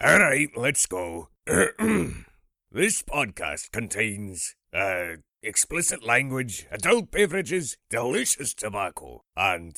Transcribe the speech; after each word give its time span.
All 0.00 0.20
right, 0.20 0.48
let's 0.56 0.86
go. 0.86 1.28
this 1.46 3.02
podcast 3.02 3.72
contains 3.72 4.54
uh, 4.72 5.16
explicit 5.42 6.04
language, 6.04 6.68
adult 6.70 7.10
beverages, 7.10 7.76
delicious 7.90 8.54
tobacco, 8.54 9.24
and 9.36 9.74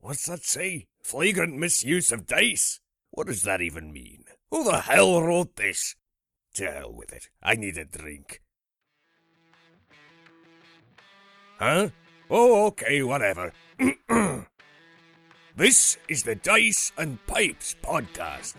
what's 0.00 0.26
that 0.26 0.42
say? 0.42 0.88
Flagrant 1.04 1.56
misuse 1.56 2.10
of 2.10 2.26
dice. 2.26 2.80
What 3.12 3.28
does 3.28 3.44
that 3.44 3.60
even 3.60 3.92
mean? 3.92 4.24
Who 4.50 4.64
the 4.64 4.80
hell 4.80 5.22
wrote 5.22 5.54
this? 5.54 5.94
To 6.54 6.68
hell 6.68 6.92
with 6.92 7.12
it. 7.12 7.28
I 7.40 7.54
need 7.54 7.78
a 7.78 7.84
drink. 7.84 8.42
Huh? 11.60 11.90
Oh, 12.28 12.66
okay, 12.66 13.04
whatever. 13.04 13.52
this 15.56 15.96
is 16.08 16.24
the 16.24 16.34
Dice 16.34 16.90
and 16.98 17.24
Pipes 17.28 17.76
podcast. 17.80 18.54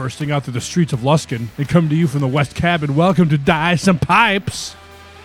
Bursting 0.00 0.30
out 0.30 0.44
through 0.44 0.54
the 0.54 0.62
streets 0.62 0.94
of 0.94 1.00
Luskan 1.00 1.48
and 1.58 1.68
come 1.68 1.90
to 1.90 1.94
you 1.94 2.06
from 2.08 2.20
the 2.22 2.26
West 2.26 2.54
Cabin. 2.54 2.96
Welcome 2.96 3.28
to 3.28 3.36
Dice 3.36 3.86
and 3.86 4.00
Pipes. 4.00 4.72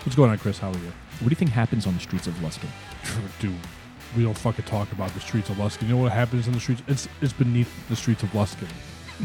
What's 0.04 0.14
going 0.14 0.30
on, 0.30 0.36
Chris? 0.36 0.58
How 0.58 0.68
are 0.68 0.76
you? 0.76 0.92
What 1.20 1.20
do 1.20 1.30
you 1.30 1.34
think 1.34 1.50
happens 1.50 1.86
on 1.86 1.94
the 1.94 2.00
streets 2.00 2.26
of 2.26 2.34
Luskan? 2.34 2.68
Dude, 3.40 3.54
we 4.14 4.24
don't 4.24 4.36
fucking 4.36 4.66
talk 4.66 4.92
about 4.92 5.14
the 5.14 5.20
streets 5.20 5.48
of 5.48 5.56
Luskan. 5.56 5.84
You 5.84 5.94
know 5.94 6.02
what 6.02 6.12
happens 6.12 6.46
in 6.46 6.52
the 6.52 6.60
streets? 6.60 6.82
It's 6.88 7.08
it's 7.22 7.32
beneath 7.32 7.88
the 7.88 7.96
streets 7.96 8.22
of 8.22 8.28
Luskan. 8.32 8.68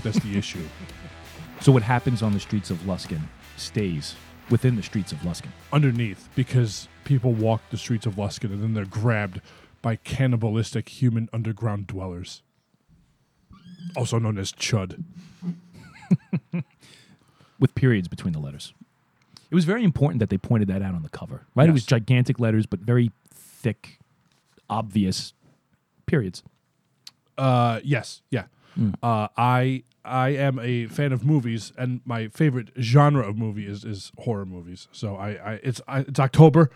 That's 0.01 0.19
the 0.19 0.37
issue. 0.37 0.63
So 1.59 1.73
what 1.73 1.83
happens 1.83 2.23
on 2.23 2.31
the 2.31 2.39
streets 2.39 2.69
of 2.69 2.77
Luskan 2.83 3.19
stays 3.57 4.15
within 4.49 4.77
the 4.77 4.83
streets 4.83 5.11
of 5.11 5.17
Luskan. 5.19 5.49
Underneath, 5.73 6.29
because 6.33 6.87
people 7.03 7.33
walk 7.33 7.61
the 7.71 7.77
streets 7.77 8.05
of 8.05 8.15
Luskan 8.15 8.53
and 8.53 8.63
then 8.63 8.73
they're 8.73 8.85
grabbed 8.85 9.41
by 9.81 9.97
cannibalistic 9.97 10.87
human 10.87 11.27
underground 11.33 11.87
dwellers, 11.87 12.41
also 13.95 14.19
known 14.19 14.37
as 14.37 14.51
Chud. 14.51 15.03
with 17.61 17.75
periods 17.75 18.09
between 18.09 18.33
the 18.33 18.39
letters. 18.39 18.73
It 19.49 19.55
was 19.55 19.65
very 19.65 19.83
important 19.83 20.19
that 20.19 20.29
they 20.29 20.37
pointed 20.37 20.67
that 20.69 20.81
out 20.81 20.95
on 20.95 21.03
the 21.03 21.09
cover, 21.09 21.45
right? 21.55 21.69
It 21.69 21.73
was 21.73 21.85
gigantic 21.85 22.39
letters, 22.39 22.65
but 22.65 22.79
very 22.79 23.11
thick, 23.29 23.99
obvious 24.69 25.33
periods. 26.05 26.41
Uh, 27.37 27.79
yes, 27.83 28.21
yeah. 28.31 28.45
Uh, 29.03 29.27
I 29.37 29.83
I 30.03 30.29
am 30.29 30.57
a 30.59 30.87
fan 30.87 31.11
of 31.11 31.25
movies, 31.25 31.73
and 31.77 32.01
my 32.05 32.29
favorite 32.29 32.69
genre 32.79 33.27
of 33.27 33.37
movie 33.37 33.67
is, 33.67 33.83
is 33.83 34.11
horror 34.19 34.45
movies. 34.45 34.87
So 34.91 35.17
I, 35.17 35.29
I 35.31 35.59
it's 35.63 35.81
I, 35.87 35.99
it's 35.99 36.19
October, 36.19 36.71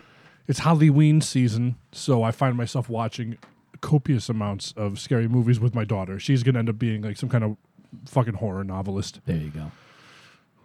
it's 0.46 0.60
Halloween 0.60 1.22
season, 1.22 1.76
so 1.92 2.22
I 2.22 2.30
find 2.30 2.56
myself 2.56 2.90
watching 2.90 3.38
copious 3.86 4.28
amounts 4.28 4.72
of 4.76 4.98
scary 4.98 5.28
movies 5.28 5.60
with 5.60 5.72
my 5.72 5.84
daughter. 5.84 6.18
She's 6.18 6.42
gonna 6.42 6.58
end 6.58 6.68
up 6.68 6.76
being 6.78 7.02
like 7.02 7.16
some 7.16 7.28
kind 7.28 7.44
of 7.44 7.56
fucking 8.06 8.34
horror 8.34 8.64
novelist. 8.64 9.20
There 9.26 9.36
you 9.36 9.50
go. 9.50 9.70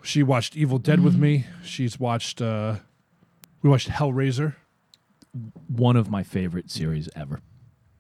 She 0.02 0.24
watched 0.24 0.58
Evil 0.58 0.80
Dead 0.80 1.02
with 1.02 1.16
me. 1.16 1.46
She's 1.64 2.00
watched 2.00 2.42
uh, 2.42 2.78
we 3.62 3.70
watched 3.70 3.90
Hellraiser. 3.90 4.56
One 5.68 5.96
of 5.96 6.10
my 6.10 6.24
favorite 6.24 6.72
series 6.72 7.08
ever. 7.16 7.42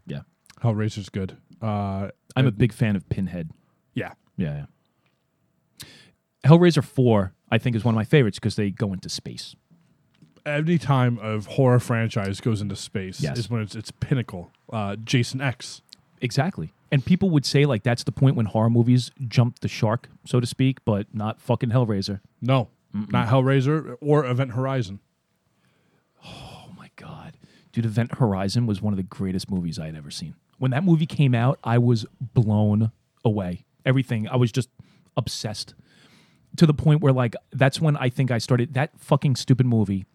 Yeah. 0.07 0.21
Hellraiser's 0.63 1.09
good. 1.09 1.37
Uh, 1.61 2.09
I'm 2.35 2.47
a 2.47 2.51
big 2.51 2.73
fan 2.73 2.95
of 2.95 3.07
Pinhead. 3.07 3.51
yeah. 3.93 4.13
Yeah, 4.37 4.65
yeah. 5.83 5.85
Hellraiser 6.43 6.83
4, 6.83 7.33
I 7.51 7.59
think, 7.59 7.75
is 7.75 7.85
one 7.85 7.93
of 7.93 7.97
my 7.97 8.03
favorites 8.03 8.39
because 8.39 8.55
they 8.55 8.71
go 8.71 8.91
into 8.93 9.07
space. 9.07 9.55
Any 10.45 10.77
time 10.77 11.17
of 11.19 11.45
horror 11.45 11.79
franchise 11.79 12.39
goes 12.41 12.61
into 12.61 12.75
space 12.75 13.21
Yes. 13.21 13.37
is 13.37 13.49
when 13.49 13.61
it's 13.61 13.75
its 13.75 13.91
pinnacle. 13.91 14.51
Uh, 14.71 14.95
Jason 14.97 15.41
X. 15.41 15.81
Exactly. 16.21 16.73
And 16.91 17.05
people 17.05 17.29
would 17.29 17.45
say, 17.45 17.65
like, 17.65 17.83
that's 17.83 18.03
the 18.03 18.11
point 18.11 18.35
when 18.35 18.45
horror 18.47 18.69
movies 18.69 19.11
jump 19.27 19.59
the 19.59 19.67
shark, 19.67 20.09
so 20.25 20.39
to 20.39 20.47
speak, 20.47 20.83
but 20.85 21.07
not 21.13 21.39
fucking 21.41 21.69
Hellraiser. 21.69 22.19
No, 22.41 22.69
not 22.93 23.29
Hellraiser 23.29 23.97
or 24.01 24.25
Event 24.25 24.51
Horizon. 24.51 24.99
Oh 26.25 26.65
my 26.77 26.89
god, 26.97 27.37
dude! 27.71 27.85
Event 27.85 28.15
Horizon 28.15 28.65
was 28.67 28.81
one 28.81 28.93
of 28.93 28.97
the 28.97 29.03
greatest 29.03 29.49
movies 29.49 29.79
I 29.79 29.85
had 29.87 29.95
ever 29.95 30.11
seen. 30.11 30.35
When 30.59 30.71
that 30.71 30.83
movie 30.83 31.05
came 31.07 31.33
out, 31.33 31.59
I 31.63 31.77
was 31.77 32.05
blown 32.19 32.91
away. 33.25 33.65
Everything 33.85 34.27
I 34.27 34.35
was 34.35 34.51
just 34.51 34.69
obsessed 35.17 35.73
to 36.57 36.65
the 36.65 36.73
point 36.73 37.01
where, 37.01 37.13
like, 37.13 37.35
that's 37.51 37.79
when 37.81 37.95
I 37.97 38.09
think 38.09 38.29
I 38.29 38.37
started 38.37 38.73
that 38.75 38.91
fucking 38.99 39.37
stupid 39.37 39.65
movie. 39.65 40.05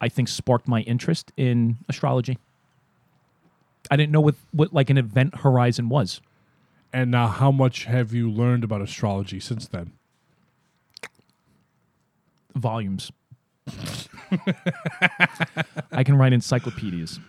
I 0.00 0.08
think 0.08 0.28
sparked 0.28 0.66
my 0.66 0.80
interest 0.82 1.32
in 1.36 1.76
astrology. 1.88 2.38
I 3.90 3.96
didn't 3.96 4.12
know 4.12 4.20
what 4.20 4.34
what 4.52 4.72
like 4.72 4.90
an 4.90 4.98
Event 4.98 5.38
Horizon 5.38 5.88
was. 5.88 6.20
And 6.92 7.10
now, 7.10 7.28
how 7.28 7.52
much 7.52 7.84
have 7.84 8.12
you 8.12 8.30
learned 8.30 8.64
about 8.64 8.82
astrology 8.82 9.38
since 9.38 9.68
then? 9.68 9.92
Volumes. 12.54 13.12
I 15.92 16.02
can 16.02 16.16
write 16.16 16.32
encyclopedias, 16.32 17.20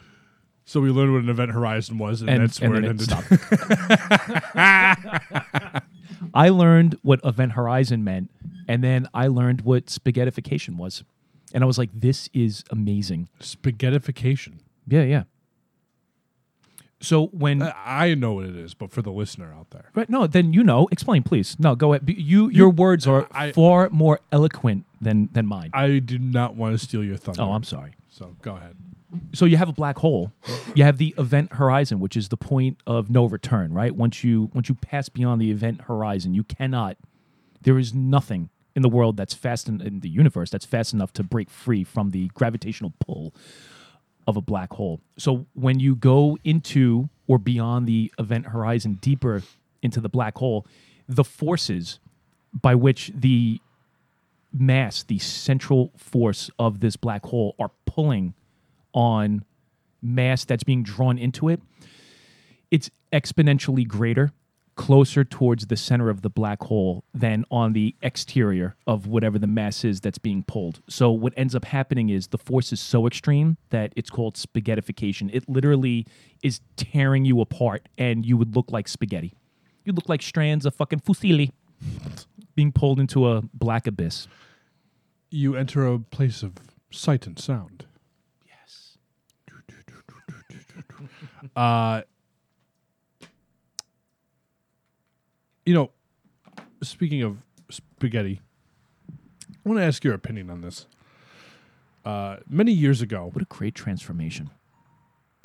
So 0.65 0.81
we 0.81 0.89
learned 0.89 1.13
what 1.13 1.21
an 1.21 1.29
Event 1.29 1.51
Horizon 1.51 1.99
was, 1.99 2.21
and, 2.21 2.29
and, 2.29 2.43
that's 2.43 2.59
and 2.59 2.71
where 2.71 2.83
it 2.83 2.87
ended. 2.87 3.11
I 6.33 6.49
learned 6.49 6.97
what 7.03 7.19
Event 7.23 7.51
Horizon 7.51 8.03
meant, 8.03 8.31
and 8.67 8.83
then 8.83 9.07
I 9.13 9.27
learned 9.27 9.61
what 9.61 9.85
spaghettification 9.87 10.77
was, 10.77 11.03
and 11.53 11.63
I 11.63 11.67
was 11.67 11.77
like, 11.77 11.89
"This 11.93 12.29
is 12.33 12.63
amazing." 12.69 13.29
Spaghettification. 13.39 14.59
Yeah, 14.87 15.03
yeah. 15.03 15.23
So 17.03 17.27
when 17.27 17.63
Uh, 17.63 17.73
I 17.83 18.13
know 18.13 18.33
what 18.33 18.45
it 18.45 18.55
is, 18.55 18.75
but 18.75 18.91
for 18.91 19.01
the 19.01 19.11
listener 19.11 19.51
out 19.53 19.71
there, 19.71 19.89
right, 19.95 20.07
no, 20.09 20.27
then 20.27 20.53
you 20.53 20.63
know. 20.63 20.87
Explain, 20.91 21.23
please. 21.23 21.57
No, 21.59 21.75
go 21.75 21.93
ahead. 21.93 22.05
Be- 22.05 22.13
You, 22.13 22.49
your 22.49 22.69
words 22.69 23.07
are 23.07 23.27
I- 23.31 23.51
far 23.53 23.89
more 23.89 24.19
eloquent 24.31 24.85
than 25.01 25.29
than 25.33 25.47
mine. 25.47 25.71
I 25.73 25.97
do 25.99 26.19
not 26.19 26.55
want 26.55 26.77
to 26.77 26.77
steal 26.85 27.03
your 27.03 27.17
thunder. 27.17 27.41
oh, 27.41 27.53
I'm 27.53 27.63
sorry. 27.63 27.93
so 28.07 28.35
go 28.43 28.55
ahead. 28.57 28.75
so 29.33 29.45
you 29.45 29.57
have 29.57 29.67
a 29.67 29.73
black 29.73 29.97
hole 29.97 30.31
you 30.75 30.83
have 30.85 30.97
the 30.97 31.13
event 31.17 31.51
horizon 31.53 31.99
which 31.99 32.15
is 32.15 32.29
the 32.29 32.37
point 32.37 32.77
of 32.87 33.09
no 33.09 33.25
return 33.25 33.73
right 33.73 33.93
once 33.95 34.23
you 34.23 34.49
once 34.53 34.69
you 34.69 34.75
pass 34.75 35.09
beyond 35.09 35.41
the 35.41 35.51
event 35.51 35.81
horizon 35.81 36.33
you 36.33 36.43
cannot 36.45 36.95
there 37.63 37.77
is 37.77 37.93
nothing 37.93 38.49
in 38.75 38.81
the 38.81 38.89
world 38.89 39.17
that's 39.17 39.33
fast 39.33 39.67
in, 39.67 39.99
the 39.99 40.09
universe 40.09 40.49
that's 40.49 40.65
fast 40.65 40.93
enough 40.93 41.11
to 41.13 41.23
break 41.23 41.49
free 41.49 41.83
from 41.83 42.11
the 42.11 42.27
gravitational 42.33 42.93
pull 42.99 43.33
of 44.27 44.37
a 44.37 44.41
black 44.41 44.73
hole. 44.73 45.01
So 45.17 45.45
when 45.53 45.79
you 45.79 45.95
go 45.95 46.37
into 46.43 47.09
or 47.27 47.37
beyond 47.37 47.87
the 47.87 48.11
event 48.19 48.47
horizon 48.47 48.99
deeper 49.01 49.43
into 49.81 49.99
the 49.99 50.09
black 50.09 50.37
hole 50.37 50.65
the 51.07 51.23
forces 51.23 51.99
by 52.53 52.75
which 52.75 53.11
the 53.15 53.59
mass 54.53 55.03
the 55.03 55.17
central 55.19 55.91
force 55.97 56.49
of 56.59 56.81
this 56.81 56.95
black 56.95 57.25
hole 57.25 57.55
are 57.59 57.71
pulling 57.85 58.33
on 58.93 59.43
mass 60.01 60.45
that's 60.45 60.63
being 60.63 60.83
drawn 60.83 61.17
into 61.17 61.47
it, 61.49 61.61
it's 62.69 62.89
exponentially 63.13 63.87
greater 63.87 64.31
closer 64.81 65.23
towards 65.23 65.67
the 65.67 65.77
center 65.77 66.09
of 66.09 66.23
the 66.23 66.29
black 66.29 66.63
hole 66.63 67.03
than 67.13 67.45
on 67.51 67.73
the 67.73 67.95
exterior 68.01 68.75
of 68.87 69.05
whatever 69.05 69.37
the 69.37 69.45
mass 69.45 69.85
is 69.85 70.01
that's 70.01 70.17
being 70.17 70.41
pulled. 70.41 70.81
So 70.89 71.11
what 71.11 71.33
ends 71.37 71.53
up 71.53 71.65
happening 71.65 72.09
is 72.09 72.29
the 72.29 72.39
force 72.39 72.73
is 72.73 72.79
so 72.79 73.05
extreme 73.05 73.57
that 73.69 73.93
it's 73.95 74.09
called 74.09 74.37
spaghettification. 74.37 75.29
It 75.31 75.47
literally 75.47 76.07
is 76.41 76.61
tearing 76.77 77.25
you 77.25 77.41
apart 77.41 77.89
and 77.95 78.25
you 78.25 78.37
would 78.37 78.55
look 78.55 78.71
like 78.71 78.87
spaghetti. 78.87 79.35
You'd 79.85 79.95
look 79.95 80.09
like 80.09 80.23
strands 80.23 80.65
of 80.65 80.73
fucking 80.73 81.01
fusilli 81.01 81.51
being 82.55 82.71
pulled 82.71 82.99
into 82.99 83.29
a 83.29 83.43
black 83.53 83.85
abyss. 83.85 84.27
You 85.29 85.55
enter 85.55 85.85
a 85.85 85.99
place 85.99 86.41
of 86.41 86.53
sight 86.89 87.27
and 87.27 87.37
sound. 87.37 87.85
Yes. 88.47 88.97
Uh, 91.55 92.03
you 95.65 95.73
know, 95.73 95.91
speaking 96.83 97.21
of 97.21 97.43
spaghetti, 97.69 98.41
I 99.09 99.69
want 99.69 99.79
to 99.79 99.83
ask 99.85 100.03
your 100.03 100.13
opinion 100.13 100.49
on 100.49 100.61
this. 100.61 100.87
Uh, 102.03 102.37
many 102.49 102.71
years 102.71 103.01
ago, 103.01 103.29
What 103.31 103.41
a 103.43 103.45
great 103.45 103.75
transformation. 103.75 104.49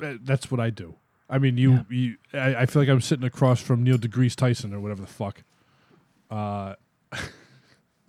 uh, 0.03 0.13
that's 0.23 0.49
what 0.49 0.59
I 0.59 0.69
do. 0.71 0.95
I 1.29 1.37
mean, 1.39 1.57
you, 1.57 1.85
you 1.89 2.15
I, 2.33 2.55
I 2.55 2.65
feel 2.65 2.81
like 2.81 2.89
I'm 2.89 3.01
sitting 3.01 3.25
across 3.25 3.61
from 3.61 3.83
Neil 3.83 3.97
deGrasse 3.97 4.35
Tyson 4.35 4.73
or 4.73 4.79
whatever 4.79 5.01
the 5.01 5.07
fuck. 5.07 5.43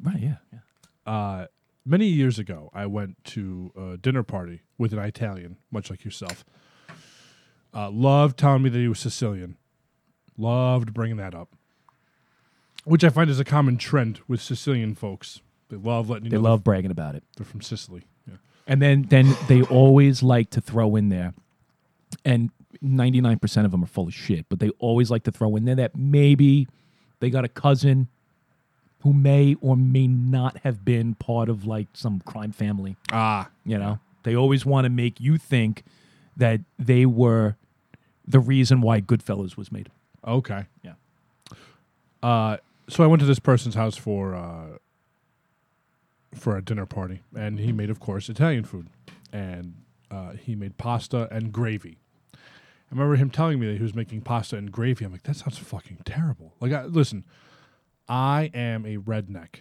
Right, 0.00 0.20
yeah. 0.20 0.37
yeah. 0.52 1.12
uh, 1.12 1.46
many 1.84 2.06
years 2.06 2.38
ago, 2.38 2.70
I 2.72 2.87
went 2.87 3.22
to 3.25 3.72
a 3.76 3.96
dinner 3.96 4.22
party 4.22 4.62
with 4.78 4.93
an 4.93 5.00
Italian, 5.00 5.56
much 5.72 5.90
like 5.90 6.04
yourself. 6.04 6.44
Uh, 7.75 7.90
loved 7.90 8.38
telling 8.38 8.62
me 8.62 8.70
that 8.70 8.78
he 8.78 8.87
was 8.87 9.00
Sicilian. 9.00 9.56
Loved 10.37 10.94
bringing 10.94 11.16
that 11.16 11.34
up, 11.34 11.49
which 12.88 13.05
I 13.05 13.08
find 13.11 13.29
is 13.31 13.38
a 13.40 13.44
common 13.44 13.76
trend 13.79 14.20
with 14.29 14.40
Sicilian 14.40 14.94
folks. 14.94 15.40
They 15.69 15.76
love 15.76 16.08
letting 16.11 16.25
you 16.26 16.31
They 16.31 16.37
know 16.37 16.43
love 16.43 16.64
bragging 16.64 16.90
about 16.90 17.14
it. 17.14 17.23
they're 17.37 17.44
from 17.46 17.61
Sicily. 17.61 18.06
Yeah. 18.26 18.37
And 18.67 18.81
then 18.82 19.02
then 19.08 19.37
they 19.49 19.62
always 19.62 20.23
like 20.23 20.50
to 20.50 20.61
throw 20.61 20.96
in 20.96 21.08
there, 21.11 21.35
and 22.25 22.50
99% 22.82 23.64
of 23.64 23.70
them 23.70 23.82
are 23.82 23.87
full 23.87 24.06
of 24.08 24.14
shit, 24.14 24.46
but 24.49 24.58
they 24.61 24.70
always 24.79 25.11
like 25.11 25.25
to 25.25 25.32
throw 25.32 25.56
in 25.56 25.64
there 25.64 25.75
that 25.75 25.96
maybe 25.96 26.69
they 27.20 27.31
got 27.31 27.44
a 27.44 27.49
cousin 27.49 28.08
who 29.02 29.12
may 29.12 29.55
or 29.61 29.76
may 29.76 30.06
not 30.06 30.58
have 30.58 30.85
been 30.85 31.14
part 31.14 31.49
of 31.49 31.64
like 31.67 31.88
some 31.94 32.20
crime 32.20 32.52
family. 32.52 32.96
Ah, 33.12 33.49
You 33.64 33.79
know, 33.79 33.99
they 34.25 34.35
always 34.37 34.67
want 34.67 34.85
to 34.85 34.90
make 34.90 35.20
you 35.20 35.38
think 35.38 35.82
that 36.37 36.61
they 36.79 37.06
were 37.06 37.56
the 38.26 38.40
reason 38.40 38.81
why 38.81 39.00
Goodfellas 39.00 39.56
was 39.56 39.70
made. 39.73 39.88
okay. 40.26 40.67
Yeah. 40.82 40.93
Uh, 42.23 42.56
so 42.88 43.05
I 43.05 43.06
went 43.06 43.20
to 43.20 43.26
this 43.26 43.38
person's 43.38 43.75
house 43.75 43.96
for 43.96 44.35
uh, 44.35 44.79
for 46.35 46.56
a 46.56 46.62
dinner 46.62 46.87
party, 46.87 47.23
and 47.37 47.58
he 47.58 47.73
made, 47.73 47.90
of 47.90 48.00
course, 48.00 48.29
Italian 48.29 48.64
food, 48.64 48.88
and 49.32 49.75
uh, 50.11 50.32
he 50.32 50.55
made 50.55 50.76
pasta 50.79 51.29
and 51.31 51.52
gravy. 51.52 51.99
I 52.35 52.94
remember 52.94 53.17
him 53.17 53.29
telling 53.31 53.61
me 53.61 53.67
that 53.67 53.76
he 53.76 53.82
was 53.82 53.94
making 53.94 54.23
pasta 54.23 54.56
and 54.56 54.73
gravy. 54.73 55.05
I'm 55.05 55.12
like, 55.12 55.25
that 55.25 55.37
sounds 55.37 55.58
fucking 55.58 55.99
terrible. 56.06 56.55
Like, 56.58 56.73
I, 56.73 56.85
listen, 56.87 57.25
I 58.08 58.50
am 58.55 58.87
a 58.87 58.96
redneck. 58.96 59.61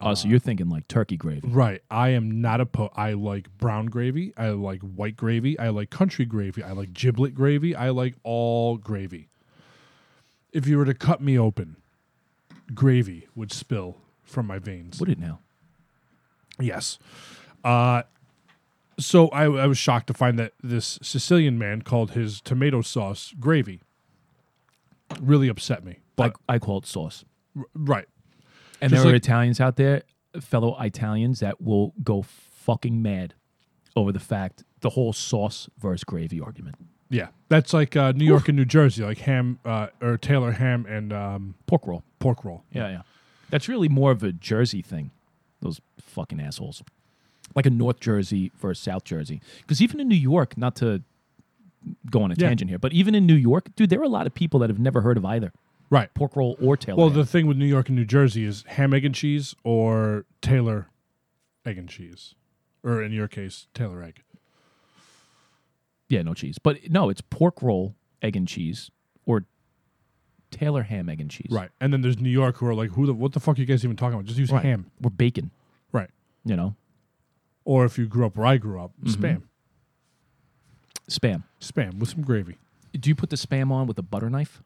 Oh, 0.00 0.14
so 0.14 0.28
you're 0.28 0.38
thinking 0.38 0.68
like 0.68 0.86
turkey 0.86 1.16
gravy. 1.16 1.48
Right. 1.48 1.80
I 1.90 2.10
am 2.10 2.40
not 2.40 2.60
a 2.60 2.66
po. 2.66 2.90
I 2.94 3.14
like 3.14 3.48
brown 3.56 3.86
gravy. 3.86 4.32
I 4.36 4.50
like 4.50 4.80
white 4.82 5.16
gravy. 5.16 5.58
I 5.58 5.70
like 5.70 5.90
country 5.90 6.26
gravy. 6.26 6.62
I 6.62 6.72
like 6.72 6.92
giblet 6.92 7.34
gravy. 7.34 7.74
I 7.74 7.90
like 7.90 8.14
all 8.22 8.76
gravy. 8.76 9.30
If 10.52 10.68
you 10.68 10.78
were 10.78 10.84
to 10.84 10.94
cut 10.94 11.20
me 11.20 11.38
open, 11.38 11.76
gravy 12.72 13.28
would 13.34 13.52
spill 13.52 13.98
from 14.22 14.46
my 14.46 14.58
veins. 14.58 15.00
Would 15.00 15.08
it 15.10 15.18
now? 15.18 15.40
Yes. 16.60 16.98
Uh, 17.62 18.02
so 18.98 19.28
I, 19.28 19.44
I 19.44 19.66
was 19.66 19.78
shocked 19.78 20.06
to 20.06 20.14
find 20.14 20.38
that 20.38 20.52
this 20.62 20.98
Sicilian 21.02 21.58
man 21.58 21.82
called 21.82 22.12
his 22.12 22.40
tomato 22.40 22.80
sauce 22.80 23.34
gravy. 23.40 23.80
Really 25.20 25.48
upset 25.48 25.84
me. 25.84 25.98
But 26.16 26.36
I, 26.48 26.54
I 26.54 26.58
call 26.58 26.78
it 26.78 26.86
sauce. 26.86 27.24
r- 27.56 27.64
right. 27.74 28.06
And 28.80 28.90
Just 28.90 29.02
there 29.02 29.12
are 29.12 29.16
Italians 29.16 29.60
out 29.60 29.76
there, 29.76 30.02
fellow 30.40 30.76
Italians, 30.80 31.40
that 31.40 31.60
will 31.60 31.92
go 32.02 32.22
fucking 32.22 33.02
mad 33.02 33.34
over 33.96 34.12
the 34.12 34.20
fact 34.20 34.64
the 34.80 34.90
whole 34.90 35.12
sauce 35.12 35.68
versus 35.78 36.04
gravy 36.04 36.40
argument. 36.40 36.76
Yeah. 37.14 37.28
That's 37.48 37.72
like 37.72 37.94
uh, 37.96 38.12
New 38.12 38.24
York 38.24 38.48
and 38.48 38.56
New 38.56 38.64
Jersey, 38.64 39.04
like 39.04 39.18
ham 39.18 39.58
uh, 39.64 39.88
or 40.02 40.16
Taylor 40.18 40.52
ham 40.52 40.86
and 40.88 41.12
um, 41.12 41.54
Pork 41.66 41.86
roll. 41.86 42.02
pork 42.18 42.44
roll. 42.44 42.64
Yeah, 42.72 42.88
yeah. 42.88 43.02
That's 43.50 43.68
really 43.68 43.88
more 43.88 44.10
of 44.10 44.22
a 44.22 44.32
Jersey 44.32 44.82
thing. 44.82 45.10
Those 45.60 45.80
fucking 46.00 46.40
assholes. 46.40 46.82
Like 47.54 47.66
a 47.66 47.70
North 47.70 48.00
Jersey 48.00 48.50
versus 48.58 48.82
South 48.82 49.04
Jersey. 49.04 49.40
Because 49.60 49.80
even 49.80 50.00
in 50.00 50.08
New 50.08 50.16
York, 50.16 50.56
not 50.58 50.74
to 50.76 51.02
go 52.10 52.22
on 52.22 52.32
a 52.32 52.34
Yeah. 52.34 52.48
tangent 52.48 52.70
here, 52.70 52.78
but 52.78 52.92
even 52.92 53.14
in 53.14 53.26
New 53.26 53.34
York, 53.34 53.68
dude, 53.76 53.90
there 53.90 54.00
are 54.00 54.04
a 54.04 54.08
lot 54.08 54.26
of 54.26 54.34
people 54.34 54.58
that 54.60 54.70
have 54.70 54.80
never 54.80 55.02
heard 55.02 55.16
of 55.16 55.24
either 55.24 55.52
Right. 55.90 56.12
pork 56.14 56.34
roll 56.34 56.56
or 56.60 56.76
Taylor. 56.76 56.96
Well, 56.96 57.08
ham. 57.10 57.18
the 57.18 57.26
thing 57.26 57.46
with 57.46 57.56
New 57.58 57.66
York 57.66 57.88
and 57.88 57.96
New 57.96 58.06
Jersey 58.06 58.44
is 58.44 58.64
ham, 58.66 58.92
egg, 58.94 59.04
and 59.04 59.14
cheese 59.14 59.54
or 59.62 60.24
Taylor 60.40 60.88
egg 61.64 61.78
and 61.78 61.88
cheese. 61.88 62.34
Or 62.82 63.02
in 63.02 63.12
your 63.12 63.28
case, 63.28 63.68
Taylor 63.74 64.02
egg. 64.02 64.22
Yeah, 66.14 66.22
no 66.22 66.32
cheese. 66.34 66.58
But 66.58 66.90
no, 66.90 67.08
it's 67.10 67.20
pork 67.20 67.60
roll, 67.60 67.94
egg 68.22 68.36
and 68.36 68.46
cheese, 68.46 68.90
or 69.26 69.44
Taylor 70.50 70.82
ham, 70.82 71.08
egg 71.08 71.20
and 71.20 71.28
cheese. 71.30 71.48
Right. 71.50 71.70
And 71.80 71.92
then 71.92 72.00
there's 72.02 72.18
New 72.20 72.30
York 72.30 72.56
who 72.58 72.66
are 72.66 72.74
like, 72.74 72.90
who 72.90 73.06
the 73.06 73.12
what 73.14 73.32
the 73.32 73.40
fuck 73.40 73.58
are 73.58 73.60
you 73.60 73.66
guys 73.66 73.84
even 73.84 73.96
talking 73.96 74.14
about? 74.14 74.24
Just 74.26 74.38
use 74.38 74.50
Right. 74.52 74.64
ham. 74.64 74.90
Or 75.02 75.10
bacon, 75.10 75.50
Right. 75.92 76.10
you 76.44 76.54
know, 76.56 76.76
Or 77.64 77.84
if 77.84 77.98
you 77.98 78.06
grew 78.06 78.26
up 78.26 78.36
where 78.36 78.46
I 78.46 78.56
grew 78.58 78.80
up, 78.80 78.92
mm-hmm. 79.02 79.24
spam. 79.24 79.42
spam. 81.10 81.42
Spam 81.60 81.98
with 81.98 82.10
some 82.10 82.22
gravy. 82.22 82.58
Do 82.92 83.08
you 83.08 83.14
put 83.16 83.30
the 83.30 83.36
spam 83.36 83.72
on 83.72 83.86
with 83.88 83.98
a 83.98 84.02
butter 84.02 84.30
knife? 84.30 84.62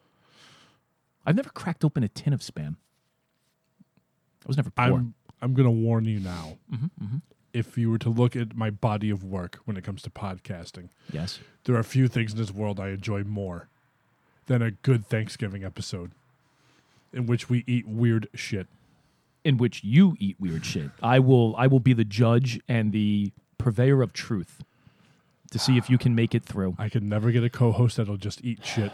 I've 1.24 1.36
never 1.36 1.50
cracked 1.50 1.84
open 1.84 2.02
a 2.02 2.08
tin 2.08 2.32
of 2.32 2.40
spam. 2.40 2.76
I 4.44 4.46
was 4.46 4.56
never 4.56 4.70
poor. 4.70 4.84
I'm 4.84 5.14
I'm 5.40 5.54
gonna 5.54 5.70
warn 5.70 6.04
you 6.04 6.20
now. 6.20 6.58
Mm-hmm, 6.72 7.04
mm-hmm. 7.04 7.16
If 7.52 7.78
you 7.78 7.90
were 7.90 7.98
to 7.98 8.10
look 8.10 8.36
at 8.36 8.54
my 8.56 8.70
body 8.70 9.10
of 9.10 9.24
work 9.24 9.60
when 9.64 9.76
it 9.76 9.84
comes 9.84 10.02
to 10.02 10.10
podcasting, 10.10 10.90
yes. 11.12 11.40
there 11.64 11.74
are 11.76 11.80
a 11.80 11.84
few 11.84 12.06
things 12.08 12.32
in 12.32 12.38
this 12.38 12.52
world 12.52 12.78
I 12.78 12.88
enjoy 12.90 13.24
more 13.24 13.68
than 14.46 14.62
a 14.62 14.70
good 14.70 15.06
Thanksgiving 15.06 15.64
episode 15.64 16.10
in 17.12 17.26
which 17.26 17.48
we 17.48 17.64
eat 17.66 17.86
weird 17.88 18.28
shit. 18.34 18.66
in 19.44 19.56
which 19.56 19.82
you 19.82 20.14
eat 20.18 20.36
weird 20.38 20.64
shit. 20.66 20.90
I 21.02 21.18
will 21.20 21.54
I 21.56 21.66
will 21.66 21.80
be 21.80 21.92
the 21.94 22.04
judge 22.04 22.60
and 22.68 22.92
the 22.92 23.32
purveyor 23.56 24.02
of 24.02 24.12
truth 24.12 24.62
to 25.50 25.58
see 25.58 25.78
if 25.78 25.88
you 25.88 25.96
can 25.96 26.14
make 26.14 26.34
it 26.34 26.44
through. 26.44 26.76
I 26.78 26.88
could 26.90 27.02
never 27.02 27.30
get 27.30 27.42
a 27.42 27.48
co-host 27.50 27.96
that'll 27.96 28.18
just 28.18 28.44
eat 28.44 28.64
shit. 28.64 28.92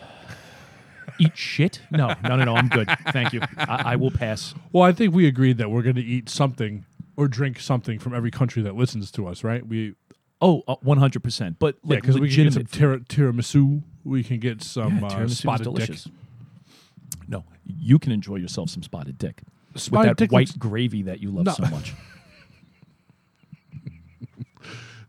Eat 1.19 1.37
shit? 1.37 1.81
No, 1.91 2.15
no, 2.23 2.37
no, 2.37 2.45
no. 2.45 2.55
I'm 2.57 2.69
good. 2.69 2.89
Thank 3.13 3.33
you. 3.33 3.41
I, 3.59 3.93
I 3.93 3.97
will 3.97 4.11
pass. 4.11 4.55
Well, 4.73 4.85
I 4.85 4.93
think 4.93 5.15
we 5.15 5.27
agreed 5.27 5.59
that 5.59 5.71
we're 5.71 5.83
going 5.83 5.97
to 5.97 6.03
eat 6.03 6.29
something 6.29 6.85
or 7.17 7.29
drink 7.29 7.61
something 7.61 7.99
from 7.99 8.15
every 8.15 8.31
country 8.31 8.63
that 8.63 8.75
listens 8.75 9.11
to 9.13 9.27
us, 9.27 9.45
right? 9.45 9.67
We 9.67 9.95
Oh, 10.41 10.63
uh, 10.69 10.77
100%. 10.85 11.57
But 11.59 11.77
yeah, 11.85 11.91
like 11.95 12.03
because 12.03 12.19
we 12.21 12.29
can 12.35 12.45
get 12.45 12.53
some 12.53 12.65
tiramisu. 12.65 13.83
We 14.05 14.23
can 14.23 14.41
get 14.41 14.63
some 14.63 14.99
Yeah, 14.99 15.07
uh, 15.07 15.29
spotted 15.29 15.65
delicious. 15.65 16.05
dick. 16.05 16.13
No, 17.29 17.45
you 17.65 17.99
can 17.99 18.13
enjoy 18.13 18.37
yourself 18.37 18.69
some 18.69 18.83
spotted 18.83 19.17
dick 19.17 19.43
Spotted 19.75 20.09
with 20.11 20.17
that 20.19 20.23
dick 20.23 20.33
white 20.33 20.59
gravy 20.59 21.03
that 21.03 21.21
you 21.21 21.31
love 21.31 21.47
No. 21.47 21.53
so 21.53 21.63
much. 21.67 21.95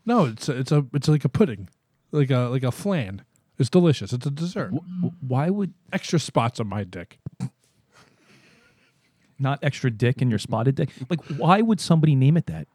No, 0.08 0.26
it's 0.26 0.48
a, 0.48 0.56
it's 0.56 0.70
a 0.70 0.86
it's 0.94 1.08
like 1.08 1.24
a 1.24 1.28
pudding, 1.28 1.68
like 2.12 2.30
a 2.30 2.42
like 2.48 2.62
a 2.62 2.70
flan. 2.70 3.22
It's 3.58 3.68
delicious. 3.68 4.12
It's 4.12 4.24
a 4.24 4.30
dessert. 4.30 4.70
W- 4.72 5.12
Why 5.20 5.50
would 5.50 5.74
Extra 5.92 6.20
spots 6.20 6.60
on 6.60 6.68
my 6.68 6.84
dick. 6.84 7.18
Not 9.38 9.58
extra 9.62 9.90
dick 9.90 10.22
in 10.22 10.30
your 10.30 10.38
spotted 10.38 10.74
dick? 10.74 10.90
Like, 11.10 11.22
why 11.38 11.60
would 11.60 11.80
somebody 11.80 12.14
name 12.14 12.36
it 12.36 12.46
that? 12.46 12.66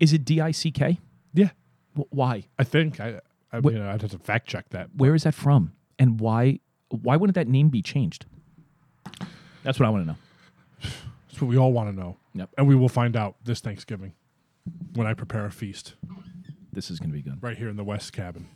Is 0.00 0.12
it 0.12 0.24
D 0.24 0.40
I 0.40 0.50
C 0.50 0.70
K? 0.70 0.98
Yeah, 1.34 1.50
Wh- 1.96 2.12
Why? 2.12 2.44
I 2.58 2.64
think 2.64 3.00
I. 3.00 3.20
I 3.52 3.58
you 3.58 3.82
I'd 3.82 4.02
have 4.02 4.10
to 4.10 4.18
fact 4.18 4.46
check 4.46 4.68
that. 4.70 4.90
Where 4.96 5.14
is 5.14 5.22
that 5.24 5.34
from? 5.34 5.72
And 5.98 6.20
why? 6.20 6.60
Why 6.90 7.16
wouldn't 7.16 7.34
that 7.34 7.48
name 7.48 7.68
be 7.70 7.80
changed? 7.82 8.26
That's 9.62 9.80
what 9.80 9.86
I 9.86 9.90
want 9.90 10.04
to 10.04 10.08
know. 10.12 10.18
That's 11.28 11.40
what 11.40 11.48
we 11.48 11.56
all 11.56 11.72
want 11.72 11.88
to 11.90 11.96
know. 11.98 12.16
Yep. 12.34 12.50
And 12.58 12.68
we 12.68 12.74
will 12.74 12.88
find 12.88 13.16
out 13.16 13.36
this 13.44 13.60
Thanksgiving 13.60 14.12
when 14.94 15.06
I 15.06 15.14
prepare 15.14 15.44
a 15.46 15.50
feast 15.50 15.94
This 16.72 16.90
is 16.90 16.98
going 17.00 17.10
to 17.10 17.16
be 17.16 17.22
good. 17.22 17.42
right 17.42 17.56
here 17.56 17.68
in 17.68 17.76
the 17.76 17.84
West 17.84 18.12
cabin. 18.12 18.48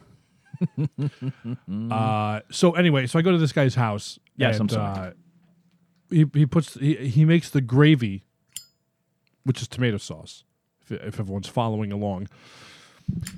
uh, 1.91 2.41
so 2.51 2.73
anyway, 2.73 3.07
so 3.07 3.19
I 3.19 3.23
go 3.23 3.33
to 3.33 3.39
this 3.39 3.53
guy's 3.53 3.75
house. 3.75 4.19
Yes, 4.37 4.59
I'm 4.61 4.69
sorry. 4.69 5.09
Uh, 5.09 5.13
he 6.13 6.27
he 6.33 6.47
puts 6.47 6.75
he, 6.75 6.95
he 7.09 7.25
makes 7.25 7.51
the 7.51 7.61
gravy, 7.61 8.25
which 9.45 9.61
is 9.61 9.69
tomato 9.69 9.97
sauce. 9.99 10.45
If, 10.83 10.93
if 10.93 11.21
everyone's 11.21 11.49
following 11.49 11.93
along, 11.93 12.29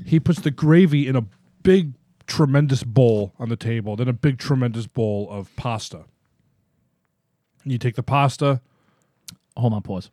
he 0.05 0.21
puts 0.21 0.41
the 0.41 0.51
gravy 0.51 1.07
in 1.07 1.17
a 1.17 1.25
big 1.63 1.95
tremendous 2.27 2.83
bowl 2.83 3.35
on 3.39 3.49
the 3.49 3.57
table, 3.57 3.97
then 3.97 4.09
a 4.09 4.13
big 4.13 4.39
tremendous 4.39 4.87
bowl 4.87 5.29
of 5.31 5.55
pasta. 5.57 6.05
You 7.65 7.79
take 7.79 7.97
the 7.97 8.03
pasta. 8.03 8.61
Hold 9.57 9.73
on, 9.73 9.83
pause. 9.83 10.11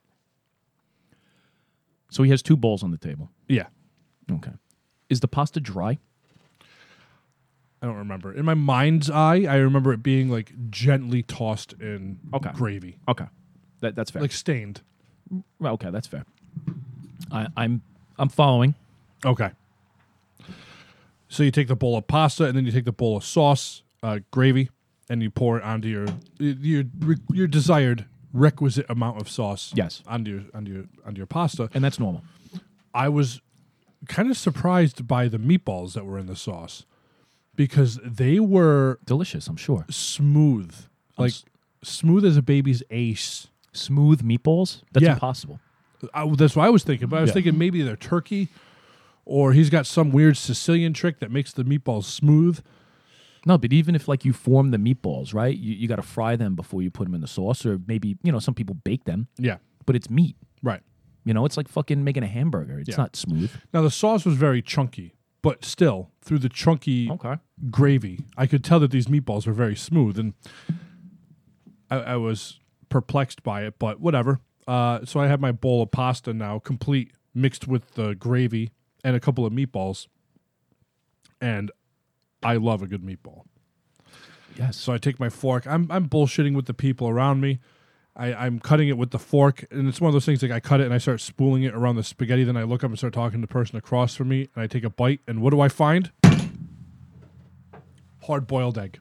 So 2.09 2.23
he 2.23 2.29
has 2.29 2.41
two 2.41 2.57
bowls 2.57 2.83
on 2.83 2.91
the 2.91 2.97
table. 2.97 3.29
Yeah, 3.47 3.67
Okay. 4.31 4.51
Is 5.09 5.19
the 5.19 5.27
pasta 5.27 5.59
dry? 5.59 5.99
I 7.81 7.87
don't 7.87 7.97
remember. 7.97 8.31
In 8.33 8.45
my 8.45 8.53
mind's 8.53 9.09
eye, 9.09 9.45
I 9.49 9.55
remember 9.55 9.91
it 9.91 10.03
being 10.03 10.29
like 10.29 10.51
gently 10.69 11.23
tossed 11.23 11.73
in 11.73 12.19
Okay. 12.33 12.51
gravy, 12.53 12.97
Okay. 13.07 13.25
That, 13.79 13.95
that's 13.95 14.11
fair. 14.11 14.21
like 14.21 14.31
stained. 14.31 14.81
Well, 15.59 15.73
okay, 15.73 15.89
that's 15.89 16.05
fair. 16.07 16.25
I, 17.31 17.47
I'm 17.57 17.81
I'm 18.19 18.29
following. 18.29 18.75
Okay. 19.25 19.49
So 21.29 21.43
you 21.43 21.51
take 21.51 21.67
the 21.69 21.75
bowl 21.75 21.97
of 21.97 22.05
pasta 22.07 22.45
and 22.45 22.55
then 22.55 22.65
you 22.65 22.71
take 22.71 22.85
the 22.85 22.91
bowl 22.91 23.17
of 23.17 23.23
sauce, 23.23 23.83
uh, 24.03 24.19
gravy, 24.31 24.69
and 25.09 25.23
you 25.23 25.31
pour 25.31 25.57
it 25.57 25.63
onto 25.63 25.87
your 25.87 26.05
your 26.39 26.83
your 27.31 27.47
desired 27.47 28.05
requisite 28.33 28.85
amount 28.89 29.19
of 29.19 29.29
sauce. 29.29 29.71
Yes. 29.75 30.03
Onto 30.05 30.31
your 30.31 30.41
onto 30.53 30.71
your 30.71 30.85
onto 31.05 31.17
your 31.17 31.25
pasta. 31.27 31.69
And 31.73 31.83
that's 31.83 31.99
normal. 31.99 32.23
I 32.93 33.09
was 33.09 33.41
kind 34.07 34.29
of 34.29 34.37
surprised 34.37 35.07
by 35.07 35.27
the 35.27 35.37
meatballs 35.39 35.93
that 35.93 36.05
were 36.05 36.17
in 36.19 36.25
the 36.27 36.35
sauce 36.35 36.85
because 37.65 37.99
they 38.03 38.39
were 38.39 38.99
Delicious, 39.05 39.47
I'm 39.47 39.55
sure. 39.55 39.85
smooth, 39.89 40.73
like 41.17 41.31
s- 41.31 41.45
smooth 41.83 42.25
as 42.25 42.37
a 42.37 42.41
baby's 42.41 42.81
ace. 42.89 43.47
Smooth 43.73 44.21
meatballs? 44.23 44.81
That's 44.91 45.03
Yeah. 45.05 45.13
impossible. 45.13 45.59
I, 46.13 46.27
that's 46.35 46.55
what 46.55 46.65
I 46.65 46.69
was 46.69 46.83
thinking. 46.83 47.07
But 47.07 47.17
I 47.17 47.21
was 47.21 47.29
Yeah. 47.29 47.33
thinking 47.35 47.57
maybe 47.57 47.81
they're 47.83 47.95
turkey, 47.95 48.47
or 49.25 49.53
he's 49.53 49.69
got 49.69 49.85
some 49.85 50.09
weird 50.11 50.35
Sicilian 50.37 50.93
trick 50.93 51.19
that 51.19 51.29
makes 51.31 51.53
the 51.53 51.63
meatballs 51.63 52.05
smooth. 52.05 52.59
No, 53.45 53.57
but 53.57 53.71
even 53.73 53.95
if 53.95 54.07
like 54.07 54.25
you 54.25 54.33
form 54.33 54.71
the 54.71 54.77
meatballs, 54.77 55.33
right? 55.33 55.55
You, 55.57 55.73
you 55.75 55.87
got 55.87 55.95
to 55.97 56.01
fry 56.03 56.35
them 56.35 56.55
before 56.55 56.81
you 56.81 56.89
put 56.91 57.05
them 57.05 57.13
in 57.15 57.21
the 57.21 57.27
sauce, 57.27 57.65
or 57.65 57.79
maybe 57.87 58.17
you 58.23 58.31
know 58.31 58.39
some 58.39 58.53
people 58.55 58.75
bake 58.75 59.03
them, 59.05 59.27
Yeah, 59.37 59.57
but 59.85 59.95
it's 59.95 60.09
meat. 60.09 60.35
right. 60.63 60.81
You 61.23 61.35
know, 61.35 61.45
it's 61.45 61.55
like 61.55 61.67
fucking 61.67 62.03
making 62.03 62.23
a 62.23 62.27
hamburger. 62.27 62.79
It's 62.79 62.89
Yeah. 62.89 62.95
not 62.97 63.15
smooth. 63.15 63.51
Now 63.73 63.83
the 63.83 63.91
sauce 63.91 64.25
was 64.25 64.35
very 64.35 64.61
chunky, 64.63 65.13
but 65.41 65.65
still 65.65 66.11
through 66.21 66.39
the 66.39 66.49
chunky 66.49 67.09
Okay. 67.09 67.35
gravy, 67.69 68.25
I 68.37 68.45
could 68.47 68.63
tell 68.63 68.79
that 68.81 68.91
these 68.91 69.07
meatballs 69.07 69.47
were 69.47 69.53
very 69.53 69.75
smooth, 69.75 70.17
and 70.19 70.33
I, 71.89 71.97
I 71.97 72.15
was 72.17 72.59
perplexed 72.89 73.43
by 73.43 73.63
it. 73.63 73.75
But 73.79 73.99
whatever. 73.99 74.39
Uh, 74.67 75.03
so 75.05 75.19
I 75.19 75.27
have 75.27 75.39
my 75.41 75.51
bowl 75.51 75.81
of 75.81 75.91
pasta 75.91 76.33
now, 76.33 76.59
complete, 76.59 77.11
mixed 77.33 77.67
with 77.67 77.95
the 77.95 78.13
gravy 78.13 78.71
and 79.03 79.15
a 79.15 79.19
couple 79.19 79.45
of 79.45 79.51
meatballs, 79.51 80.07
and 81.41 81.71
I 82.43 82.55
love 82.57 82.81
a 82.83 82.87
good 82.87 83.01
meatball. 83.03 83.43
Yes. 84.57 84.77
So 84.77 84.93
I 84.93 84.97
take 84.97 85.19
my 85.19 85.29
fork. 85.29 85.65
I'm 85.65 85.87
I'm 85.91 86.07
bullshitting 86.09 86.55
with 86.55 86.65
the 86.67 86.73
people 86.73 87.07
around 87.09 87.41
me. 87.41 87.59
I, 88.15 88.33
I'm 88.33 88.59
cutting 88.59 88.89
it 88.89 88.97
with 88.97 89.11
the 89.11 89.19
fork, 89.19 89.65
and 89.71 89.87
it's 89.87 90.01
one 90.01 90.09
of 90.09 90.13
those 90.13 90.25
things 90.25 90.41
like 90.41 90.51
I 90.51 90.59
cut 90.59 90.81
it 90.81 90.85
and 90.85 90.93
I 90.93 90.97
start 90.97 91.21
spooling 91.21 91.63
it 91.63 91.73
around 91.73 91.95
the 91.95 92.03
spaghetti. 92.03 92.43
Then 92.43 92.57
I 92.57 92.63
look 92.63 92.83
up 92.83 92.89
and 92.89 92.97
start 92.97 93.13
talking 93.13 93.39
to 93.41 93.47
the 93.47 93.51
person 93.51 93.77
across 93.77 94.15
from 94.15 94.27
me, 94.29 94.49
and 94.53 94.63
I 94.63 94.67
take 94.67 94.83
a 94.83 94.89
bite. 94.89 95.21
And 95.27 95.41
what 95.41 95.51
do 95.51 95.61
I 95.61 95.69
find? 95.69 96.11
Hard 98.23 98.47
boiled 98.47 98.77
egg. 98.77 98.99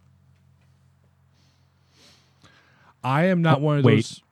I 3.03 3.25
am 3.25 3.43
not 3.43 3.59
Oh, 3.59 3.63
one 3.63 3.79
of 3.79 3.85
wait. 3.85 3.97
those. 3.97 4.23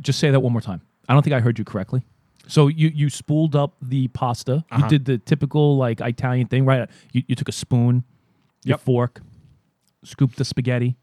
Just 0.00 0.18
say 0.18 0.30
that 0.30 0.40
one 0.40 0.52
more 0.52 0.60
time. 0.62 0.80
I 1.08 1.12
don't 1.12 1.22
think 1.22 1.34
I 1.34 1.40
heard 1.40 1.58
you 1.58 1.64
correctly. 1.64 2.02
So 2.50 2.66
you 2.68 2.90
you 2.94 3.08
spooled 3.10 3.54
up 3.54 3.74
the 3.80 4.08
pasta. 4.08 4.64
Uh-huh. 4.70 4.82
You 4.82 4.88
did 4.88 5.04
the 5.04 5.18
typical 5.18 5.76
like 5.76 6.00
Italian 6.00 6.46
thing, 6.48 6.64
right? 6.64 6.88
You 7.12 7.22
you 7.28 7.34
took 7.34 7.48
a 7.48 7.52
spoon, 7.52 8.04
your 8.64 8.74
Yep. 8.74 8.80
fork, 8.80 9.22
scooped 10.04 10.36
the 10.36 10.44
spaghetti, 10.44 10.96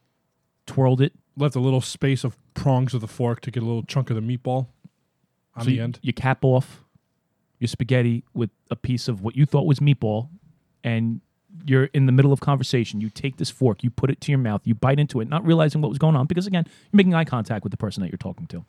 twirled 0.65 1.01
it. 1.01 1.13
Left 1.35 1.55
a 1.55 1.59
little 1.59 1.81
space 1.81 2.23
of 2.23 2.35
prongs 2.53 2.93
of 2.93 3.01
the 3.01 3.07
fork 3.07 3.41
to 3.41 3.51
get 3.51 3.61
a 3.63 3.65
little 3.65 3.83
chunk 3.83 4.09
of 4.09 4.15
the 4.15 4.21
meatball 4.21 4.67
on 5.55 5.63
so 5.63 5.69
the 5.69 5.75
you, 5.75 5.83
end. 5.83 5.99
you 6.01 6.11
cap 6.13 6.43
off 6.43 6.83
your 7.59 7.67
spaghetti 7.67 8.23
with 8.33 8.49
a 8.69 8.75
piece 8.75 9.07
of 9.07 9.21
what 9.21 9.35
you 9.35 9.45
thought 9.45 9.65
was 9.65 9.79
meatball, 9.79 10.29
and 10.83 11.21
you're 11.65 11.85
in 11.85 12.05
the 12.07 12.11
middle 12.11 12.33
of 12.33 12.39
conversation. 12.39 12.99
You 13.01 13.09
take 13.09 13.37
this 13.37 13.49
fork, 13.49 13.83
you 13.83 13.89
put 13.89 14.09
it 14.09 14.19
to 14.21 14.31
your 14.31 14.39
mouth, 14.39 14.61
you 14.65 14.75
bite 14.75 14.99
into 14.99 15.21
it, 15.21 15.29
not 15.29 15.45
realizing 15.45 15.81
what 15.81 15.89
was 15.89 15.97
going 15.97 16.15
on 16.15 16.25
because 16.27 16.45
again, 16.47 16.65
you're 16.91 16.97
making 16.97 17.13
eye 17.13 17.23
contact 17.23 17.63
with 17.63 17.71
the 17.71 17.77
person 17.77 18.01
that 18.01 18.11
you're 18.11 18.17
talking 18.17 18.47
to. 18.47 18.65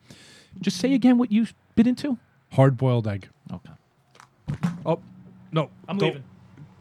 Just 0.60 0.76
say 0.78 0.94
again 0.94 1.18
what 1.18 1.30
you 1.32 1.46
bit 1.74 1.86
into. 1.86 2.18
Hard 2.52 2.76
boiled 2.76 3.06
egg. 3.06 3.28
Okay, 3.52 3.72
Oh, 4.86 5.00
no. 5.52 5.70
I'm 5.88 5.98
don't- 5.98 6.08
leaving. 6.08 6.24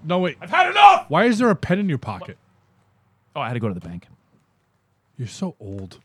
No, 0.04 0.20
wait. 0.20 0.38
I've 0.40 0.50
had 0.50 0.70
enough. 0.70 1.06
Why 1.10 1.26
is 1.26 1.38
there 1.40 1.50
a 1.50 1.56
pen 1.56 1.80
in 1.80 1.90
your 1.90 1.98
pocket? 1.98 2.38
Oh, 3.36 3.42
I 3.42 3.48
had 3.48 3.56
to 3.56 3.60
go 3.60 3.68
to 3.68 3.74
the 3.74 3.80
bank. 3.82 4.08
You're 5.18 5.28
so 5.28 5.56
old. 5.60 6.00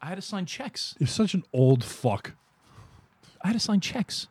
I 0.00 0.06
had 0.06 0.14
to 0.16 0.22
sign 0.22 0.46
checks. 0.46 0.94
You're 0.98 1.06
such 1.08 1.34
an 1.34 1.42
old 1.52 1.82
fuck. 1.82 2.32
I 3.42 3.48
had 3.48 3.52
to 3.54 3.60
sign 3.60 3.80
checks. 3.80 4.28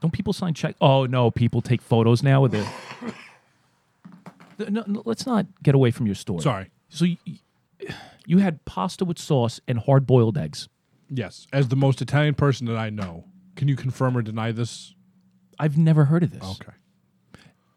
Don't 0.00 0.12
people 0.12 0.32
sign 0.32 0.54
checks? 0.54 0.76
Oh 0.80 1.06
no, 1.06 1.30
people 1.30 1.62
take 1.62 1.80
photos 1.82 2.22
now 2.22 2.40
with 2.42 2.54
it. 2.54 2.66
No, 4.56 4.84
no, 4.86 5.02
let's 5.04 5.26
not 5.26 5.46
get 5.64 5.74
away 5.74 5.90
from 5.90 6.06
your 6.06 6.14
story. 6.14 6.40
Sorry. 6.40 6.70
So 6.88 7.04
you, 7.06 7.16
you 8.24 8.38
had 8.38 8.64
pasta 8.64 9.04
with 9.04 9.18
sauce 9.18 9.60
and 9.66 9.80
hard 9.80 10.06
boiled 10.06 10.38
eggs. 10.38 10.68
Yes, 11.10 11.48
as 11.52 11.68
the 11.68 11.76
most 11.76 12.00
Italian 12.00 12.34
person 12.34 12.66
that 12.68 12.76
I 12.76 12.88
know, 12.88 13.24
can 13.56 13.68
you 13.68 13.76
confirm 13.76 14.16
or 14.16 14.22
deny 14.22 14.52
this? 14.52 14.94
I've 15.58 15.76
never 15.78 16.06
heard 16.06 16.22
of 16.22 16.30
this. 16.32 16.44
Okay. 16.60 16.72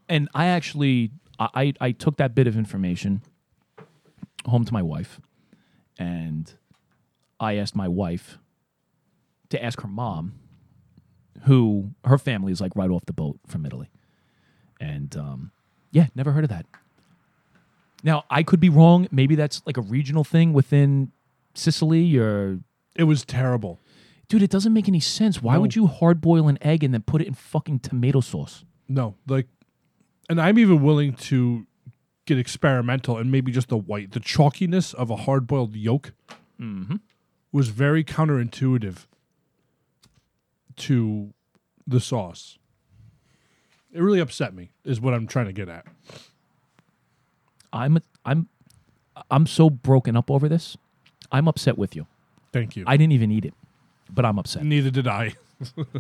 And 0.10 0.30
I 0.34 0.48
actually 0.48 1.12
I, 1.40 1.74
I 1.80 1.92
took 1.92 2.18
that 2.18 2.34
bit 2.34 2.48
of 2.48 2.58
information 2.58 3.22
home 4.46 4.66
to 4.66 4.74
my 4.74 4.82
wife 4.82 5.22
and 6.00 6.52
I 7.40 7.58
asked 7.58 7.76
my 7.76 7.88
wife 7.88 8.40
to 9.50 9.64
ask 9.64 9.82
her 9.82 9.88
mom, 9.88 10.34
who 11.44 11.92
her 12.04 12.18
family 12.18 12.52
is 12.52 12.60
like 12.60 12.76
right 12.76 12.90
off 12.90 13.06
the 13.06 13.14
boat 13.14 13.40
from 13.46 13.66
Italy. 13.66 13.90
And 14.82 15.16
um, 15.16 15.52
yeah, 15.92 16.08
never 16.16 16.32
heard 16.32 16.44
of 16.44 16.50
that. 16.50 16.66
Now 18.04 18.26
I 18.30 18.44
could 18.44 18.60
be 18.60 18.70
wrong. 18.70 19.08
Maybe 19.12 19.36
that's 19.36 19.62
like 19.66 19.78
a 19.78 19.82
regional 19.82 20.24
thing 20.24 20.54
within 20.54 21.12
Sicily 21.54 22.18
or 22.18 22.60
It 22.96 23.04
was 23.04 23.24
terrible. 23.26 23.80
Dude, 24.28 24.44
it 24.44 24.50
doesn't 24.50 24.74
make 24.74 24.88
any 24.88 25.00
sense. 25.00 25.42
Why 25.42 25.56
No. 25.56 25.62
would 25.62 25.76
you 25.76 25.88
hard 25.88 26.22
boil 26.22 26.48
an 26.48 26.58
egg 26.62 26.84
and 26.84 26.94
then 26.94 27.02
put 27.02 27.22
it 27.22 27.28
in 27.28 27.34
fucking 27.34 27.80
tomato 27.80 28.22
sauce? 28.22 28.66
No, 28.88 29.16
like, 29.28 29.48
and 30.30 30.40
I'm 30.42 30.58
even 30.60 30.82
willing 30.82 31.14
to 31.14 31.66
get 32.26 32.38
experimental 32.38 33.18
and 33.18 33.32
maybe 33.32 33.52
just 33.52 33.70
the 33.70 33.78
white, 33.78 34.12
the 34.12 34.20
chalkiness 34.20 34.94
of 34.94 35.10
a 35.10 35.16
hard 35.16 35.48
boiled 35.48 35.76
yolk 35.76 36.14
mm-hmm. 36.60 36.98
was 37.52 37.70
very 37.70 38.04
counterintuitive 38.04 39.06
to 40.76 41.34
the 41.86 42.00
sauce. 42.00 42.58
It 43.94 44.02
really 44.02 44.20
upset 44.20 44.54
me, 44.54 44.72
is 44.84 45.00
what 45.00 45.14
I'm 45.14 45.26
trying 45.28 45.46
to 45.48 45.54
get 45.54 45.70
at. 45.70 45.86
I'm 47.74 48.00
I'm 48.26 48.48
I'm 49.32 49.48
so 49.48 49.70
broken 49.70 50.16
up 50.16 50.30
over 50.30 50.48
this. 50.48 50.78
I'm 51.32 51.48
upset 51.48 51.78
with 51.78 51.96
you. 51.96 52.06
Thank 52.54 52.76
you. 52.76 52.84
I 52.88 52.98
didn't 52.98 53.14
even 53.14 53.32
eat 53.32 53.46
it, 53.46 53.54
but 54.10 54.26
I'm 54.26 54.38
upset. 54.40 54.64
Neither 54.64 54.90
did 54.92 55.08
I. 55.08 55.34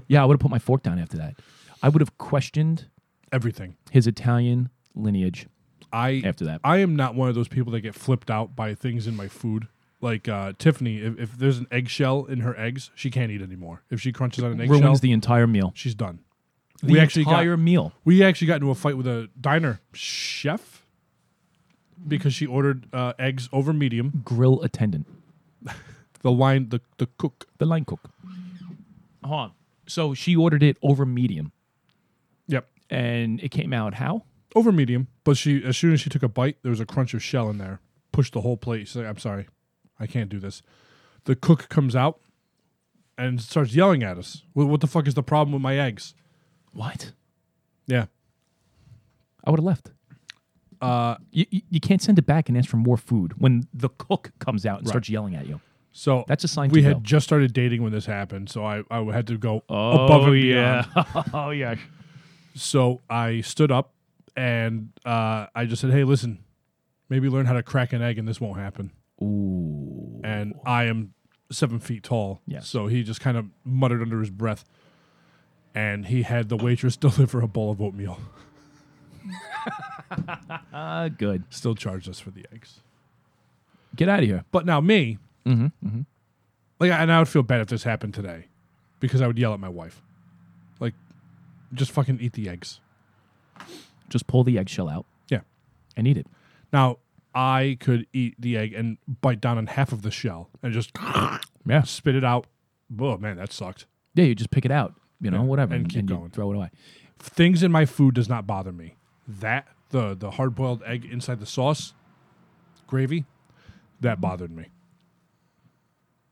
Yeah, 0.07 0.21
I 0.21 0.25
would 0.25 0.35
have 0.35 0.39
put 0.39 0.51
my 0.51 0.59
fork 0.59 0.83
down 0.83 0.99
after 0.99 1.17
that. 1.17 1.33
I 1.81 1.89
would 1.89 1.99
have 1.99 2.15
questioned 2.19 2.85
Everything. 3.31 3.75
his 3.89 4.05
Italian 4.05 4.69
lineage 4.93 5.47
I 5.91 6.21
after 6.23 6.45
that. 6.45 6.61
I 6.63 6.77
am 6.77 6.95
not 6.95 7.15
one 7.15 7.27
of 7.27 7.33
those 7.33 7.47
people 7.47 7.71
that 7.73 7.81
get 7.81 7.95
flipped 7.95 8.29
out 8.29 8.55
by 8.55 8.75
things 8.75 9.07
in 9.07 9.15
my 9.15 9.27
food. 9.27 9.67
Like 9.99 10.27
uh, 10.27 10.53
Tiffany, 10.59 10.97
if, 10.97 11.17
if 11.19 11.37
there's 11.39 11.57
an 11.57 11.65
eggshell 11.71 12.25
in 12.25 12.41
her 12.41 12.55
eggs, 12.59 12.91
she 12.93 13.09
can't 13.09 13.31
eat 13.31 13.41
anymore. 13.41 13.81
If 13.89 13.99
she 13.99 14.11
crunches 14.11 14.43
on 14.43 14.51
an 14.51 14.61
eggshell, 14.61 14.79
Ruins 14.79 15.01
the 15.01 15.11
entire 15.11 15.47
meal. 15.47 15.71
she's 15.75 15.95
done. 15.95 16.19
The 16.83 16.93
we 16.93 16.99
actually 16.99 17.23
entire 17.23 17.55
got 17.55 17.63
meal. 17.63 17.93
we 18.05 18.23
actually 18.23 18.45
got 18.47 18.55
into 18.57 18.69
a 18.69 18.75
fight 18.75 18.95
with 18.95 19.07
a 19.07 19.27
diner 19.41 19.79
chef 19.93 20.85
because 22.07 22.31
she 22.35 22.45
ordered 22.45 22.85
uh, 22.93 23.13
eggs 23.17 23.49
over 23.51 23.73
medium. 23.73 24.21
Grill 24.23 24.61
attendant, 24.61 25.07
The 26.21 26.31
line, 26.31 26.69
the 26.69 26.81
the 26.97 27.07
cook. 27.17 27.45
the 27.57 27.65
line 27.65 27.85
cook. 27.85 28.09
Hold 29.23 29.39
on. 29.39 29.51
So 29.87 30.13
she 30.13 30.35
ordered 30.35 30.63
it 30.63 30.77
over 30.81 31.05
medium, 31.05 31.51
Yep, 32.47 32.67
and 32.89 33.39
it 33.41 33.49
came 33.49 33.71
out 33.73 33.93
how? 33.95 34.23
over 34.55 34.71
medium. 34.71 35.07
But 35.23 35.37
she, 35.37 35.63
as 35.63 35.77
soon 35.77 35.93
as 35.93 36.01
she 36.01 36.09
took 36.09 36.23
a 36.23 36.27
bite, 36.29 36.57
there 36.63 36.69
was 36.71 36.79
a 36.79 36.85
crunch 36.85 37.13
of 37.13 37.21
shell 37.23 37.49
in 37.49 37.57
there. 37.57 37.79
Pushed 38.11 38.33
the 38.33 38.41
whole 38.41 38.57
plate. 38.57 38.87
She's 38.87 38.95
like, 38.97 39.05
"I'm 39.07 39.17
sorry, 39.17 39.47
I 39.99 40.07
can't 40.07 40.29
do 40.29 40.39
this." 40.39 40.61
The 41.25 41.35
cook 41.35 41.69
comes 41.69 41.95
out 41.95 42.19
and 43.17 43.41
starts 43.41 43.75
yelling 43.75 44.03
at 44.03 44.17
us. 44.17 44.43
What, 44.53 44.67
what 44.67 44.81
the 44.81 44.87
fuck 44.87 45.07
is 45.07 45.13
the 45.13 45.23
problem 45.23 45.53
with 45.53 45.61
my 45.61 45.77
eggs? 45.77 46.13
What? 46.73 47.11
Yeah. 47.85 48.05
I 49.43 49.49
would 49.51 49.59
have 49.59 49.65
left. 49.65 49.91
Uh, 50.81 51.15
You, 51.31 51.45
you, 51.49 51.61
you 51.69 51.79
can't 51.79 52.01
send 52.01 52.19
it 52.19 52.25
back 52.25 52.49
and 52.49 52.57
ask 52.57 52.69
for 52.69 52.77
more 52.77 52.97
food 52.97 53.33
when 53.41 53.67
the 53.73 53.89
cook 53.89 54.31
comes 54.39 54.65
out 54.65 54.79
and 54.79 54.87
starts 54.87 55.09
yelling 55.09 55.35
at 55.35 55.47
you. 55.47 55.59
So 55.97 56.25
That's 56.27 56.43
a 56.43 56.47
sign 56.47 56.69
we 56.69 56.83
had 56.83 57.03
just 57.03 57.25
started 57.25 57.53
dating 57.53 57.81
when 57.81 57.91
this 57.91 58.05
happened, 58.05 58.51
so 58.51 58.63
I, 58.63 58.83
I 58.91 59.01
had 59.11 59.25
to 59.27 59.37
go 59.39 59.63
above 59.67 60.25
and 60.25 60.31
beyond. 60.33 60.85
oh 61.33 61.49
yeah. 61.49 61.73
So 62.53 63.01
I 63.09 63.41
stood 63.41 63.71
up 63.71 63.93
and 64.35 64.89
uh, 65.03 65.47
I 65.55 65.65
just 65.65 65.81
said, 65.81 65.89
"Hey, 65.89 66.03
listen, 66.03 66.43
maybe 67.09 67.29
learn 67.29 67.47
how 67.47 67.53
to 67.53 67.63
crack 67.63 67.93
an 67.93 68.03
egg, 68.03 68.19
and 68.19 68.27
this 68.27 68.39
won't 68.39 68.59
happen." 68.59 68.91
Ooh. 69.23 70.21
And 70.23 70.53
I 70.67 70.83
am 70.83 71.15
seven 71.51 71.79
feet 71.79 72.03
tall, 72.03 72.41
Yes. 72.45 72.67
so 72.67 72.85
he 72.85 73.01
just 73.01 73.19
kind 73.19 73.35
of 73.35 73.47
muttered 73.65 74.03
under 74.03 74.19
his 74.19 74.29
breath, 74.29 74.65
and 75.73 76.05
he 76.05 76.21
had 76.21 76.49
the 76.49 76.57
waitress 76.57 76.95
deliver 77.07 77.41
a 77.41 77.47
bowl 77.47 77.71
of 77.71 77.81
oatmeal. 77.81 78.19
Ah, 80.71 81.09
good. 81.09 81.43
Still 81.49 81.75
charged 81.75 82.07
us 82.07 82.17
for 82.19 82.29
the 82.31 82.45
eggs. 82.53 82.79
Get 83.95 84.07
out 84.07 84.19
of 84.19 84.25
here. 84.25 84.45
But 84.51 84.65
now 84.65 84.79
me, 84.79 85.17
Mm-hmm, 85.47 86.01
like, 86.79 86.91
and 86.91 87.11
I 87.11 87.19
would 87.19 87.27
feel 87.27 87.43
bad 87.43 87.61
if 87.61 87.67
this 87.67 87.83
happened 87.83 88.13
today, 88.13 88.45
because 88.99 89.21
I 89.21 89.27
would 89.27 89.37
yell 89.39 89.53
at 89.53 89.59
my 89.59 89.69
wife, 89.69 90.01
like, 90.79 90.93
just 91.73 91.91
fucking 91.91 92.19
eat 92.21 92.33
the 92.33 92.49
eggs. 92.49 92.79
Just 94.09 94.27
pull 94.27 94.43
the 94.43 94.57
eggshell 94.57 94.87
out 94.89 95.05
Yeah. 95.29 95.41
and 95.95 96.07
eat 96.07 96.17
it. 96.17 96.27
Now 96.71 96.97
I 97.35 97.77
could 97.79 98.07
eat 98.13 98.35
the 98.39 98.57
egg 98.57 98.73
and 98.73 98.97
bite 99.21 99.41
down 99.41 99.57
on 99.57 99.67
half 99.67 99.91
of 99.91 100.01
the 100.01 100.11
shell 100.11 100.49
and 100.63 100.73
just 100.73 100.91
Yeah. 101.65 101.81
spit 101.83 102.15
it 102.15 102.23
out. 102.23 102.47
Oh 102.99 103.17
man, 103.17 103.37
that 103.37 103.51
sucked. 103.51 103.85
Yeah, 104.15 104.25
you 104.25 104.35
just 104.35 104.49
pick 104.51 104.65
it 104.65 104.71
out. 104.71 104.93
You 105.19 105.31
know, 105.31 105.39
Yeah, 105.39 105.43
whatever, 105.43 105.75
and 105.75 105.89
keep 105.89 106.03
you 106.09 106.15
going. 106.15 106.29
throw 106.29 106.51
it 106.51 106.55
away. 106.55 106.69
Things 107.19 107.63
in 107.63 107.71
my 107.71 107.85
food 107.85 108.13
does 108.15 108.29
not 108.29 108.45
bother 108.47 108.71
me. 108.71 108.95
That 109.27 109.67
the 109.89 110.15
the 110.15 110.31
hard 110.31 110.55
boiled 110.55 110.83
egg 110.85 111.03
inside 111.05 111.39
the 111.39 111.45
sauce, 111.45 111.93
gravy, 112.85 113.25
that 113.99 114.21
bothered 114.21 114.51
me. 114.51 114.67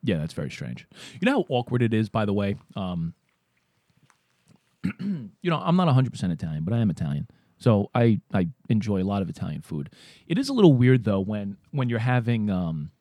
Yeah, 0.06 0.18
that's 0.20 0.34
very 0.34 0.52
strange. 0.52 0.88
You 1.20 1.26
know 1.26 1.40
how 1.40 1.46
awkward 1.50 1.82
it 1.82 1.94
is, 1.94 2.10
by 2.10 2.26
the 2.26 2.34
way. 2.34 2.56
Um, 2.76 3.14
you 5.00 5.50
know, 5.50 5.58
I'm 5.58 5.76
not 5.76 5.88
100 5.88 6.12
percent 6.12 6.32
Italian, 6.32 6.64
but 6.64 6.74
I 6.74 6.78
am 6.80 6.90
Italian, 6.90 7.28
so 7.58 7.90
I 7.96 8.22
I 8.34 8.50
enjoy 8.70 9.02
a 9.02 9.04
lot 9.06 9.22
of 9.22 9.30
Italian 9.30 9.62
food. 9.62 9.90
It 10.28 10.38
is 10.38 10.48
a 10.50 10.54
little 10.54 10.74
weird 10.74 11.04
though 11.04 11.20
when 11.22 11.58
when 11.72 11.90
you're 11.90 12.00
having. 12.00 12.50
Um, 12.50 12.92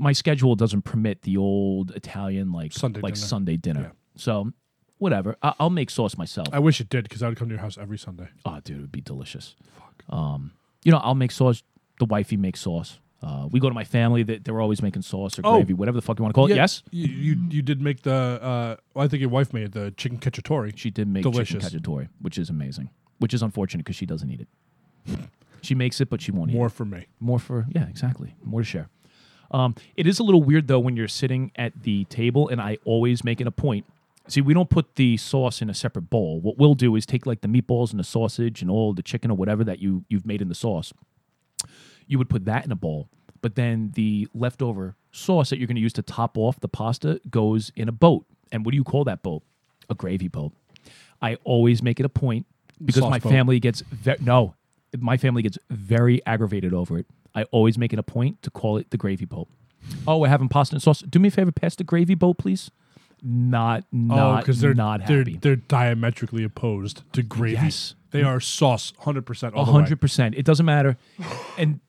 my 0.00 0.12
schedule 0.12 0.54
doesn't 0.54 0.82
permit 0.82 1.22
the 1.22 1.36
old 1.36 1.90
Italian 1.90 2.52
like 2.52 2.72
Sunday 2.72 3.00
like 3.00 3.14
dinner. 3.14 3.26
Sunday 3.26 3.56
dinner. 3.56 3.80
Yeah. 3.80 3.90
So 4.14 4.52
whatever, 4.98 5.36
I- 5.42 5.54
I'll 5.58 5.70
make 5.70 5.90
sauce 5.90 6.16
myself. 6.16 6.46
I 6.52 6.60
wish 6.60 6.80
it 6.80 6.88
did 6.88 7.02
because 7.04 7.20
I 7.22 7.28
would 7.28 7.36
come 7.36 7.48
to 7.48 7.54
your 7.54 7.62
house 7.62 7.76
every 7.76 7.98
Sunday. 7.98 8.28
Oh, 8.44 8.60
dude, 8.62 8.76
it 8.78 8.80
would 8.82 8.92
be 8.92 9.00
delicious. 9.00 9.56
Um, 10.08 10.52
you 10.84 10.92
know, 10.92 10.98
I'll 10.98 11.16
make 11.16 11.32
sauce. 11.32 11.64
The 11.98 12.04
wifey 12.04 12.36
makes 12.36 12.60
sauce. 12.60 13.00
Uh, 13.22 13.48
we 13.50 13.58
go 13.58 13.68
to 13.68 13.74
my 13.74 13.84
family; 13.84 14.22
that 14.22 14.44
they're 14.44 14.60
always 14.60 14.80
making 14.80 15.02
sauce 15.02 15.38
or 15.38 15.42
Oh. 15.44 15.54
gravy, 15.56 15.74
whatever 15.74 15.96
the 15.96 16.02
fuck 16.02 16.18
you 16.18 16.22
want 16.22 16.32
to 16.32 16.38
call 16.38 16.50
it. 16.50 16.54
Yes, 16.54 16.82
you, 16.92 17.06
you 17.08 17.36
you 17.50 17.62
did 17.62 17.80
make 17.80 18.02
the. 18.02 18.12
Uh, 18.12 18.76
well, 18.94 19.04
I 19.04 19.08
think 19.08 19.20
your 19.20 19.30
wife 19.30 19.52
made 19.52 19.72
the 19.72 19.90
chicken 19.96 20.18
cacciatore. 20.18 20.72
she 20.76 20.90
did 20.90 21.08
make 21.08 21.24
Delicious. 21.24 21.64
chicken 21.64 21.80
cacciatore, 21.80 22.08
which 22.20 22.38
is 22.38 22.48
amazing. 22.48 22.90
Which 23.18 23.34
is 23.34 23.42
unfortunate 23.42 23.84
because 23.84 23.96
she 23.96 24.06
doesn't 24.06 24.30
eat 24.30 24.40
it. 24.42 25.18
she 25.62 25.74
makes 25.74 26.00
it, 26.00 26.08
but 26.08 26.20
she 26.22 26.30
won't 26.30 26.50
eat 26.50 26.54
it. 26.54 26.56
More 26.58 26.66
it. 26.68 26.70
for 26.70 26.84
me. 26.84 27.06
More 27.18 27.40
for 27.40 27.66
yeah, 27.74 27.88
exactly. 27.88 28.36
More 28.44 28.60
to 28.60 28.64
share. 28.64 28.88
Um, 29.50 29.74
it 29.96 30.06
is 30.06 30.18
a 30.20 30.22
little 30.22 30.42
weird 30.42 30.68
though 30.68 30.78
when 30.78 30.96
you're 30.96 31.08
sitting 31.08 31.50
at 31.56 31.82
the 31.82 32.04
table, 32.04 32.48
and 32.48 32.60
I 32.60 32.78
always 32.84 33.24
make 33.24 33.40
it 33.40 33.46
a 33.48 33.50
point. 33.50 33.84
See, 34.28 34.42
we 34.42 34.52
don't 34.54 34.68
put 34.70 34.94
the 34.96 35.16
sauce 35.16 35.62
in 35.62 35.70
a 35.70 35.74
separate 35.74 36.10
bowl. 36.10 36.38
What 36.40 36.58
we'll 36.58 36.74
do 36.74 36.94
is 36.96 37.06
take 37.06 37.24
like 37.26 37.40
the 37.40 37.48
meatballs 37.48 37.90
and 37.90 37.98
the 37.98 38.04
sausage 38.04 38.60
and 38.62 38.70
all 38.70 38.92
the 38.92 39.02
chicken 39.02 39.30
or 39.30 39.36
whatever 39.36 39.64
that 39.64 39.80
you 39.80 40.04
you've 40.08 40.26
made 40.26 40.40
in 40.42 40.48
the 40.48 40.54
sauce. 40.54 40.92
You 42.08 42.18
would 42.18 42.28
put 42.28 42.44
that 42.46 42.64
in 42.64 42.72
a 42.72 42.76
bowl, 42.76 43.08
but 43.40 43.54
then 43.54 43.92
the 43.94 44.26
leftover 44.34 44.96
sauce 45.12 45.50
that 45.50 45.58
you're 45.58 45.66
going 45.68 45.76
to 45.76 45.82
use 45.82 45.92
to 45.94 46.02
top 46.02 46.36
off 46.36 46.58
the 46.60 46.68
pasta 46.68 47.20
goes 47.30 47.70
in 47.76 47.88
a 47.88 47.92
boat. 47.92 48.26
And 48.50 48.64
what 48.64 48.72
do 48.72 48.76
you 48.76 48.84
call 48.84 49.04
that 49.04 49.22
boat? 49.22 49.42
A 49.88 49.94
gravy 49.94 50.28
boat. 50.28 50.52
I 51.22 51.36
always 51.44 51.82
make 51.82 52.00
it 52.00 52.06
a 52.06 52.08
point 52.08 52.46
because 52.84 53.02
Sauce 53.02 53.10
my 53.10 53.18
boat. 53.18 53.30
family 53.30 53.60
gets 53.60 53.80
ve- 53.90 54.16
no, 54.20 54.54
my 54.98 55.16
family 55.16 55.42
gets 55.42 55.58
very 55.70 56.24
aggravated 56.26 56.72
over 56.72 56.98
it. 56.98 57.06
I 57.34 57.44
always 57.44 57.78
make 57.78 57.92
it 57.92 57.98
a 57.98 58.02
point 58.02 58.42
to 58.42 58.50
call 58.50 58.76
it 58.78 58.90
the 58.90 58.96
gravy 58.96 59.24
boat. 59.24 59.48
Oh, 60.06 60.18
we're 60.18 60.28
having 60.28 60.48
pasta 60.48 60.74
and 60.74 60.82
sauce. 60.82 61.00
Do 61.00 61.18
me 61.18 61.28
a 61.28 61.30
favor, 61.30 61.52
pass 61.52 61.76
the 61.76 61.84
gravy 61.84 62.14
boat, 62.14 62.38
please. 62.38 62.70
Not, 63.22 63.82
oh, 63.82 63.96
not, 63.96 64.40
because 64.40 64.60
they're 64.60 64.74
not 64.74 65.06
they're 65.06 65.18
happy. 65.18 65.38
they're 65.40 65.56
diametrically 65.56 66.44
opposed 66.44 67.02
to 67.14 67.22
gravy. 67.22 67.54
Yes. 67.54 67.94
They 68.10 68.22
are 68.22 68.40
sauce, 68.40 68.92
hundred 69.00 69.26
percent. 69.26 69.54
A 69.56 69.64
hundred 69.64 70.00
percent. 70.00 70.34
It 70.36 70.44
doesn't 70.44 70.64
matter. 70.64 70.96
And 71.58 71.80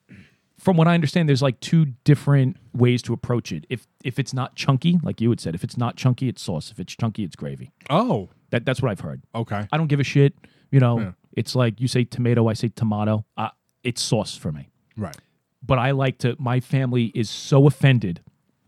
from 0.60 0.78
what 0.78 0.88
I 0.88 0.94
understand, 0.94 1.28
there's 1.30 1.42
like 1.42 1.60
two 1.62 1.86
different 2.04 2.58
ways 2.74 3.02
to 3.04 3.14
approach 3.14 3.52
it. 3.52 3.66
If 3.70 3.88
if 4.04 4.20
it's 4.20 4.34
not 4.34 4.56
chunky, 4.56 5.00
like 5.04 5.22
you 5.22 5.30
had 5.30 5.40
said, 5.40 5.56
if 5.56 5.64
it's 5.64 5.78
not 5.78 5.96
chunky, 5.96 6.28
it's 6.28 6.42
sauce. 6.42 6.70
If 6.72 6.80
it's 6.80 6.96
chunky, 6.96 7.24
it's 7.24 7.36
gravy. 7.36 7.72
Oh, 7.90 8.30
That 8.52 8.66
that's 8.66 8.82
what 8.82 8.92
I've 8.92 9.00
heard. 9.00 9.22
okay. 9.34 9.68
I 9.72 9.78
don't 9.78 9.88
give 9.88 10.00
a 10.00 10.04
shit. 10.04 10.34
You 10.72 10.80
know, 10.80 11.00
Yeah. 11.00 11.12
it's 11.34 11.56
like 11.56 11.80
you 11.82 11.88
say 11.88 12.04
tomato, 12.04 12.48
I 12.48 12.54
say 12.54 12.68
tomato. 12.68 13.26
Uh, 13.38 13.50
it's 13.84 14.02
sauce 14.02 14.36
for 14.38 14.52
me. 14.52 14.70
Right. 14.98 15.18
But 15.66 15.80
I 15.80 15.92
like 15.92 16.18
to. 16.20 16.36
My 16.40 16.60
family 16.60 17.06
is 17.16 17.30
so 17.30 17.66
offended 17.68 18.22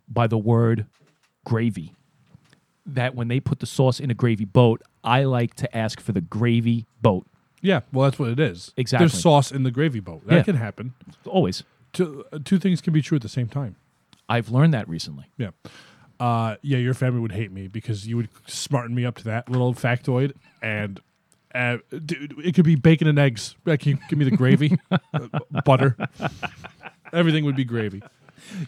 by 0.08 0.28
the 0.28 0.38
word 0.38 0.86
gravy 1.46 1.94
that 2.86 3.16
when 3.16 3.28
they 3.28 3.40
put 3.40 3.60
the 3.60 3.66
sauce 3.66 4.00
in 4.00 4.10
a 4.12 4.14
gravy 4.14 4.46
boat, 4.46 4.82
I 5.04 5.24
like 5.24 5.54
to 5.56 5.78
ask 5.78 6.00
for 6.00 6.12
the 6.12 6.22
gravy 6.22 6.86
boat. 7.02 7.26
Yeah. 7.62 7.82
Well, 7.94 8.06
that's 8.10 8.18
what 8.20 8.30
it 8.30 8.40
is. 8.40 8.74
Exactly. 8.76 9.08
There's 9.08 9.22
sauce 9.22 9.52
in 9.52 9.64
the 9.64 9.72
gravy 9.72 10.00
boat. 10.00 10.26
That 10.26 10.36
Yeah. 10.38 10.44
can 10.44 10.56
happen. 10.56 10.94
Always. 11.26 11.64
Two, 11.94 12.26
uh, 12.32 12.40
two 12.44 12.58
things 12.60 12.82
can 12.82 12.94
be 12.94 13.01
true 13.01 13.18
at 13.18 13.22
the 13.22 13.30
same 13.30 13.48
time. 13.48 13.75
I've 14.30 14.50
learned 14.50 14.74
that 14.74 14.88
recently. 14.88 15.25
Yeah. 15.38 15.50
Uh, 16.20 16.56
yeah, 16.62 16.77
your 16.77 16.94
family 16.94 17.20
would 17.20 17.32
hate 17.32 17.51
me 17.51 17.68
because 17.68 18.08
you 18.08 18.16
would 18.18 18.30
smarten 18.48 18.96
me 18.96 19.06
up 19.06 19.18
to 19.18 19.24
that 19.25 19.50
little 19.50 19.74
factoid, 19.74 20.34
and 20.62 21.00
uh, 21.56 21.77
dude, 22.06 22.36
it 22.44 22.54
could 22.54 22.64
be 22.64 22.75
bacon 22.75 23.08
and 23.08 23.18
eggs. 23.18 23.56
Like, 23.66 23.86
you 23.88 23.98
give 24.08 24.20
me 24.20 24.25
the 24.25 24.38
gravy, 24.38 24.77
uh, 24.92 25.27
butter. 25.66 25.98
Everything 27.12 27.44
would 27.46 27.56
be 27.56 27.66
gravy. 27.66 28.04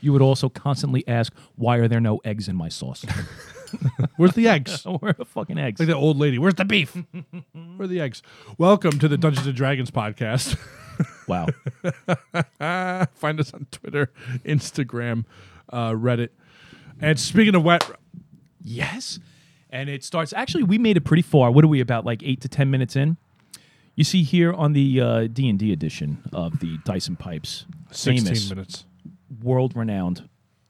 You 0.02 0.14
would 0.14 0.22
also 0.24 0.50
constantly 0.50 1.08
ask, 1.08 1.32
"Why 1.56 1.78
are 1.78 1.88
there 1.88 2.02
no 2.02 2.22
eggs 2.26 2.48
in 2.48 2.56
my 2.56 2.70
sauce?" 2.70 3.06
Where's 4.18 4.34
the 4.34 4.48
eggs? 4.48 4.84
Where 4.86 5.12
are 5.12 5.14
the 5.14 5.26
fucking 5.26 5.58
eggs? 5.58 5.80
Like 5.80 5.88
the 5.88 5.96
old 5.96 6.18
lady. 6.18 6.40
Where's 6.40 6.56
the 6.56 6.66
beef? 6.66 6.96
Where 6.96 7.82
are 7.82 7.88
the 7.88 8.00
eggs? 8.00 8.22
Welcome 8.58 9.00
to 9.00 9.08
the 9.08 9.18
Dungeons 9.18 9.48
and 9.48 9.56
Dragons 9.56 9.92
podcast. 9.92 10.58
Wow. 11.28 11.48
Find 13.14 13.40
us 13.40 13.54
on 13.54 13.68
Twitter, 13.72 14.12
Instagram, 14.46 15.26
uh, 15.70 15.92
Reddit. 15.92 16.30
And 17.02 17.20
speaking 17.20 17.56
of 17.56 17.64
wet, 17.64 17.90
yes. 18.62 19.20
And 19.70 19.90
it 19.90 20.04
starts. 20.04 20.34
Actually, 20.34 20.64
we 20.64 20.78
made 20.78 20.98
it 20.98 21.02
pretty 21.02 21.24
far. 21.24 21.52
What 21.52 21.64
are 21.64 21.68
we 21.68 21.80
about? 21.80 22.06
Like 22.06 22.22
eight 22.24 22.42
to 22.42 22.48
ten 22.48 22.70
minutes 22.70 22.96
in. 22.96 23.18
You 23.96 24.04
see 24.04 24.24
here 24.24 24.54
on 24.54 24.74
the 24.74 25.02
uh, 25.02 25.28
D 25.32 25.50
and 25.50 25.58
D 25.60 25.72
edition 25.72 26.24
of 26.34 26.60
the 26.60 26.78
Dice 26.84 27.08
and 27.08 27.18
Pipes, 27.18 27.66
16 27.92 28.26
famous, 28.26 28.50
minutes. 28.50 28.86
world-renowned 29.44 30.28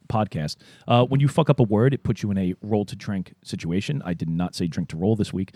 podcast. 0.10 0.58
Uh, 0.88 1.06
when 1.06 1.22
you 1.22 1.28
fuck 1.30 1.50
up 1.50 1.60
a 1.60 1.64
word, 1.64 1.94
it 1.94 2.04
puts 2.04 2.22
you 2.22 2.32
in 2.32 2.38
a 2.38 2.54
roll 2.62 2.84
to 2.86 2.96
drink 2.96 3.34
situation. 3.44 4.02
I 4.06 4.14
did 4.14 4.30
not 4.30 4.56
say 4.56 4.68
drink 4.68 4.90
to 4.90 4.98
roll 4.98 5.16
this 5.16 5.32
week. 5.32 5.54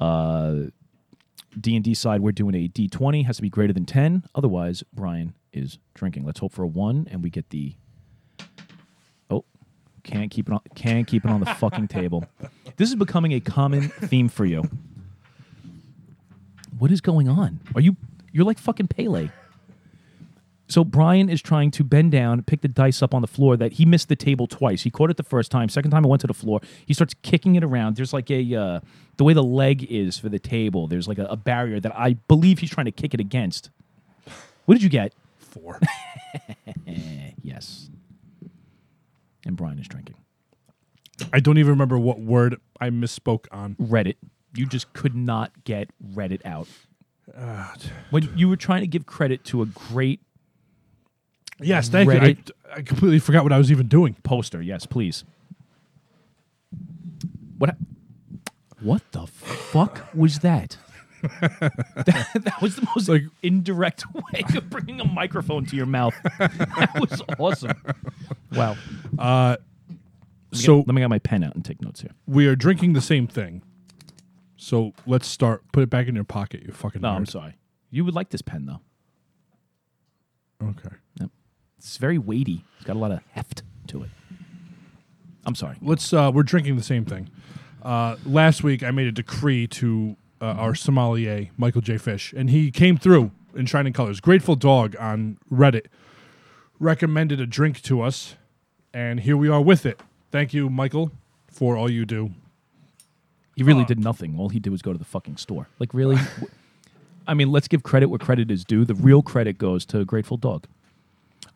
Uh, 0.00 0.64
D 1.60 1.74
and 1.74 1.84
D 1.84 1.94
side, 1.94 2.20
we're 2.20 2.32
doing 2.32 2.54
a 2.54 2.68
D 2.68 2.88
twenty. 2.88 3.22
Has 3.22 3.36
to 3.36 3.42
be 3.42 3.48
greater 3.50 3.72
than 3.72 3.86
ten. 3.86 4.24
Otherwise, 4.34 4.82
Brian 4.92 5.34
is 5.52 5.78
drinking. 5.94 6.24
Let's 6.24 6.40
hope 6.40 6.52
for 6.52 6.62
a 6.62 6.66
one, 6.66 7.08
and 7.10 7.22
we 7.22 7.30
get 7.30 7.50
the. 7.50 7.74
Oh, 9.30 9.44
can't 10.02 10.30
keep 10.30 10.48
it 10.48 10.52
on. 10.52 10.60
Can't 10.74 11.06
keep 11.06 11.24
it 11.24 11.30
on 11.30 11.40
the 11.40 11.46
fucking 11.46 11.88
table. 11.88 12.24
This 12.76 12.90
is 12.90 12.94
becoming 12.94 13.32
a 13.32 13.40
common 13.40 13.88
theme 13.88 14.28
for 14.28 14.44
you. 14.44 14.62
What 16.78 16.90
is 16.90 17.00
going 17.00 17.26
on? 17.26 17.60
Are 17.74 17.80
you? 17.80 17.96
You're 18.32 18.44
like 18.44 18.58
fucking 18.58 18.88
Pele. 18.88 19.30
So 20.68 20.84
Brian 20.84 21.28
is 21.28 21.40
trying 21.40 21.70
to 21.72 21.84
bend 21.84 22.10
down, 22.12 22.42
pick 22.42 22.60
the 22.60 22.68
dice 22.68 23.02
up 23.02 23.14
on 23.14 23.22
the 23.22 23.28
floor 23.28 23.56
that 23.56 23.74
he 23.74 23.84
missed 23.84 24.08
the 24.08 24.16
table 24.16 24.46
twice. 24.46 24.82
He 24.82 24.90
caught 24.90 25.10
it 25.10 25.16
the 25.16 25.22
first 25.22 25.50
time. 25.50 25.68
Second 25.68 25.92
time 25.92 26.04
it 26.04 26.08
went 26.08 26.20
to 26.22 26.26
the 26.26 26.34
floor. 26.34 26.60
He 26.86 26.92
starts 26.92 27.14
kicking 27.22 27.54
it 27.54 27.62
around. 27.62 27.96
There's 27.96 28.12
like 28.12 28.30
a 28.30 28.54
uh, 28.54 28.80
the 29.16 29.24
way 29.24 29.32
the 29.32 29.44
leg 29.44 29.84
is 29.90 30.18
for 30.18 30.28
the 30.28 30.38
table. 30.40 30.86
There's 30.88 31.06
like 31.06 31.18
a, 31.18 31.26
a 31.26 31.36
barrier 31.36 31.78
that 31.80 31.96
I 31.96 32.14
believe 32.26 32.58
he's 32.58 32.70
trying 32.70 32.86
to 32.86 32.92
kick 32.92 33.14
it 33.14 33.20
against. 33.20 33.70
What 34.64 34.74
did 34.74 34.82
you 34.82 34.88
get? 34.90 35.12
Four. 35.38 35.80
Yes. 37.42 37.88
And 39.46 39.56
Brian 39.56 39.78
is 39.78 39.86
drinking. 39.86 40.16
I 41.32 41.38
don't 41.38 41.58
even 41.58 41.70
remember 41.70 41.96
what 41.96 42.18
word 42.18 42.56
I 42.80 42.90
misspoke 42.90 43.46
on. 43.52 43.76
Reddit. 43.76 44.16
You 44.54 44.66
just 44.66 44.92
could 44.92 45.14
not 45.14 45.64
get 45.64 45.90
Reddit 46.04 46.44
out. 46.44 46.66
when 48.10 48.36
you 48.36 48.48
were 48.48 48.56
trying 48.56 48.80
to 48.80 48.88
give 48.88 49.06
credit 49.06 49.44
to 49.44 49.62
a 49.62 49.66
great 49.66 50.20
Yes, 51.60 51.88
thank 51.88 52.10
you. 52.12 52.18
I, 52.18 52.36
I 52.74 52.82
completely 52.82 53.18
forgot 53.18 53.42
what 53.42 53.52
I 53.52 53.58
was 53.58 53.70
even 53.70 53.88
doing. 53.88 54.14
poster. 54.22 54.60
Yes, 54.60 54.84
please. 54.86 55.24
What? 57.58 57.76
What 58.80 59.02
the 59.12 59.26
fuck 59.26 60.06
was 60.14 60.40
that? 60.40 60.76
that, 61.22 61.80
that 62.44 62.60
was 62.60 62.76
the 62.76 62.86
most 62.94 63.08
Like- 63.08 63.24
indirect 63.42 64.04
way 64.14 64.42
of 64.54 64.68
bringing 64.68 65.00
a 65.00 65.04
microphone 65.06 65.64
to 65.66 65.76
your 65.76 65.86
mouth. 65.86 66.14
that 66.38 66.90
was 67.00 67.22
awesome. 67.38 67.72
Wow. 68.52 68.76
Uh, 69.18 69.56
Let 70.52 70.60
so 70.60 70.76
let 70.78 70.88
me 70.88 71.00
get 71.00 71.08
my 71.10 71.18
pen 71.18 71.42
out 71.42 71.54
and 71.54 71.64
take 71.64 71.80
notes 71.80 72.02
here. 72.02 72.12
we 72.26 72.46
are 72.46 72.54
drinking 72.56 72.92
the 72.92 73.00
same 73.00 73.26
thing. 73.26 73.62
So 74.58 74.92
let's 75.06 75.26
start. 75.26 75.62
Put 75.72 75.82
it 75.82 75.90
back 75.90 76.06
in 76.06 76.14
your 76.14 76.24
pocket, 76.24 76.62
you 76.66 76.72
fucking 76.72 77.00
No, 77.00 77.08
nerd. 77.08 77.16
I'm 77.16 77.26
sorry. 77.26 77.54
You 77.90 78.04
would 78.04 78.14
like 78.14 78.28
this 78.30 78.42
pen 78.42 78.66
though. 78.66 78.80
Okay. 80.62 80.94
It's 81.78 81.96
very 81.96 82.18
weighty. 82.18 82.64
It's 82.76 82.84
got 82.84 82.96
a 82.96 82.98
lot 82.98 83.10
of 83.10 83.20
heft 83.32 83.62
to 83.88 84.02
it. 84.02 84.10
I'm 85.44 85.54
sorry. 85.54 85.76
Let's. 85.80 86.12
Uh, 86.12 86.30
we're 86.34 86.42
drinking 86.42 86.76
the 86.76 86.82
same 86.82 87.04
thing. 87.04 87.30
Uh, 87.82 88.16
last 88.24 88.64
week, 88.64 88.82
I 88.82 88.90
made 88.90 89.06
a 89.06 89.12
decree 89.12 89.66
to 89.68 90.16
uh, 90.40 90.46
our 90.46 90.74
sommelier, 90.74 91.48
Michael 91.56 91.80
J. 91.80 91.98
Fish, 91.98 92.34
and 92.36 92.50
he 92.50 92.70
came 92.70 92.96
through 92.96 93.30
in 93.54 93.66
shining 93.66 93.92
colors. 93.92 94.20
Grateful 94.20 94.56
Dog 94.56 94.96
on 94.98 95.38
Reddit 95.50 95.86
recommended 96.80 97.40
a 97.40 97.46
drink 97.46 97.80
to 97.82 98.02
us, 98.02 98.34
and 98.92 99.20
here 99.20 99.36
we 99.36 99.48
are 99.48 99.60
with 99.62 99.86
it. 99.86 100.00
Thank 100.32 100.52
you, 100.52 100.68
Michael, 100.68 101.12
for 101.48 101.76
all 101.76 101.90
you 101.90 102.04
do. 102.04 102.32
He 103.54 103.62
really 103.62 103.84
did 103.84 103.98
nothing. 103.98 104.38
All 104.38 104.50
he 104.50 104.60
did 104.60 104.70
was 104.70 104.82
go 104.82 104.92
to 104.92 104.98
the 104.98 105.04
fucking 105.04 105.38
store. 105.38 105.68
Like 105.78 105.94
really? 105.94 106.18
I 107.26 107.34
mean, 107.34 107.50
let's 107.50 107.68
give 107.68 107.82
credit 107.82 108.08
where 108.08 108.18
credit 108.18 108.50
is 108.50 108.64
due. 108.64 108.84
The 108.84 108.94
real 108.94 109.22
credit 109.22 109.58
goes 109.58 109.86
to 109.86 110.04
Grateful 110.04 110.36
Dog. 110.36 110.66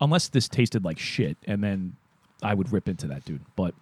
Unless 0.01 0.29
this 0.29 0.49
tasted 0.49 0.85
like 0.85 0.99
shit, 0.99 1.37
and 1.47 1.63
then 1.63 1.97
I 2.43 2.55
would 2.55 2.73
rip 2.73 2.89
into 2.89 3.07
that 3.09 3.25
dude. 3.25 3.43
But 3.57 3.75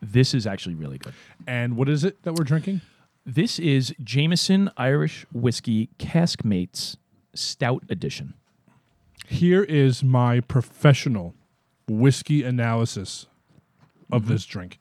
this 0.00 0.34
is 0.34 0.46
actually 0.46 0.74
really 0.74 0.98
good. 0.98 1.14
And 1.46 1.76
what 1.76 1.88
is 1.88 2.04
it 2.04 2.22
that 2.22 2.34
we're 2.34 2.44
drinking? 2.44 2.80
This 3.26 3.58
is 3.58 3.94
Jameson 4.02 4.70
Irish 4.76 5.26
Whiskey 5.32 5.90
Caskmates 5.98 6.96
Stout 7.34 7.84
Edition. 7.90 8.34
Here 9.26 9.62
is 9.62 10.02
my 10.02 10.40
professional 10.40 11.34
whiskey 11.86 12.42
analysis 12.42 13.26
of 14.10 14.22
mm-hmm. 14.22 14.32
this 14.32 14.46
drink. 14.46 14.78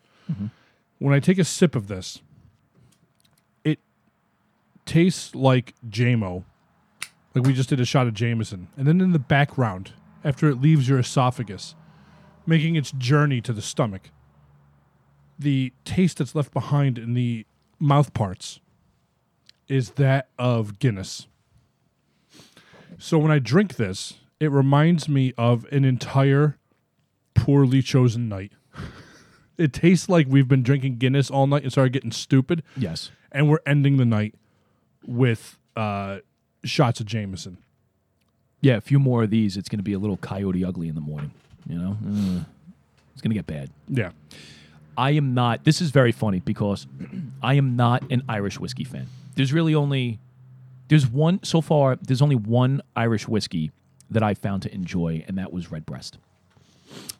When 1.00 1.14
I 1.14 1.20
take 1.20 1.38
a 1.38 1.44
sip 1.44 1.76
of 1.76 1.88
this, 1.88 2.22
it 3.64 3.80
tastes 4.86 5.36
like 5.36 5.74
JMO, 5.90 6.44
like 7.38 7.48
we 7.48 7.54
just 7.54 7.70
did 7.70 7.80
a 7.80 7.86
shot 7.86 8.08
of 8.08 8.14
Jameson. 8.14 8.68
And 8.78 8.88
then 8.88 9.00
in 9.02 9.12
the 9.12 9.20
background, 9.20 9.94
after 10.24 10.50
it 10.50 10.60
leaves 10.62 10.90
your 10.90 11.00
esophagus, 11.00 11.76
making 12.46 12.76
its 12.76 12.92
journey 12.92 13.42
to 13.42 13.54
the 13.54 13.62
stomach, 13.62 14.10
the 15.38 15.72
taste 15.86 16.18
that's 16.18 16.34
left 16.34 16.52
behind 16.54 16.98
in 16.98 17.14
the 17.14 17.46
mouth 17.80 18.14
parts 18.14 18.60
is 19.68 19.92
that 19.92 20.30
of 20.40 20.80
Guinness. 20.80 21.28
So 22.98 23.18
when 23.20 23.32
I 23.32 23.40
drink 23.40 23.76
this, 23.76 24.16
it 24.40 24.50
reminds 24.52 25.08
me 25.08 25.34
of 25.38 25.66
an 25.72 25.86
entire 25.86 26.58
poorly 27.36 27.82
chosen 27.82 28.28
night. 28.30 28.54
it 29.58 29.74
tastes 29.74 30.10
like 30.10 30.26
we've 30.30 30.48
been 30.48 30.64
drinking 30.64 30.98
Guinness 30.98 31.30
all 31.30 31.46
night 31.48 31.64
and 31.64 31.72
started 31.72 31.94
getting 31.94 32.12
stupid, 32.12 32.64
Yes. 32.76 33.12
and 33.32 33.50
we're 33.50 33.60
ending 33.66 33.98
the 33.98 34.06
night 34.06 34.34
with 35.06 35.60
uh, 35.76 36.20
shots 36.68 37.00
of 37.00 37.06
Jameson. 37.06 37.58
Yeah, 38.62 38.78
a 38.78 38.82
few 38.82 39.00
more 39.00 39.24
of 39.24 39.30
these, 39.30 39.56
it's 39.56 39.70
going 39.70 39.80
to 39.80 39.84
be 39.84 39.94
a 39.94 40.00
little 40.00 40.18
coyote 40.18 40.64
ugly 40.66 40.88
in 40.88 40.96
the 40.96 41.02
morning. 41.02 41.32
You 41.68 41.78
know, 41.78 41.98
Ugh. 42.08 42.46
it's 43.14 43.22
going 43.22 43.30
to 43.32 43.36
get 43.36 43.46
bad. 43.46 43.70
Yeah. 43.88 44.12
I 44.98 45.12
am 45.12 45.34
not. 45.36 45.64
This 45.64 45.80
is 45.80 45.92
very 45.92 46.12
funny 46.12 46.40
because 46.40 46.88
I 47.44 47.54
am 47.54 47.76
not 47.76 48.10
an 48.12 48.24
Irish 48.28 48.60
whiskey 48.60 48.84
fan. 48.84 49.08
There's 49.36 49.54
really 49.54 49.76
only 49.76 50.20
there's 50.88 51.08
one 51.08 51.44
so 51.44 51.62
far. 51.62 51.98
There's 51.98 52.22
only 52.22 52.36
one 52.36 52.82
Irish 52.96 53.28
whiskey 53.28 53.72
that 54.10 54.24
I 54.24 54.34
found 54.34 54.64
to 54.64 54.74
enjoy, 54.74 55.24
and 55.28 55.38
that 55.38 55.52
was 55.52 55.72
Redbreast. 55.72 56.18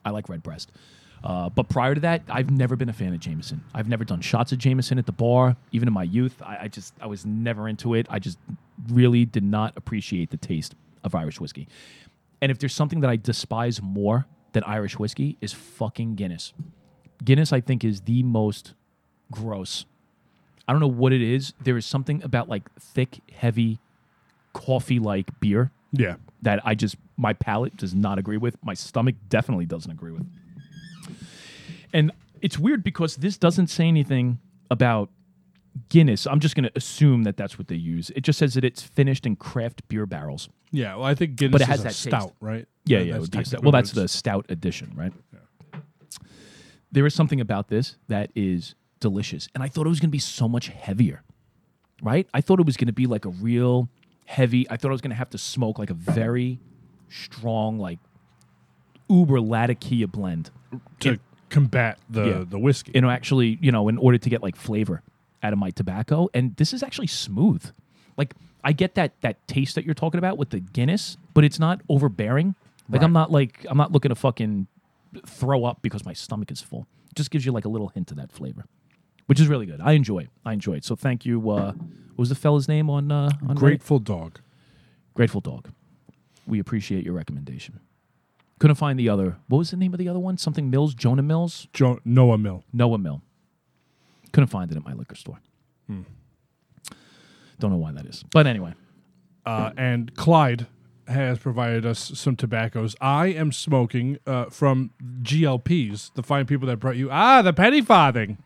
I 0.06 0.12
like 0.12 0.30
Redbreast. 0.30 0.72
Uh, 1.24 1.50
but 1.50 1.68
prior 1.68 1.94
to 1.94 2.02
that, 2.02 2.22
I've 2.30 2.50
never 2.50 2.76
been 2.76 2.90
a 2.90 2.94
fan 2.94 3.14
of 3.14 3.20
Jameson. 3.20 3.64
I've 3.74 3.90
never 3.90 4.06
done 4.06 4.22
shots 4.22 4.52
of 4.52 4.60
Jameson 4.60 4.98
at 4.98 5.06
the 5.06 5.12
bar, 5.12 5.56
even 5.72 5.88
in 5.88 5.94
my 5.94 6.04
youth. 6.04 6.42
I, 6.42 6.58
I 6.62 6.68
just 6.68 6.94
I 7.02 7.08
was 7.08 7.26
never 7.26 7.68
into 7.68 7.94
it. 7.96 8.08
I 8.10 8.20
just 8.20 8.38
really 8.90 9.26
did 9.26 9.44
not 9.44 9.74
appreciate 9.76 10.30
the 10.30 10.38
taste 10.38 10.76
of 11.04 11.16
Irish 11.16 11.40
whiskey. 11.40 11.68
And 12.42 12.52
if 12.52 12.60
there's 12.60 12.74
something 12.74 13.00
that 13.02 13.10
I 13.10 13.16
despise 13.16 13.82
more 13.82 14.26
than 14.54 14.64
Irish 14.64 14.98
whiskey, 15.00 15.38
is 15.42 15.54
fucking 15.54 16.16
Guinness. 16.16 16.54
Guinness, 17.24 17.52
I 17.52 17.62
think, 17.62 17.84
is 17.84 18.02
the 18.02 18.24
most 18.24 18.74
gross. 19.32 19.86
I 20.68 20.72
don't 20.74 20.80
know 20.82 20.88
what 20.88 21.14
it 21.14 21.22
is. 21.22 21.54
There 21.64 21.78
is 21.78 21.86
something 21.86 22.22
about 22.24 22.48
like 22.50 22.70
thick, 22.80 23.20
heavy, 23.34 23.80
coffee 24.54 25.00
like 25.00 25.40
beer 25.40 25.72
Yeah. 25.92 26.16
that 26.42 26.62
I 26.66 26.76
just, 26.76 26.96
my 27.18 27.34
palate 27.34 27.76
does 27.78 27.96
not 27.96 28.20
agree 28.20 28.38
with. 28.38 28.58
My 28.64 28.74
stomach 28.74 29.16
definitely 29.30 29.66
doesn't 29.66 29.92
agree 29.92 30.12
with. 30.12 30.26
And 31.94 32.12
it's 32.42 32.58
weird 32.60 32.84
because 32.84 33.16
this 33.18 33.38
doesn't 33.38 33.68
say 33.68 33.88
anything 33.88 34.40
about 34.70 35.10
Guinness. 35.90 36.26
I'm 36.28 36.40
just 36.40 36.56
going 36.56 36.64
to 36.64 36.72
assume 36.76 37.24
that 37.24 37.38
that's 37.38 37.58
what 37.58 37.68
they 37.68 37.76
use. 37.76 38.10
It 38.16 38.22
just 38.22 38.40
says 38.40 38.54
that 38.56 38.64
it's 38.64 38.82
finished 38.82 39.26
in 39.26 39.36
craft 39.36 39.88
beer 39.90 40.06
barrels. 40.06 40.50
Yeah. 40.72 40.96
Well, 40.96 41.06
I 41.06 41.16
think 41.16 41.36
Guinness 41.36 41.54
But 41.54 41.62
it 41.62 41.68
has 41.68 41.84
that 41.84 41.90
taste. 41.90 42.04
stout, 42.04 42.34
right? 42.42 42.66
Yeah, 42.86 43.00
yeah. 43.00 43.14
That's 43.14 43.22
would 43.22 43.32
be 43.32 43.40
a 43.40 43.46
stout. 43.46 43.64
Well, 43.64 43.72
that's 43.72 43.92
the 43.92 44.08
stout 44.08 44.46
edition, 44.50 44.92
right? 44.96 45.14
There 46.92 47.06
is 47.06 47.14
something 47.14 47.42
about 47.42 47.68
this 47.68 47.98
that 48.08 48.32
is 48.36 48.76
delicious, 49.00 49.50
and 49.54 49.64
I 49.64 49.68
thought 49.68 49.86
it 49.86 49.90
was 49.90 50.00
going 50.00 50.10
to 50.10 50.12
be 50.12 50.20
so 50.20 50.48
much 50.48 50.68
heavier. 50.70 51.22
Right? 52.02 52.28
I 52.34 52.42
thought 52.42 52.60
it 52.60 52.66
was 52.66 52.78
going 52.78 52.88
to 52.88 52.94
be 52.94 53.08
like 53.08 53.26
a 53.26 53.30
real 53.30 53.90
heavy. 54.26 54.70
I 54.70 54.78
thought 54.78 54.90
I 54.90 54.92
was 54.92 55.02
going 55.02 55.10
to 55.10 55.16
have 55.16 55.32
to 55.32 55.38
smoke 55.38 55.80
like 55.80 55.90
a 55.90 55.96
very 55.96 56.60
strong, 57.10 57.80
like 57.80 57.98
uber 59.10 59.42
Latakia 59.42 60.08
blend. 60.08 60.52
to 61.00 61.18
combat 61.50 61.98
the 62.10 62.26
Yeah. 62.26 62.44
the 62.48 62.60
whiskey. 62.60 62.92
You 62.94 63.02
know, 63.02 63.10
actually, 63.10 63.58
you 63.62 63.72
know, 63.72 63.90
in 63.90 63.98
order 63.98 64.18
to 64.20 64.30
get 64.30 64.44
like 64.44 64.56
flavor 64.56 65.02
out 65.44 65.54
of 65.54 65.60
my 65.60 65.70
tobacco, 65.72 66.30
and 66.34 66.56
this 66.58 66.74
is 66.74 66.84
actually 66.84 67.08
smooth. 67.08 67.64
Like 68.18 68.34
I 68.64 68.72
get 68.74 68.96
that 68.96 69.20
that 69.22 69.48
taste 69.48 69.76
that 69.76 69.86
you're 69.86 69.94
talking 69.96 70.18
about 70.18 70.38
with 70.38 70.50
the 70.50 70.60
Guinness, 70.60 71.18
but 71.34 71.44
it's 71.44 71.60
not 71.60 71.82
overbearing. 71.90 72.56
Like 72.90 73.02
I'm 73.04 73.14
not 73.14 73.32
like 73.32 73.66
I'm 73.70 73.78
not 73.78 73.92
looking 73.92 74.10
to 74.10 74.16
fucking 74.16 74.68
throw 75.26 75.66
up 75.66 75.82
because 75.82 76.06
my 76.06 76.14
stomach 76.14 76.52
is 76.52 76.62
full. 76.62 76.88
It 77.12 77.16
just 77.16 77.32
gives 77.32 77.46
you 77.46 77.52
like 77.52 77.66
a 77.66 77.70
little 77.70 77.90
hint 77.90 78.12
of 78.12 78.18
that 78.18 78.32
flavor, 78.32 78.66
which 79.28 79.40
is 79.40 79.48
really 79.48 79.66
good. 79.66 79.82
I 79.82 79.92
enjoy 79.94 80.20
it. 80.20 80.30
I 80.46 80.54
enjoy 80.54 80.74
it. 80.74 80.86
So 80.86 80.96
thank 80.96 81.26
you. 81.26 81.50
Uh, 81.50 81.74
what 81.74 82.18
was 82.18 82.30
the 82.30 82.36
fella's 82.36 82.68
name 82.68 82.90
on 82.90 83.12
uh, 83.12 83.30
on 83.48 83.56
Reddit? 83.56 83.60
Grateful 83.60 84.00
dog. 84.00 84.40
Grateful 85.14 85.42
Dog. 85.42 85.70
We 86.46 86.60
appreciate 86.60 87.04
your 87.04 87.16
recommendation. 87.16 87.80
Couldn't 88.60 88.76
find 88.76 89.00
the 89.00 89.10
other. 89.10 89.38
What 89.48 89.58
was 89.58 89.72
the 89.72 89.78
name 89.78 89.92
of 89.94 89.98
the 89.98 90.08
other 90.08 90.20
one? 90.20 90.38
Something 90.38 90.70
Mills, 90.70 90.94
Jonah 90.94 91.24
Mills. 91.24 91.68
Jo- 91.74 92.00
Noah 92.06 92.38
Mill. 92.38 92.64
Noah 92.72 93.00
Mill. 93.00 93.24
Couldn't 94.32 94.48
find 94.50 94.72
it 94.72 94.78
at 94.78 94.84
my 94.86 94.94
liquor 94.94 95.16
store. 95.16 95.40
Don't 97.60 97.72
know 97.72 97.78
why 97.78 97.92
that 97.94 98.06
is. 98.06 98.24
But 98.32 98.46
anyway, 98.46 98.74
uh, 99.46 99.72
and 99.78 100.14
Clyde 100.16 100.68
has 101.08 101.40
provided 101.40 101.86
us 101.86 102.12
some 102.16 102.36
tobaccos. 102.36 102.96
I 103.02 103.28
am 103.28 103.52
smoking 103.52 104.20
uh, 104.28 104.46
from 104.46 104.92
G.L. 105.22 105.60
Pease, 105.60 106.12
the 106.16 106.22
fine 106.24 106.46
people 106.46 106.68
that 106.68 106.78
brought 106.78 106.98
you 106.98 107.10
ah 107.10 107.42
the 107.42 107.54
penny 107.54 107.82
farthing. 107.82 108.38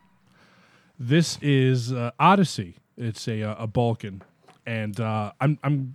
This 0.98 1.38
is 1.42 1.92
uh, 1.92 2.12
Odyssey. 2.18 2.76
It's 2.96 3.26
a 3.28 3.42
uh, 3.42 3.64
a 3.64 3.66
Balkan, 3.66 4.22
and 4.64 4.98
uh, 5.00 5.32
I'm 5.40 5.58
I'm 5.62 5.94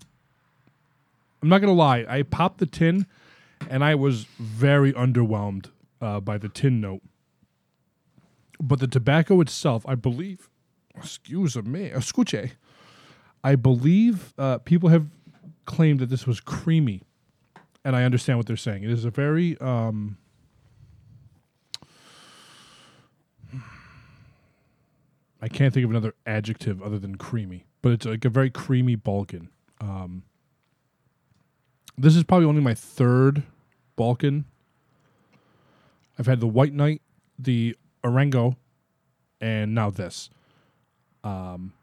I'm 1.42 1.50
not 1.50 1.60
gonna 1.60 1.74
lie. 1.74 2.06
I 2.08 2.24
popped 2.24 2.58
the 2.60 2.66
tin, 2.66 3.08
and 3.70 3.84
I 3.84 3.96
was 3.96 4.26
very 4.38 4.92
underwhelmed 4.94 5.72
uh, 6.02 6.20
by 6.20 6.38
the 6.38 6.50
tin 6.50 6.82
note. 6.82 7.02
But 8.60 8.80
the 8.80 8.88
tobacco 8.88 9.40
itself, 9.42 9.86
I 9.88 9.96
believe, 9.96 10.50
excuse 10.96 11.56
me, 11.58 11.90
escuche. 11.90 12.52
I 13.44 13.56
believe 13.56 14.34
uh, 14.38 14.58
people 14.60 14.90
have 14.90 15.06
claimed 15.66 16.00
that 16.00 16.10
this 16.10 16.26
was 16.26 16.40
creamy, 16.40 17.04
and 17.86 17.96
I 17.96 18.04
understand 18.04 18.40
what 18.40 18.48
they're 18.48 18.58
saying. 18.58 18.84
It 18.84 18.90
is 18.90 19.06
a 19.06 19.12
very 19.12 19.58
um, 19.60 20.18
I 25.42 25.48
can't 25.48 25.74
think 25.74 25.84
of 25.84 25.92
another 25.92 26.16
adjective 26.26 26.82
other 26.82 26.98
than 26.98 27.16
creamy, 27.16 27.66
but 27.82 27.92
it's 27.92 28.06
like 28.06 28.26
a 28.26 28.30
very 28.30 28.50
creamy 28.50 28.96
Balkan. 28.96 29.50
Um, 29.80 30.24
this 31.98 32.16
is 32.16 32.24
probably 32.24 32.48
only 32.48 32.62
my 32.62 32.74
third 32.74 33.44
Balkan. 33.96 34.46
I've 36.18 36.26
had 36.26 36.40
the 36.40 36.48
White 36.48 36.74
Knight, 36.74 37.02
the 37.38 37.76
Orango, 38.08 38.58
and 39.40 39.74
now 39.74 39.90
this. 39.90 40.30
Um, 41.24 41.74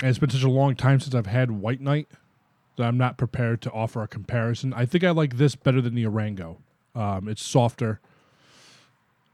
and 0.00 0.10
it's 0.10 0.18
been 0.18 0.30
such 0.30 0.42
a 0.42 0.50
long 0.50 0.74
time 0.74 1.00
since 1.00 1.14
I've 1.14 1.26
had 1.26 1.50
White 1.50 1.80
Knight 1.80 2.08
that 2.76 2.84
I'm 2.84 2.98
not 2.98 3.18
prepared 3.18 3.60
to 3.62 3.70
offer 3.70 4.02
a 4.02 4.08
comparison. 4.08 4.72
I 4.72 4.86
think 4.86 5.04
I 5.04 5.10
like 5.10 5.36
this 5.36 5.54
better 5.54 5.80
than 5.80 5.94
the 5.94 6.06
Orango. 6.06 6.58
Um, 6.94 7.28
it's 7.28 7.42
softer, 7.42 8.00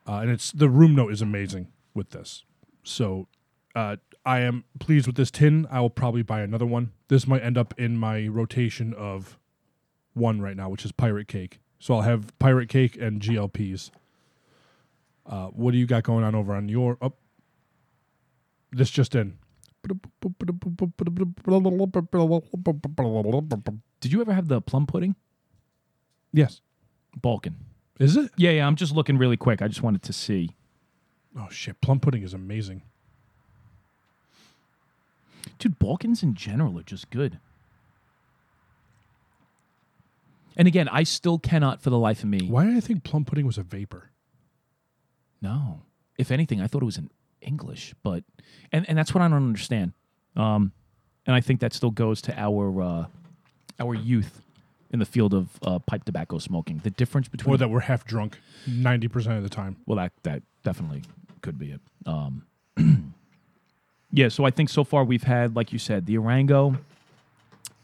uh, 0.07 0.19
and 0.19 0.31
it's 0.31 0.53
the 0.53 0.69
room 0.69 0.95
note 0.95 1.13
is 1.13 1.23
amazing 1.23 1.69
with 1.95 2.11
this. 2.11 2.45
So 2.83 3.29
uh, 3.75 3.97
I 4.25 4.41
am 4.41 4.65
pleased 4.79 5.07
with 5.07 5.17
this 5.17 5.31
tin. 5.31 5.67
I 5.71 5.81
will 5.81 5.91
probably 5.91 6.23
buy 6.23 6.41
another 6.41 6.67
one. 6.67 6.93
This 7.09 7.27
might 7.27 7.43
end 7.43 7.59
up 7.59 7.75
in 7.79 7.97
my 7.97 8.27
rotation 8.27 8.93
of 8.95 9.39
one 10.15 10.41
right 10.41 10.57
now, 10.57 10.69
which 10.69 10.85
is 10.85 10.93
Pirate 10.93 11.29
Cake. 11.29 11.61
So 11.79 11.95
I'll 11.95 12.03
have 12.03 12.37
Pirate 12.39 12.69
Cake 12.69 12.97
and 13.01 13.23
G.L. 13.23 13.49
Pease. 13.49 13.91
Uh, 15.29 15.49
what 15.49 15.73
do 15.73 15.79
you 15.79 15.87
got 15.87 16.03
going 16.05 16.25
on 16.25 16.35
over 16.35 16.55
on 16.55 16.69
your? 16.69 16.97
Oh, 17.03 17.13
this 18.73 18.91
just 18.91 19.15
in. 19.15 19.39
did 24.01 24.13
you 24.13 24.21
ever 24.21 24.33
have 24.33 24.49
the 24.49 24.61
plum 24.61 24.87
pudding? 24.87 25.15
Yes. 26.33 26.61
Balkan. 27.17 27.57
Is 27.99 28.17
it? 28.17 28.31
Yeah, 28.37 28.51
yeah. 28.51 28.67
I'm 28.67 28.77
just 28.77 28.95
looking 28.95 29.19
really 29.19 29.37
quick. 29.37 29.61
I 29.61 29.69
just 29.69 29.83
wanted 29.83 30.03
to 30.05 30.13
see. 30.13 30.51
Oh 31.39 31.49
shit! 31.51 31.81
Plum 31.81 32.01
pudding 32.01 32.23
is 32.23 32.33
amazing. 32.33 32.83
Dude, 35.59 35.79
Balkans 35.79 36.23
in 36.23 36.35
general 36.35 36.79
are 36.79 36.85
just 36.85 37.11
good. 37.11 37.39
And 40.57 40.67
again, 40.67 40.89
I 40.89 41.03
still 41.03 41.39
cannot 41.39 41.83
for 41.83 41.91
the 41.91 41.99
life 41.99 42.23
of 42.23 42.29
me. 42.29 42.49
Why 42.49 42.65
did 42.65 42.77
I 42.77 42.81
think 42.81 43.05
plum 43.05 43.25
pudding 43.25 43.47
was 43.47 43.59
a 43.59 43.63
vapor? 43.63 44.11
No. 45.41 45.83
If 46.19 46.31
anything, 46.31 46.61
I 46.61 46.67
thought 46.67 46.83
it 46.83 46.87
was 46.87 46.99
in 46.99 47.11
English, 47.41 47.95
but 48.03 48.25
and, 48.73 48.89
and 48.89 48.99
that's 48.99 49.15
what 49.15 49.23
I 49.23 49.29
don't 49.29 49.37
understand. 49.37 49.93
Um, 50.37 50.73
and 51.27 51.35
I 51.37 51.41
think 51.41 51.61
that 51.61 51.73
still 51.73 51.91
goes 51.91 52.21
to 52.23 52.39
our 52.39 52.83
uh, 52.83 53.07
our 53.79 53.95
youth 53.95 54.43
in 54.91 54.99
the 54.99 55.07
field 55.07 55.35
of 55.35 55.49
uh, 55.63 55.79
pipe 55.79 56.05
tobacco 56.05 56.39
smoking. 56.39 56.79
The 56.83 56.91
difference 56.91 57.29
between 57.29 57.55
Or 57.55 57.59
that 57.59 57.69
we're 57.71 57.81
half 57.81 58.05
drunk 58.05 58.39
ninety 58.67 59.07
percent 59.09 59.37
of 59.37 59.43
the 59.43 59.49
time. 59.49 59.77
well, 59.87 59.97
that 59.97 60.13
that 60.25 60.43
definitely 60.65 61.03
could 61.43 61.59
be 61.59 61.73
it. 61.73 61.81
Um, 62.07 62.45
Yeah, 64.11 64.29
so 64.31 64.45
I 64.47 64.51
think 64.51 64.71
so 64.71 64.85
far 64.85 65.05
we've 65.05 65.25
had, 65.25 65.55
like 65.55 65.71
you 65.71 65.79
said, 65.79 66.07
the 66.07 66.15
Arango, 66.17 66.79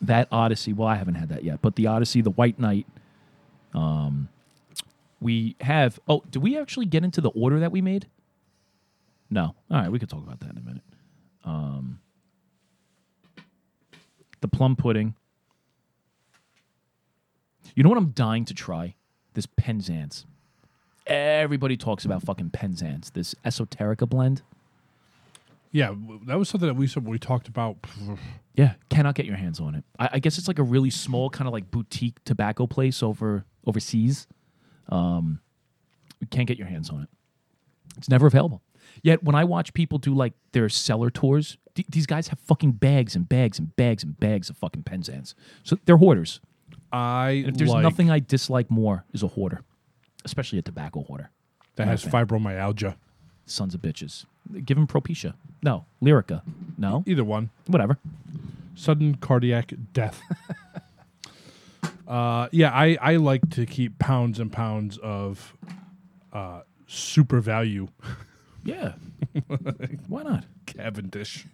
that 0.01 0.27
Odyssey. 0.33 0.73
Well, 0.73 0.89
I 0.89 0.95
haven't 0.95 1.17
had 1.17 1.29
that 1.29 1.45
yet, 1.45 1.61
but 1.61 1.77
the 1.77 1.87
Odyssey, 1.87 2.23
the 2.23 2.31
White 2.31 2.59
Knight. 2.59 2.87
Um, 3.75 4.31
we 5.25 5.57
have. 5.61 5.99
Oh, 6.07 6.23
did 6.31 6.43
we 6.43 6.59
actually 6.59 6.87
get 6.87 7.03
into 7.03 7.21
the 7.21 7.31
order 7.31 7.59
that 7.61 7.73
we 7.73 7.81
made? 7.81 8.07
No. 9.31 9.55
All 9.71 9.81
right, 9.81 9.91
we 9.91 9.99
could 9.99 10.11
talk 10.11 10.23
about 10.23 10.39
that 10.41 10.51
in 10.51 10.59
a 10.59 10.61
minute. 10.61 10.83
Um, 11.45 11.99
the 14.43 14.49
plum 14.49 14.77
pudding. 14.77 15.15
You 17.75 17.83
know 17.83 17.89
what 17.89 17.99
I'm 17.99 18.11
dying 18.11 18.45
to 18.45 18.55
try? 18.55 18.95
This 19.33 19.47
Penzance. 19.47 20.27
Everybody 21.07 21.77
talks 21.77 22.05
about 22.05 22.23
fucking 22.23 22.51
Penzance, 22.51 23.11
this 23.11 23.35
esoterica 23.45 24.09
blend. 24.09 24.43
Yeah, 25.73 25.89
w- 25.89 26.21
that 26.27 26.39
was 26.39 26.49
something 26.49 26.69
that 26.69 26.75
we 26.75 26.87
said 26.87 27.05
we 27.07 27.19
talked 27.19 27.49
about. 27.49 27.77
Yeah, 28.57 28.75
cannot 28.89 29.17
get 29.17 29.27
your 29.27 29.35
hands 29.35 29.59
on 29.59 29.75
it. 29.75 29.83
I, 29.99 30.11
I 30.13 30.19
guess 30.21 30.39
it's 30.39 30.47
like 30.47 30.61
a 30.61 30.63
really 30.63 30.91
small 30.91 31.29
kind 31.29 31.49
of 31.49 31.53
like 31.53 31.73
boutique 31.73 32.23
tobacco 32.25 32.69
place 32.69 33.03
over 33.03 33.45
overseas. 33.67 34.29
Um, 34.89 35.41
you 36.21 36.27
can't 36.29 36.47
get 36.49 36.59
your 36.59 36.67
hands 36.69 36.91
on 36.91 37.03
it. 37.03 37.09
It's 37.97 38.09
never 38.09 38.27
available. 38.27 38.63
Yet 39.03 39.23
when 39.25 39.35
I 39.35 39.45
watch 39.45 39.73
people 39.75 39.99
do 39.99 40.15
like 40.15 40.33
their 40.53 40.69
cellar 40.69 41.11
tours, 41.11 41.59
th- 41.75 41.87
these 41.89 42.07
guys 42.07 42.29
have 42.29 42.39
fucking 42.41 42.73
bags 42.73 43.17
and 43.17 43.29
bags 43.29 43.59
and 43.59 43.75
bags 43.77 44.03
and 44.03 44.19
bags 44.19 44.49
of 44.51 44.57
fucking 44.57 44.83
Penzance. 44.85 45.35
So 45.65 45.77
they're 45.85 45.97
hoarders. 45.97 46.41
I 46.93 47.31
And 47.31 47.49
if 47.49 47.57
there's 47.57 47.71
like 47.71 47.83
nothing 47.83 48.11
I 48.11 48.21
dislike 48.21 48.71
more 48.71 49.05
is 49.13 49.23
a 49.23 49.29
hoarder, 49.29 49.63
especially 50.25 50.59
a 50.59 50.63
tobacco 50.63 51.03
hoarder. 51.03 51.31
that 51.77 51.89
has 51.89 52.05
fibromyalgia. 52.05 52.95
Sons 53.47 53.75
of 53.75 53.83
bitches. 53.83 54.25
Give 54.65 54.79
him 54.79 54.87
Propecia. 54.87 55.35
No, 55.63 55.87
Lyrica. 56.03 56.43
No, 56.79 57.03
Either 57.07 57.25
one. 57.25 57.51
whatever. 57.67 57.99
Sudden 58.75 59.17
cardiac 59.17 59.73
death. 59.93 60.21
uh, 62.07 62.49
yeah, 62.53 62.71
I, 62.73 62.97
I 63.01 63.17
like 63.17 63.49
to 63.51 63.67
keep 63.67 63.99
pounds 63.99 64.39
and 64.39 64.53
pounds 64.53 64.99
of 64.99 65.55
uh, 66.33 66.63
super 66.87 67.41
value 67.41 67.89
Yeah. 68.65 68.95
Why 70.09 70.23
not? 70.23 70.45
Cavendish 70.67 71.47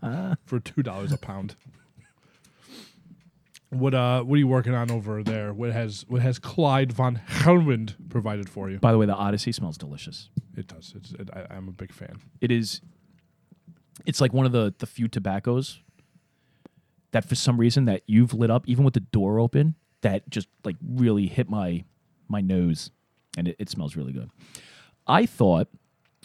for 0.46 0.58
two 0.60 0.82
dollars 0.82 1.12
a 1.12 1.18
pound. 1.18 1.56
What 3.68 3.94
uh 3.94 4.22
what 4.22 4.34
are 4.34 4.38
you 4.38 4.48
working 4.48 4.74
on 4.74 4.90
over 4.90 5.22
there? 5.22 5.52
What 5.52 5.72
has 5.72 6.04
what 6.08 6.22
has 6.22 6.38
Clyde 6.38 6.92
von 6.92 7.20
Helmond 7.28 7.94
provided 8.08 8.48
for 8.48 8.70
you? 8.70 8.78
By 8.78 8.92
the 8.92 8.98
way, 8.98 9.06
the 9.06 9.14
Odyssey 9.14 9.52
smells 9.52 9.76
delicious. 9.78 10.30
It 10.56 10.66
does. 10.66 10.92
It's 10.96 11.12
it, 11.12 11.30
I, 11.32 11.54
I'm 11.54 11.68
a 11.68 11.72
big 11.72 11.92
fan. 11.92 12.18
It 12.40 12.50
is. 12.50 12.80
It's 14.06 14.20
like 14.20 14.32
one 14.32 14.46
of 14.46 14.52
the 14.52 14.74
the 14.78 14.86
few 14.86 15.06
tobaccos 15.06 15.80
that, 17.12 17.28
for 17.28 17.34
some 17.34 17.58
reason, 17.58 17.84
that 17.86 18.02
you've 18.06 18.34
lit 18.34 18.50
up, 18.50 18.68
even 18.68 18.84
with 18.84 18.94
the 18.94 19.00
door 19.00 19.38
open, 19.38 19.74
that 20.02 20.28
just 20.30 20.48
like 20.64 20.76
really 20.82 21.26
hit 21.26 21.48
my 21.48 21.84
my 22.28 22.40
nose, 22.40 22.90
and 23.36 23.48
it, 23.48 23.56
it 23.58 23.68
smells 23.68 23.96
really 23.96 24.12
good. 24.12 24.30
I 25.06 25.26
thought 25.26 25.68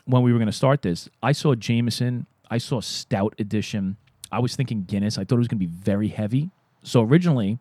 when 0.05 0.21
we 0.21 0.31
were 0.31 0.37
going 0.37 0.47
to 0.47 0.53
start 0.53 0.81
this, 0.83 1.09
I 1.21 1.31
saw 1.31 1.55
Jameson, 1.55 2.27
I 2.49 2.59
saw 2.59 2.79
Stout 2.79 3.33
Edition. 3.39 3.97
I 4.31 4.39
was 4.39 4.55
thinking 4.55 4.83
Guinness. 4.83 5.17
I 5.17 5.23
thought 5.23 5.35
it 5.35 5.39
was 5.39 5.47
going 5.47 5.59
to 5.59 5.65
be 5.65 5.71
very 5.71 6.09
heavy. 6.09 6.51
So 6.83 7.01
originally, 7.01 7.59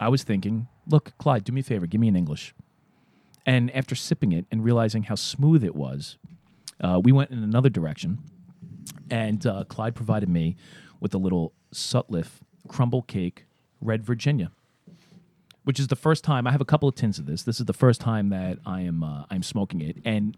I 0.00 0.08
was 0.08 0.22
thinking, 0.22 0.68
look, 0.86 1.12
Clyde, 1.18 1.44
do 1.44 1.52
me 1.52 1.60
a 1.60 1.64
favor, 1.64 1.86
give 1.86 2.00
me 2.00 2.08
an 2.08 2.16
English. 2.16 2.54
And 3.44 3.74
after 3.74 3.94
sipping 3.94 4.32
it 4.32 4.46
and 4.50 4.64
realizing 4.64 5.04
how 5.04 5.14
smooth 5.14 5.64
it 5.64 5.74
was, 5.74 6.18
uh, 6.80 7.00
we 7.02 7.12
went 7.12 7.30
in 7.30 7.42
another 7.42 7.68
direction. 7.68 8.18
And 9.10 9.46
uh, 9.46 9.64
Clyde 9.64 9.94
provided 9.94 10.28
me 10.28 10.56
with 11.00 11.14
a 11.14 11.18
little 11.18 11.52
Sutliff 11.72 12.40
crumble 12.68 13.02
cake, 13.02 13.44
Red 13.80 14.04
Virginia, 14.04 14.50
which 15.64 15.78
is 15.80 15.88
the 15.88 15.96
first 15.96 16.24
time 16.24 16.46
I 16.46 16.52
have 16.52 16.60
a 16.60 16.64
couple 16.66 16.88
of 16.88 16.94
tins 16.94 17.18
of 17.18 17.26
this. 17.26 17.42
This 17.42 17.60
is 17.60 17.66
the 17.66 17.72
first 17.72 18.00
time 18.00 18.30
that 18.30 18.58
I 18.66 18.82
am 18.82 19.02
uh, 19.02 19.24
I'm 19.30 19.42
smoking 19.42 19.80
it, 19.80 19.96
and 20.04 20.36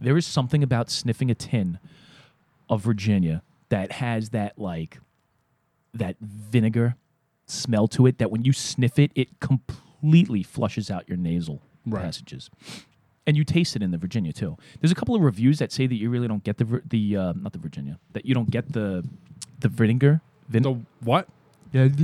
there 0.00 0.16
is 0.16 0.26
something 0.26 0.62
about 0.62 0.90
sniffing 0.90 1.30
a 1.30 1.34
tin 1.34 1.78
of 2.68 2.82
Virginia 2.82 3.42
that 3.68 3.92
has 3.92 4.30
that 4.30 4.58
like 4.58 4.98
that 5.94 6.16
vinegar 6.20 6.96
smell 7.46 7.88
to 7.88 8.06
it. 8.06 8.18
That 8.18 8.30
when 8.30 8.44
you 8.44 8.52
sniff 8.52 8.98
it, 8.98 9.10
it 9.14 9.40
completely 9.40 10.42
flushes 10.42 10.90
out 10.90 11.08
your 11.08 11.18
nasal 11.18 11.62
Right. 11.86 12.02
passages 12.04 12.50
and 13.26 13.38
you 13.38 13.44
taste 13.44 13.74
it 13.74 13.82
in 13.82 13.90
the 13.90 13.96
Virginia 13.96 14.34
too. 14.34 14.58
There's 14.80 14.92
a 14.92 14.94
couple 14.94 15.14
of 15.14 15.22
reviews 15.22 15.58
that 15.60 15.72
say 15.72 15.86
that 15.86 15.94
you 15.94 16.10
really 16.10 16.28
don't 16.28 16.44
get 16.44 16.58
the 16.58 16.82
the 16.86 17.16
uh, 17.16 17.32
not 17.32 17.52
the 17.52 17.58
Virginia 17.58 17.98
that 18.12 18.26
you 18.26 18.34
don't 18.34 18.50
get 18.50 18.72
the 18.72 19.02
the 19.60 19.68
vinegar. 19.68 20.20
Vin- 20.50 20.62
The 20.62 20.72
what? 21.00 21.28
yeah, 21.72 21.88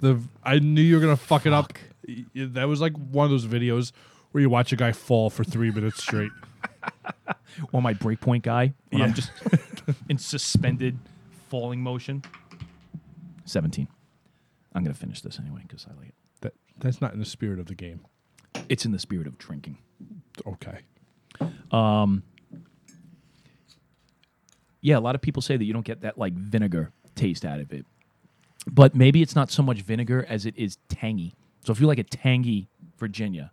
The 0.00 0.20
I 0.44 0.58
knew 0.58 0.80
you 0.82 0.94
were 0.96 1.00
gonna 1.00 1.16
fuck 1.16 1.46
it 1.46 1.52
up. 1.52 1.72
Y- 2.06 2.24
y- 2.34 2.48
That 2.52 2.68
was 2.68 2.80
like 2.80 2.92
one 2.96 3.24
of 3.24 3.30
those 3.30 3.46
videos 3.46 3.92
where 4.32 4.40
you 4.42 4.50
watch 4.50 4.72
a 4.72 4.76
guy 4.76 4.92
fall 4.92 5.30
for 5.30 5.44
three 5.44 5.70
minutes 5.70 6.02
straight. 6.02 6.30
or 7.72 7.82
my 7.82 7.92
breakpoint 7.94 8.42
guy 8.42 8.72
when 8.90 9.00
Yeah. 9.00 9.06
I'm 9.06 9.14
just 9.14 9.30
in 10.08 10.18
suspended 10.18 10.98
falling 11.48 11.80
motion. 11.82 12.22
Seventeen. 13.44 13.88
I'm 14.74 14.84
gonna 14.84 14.94
finish 14.94 15.20
this 15.20 15.38
anyway 15.38 15.62
because 15.66 15.86
I 15.90 15.94
like 15.98 16.08
it. 16.08 16.14
That 16.40 16.54
that's 16.78 17.00
not 17.00 17.12
in 17.12 17.18
the 17.18 17.24
spirit 17.26 17.58
of 17.58 17.66
the 17.66 17.74
game. 17.74 18.00
It's 18.68 18.84
in 18.84 18.92
the 18.92 18.98
spirit 18.98 19.26
of 19.26 19.36
drinking. 19.38 19.78
Okay. 20.46 20.78
Um, 21.72 22.22
yeah, 24.80 24.96
a 24.96 25.00
lot 25.00 25.14
of 25.14 25.20
people 25.20 25.42
say 25.42 25.56
that 25.56 25.64
you 25.64 25.72
don't 25.72 25.84
get 25.84 26.00
that 26.02 26.18
like 26.18 26.32
vinegar 26.32 26.92
taste 27.14 27.44
out 27.44 27.60
of 27.60 27.72
it. 27.72 27.84
But 28.66 28.94
maybe 28.94 29.22
it's 29.22 29.34
not 29.34 29.50
so 29.50 29.62
much 29.62 29.82
vinegar 29.82 30.26
as 30.28 30.46
it 30.46 30.54
is 30.56 30.78
tangy. 30.88 31.34
So 31.64 31.72
if 31.72 31.80
you 31.80 31.86
like 31.86 31.98
a 31.98 32.04
tangy 32.04 32.68
Virginia, 32.98 33.50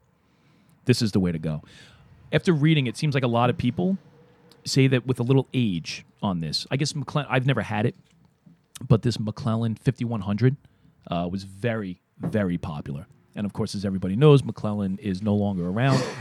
this 0.86 1.02
is 1.02 1.12
the 1.12 1.20
way 1.20 1.32
to 1.32 1.40
go. 1.40 1.64
After 2.32 2.54
reading, 2.54 2.88
it 2.88 2.98
seems 2.98 3.14
like 3.14 3.24
a 3.24 3.28
lot 3.28 3.50
of 3.50 3.58
people 3.58 3.98
say 4.66 4.88
that 4.88 5.06
with 5.06 5.20
a 5.20 5.24
little 5.24 5.48
age 5.54 6.06
on 6.22 6.40
this. 6.40 6.68
I 6.70 6.78
guess 6.78 6.94
McClelland, 6.94 7.28
I've 7.30 7.46
never 7.46 7.62
had 7.62 7.86
it, 7.86 7.96
but 8.86 9.02
this 9.02 9.18
McClelland 9.18 9.80
5100 9.80 10.58
uh, 11.10 11.28
was 11.32 11.44
very, 11.44 12.02
very 12.20 12.58
popular. 12.58 13.08
And 13.36 13.46
of 13.46 13.54
course, 13.54 13.76
as 13.76 13.86
everybody 13.86 14.16
knows, 14.16 14.42
McClelland 14.42 15.00
is 15.00 15.22
no 15.22 15.36
longer 15.36 15.68
around. 15.68 16.04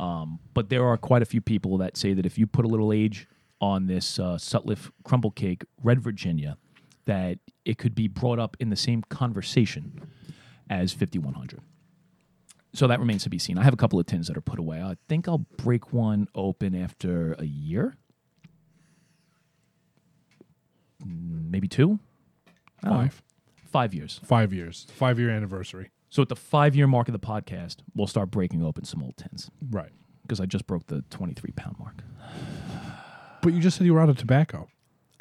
Um, 0.00 0.40
but 0.54 0.70
there 0.70 0.84
are 0.84 0.96
quite 0.96 1.22
a 1.22 1.24
few 1.24 1.40
people 1.40 1.78
that 1.78 1.96
say 1.96 2.14
that 2.14 2.26
if 2.26 2.36
you 2.36 2.48
put 2.48 2.64
a 2.64 2.68
little 2.68 2.92
age 2.92 3.28
on 3.64 3.86
this 3.86 4.18
uh, 4.18 4.36
Sutliff 4.36 4.90
crumble 5.04 5.30
cake, 5.30 5.64
Red 5.82 6.00
Virginia, 6.00 6.58
that 7.06 7.38
it 7.64 7.78
could 7.78 7.94
be 7.94 8.08
brought 8.08 8.38
up 8.38 8.56
in 8.60 8.68
the 8.70 8.76
same 8.76 9.02
conversation 9.08 10.00
as 10.68 10.92
5100. 10.92 11.60
So 12.74 12.86
that 12.88 12.98
remains 13.00 13.22
to 13.24 13.30
be 13.30 13.38
seen. 13.38 13.56
I 13.58 13.62
have 13.62 13.72
a 13.72 13.76
couple 13.76 13.98
of 13.98 14.06
tins 14.06 14.26
that 14.28 14.36
are 14.36 14.40
put 14.42 14.58
away. 14.58 14.82
I 14.82 14.96
think 15.08 15.28
I'll 15.28 15.46
break 15.56 15.92
one 15.92 16.26
open 16.34 16.74
after 16.74 17.32
a 17.38 17.44
year, 17.44 17.96
Mm, 21.04 21.50
maybe 21.50 21.68
two, 21.68 21.98
I 22.82 22.88
don't 22.88 22.92
know. 22.98 23.02
Five. 23.04 23.22
five 23.66 23.94
years. 23.94 24.20
Five 24.24 24.52
years. 24.54 24.86
Five 24.92 25.18
year 25.18 25.28
anniversary. 25.30 25.90
So 26.08 26.22
at 26.22 26.28
the 26.28 26.36
five 26.36 26.74
year 26.76 26.86
mark 26.86 27.08
of 27.08 27.12
the 27.12 27.18
podcast, 27.18 27.78
we'll 27.94 28.06
start 28.06 28.30
breaking 28.30 28.62
open 28.62 28.84
some 28.84 29.02
old 29.02 29.16
tins 29.16 29.50
Right. 29.70 29.90
because 30.22 30.40
I 30.40 30.46
just 30.46 30.66
broke 30.66 30.86
the 30.86 31.02
23 31.10 31.50
pound 31.52 31.76
mark. 31.78 32.02
But 33.44 33.52
you 33.52 33.60
just 33.60 33.76
said 33.76 33.84
you 33.84 33.92
were 33.92 34.00
out 34.00 34.08
of 34.08 34.16
tobacco. 34.16 34.68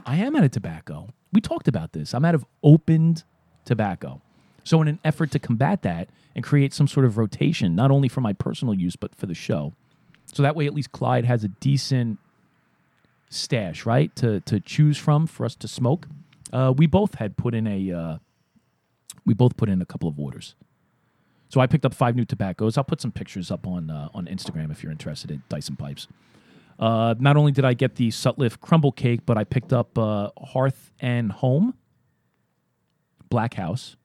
I 0.06 0.16
am 0.16 0.34
out 0.38 0.46
of 0.46 0.52
tobacco. 0.52 1.10
We 1.34 1.42
talked 1.42 1.68
about 1.68 1.92
this. 1.92 2.14
I'm 2.14 2.24
out 2.24 2.34
of 2.34 2.46
opened 2.64 3.26
tobacco. 3.66 4.22
So, 4.64 4.82
in 4.82 4.88
an 4.88 5.00
effort 5.04 5.32
to 5.32 5.40
combat 5.40 5.82
that 5.82 6.08
and 6.34 6.42
create 6.42 6.74
some 6.74 6.88
sort 6.88 7.06
of 7.06 7.18
rotation, 7.18 7.76
not 7.76 7.92
only 7.92 8.08
for 8.08 8.22
my 8.22 8.32
personal 8.32 8.74
use, 8.74 8.96
but 8.96 9.14
for 9.14 9.26
the 9.26 9.34
show, 9.34 9.74
so 10.34 10.42
that 10.42 10.56
way 10.56 10.66
at 10.66 10.74
least 10.74 10.94
Clyde 10.94 11.26
has 11.26 11.44
a 11.44 11.50
decent 11.50 12.18
stash, 13.30 13.86
right, 13.86 14.16
to, 14.16 14.40
to 14.42 14.62
choose 14.62 14.98
from 14.98 15.28
for 15.28 15.46
us 15.46 15.56
to 15.56 15.68
smoke. 15.68 16.08
Uh, 16.54 16.74
we 16.76 16.88
both 16.88 17.16
had 17.16 17.36
put 17.36 17.54
in 17.54 17.68
a, 17.68 17.92
uh, 17.92 18.18
we 19.26 19.34
both 19.34 19.58
put 19.58 19.68
in 19.68 19.82
a 19.82 19.86
couple 19.86 20.08
of 20.08 20.18
orders. 20.18 20.56
So 21.50 21.60
I 21.60 21.68
picked 21.68 21.86
up 21.86 21.94
five 21.94 22.16
new 22.16 22.26
tobaccos. 22.26 22.78
I'll 22.78 22.86
put 22.86 23.02
some 23.02 23.12
pictures 23.12 23.52
up 23.52 23.68
on 23.68 23.90
uh, 23.90 24.08
on 24.14 24.28
Instagram 24.28 24.72
if 24.72 24.82
you're 24.82 24.94
interested 24.94 25.30
in 25.30 25.44
Dice 25.50 25.68
and 25.68 25.78
Pipes. 25.78 26.08
Uh, 26.80 27.16
not 27.20 27.38
only 27.38 27.52
did 27.52 27.66
I 27.66 27.74
get 27.74 27.96
the 27.96 28.10
Sutliff 28.10 28.60
crumble 28.60 28.92
cake, 28.92 29.22
but 29.26 29.38
I 29.38 29.44
picked 29.44 29.74
up 29.74 29.98
uh, 29.98 30.30
Hearth 30.38 30.92
and 31.00 31.32
Home, 31.32 31.76
Black 33.30 33.54
House. 33.54 33.96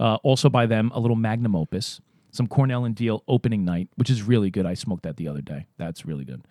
Uh, 0.00 0.16
also 0.22 0.48
by 0.48 0.66
them, 0.66 0.90
a 0.94 1.00
little 1.00 1.16
magnum 1.16 1.54
opus, 1.54 2.00
some 2.30 2.48
Cornell 2.48 2.84
and 2.84 2.96
Diehl 2.96 3.20
opening 3.28 3.64
night, 3.64 3.88
which 3.94 4.10
is 4.10 4.22
really 4.22 4.50
good. 4.50 4.66
I 4.66 4.74
smoked 4.74 5.04
that 5.04 5.16
the 5.16 5.28
other 5.28 5.42
day. 5.42 5.66
That's 5.78 6.04
really 6.04 6.24
good. 6.24 6.44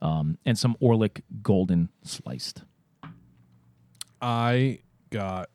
Um, 0.00 0.38
and 0.44 0.58
some 0.58 0.76
Orlik 0.80 1.22
Golden 1.42 1.88
sliced. 2.04 2.62
I 4.20 4.80
got 5.10 5.50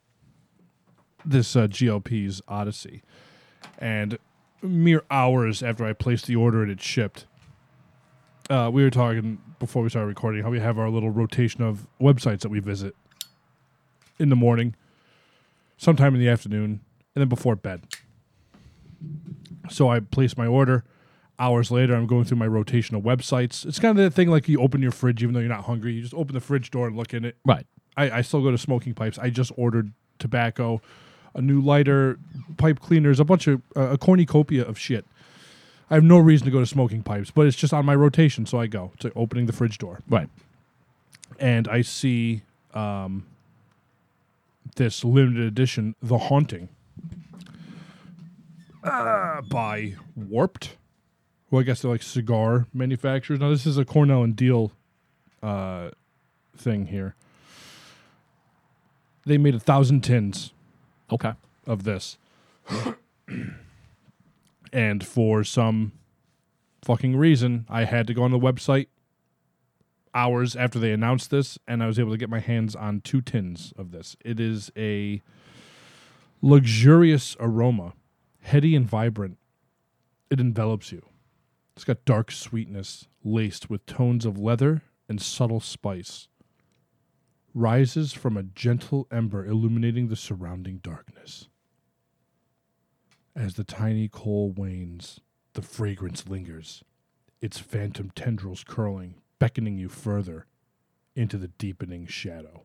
this 1.26 1.56
uh, 1.56 1.68
G.L. 1.68 2.02
Pease's 2.02 2.42
Odyssey, 2.48 3.04
and 3.78 4.18
mere 4.62 5.04
hours 5.12 5.62
after 5.64 5.86
I 5.86 5.94
placed 5.94 6.26
the 6.28 6.36
order 6.36 6.66
it 6.66 6.82
shipped, 6.82 7.27
uh, 8.50 8.70
we 8.72 8.84
were 8.84 8.90
talking 8.90 9.40
before 9.60 9.84
we 9.84 9.90
started 9.90 10.08
recording 10.08 10.44
how 10.44 10.50
we 10.50 10.60
have 10.60 10.78
our 10.78 10.90
little 10.90 11.10
rotation 11.10 11.62
of 11.62 11.88
websites 12.00 12.42
that 12.42 12.50
we 12.50 12.60
visit 12.60 12.96
in 14.20 14.30
the 14.30 14.36
morning, 14.36 14.76
sometime 15.78 16.14
in 16.14 16.22
the 16.22 16.30
afternoon, 16.30 16.82
and 17.16 17.22
then 17.22 17.28
before 17.28 17.56
bed. 17.56 17.84
So 19.70 19.90
I 19.90 20.00
place 20.00 20.38
my 20.38 20.48
order. 20.48 20.84
Hours 21.40 21.70
later, 21.70 21.94
I'm 21.94 22.08
going 22.08 22.24
through 22.24 22.38
my 22.38 22.48
rotation 22.48 22.96
of 22.96 23.04
websites. 23.04 23.64
It's 23.66 23.80
kind 23.80 23.98
of 23.98 24.04
the 24.04 24.10
thing 24.10 24.30
like 24.30 24.48
you 24.48 24.60
open 24.60 24.82
your 24.82 24.92
fridge 24.92 25.22
even 25.22 25.34
though 25.34 25.40
you're 25.40 25.50
not 25.50 25.66
hungry. 25.66 25.94
You 25.94 26.02
just 26.02 26.16
open 26.16 26.34
the 26.34 26.40
fridge 26.40 26.72
door 26.72 26.88
and 26.88 26.96
look 26.96 27.14
in 27.14 27.26
it. 27.26 27.36
Right. 27.46 27.68
I, 27.96 28.10
I 28.10 28.22
still 28.22 28.42
go 28.42 28.50
to 28.50 28.58
smoking 28.58 28.96
pipes. 28.96 29.20
I 29.20 29.30
just 29.30 29.52
ordered 29.56 29.92
tobacco, 30.18 30.82
a 31.36 31.42
new 31.42 31.62
lighter, 31.62 32.18
pipe 32.58 32.80
cleaners, 32.80 33.20
a 33.20 33.26
bunch 33.26 33.46
of 33.46 33.62
uh, 33.76 33.90
a 33.90 33.98
cornucopia 34.00 34.64
of 34.64 34.80
shit. 34.80 35.06
I 35.90 35.96
have 35.96 36.04
no 36.04 36.18
reason 36.18 36.46
to 36.46 36.52
go 36.52 36.60
to 36.60 36.66
smoking 36.66 37.02
pipes, 37.04 37.32
but 37.32 37.48
it's 37.48 37.56
just 37.56 37.74
on 37.74 37.86
my 37.86 37.96
rotation, 37.96 38.46
so 38.46 38.60
I 38.60 38.68
go 38.68 38.92
to 39.00 39.12
opening 39.16 39.46
the 39.46 39.54
fridge 39.54 39.78
door, 39.78 40.02
Right. 40.10 40.30
and 41.40 41.68
I 41.68 41.82
see 41.82 42.42
um, 42.74 43.26
this 44.76 45.04
limited 45.06 45.44
edition, 45.46 45.96
The 46.02 46.18
Haunting, 46.18 46.68
uh, 48.84 49.42
by 49.42 49.96
Warped. 50.16 50.76
Well, 51.50 51.62
I 51.62 51.64
guess 51.64 51.82
they're 51.82 51.92
like 51.92 52.04
cigar 52.04 52.68
manufacturers. 52.74 53.40
Now, 53.40 53.50
this 53.50 53.66
is 53.66 53.78
a 53.78 53.86
Cornell 53.86 54.24
and 54.24 54.36
Diehl 54.36 54.72
uh, 55.42 55.92
thing 56.58 56.88
here. 56.88 57.16
They 59.26 59.38
made 59.38 59.56
a 59.56 59.60
thousand 59.60 60.02
tins 60.02 60.52
Okay. 61.12 61.32
of 61.66 61.84
this. 61.86 62.18
And 64.72 65.06
for 65.06 65.44
some 65.44 65.94
fucking 66.84 67.16
reason, 67.16 67.66
I 67.70 67.86
had 67.86 68.08
to 68.08 68.14
go 68.14 68.24
on 68.24 68.32
the 68.32 68.40
website 68.40 68.88
hours 70.14 70.56
after 70.56 70.80
they 70.80 70.92
announced 70.92 71.30
this, 71.30 71.60
and 71.68 71.84
I 71.84 71.88
was 71.88 72.00
able 72.00 72.12
to 72.12 72.18
get 72.18 72.30
my 72.30 72.40
hands 72.40 72.76
on 72.76 73.02
two 73.02 73.22
tins 73.22 73.74
of 73.78 73.92
this. 73.92 74.16
It 74.24 74.40
is 74.40 74.72
a 74.76 75.22
luxurious 76.42 77.36
aroma, 77.40 77.94
heady 78.42 78.76
and 78.76 78.88
vibrant. 78.88 79.38
It 80.30 80.40
envelops 80.40 80.92
you. 80.92 81.06
It's 81.76 81.86
got 81.86 82.06
dark 82.06 82.32
sweetness 82.32 83.08
laced 83.24 83.70
with 83.70 83.86
tones 83.86 84.26
of 84.26 84.40
leather 84.40 84.82
and 85.08 85.22
subtle 85.22 85.60
spice 85.60 86.28
rises 87.54 88.14
from 88.14 88.38
a 88.38 88.44
gentle 88.44 89.08
ember 89.12 89.46
illuminating 89.46 90.08
the 90.08 90.16
surrounding 90.16 90.78
darkness. 90.78 91.50
As 93.38 93.54
the 93.54 93.64
tiny 93.64 94.08
coal 94.08 94.52
wanes, 94.52 95.20
the 95.54 95.62
fragrance 95.62 96.28
lingers, 96.28 96.84
its 97.40 97.60
phantom 97.60 98.12
tendrils 98.16 98.64
curling, 98.64 99.14
beckoning 99.38 99.78
you 99.78 99.90
further 99.90 100.48
into 101.16 101.38
the 101.38 101.50
deepening 101.50 102.08
shadow. 102.08 102.64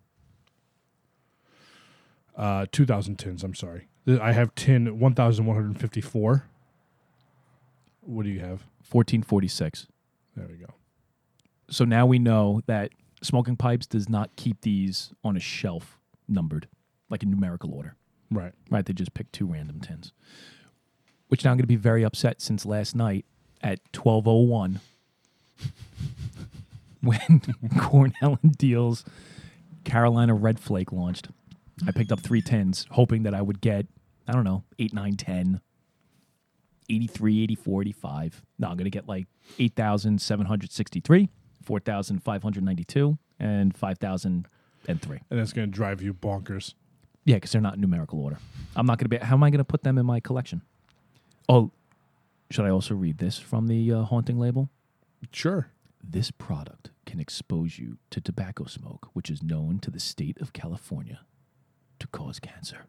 Uh, 2.35 2.65
2,000 2.73 3.19
tins, 3.19 3.45
I'm 3.45 3.55
sorry. 3.55 3.89
I 4.09 4.33
have 4.33 4.55
tin 4.55 4.99
1,154. 4.99 6.45
What 8.01 8.23
do 8.23 8.31
you 8.31 8.41
have? 8.41 8.65
1446. 8.91 9.89
There 10.35 10.49
we 10.49 10.57
go. 10.57 10.73
So 11.69 11.85
now 11.85 12.07
we 12.07 12.19
know 12.19 12.63
that 12.67 12.93
smoking 13.23 13.57
pipes 13.57 13.87
does 13.87 14.09
not 14.09 14.35
keep 14.37 14.63
these 14.63 15.13
on 15.23 15.37
a 15.37 15.41
shelf 15.41 15.99
numbered 16.27 16.67
like 17.11 17.23
in 17.23 17.31
numerical 17.31 17.75
order. 17.75 17.95
Right. 18.31 18.53
Right? 18.71 18.87
They 18.87 18.95
just 18.95 19.13
pick 19.13 19.31
two 19.33 19.47
random 19.47 19.81
tins. 19.81 20.15
Which 21.33 21.47
now 21.47 21.53
I'm 21.53 21.57
going 21.57 21.63
to 21.63 21.67
be 21.67 21.77
very 21.77 22.03
upset 22.03 22.43
since 22.43 22.67
last 22.67 22.95
night 22.95 23.25
at 23.63 23.81
1201 23.97 24.81
when 27.01 27.41
Cornell 27.81 28.39
and 28.43 28.59
Diehl's 28.59 29.03
Carolina 29.85 30.35
Red 30.35 30.61
Flake 30.61 30.93
launched. 30.93 31.29
I 31.87 31.93
picked 31.93 32.13
up 32.13 32.21
three 32.21 32.43
tins 32.43 32.87
hoping 32.91 33.23
that 33.23 33.33
I 33.33 33.41
would 33.41 33.63
get, 33.63 33.87
I 34.29 34.33
don't 34.33 34.45
know, 34.45 34.65
8, 34.79 34.93
9, 34.93 35.17
10, 35.17 35.61
83, 36.91 37.43
84, 37.45 37.81
85. 37.81 38.43
No, 38.59 38.69
I'm 38.69 38.77
going 38.77 38.85
to 38.85 38.91
get 38.91 39.09
like 39.09 39.27
8,763, 39.59 41.31
4,592, 41.65 43.19
and 43.41 43.75
5,003. 43.75 45.21
And 45.31 45.41
that's 45.41 45.55
going 45.55 45.71
to 45.71 45.75
drive 45.75 46.03
you 46.03 46.13
bonkers. 46.13 46.75
Yeah, 47.25 47.37
because 47.37 47.53
they're 47.53 47.63
not 47.63 47.77
in 47.77 47.81
numerical 47.81 48.21
order. 48.21 48.37
I'm 48.77 48.85
not 48.85 48.99
going 48.99 49.09
to 49.09 49.09
be. 49.09 49.17
How 49.17 49.37
am 49.37 49.43
I 49.43 49.49
going 49.49 49.57
to 49.57 49.65
put 49.65 49.83
them 49.83 49.97
in 49.97 50.05
my 50.05 50.21
collection? 50.21 50.61
Oh, 51.49 51.71
should 52.51 52.65
I 52.65 52.71
also 52.71 52.95
read 52.95 53.19
this 53.19 53.39
from 53.39 53.67
the 53.67 53.93
uh, 53.93 54.03
haunting 54.03 54.39
label? 54.39 54.71
Sure. 55.33 55.69
This 56.03 56.31
product 56.31 56.91
can 57.07 57.21
expose 57.21 57.79
you 57.79 57.99
to 58.11 58.21
tobacco 58.21 58.65
smoke, 58.65 59.09
which 59.13 59.31
is 59.31 59.43
known 59.43 59.79
to 59.81 59.91
the 59.91 60.01
state 60.01 60.41
of 60.41 60.53
California 60.53 61.21
to 61.99 62.07
cause 62.09 62.39
cancer. 62.39 62.87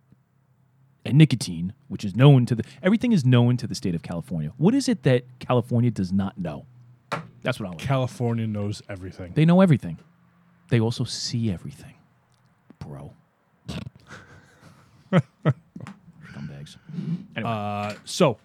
And 1.06 1.18
nicotine, 1.18 1.74
which 1.88 2.06
is 2.06 2.16
known 2.16 2.46
to 2.46 2.56
the 2.56 2.64
everything 2.82 3.12
is 3.12 3.26
known 3.26 3.58
to 3.58 3.68
the 3.68 3.76
state 3.76 3.94
of 3.94 4.02
California. 4.02 4.54
What 4.58 4.74
is 4.74 4.88
it 4.88 5.04
that 5.04 5.24
California 5.40 5.92
does 5.92 6.12
not 6.12 6.38
know? 6.38 6.66
That's 7.42 7.60
what 7.60 7.68
I 7.68 7.70
want. 7.70 7.80
California 7.80 8.48
knows 8.48 8.82
everything. 8.88 9.34
They 9.36 9.46
know 9.46 9.62
everything. 9.62 10.00
They 10.70 10.80
also 10.80 11.04
see 11.04 11.52
everything, 11.52 11.96
bro. 12.80 13.14
Scumbags. 16.64 16.78
Anyway, 17.36 17.52
Uh, 17.52 17.94
so 18.06 18.38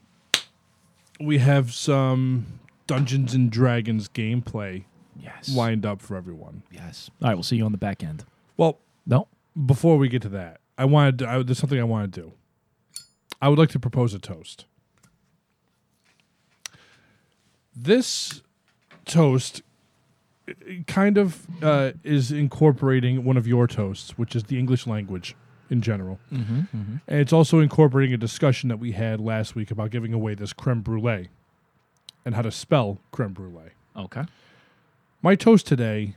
we 1.20 1.38
have 1.38 1.72
some 1.72 2.46
Dungeons 2.86 3.34
and 3.34 3.50
Dragons 3.50 4.08
gameplay 4.08 4.84
yes. 5.20 5.48
lined 5.54 5.84
up 5.84 6.00
for 6.00 6.16
everyone. 6.16 6.62
Yes. 6.70 7.10
All 7.22 7.28
right, 7.28 7.34
we'll 7.34 7.42
see 7.42 7.56
you 7.56 7.64
on 7.64 7.72
the 7.72 7.78
back 7.78 8.02
end. 8.02 8.24
Well, 8.56 8.78
No. 9.06 9.28
before 9.66 9.98
we 9.98 10.08
get 10.08 10.22
to 10.22 10.28
that, 10.30 10.60
I 10.76 10.84
wanted 10.84 11.18
to, 11.20 11.28
I, 11.28 11.42
there's 11.42 11.58
something 11.58 11.78
I 11.80 11.84
want 11.84 12.12
to 12.12 12.20
do. 12.20 12.32
I 13.42 13.48
would 13.48 13.58
like 13.58 13.70
to 13.70 13.78
propose 13.78 14.14
a 14.14 14.18
toast. 14.18 14.64
This 17.74 18.42
toast 19.04 19.62
kind 20.86 21.18
of 21.18 21.46
uh, 21.62 21.92
is 22.02 22.32
incorporating 22.32 23.24
one 23.24 23.36
of 23.36 23.46
your 23.46 23.66
toasts, 23.66 24.16
which 24.18 24.34
is 24.34 24.44
the 24.44 24.58
English 24.58 24.86
language 24.86 25.36
in 25.70 25.82
general. 25.82 26.18
Mm-hmm, 26.32 26.60
And 27.06 27.20
it's 27.20 27.32
also 27.32 27.60
incorporating 27.60 28.14
a 28.14 28.18
discussion 28.18 28.68
that 28.68 28.78
we 28.78 28.92
had 28.92 29.20
last 29.20 29.54
week 29.54 29.70
about 29.70 29.90
giving 29.90 30.12
away 30.12 30.34
this 30.34 30.52
creme 30.52 30.80
brulee 30.80 31.28
and 32.24 32.34
how 32.34 32.42
to 32.42 32.50
spell 32.50 32.98
creme 33.10 33.32
brulee. 33.32 33.70
Okay. 33.96 34.24
My 35.22 35.34
toast 35.34 35.66
today 35.66 36.14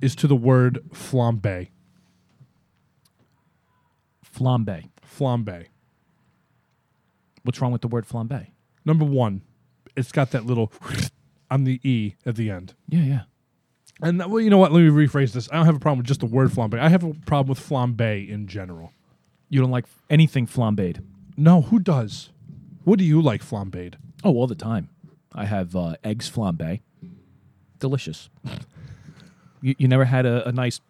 is 0.00 0.14
to 0.16 0.26
the 0.26 0.36
word 0.36 0.80
flambe. 0.92 1.68
Flambe. 4.24 4.88
Flambe. 5.02 5.66
What's 7.42 7.60
wrong 7.60 7.72
with 7.72 7.82
the 7.82 7.88
word 7.88 8.06
flambe? 8.06 8.48
Number 8.84 9.04
one, 9.04 9.42
it's 9.96 10.12
got 10.12 10.30
that 10.32 10.46
little 10.46 10.72
on 11.50 11.64
the 11.64 11.80
E 11.82 12.14
at 12.26 12.36
the 12.36 12.50
end. 12.50 12.74
Yeah, 12.88 13.02
yeah. 13.02 13.20
And 14.00 14.18
well, 14.18 14.40
you 14.40 14.50
know 14.50 14.58
what? 14.58 14.72
Let 14.72 14.80
me 14.80 14.88
rephrase 14.88 15.32
this. 15.32 15.48
I 15.50 15.56
don't 15.56 15.66
have 15.66 15.76
a 15.76 15.80
problem 15.80 15.98
with 15.98 16.06
just 16.06 16.20
the 16.20 16.26
word 16.26 16.50
flambe. 16.50 16.78
I 16.78 16.88
have 16.88 17.02
a 17.02 17.14
problem 17.26 17.48
with 17.48 17.60
flambe 17.60 18.28
in 18.28 18.46
general. 18.46 18.92
You 19.48 19.60
don't 19.60 19.70
like 19.70 19.86
anything 20.08 20.46
flambéed? 20.46 21.02
No, 21.36 21.62
who 21.62 21.78
does? 21.78 22.30
What 22.84 22.98
do 22.98 23.04
you 23.04 23.20
like 23.20 23.42
flambéed? 23.42 23.94
Oh, 24.22 24.34
all 24.34 24.46
the 24.46 24.54
time. 24.54 24.88
I 25.34 25.46
have 25.46 25.74
uh, 25.74 25.96
eggs 26.04 26.30
flambe. 26.30 26.80
Delicious. 27.78 28.28
you, 29.62 29.74
you 29.78 29.88
never 29.88 30.04
had 30.04 30.26
a, 30.26 30.46
a 30.48 30.52
nice 30.52 30.80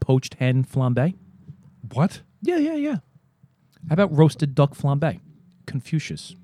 poached 0.00 0.34
hen 0.34 0.64
flambe? 0.64 1.14
What? 1.92 2.20
Yeah, 2.42 2.58
yeah, 2.58 2.74
yeah. 2.74 2.96
How 3.88 3.94
about 3.94 4.14
roasted 4.14 4.54
duck 4.54 4.74
flambe? 4.74 5.20
Confucius 5.66 6.34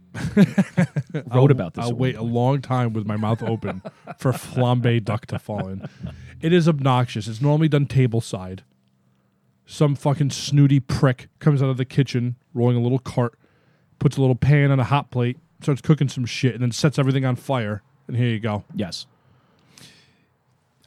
wrote 1.32 1.50
about 1.50 1.74
this. 1.74 1.84
I'll 1.84 1.94
wait 1.94 2.16
a 2.16 2.22
long 2.22 2.60
time 2.60 2.92
with 2.92 3.06
my 3.06 3.16
mouth 3.16 3.42
open 3.42 3.82
for 4.18 4.32
flambe 4.32 5.04
duck 5.04 5.26
to 5.26 5.38
fall 5.38 5.68
in. 5.68 5.88
It 6.40 6.52
is 6.52 6.68
obnoxious. 6.68 7.26
It's 7.28 7.40
normally 7.40 7.68
done 7.68 7.86
table 7.86 8.20
side. 8.20 8.62
Some 9.66 9.94
fucking 9.94 10.30
snooty 10.30 10.80
prick 10.80 11.28
comes 11.38 11.62
out 11.62 11.70
of 11.70 11.78
the 11.78 11.84
kitchen, 11.84 12.36
rolling 12.52 12.76
a 12.76 12.80
little 12.80 12.98
cart, 12.98 13.38
puts 13.98 14.16
a 14.16 14.20
little 14.20 14.36
pan 14.36 14.70
on 14.70 14.78
a 14.78 14.84
hot 14.84 15.10
plate, 15.10 15.38
starts 15.62 15.80
cooking 15.80 16.08
some 16.08 16.26
shit, 16.26 16.52
and 16.54 16.62
then 16.62 16.70
sets 16.70 16.98
everything 16.98 17.24
on 17.24 17.36
fire. 17.36 17.82
And 18.06 18.16
here 18.16 18.28
you 18.28 18.40
go. 18.40 18.64
Yes. 18.74 19.06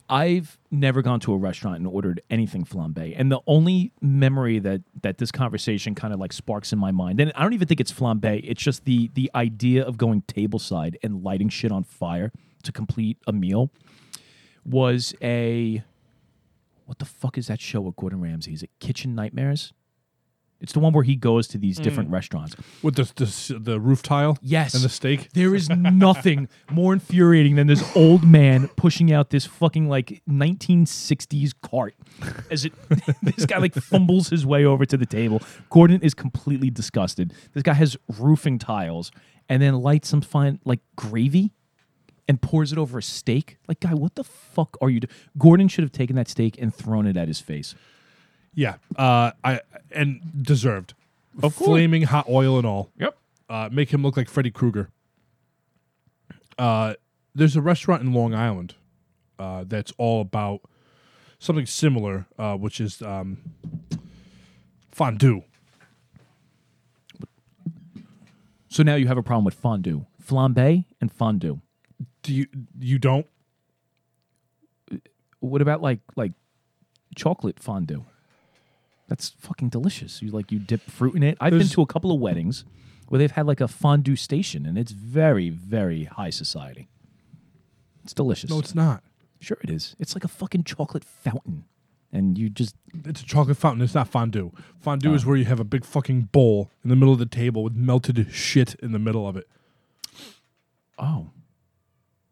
I've 0.10 0.58
never 0.72 1.02
gone 1.02 1.20
to 1.22 1.34
a 1.34 1.38
restaurant 1.38 1.78
and 1.78 1.88
ordered 1.88 2.22
anything 2.30 2.64
flambe, 2.64 3.14
and 3.18 3.32
the 3.32 3.42
only 3.46 3.92
memory 4.02 4.60
that 4.60 4.82
that 5.02 5.18
this 5.18 5.32
conversation 5.32 5.96
kind 5.96 6.14
of 6.14 6.20
like 6.20 6.32
sparks 6.32 6.72
in 6.72 6.80
my 6.80 6.92
mind, 6.92 7.20
and 7.20 7.32
I 7.36 7.44
don't 7.44 7.54
even 7.54 7.68
think 7.68 7.82
it's 7.82 7.92
flambe. 7.92 8.42
It's 8.44 8.62
just 8.62 8.86
the 8.86 9.10
the 9.14 9.30
idea 9.36 9.84
of 9.84 9.98
going 9.98 10.22
tableside 10.24 10.96
and 11.04 11.24
lighting 11.24 11.50
shit 11.50 11.72
on 11.72 11.84
fire 11.84 12.32
to 12.64 12.72
complete 12.72 13.18
a 13.28 13.34
meal 13.34 13.70
was 14.66 15.14
a 15.22 15.84
what 16.86 17.00
the 17.00 17.06
fuck 17.06 17.38
is 17.38 17.48
that 17.48 17.60
show 17.60 17.82
with 17.82 17.98
Gordon 17.98 18.22
Ramsay? 18.22 18.54
Is 18.54 18.64
it 18.64 18.70
Kitchen 18.80 19.14
Nightmares? 19.14 19.74
It's 20.60 20.74
the 20.74 20.80
one 20.80 20.92
where 20.94 21.04
he 21.04 21.16
goes 21.16 21.48
to 21.50 21.58
these 21.58 21.80
mm. 21.80 21.84
different 21.84 22.10
restaurants. 22.10 22.56
With 22.82 22.96
the, 22.96 23.12
the 23.16 23.60
the 23.60 23.80
roof 23.80 24.02
tile. 24.02 24.38
Yes. 24.42 24.74
And 24.74 24.84
the 24.84 24.90
steak. 24.90 25.32
There 25.34 25.54
is 25.54 25.70
nothing 25.70 26.50
more 26.72 26.94
infuriating 26.94 27.56
than 27.56 27.68
this 27.68 27.84
old 27.96 28.24
man 28.24 28.68
pushing 28.70 29.12
out 29.12 29.30
this 29.30 29.46
fucking 29.46 29.88
like 29.88 30.22
1960s 30.30 31.54
cart 31.62 31.96
as 32.50 32.66
it 32.66 32.74
this 33.22 33.46
guy 33.46 33.60
like 33.60 33.76
fumbles 33.76 34.30
his 34.30 34.46
way 34.46 34.66
over 34.66 34.86
to 34.86 34.98
the 34.98 35.06
table. 35.06 35.42
Gordon 35.70 36.02
is 36.02 36.14
completely 36.14 36.70
disgusted. 36.70 37.34
This 37.54 37.64
guy 37.64 37.74
has 37.74 37.96
roofing 38.20 38.58
tiles 38.58 39.12
and 39.50 39.62
then 39.62 39.76
lights 39.76 40.10
some 40.10 40.22
fine 40.22 40.60
like 40.66 40.80
gravy 40.96 41.54
and 42.28 42.42
pours 42.42 42.72
it 42.72 42.78
over 42.78 42.98
a 42.98 43.04
steak. 43.04 43.58
Like 43.68 43.80
guy, 43.80 43.94
what 43.94 44.16
the 44.16 44.24
fuck 44.24 44.78
are 44.82 44.90
you 44.90 45.02
doing? 45.02 45.14
Gordon 45.38 45.68
should 45.68 45.84
have 45.84 45.92
taken 45.92 46.16
that 46.16 46.28
steak 46.28 46.60
and 46.60 46.74
thrown 46.74 47.08
it 47.08 47.16
at 47.16 47.28
his 47.28 47.40
face. 47.40 47.76
Yeah. 48.54 48.76
Uh, 48.96 49.32
I 49.44 49.62
and 49.92 50.20
deserved. 50.44 50.94
Of 51.44 51.56
course. 51.56 51.68
Flaming 51.68 52.04
hot 52.04 52.28
oil 52.30 52.58
and 52.58 52.66
all. 52.66 52.90
Yep. 53.00 53.18
Uh, 53.50 53.70
make 53.72 53.94
him 53.94 54.02
look 54.04 54.18
like 54.18 54.30
Freddy 54.30 54.52
Krueger. 54.52 54.90
Uh, 56.58 56.96
there's 57.36 57.56
a 57.56 57.62
restaurant 57.62 58.02
in 58.02 58.14
Long 58.14 58.34
Island 58.34 58.74
uh, 59.38 59.64
that's 59.68 59.94
all 59.98 60.22
about 60.22 60.62
something 61.40 61.68
similar, 61.68 62.26
uh, 62.40 62.56
which 62.56 62.82
is 62.82 63.02
um, 63.02 63.38
fondue. 64.92 65.44
So 68.70 68.84
now 68.84 68.96
you 68.96 69.08
have 69.08 69.18
a 69.18 69.24
problem 69.24 69.46
with 69.46 69.54
fondue. 69.54 70.06
Flambe 70.24 70.86
and 71.00 71.12
fondue. 71.12 71.62
Do 72.22 72.34
you 72.34 72.48
you 72.80 73.00
don't? 73.00 73.28
What 75.40 75.62
about 75.62 75.82
like 75.82 76.00
like 76.16 76.34
chocolate 77.16 77.60
fondue? 77.60 78.04
That's 79.08 79.30
fucking 79.40 79.70
delicious. 79.70 80.22
You 80.22 80.32
like 80.32 80.52
you 80.52 80.60
dip 80.60 80.82
fruit 80.82 81.16
in 81.16 81.24
it. 81.24 81.38
I've 81.40 81.52
been 81.52 81.68
to 81.68 81.82
a 81.82 81.86
couple 81.86 82.12
of 82.12 82.20
weddings 82.20 82.66
where 83.08 83.20
they've 83.20 83.32
had 83.32 83.48
like 83.48 83.62
a 83.62 83.68
fondue 83.68 84.16
station, 84.16 84.66
and 84.66 84.78
it's 84.78 84.92
very 84.92 85.50
very 85.50 86.06
high 86.06 86.30
society. 86.30 86.90
It's 88.04 88.14
delicious. 88.14 88.50
No, 88.50 88.60
it's 88.60 88.76
not. 88.76 89.04
sure 89.40 89.58
it 89.64 89.70
is. 89.70 89.96
It's 90.00 90.16
like 90.16 90.24
a 90.24 90.30
fucking 90.30 90.66
chocolate 90.66 91.06
fountain, 91.06 91.66
and 92.12 92.38
you 92.38 92.50
just 92.50 92.76
It's 93.06 93.22
a 93.22 93.26
chocolate 93.26 93.58
fountain. 93.58 93.82
It's 93.82 93.96
not 93.96 94.10
fondue. 94.10 94.52
Fondue 94.80 95.14
is 95.14 95.24
ah. 95.24 95.28
where 95.28 95.38
you 95.38 95.46
have 95.46 95.60
a 95.60 95.66
big 95.66 95.86
fucking 95.86 96.24
bowl 96.34 96.70
in 96.84 96.90
the 96.90 96.96
middle 96.96 97.14
of 97.14 97.20
the 97.20 97.26
table 97.26 97.64
with 97.64 97.76
melted 97.76 98.28
shit 98.32 98.76
in 98.76 98.92
the 98.92 99.00
middle 99.00 99.28
of 99.28 99.38
it. 99.38 99.48
oh 101.00 101.30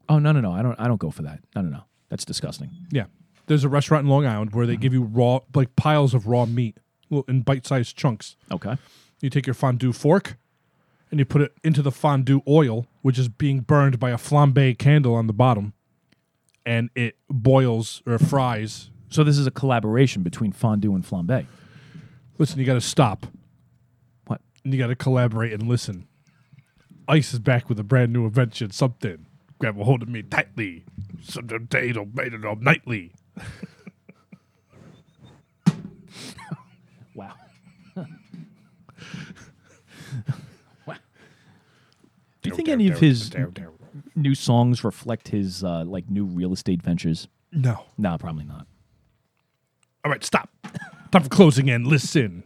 oh 0.10 0.20
no 0.20 0.32
no 0.32 0.42
no 0.42 0.52
I 0.52 0.62
don't 0.62 0.80
I 0.80 0.88
don't 0.90 1.00
go 1.00 1.10
for 1.10 1.22
that. 1.22 1.40
No 1.56 1.62
no 1.62 1.70
no 1.70 1.84
that's 2.10 2.26
disgusting. 2.26 2.70
Yeah. 2.92 3.06
There's 3.48 3.64
a 3.64 3.70
restaurant 3.70 4.06
in 4.06 4.10
Long 4.10 4.26
Island 4.26 4.54
where 4.54 4.66
they 4.66 4.74
mm-hmm. 4.74 4.82
give 4.82 4.94
you 4.94 5.04
raw, 5.04 5.40
like 5.54 5.76
piles 5.76 6.14
of 6.14 6.28
raw 6.28 6.46
meat 6.46 6.78
in 7.28 7.42
bite 7.42 7.66
sized 7.66 7.96
chunks. 7.96 8.36
Okay. 8.52 8.78
You 9.22 9.30
take 9.30 9.48
your 9.48 9.54
fondue 9.54 9.94
fork 9.94 10.38
and 11.12 11.20
you 11.20 11.26
put 11.26 11.42
it 11.42 11.54
into 11.64 11.82
the 11.82 11.92
fondue 11.92 12.42
oil, 12.48 12.88
which 13.02 13.20
is 13.20 13.30
being 13.30 13.62
burned 13.62 14.00
by 14.00 14.12
a 14.12 14.18
flambe 14.18 14.78
candle 14.78 15.16
on 15.16 15.28
the 15.28 15.34
bottom, 15.34 15.74
and 16.66 16.90
it 16.96 17.16
boils 17.30 18.02
or 18.06 18.18
fries. 18.18 18.90
So 19.10 19.24
this 19.24 19.38
is 19.38 19.48
a 19.48 19.52
collaboration 19.52 20.24
between 20.24 20.52
fondue 20.52 20.96
and 20.96 21.06
flambe. 21.06 21.46
Listen, 22.38 22.60
you 22.60 22.66
got 22.66 22.74
to 22.74 22.82
stop. 22.82 23.28
What? 24.26 24.42
And 24.64 24.74
you 24.74 24.80
got 24.80 24.88
to 24.88 24.96
collaborate 24.96 25.54
and 25.54 25.68
listen. 25.68 26.08
Ice 27.08 27.34
is 27.34 27.40
back 27.40 27.70
with 27.70 27.80
a 27.80 27.84
brand 27.84 28.12
new 28.12 28.26
invention, 28.26 28.72
something. 28.72 29.28
Grab 29.60 29.80
a 29.80 29.84
hold 29.84 30.02
of 30.02 30.10
me 30.10 30.24
tightly. 30.24 30.84
Some 31.22 31.48
potato 31.48 32.10
made 32.14 32.34
it 32.34 32.44
all 32.44 32.58
nightly. 32.58 33.14
Wow. 37.16 37.34
wow. 40.86 40.96
Do 42.42 42.50
you 42.50 42.56
think 42.56 42.68
any 42.68 42.90
of 42.90 43.00
his 43.00 43.32
new 44.16 44.36
songs 44.36 44.84
reflect 44.84 45.30
his 45.30 45.64
uh, 45.64 45.86
like 45.86 46.10
new 46.10 46.26
real 46.26 46.52
estate 46.52 46.82
ventures? 46.84 47.30
No. 47.54 47.86
No, 47.98 48.18
probably 48.18 48.44
not. 48.44 48.68
All 50.04 50.12
right, 50.12 50.24
stop. 50.24 50.50
Time 51.12 51.24
for 51.24 51.30
closing 51.30 51.70
in. 51.70 51.86
Listen. 51.86 52.44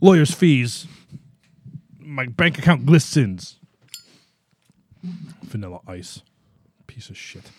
Lawyer's 0.00 0.34
fees. 0.34 0.88
My 2.00 2.26
bank 2.26 2.58
account 2.58 2.84
glistens. 2.84 3.60
Vanilla 5.44 5.80
ice. 5.86 6.22
Piece 6.88 7.08
of 7.10 7.16
shit. 7.16 7.50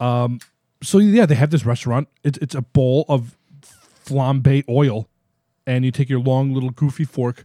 Um 0.00 0.40
so 0.82 0.98
yeah, 0.98 1.26
they 1.26 1.34
have 1.34 1.50
this 1.50 1.64
restaurant. 1.66 2.08
It's 2.24 2.38
it's 2.38 2.54
a 2.54 2.62
bowl 2.62 3.04
of 3.08 3.36
flambe 4.04 4.64
oil 4.68 5.08
and 5.66 5.84
you 5.84 5.90
take 5.90 6.08
your 6.08 6.20
long 6.20 6.52
little 6.52 6.70
goofy 6.70 7.04
fork 7.04 7.44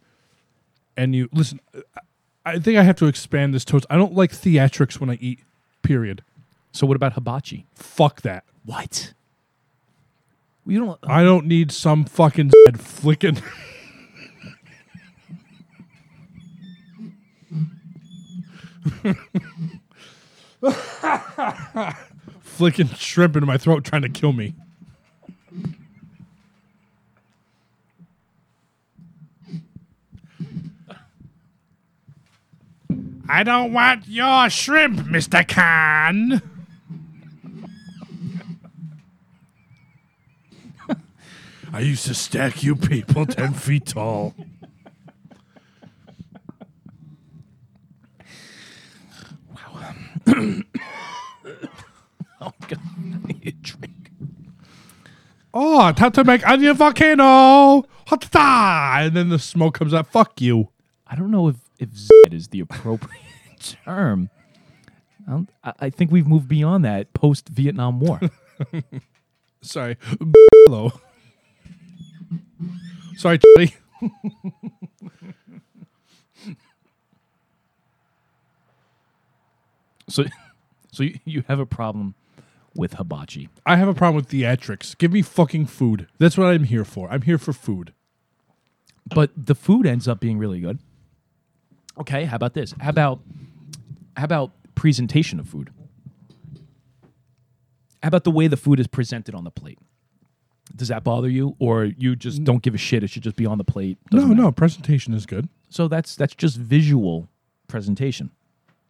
and 0.98 1.14
you 1.16 1.30
listen 1.34 1.60
I- 1.96 2.02
I 2.48 2.60
think 2.60 2.78
I 2.78 2.84
have 2.84 2.96
to 2.98 3.08
expand 3.08 3.56
this 3.56 3.66
toast. 3.66 3.88
I 3.90 3.96
don't 3.98 4.14
like 4.14 4.32
theatrics 4.32 5.00
when 5.00 5.10
I 5.10 5.16
eat. 5.20 5.40
Period. 5.82 6.24
So 6.72 6.86
what 6.86 6.96
about 6.96 7.14
hibachi? 7.14 7.66
Fuck 7.74 8.22
that. 8.22 8.44
What? 8.64 9.14
You 10.68 10.80
don't. 10.86 11.00
I 11.08 11.24
don't 11.24 11.48
need 11.48 11.72
some 11.72 12.06
fucking 12.06 12.52
head 12.68 12.80
flicking. 12.80 13.42
flicking 22.56 22.88
shrimp 22.88 23.36
into 23.36 23.46
my 23.46 23.58
throat 23.58 23.84
trying 23.84 24.02
to 24.02 24.10
kill 24.10 24.32
me. 24.32 24.56
I 33.28 33.44
don't 33.44 33.74
want 33.74 34.08
your 34.08 34.50
shrimp, 34.50 35.00
Mr. 35.00 35.46
Khan. 35.46 36.42
I 41.74 41.80
used 41.82 42.06
to 42.06 42.14
stack 42.14 42.64
you 42.64 42.78
people 42.78 43.26
10 43.26 43.54
feet 43.56 43.88
tall. 43.88 44.34
Oh 52.46 52.54
God, 52.68 52.80
I 52.96 53.28
need 53.28 53.48
a 53.48 53.52
drink. 53.52 54.12
Oh, 55.52 55.92
time 55.94 56.12
to 56.12 56.24
make 56.24 56.48
onion 56.48 56.76
volcano. 56.76 57.86
Ha-ta-ta. 58.08 58.98
And 59.00 59.16
then 59.16 59.30
the 59.30 59.40
smoke 59.40 59.80
comes 59.80 59.94
out. 59.94 60.08
Fuck 60.08 60.42
you. 60.42 60.70
I 61.08 61.16
don't 61.16 61.32
know 61.32 61.48
if 61.48 61.56
if 61.80 61.96
Z 61.96 62.10
is 62.32 62.50
the 62.50 62.60
appropriate 62.60 63.22
term. 63.86 64.30
I, 65.28 65.32
don't, 65.32 65.50
I, 65.64 65.74
I 65.80 65.90
think 65.90 66.12
we've 66.12 66.28
moved 66.28 66.48
beyond 66.48 66.86
that 66.86 67.14
post 67.14 67.50
Vietnam 67.50 68.00
War. 68.00 68.20
Sorry. 69.62 69.98
Hello. 70.68 70.92
Sorry, 73.18 73.40
Charlie. 73.40 73.76
so, 80.10 80.26
so 80.92 81.04
you, 81.04 81.20
you 81.26 81.44
have 81.48 81.60
a 81.60 81.66
problem 81.66 82.14
with 82.76 82.94
hibachi. 82.96 83.50
I 83.66 83.78
have 83.78 83.88
a 83.88 83.94
problem 83.94 84.16
with 84.16 84.30
theatrics. 84.30 84.98
Give 84.98 85.12
me 85.12 85.22
fucking 85.22 85.68
food. 85.68 86.08
That's 86.20 86.38
what 86.38 86.48
I'm 86.48 86.64
here 86.66 86.84
for. 86.86 87.10
I'm 87.10 87.22
here 87.24 87.38
for 87.38 87.54
food. 87.54 87.94
but 89.14 89.32
the 89.38 89.56
food 89.56 89.86
ends 89.86 90.08
up 90.08 90.20
being 90.20 90.38
really 90.38 90.60
good. 90.60 90.80
Okay, 91.98 92.26
how 92.26 92.36
about 92.36 92.54
this? 92.54 92.74
How 92.80 92.90
about 92.90 93.20
how 94.18 94.26
about 94.26 94.52
presentation 94.76 95.40
of 95.40 95.48
food? 95.48 95.70
How 98.04 98.08
about 98.10 98.24
the 98.24 98.32
way 98.32 98.48
the 98.48 98.58
food 98.58 98.80
is 98.80 98.88
presented 98.88 99.34
on 99.34 99.44
the 99.44 99.52
plate? 99.52 99.80
Does 100.76 100.90
that 100.90 101.04
bother 101.04 101.30
you, 101.30 101.56
or 101.60 101.86
you 101.86 102.16
just 102.16 102.44
don't 102.44 102.62
give 102.62 102.74
a 102.76 102.78
shit? 102.78 103.04
It 103.04 103.10
should 103.10 103.24
just 103.24 103.36
be 103.36 103.46
on 103.46 103.58
the 103.58 103.64
plate. 103.64 103.98
No, 104.12 104.20
Doesn't 104.20 104.36
no, 104.36 104.44
matter? 104.44 104.52
presentation 104.52 105.14
is 105.14 105.26
good. 105.26 105.48
So 105.70 105.88
that's 105.88 106.16
that's 106.16 106.36
just 106.36 106.58
visual 106.58 107.30
presentation. 107.68 108.32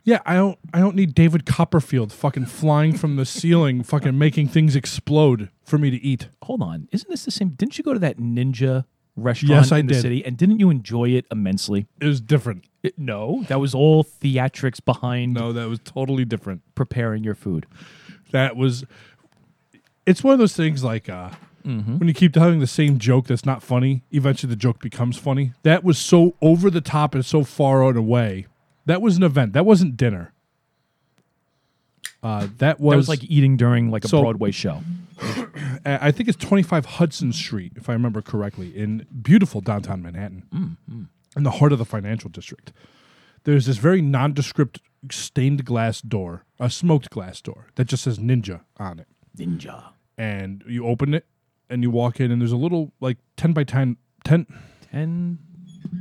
Yeah, 0.07 0.19
I 0.25 0.35
don't 0.35 0.57
I 0.73 0.79
don't 0.79 0.95
need 0.95 1.13
David 1.15 1.45
Copperfield 1.47 2.13
fucking 2.13 2.45
flying 2.45 2.95
from 2.95 3.15
the 3.15 3.25
ceiling, 3.25 3.81
fucking 3.83 4.17
making 4.17 4.47
things 4.49 4.75
explode 4.75 5.49
for 5.63 5.77
me 5.79 5.89
to 5.89 5.97
eat. 5.97 6.29
Hold 6.43 6.61
on, 6.61 6.87
isn't 6.91 7.09
this 7.09 7.25
the 7.25 7.31
same? 7.31 7.49
Didn't 7.49 7.77
you 7.79 7.83
go 7.83 7.91
to 7.93 7.99
that 7.99 8.17
ninja 8.17 8.85
restaurant 9.15 9.49
Yes, 9.49 9.71
I 9.71 9.79
in 9.79 9.87
the 9.87 9.93
did. 9.95 10.01
city, 10.01 10.23
and 10.25 10.37
didn't 10.37 10.59
you 10.59 10.69
enjoy 10.69 11.09
it 11.09 11.25
immensely? 11.31 11.87
It 11.99 12.05
was 12.05 12.21
different. 12.21 12.65
It- 12.83 12.99
no, 12.99 13.43
that 13.47 13.59
was 13.59 13.73
all 13.73 14.03
theatrics 14.03 14.83
behind 14.83 15.33
No, 15.33 15.51
that 15.53 15.67
was 15.67 15.79
totally 15.83 16.23
different. 16.23 16.61
preparing 16.75 17.23
your 17.23 17.33
food. 17.35 17.65
that 18.31 18.55
was 18.55 18.85
it's 20.05 20.23
one 20.23 20.33
of 20.33 20.39
those 20.39 20.55
things 20.55 20.83
like 20.83 21.09
uh 21.09 21.31
Mm-hmm. 21.65 21.97
when 21.97 22.07
you 22.07 22.13
keep 22.13 22.31
telling 22.31 22.59
the 22.59 22.67
same 22.67 22.99
joke 22.99 23.25
that's 23.25 23.43
not 23.43 23.63
funny 23.63 24.03
eventually 24.11 24.51
the 24.51 24.55
joke 24.55 24.79
becomes 24.79 25.17
funny 25.17 25.53
that 25.63 25.83
was 25.83 25.97
so 25.97 26.35
over 26.39 26.69
the 26.69 26.79
top 26.79 27.15
and 27.15 27.25
so 27.25 27.43
far 27.43 27.83
out 27.83 27.97
away 27.97 28.45
that 28.85 29.01
was 29.01 29.17
an 29.17 29.23
event 29.23 29.53
that 29.53 29.65
wasn't 29.65 29.97
dinner 29.97 30.31
Uh, 32.23 32.41
that 32.41 32.57
That 32.57 32.79
was, 32.79 32.97
was 32.97 33.09
like 33.09 33.23
eating 33.23 33.55
during 33.57 33.91
like 33.91 34.03
a 34.03 34.07
So- 34.07 34.21
Broadway 34.21 34.51
show. 34.51 34.81
I 35.85 36.11
think 36.11 36.27
it's 36.27 36.37
25 36.37 36.85
Hudson 36.85 37.31
Street, 37.31 37.73
if 37.75 37.87
I 37.89 37.93
remember 37.93 38.21
correctly, 38.21 38.75
in 38.75 39.05
beautiful 39.21 39.61
downtown 39.61 40.01
Manhattan, 40.01 40.77
in 41.37 41.43
the 41.43 41.51
heart 41.51 41.71
of 41.71 41.77
the 41.77 41.85
financial 41.85 42.29
district. 42.29 42.73
There's 43.43 43.67
this 43.67 43.77
very 43.77 44.01
nondescript 44.01 44.81
stained 45.11 45.63
glass 45.65 46.01
door, 46.01 46.43
a 46.59 46.69
smoked 46.71 47.11
glass 47.11 47.39
door 47.41 47.67
that 47.75 47.85
just 47.85 48.03
says 48.03 48.17
Ninja 48.17 48.61
on 48.77 48.97
it. 48.99 49.07
Ninja. 49.37 49.83
And 50.17 50.63
you 50.67 50.85
open 50.87 51.13
it 51.13 51.25
and 51.69 51.83
you 51.83 51.91
walk 51.91 52.19
in, 52.19 52.31
and 52.31 52.41
there's 52.41 52.51
a 52.51 52.57
little 52.57 52.91
like 52.99 53.17
10 53.37 53.53
by 53.53 53.63
10, 53.63 53.97
10, 54.23 54.47
10, 54.91 55.37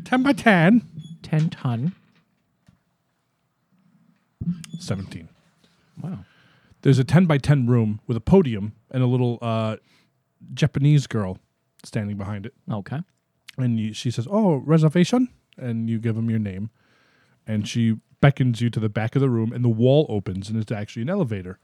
10 0.04 0.22
by 0.22 0.32
10, 0.32 0.88
10 1.22 1.50
ton. 1.50 1.92
17. 4.78 5.28
Wow. 6.02 6.18
There's 6.82 6.98
a 6.98 7.04
10 7.04 7.26
by 7.26 7.38
10 7.38 7.66
room 7.66 8.00
with 8.06 8.16
a 8.16 8.20
podium 8.20 8.74
and 8.90 9.02
a 9.02 9.06
little 9.06 9.38
uh, 9.40 9.76
Japanese 10.52 11.06
girl 11.06 11.38
standing 11.82 12.16
behind 12.16 12.46
it. 12.46 12.54
Okay. 12.70 13.00
and 13.56 13.78
you, 13.78 13.92
she 13.92 14.10
says, 14.10 14.26
"Oh, 14.30 14.56
reservation," 14.56 15.28
and 15.56 15.88
you 15.88 15.98
give 15.98 16.14
them 16.16 16.28
your 16.28 16.38
name, 16.38 16.70
and 17.46 17.66
she 17.68 17.96
beckons 18.20 18.60
you 18.60 18.70
to 18.70 18.80
the 18.80 18.88
back 18.88 19.14
of 19.16 19.20
the 19.20 19.30
room, 19.30 19.52
and 19.52 19.64
the 19.64 19.68
wall 19.68 20.06
opens, 20.08 20.48
and 20.50 20.58
it's 20.60 20.72
actually 20.72 21.02
an 21.02 21.10
elevator. 21.10 21.58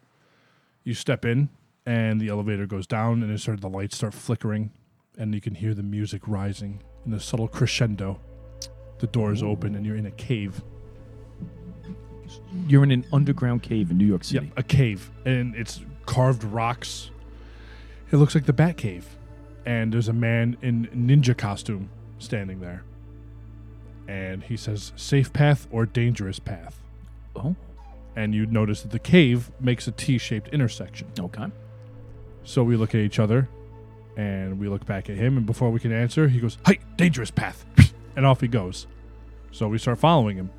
You 0.85 0.95
step 0.95 1.25
in, 1.25 1.49
and 1.87 2.21
the 2.21 2.29
elevator 2.29 2.67
goes 2.67 2.87
down, 2.87 3.23
and 3.23 3.33
it 3.33 3.39
started 3.41 3.63
the 3.63 3.69
lights 3.69 3.97
start 3.97 4.15
flickering, 4.15 4.71
and 5.19 5.35
you 5.35 5.41
can 5.41 5.55
hear 5.55 5.75
the 5.75 5.83
music 5.83 6.23
rising 6.27 6.83
in 7.05 7.13
a 7.13 7.21
subtle 7.21 7.49
crescendo. 7.49 8.21
The 8.99 9.07
doors 9.07 9.43
open, 9.43 9.75
and 9.75 9.85
you're 9.85 9.97
in 9.97 10.07
a 10.07 10.11
cave. 10.11 10.63
You're 12.69 12.83
in 12.85 12.91
an 12.91 13.05
underground 13.13 13.63
cave 13.63 13.91
in 13.91 13.99
New 13.99 14.07
York 14.07 14.25
City. 14.25 14.47
Yep, 14.47 14.59
a 14.59 14.63
cave, 14.63 15.11
and 15.25 15.55
it's 15.55 15.81
carved 16.07 16.45
rocks. 16.45 17.11
It 18.13 18.17
looks 18.17 18.35
like 18.35 18.47
the 18.47 18.53
Bat 18.53 18.77
Cave, 18.77 19.07
and 19.65 19.93
there's 19.93 20.09
a 20.09 20.13
man 20.13 20.57
in 20.63 20.87
ninja 20.89 21.37
costume 21.37 21.89
standing 22.19 22.61
there. 22.61 22.83
And 24.09 24.43
he 24.43 24.57
says, 24.57 24.93
"Safe 24.97 25.33
path 25.33 25.69
or 25.71 25.87
dangerous 25.87 26.39
path." 26.39 26.81
Oh, 27.37 27.55
And 28.17 28.35
you 28.35 28.45
notice 28.47 28.83
that 28.83 28.91
the 28.91 28.99
cave 28.99 29.53
makes 29.61 29.87
a 29.87 29.93
T-shaped 29.93 30.49
intersection. 30.49 31.07
okay. 31.19 31.47
So 32.43 32.65
we 32.65 32.75
look 32.77 32.95
at 32.95 33.01
each 33.01 33.19
other, 33.21 33.49
and 34.17 34.59
we 34.59 34.69
look 34.69 34.85
back 34.85 35.09
at 35.09 35.17
him, 35.17 35.37
and 35.37 35.47
before 35.47 35.71
we 35.71 35.79
can 35.79 35.93
answer, 35.93 36.27
he 36.29 36.41
goes, 36.41 36.59
"Hey, 36.67 36.81
dangerous 36.97 37.31
path," 37.31 37.65
and 38.17 38.27
off 38.27 38.41
he 38.41 38.49
goes. 38.49 38.87
So 39.53 39.69
we 39.69 39.79
start 39.79 39.99
following 39.99 40.37
him, 40.37 40.51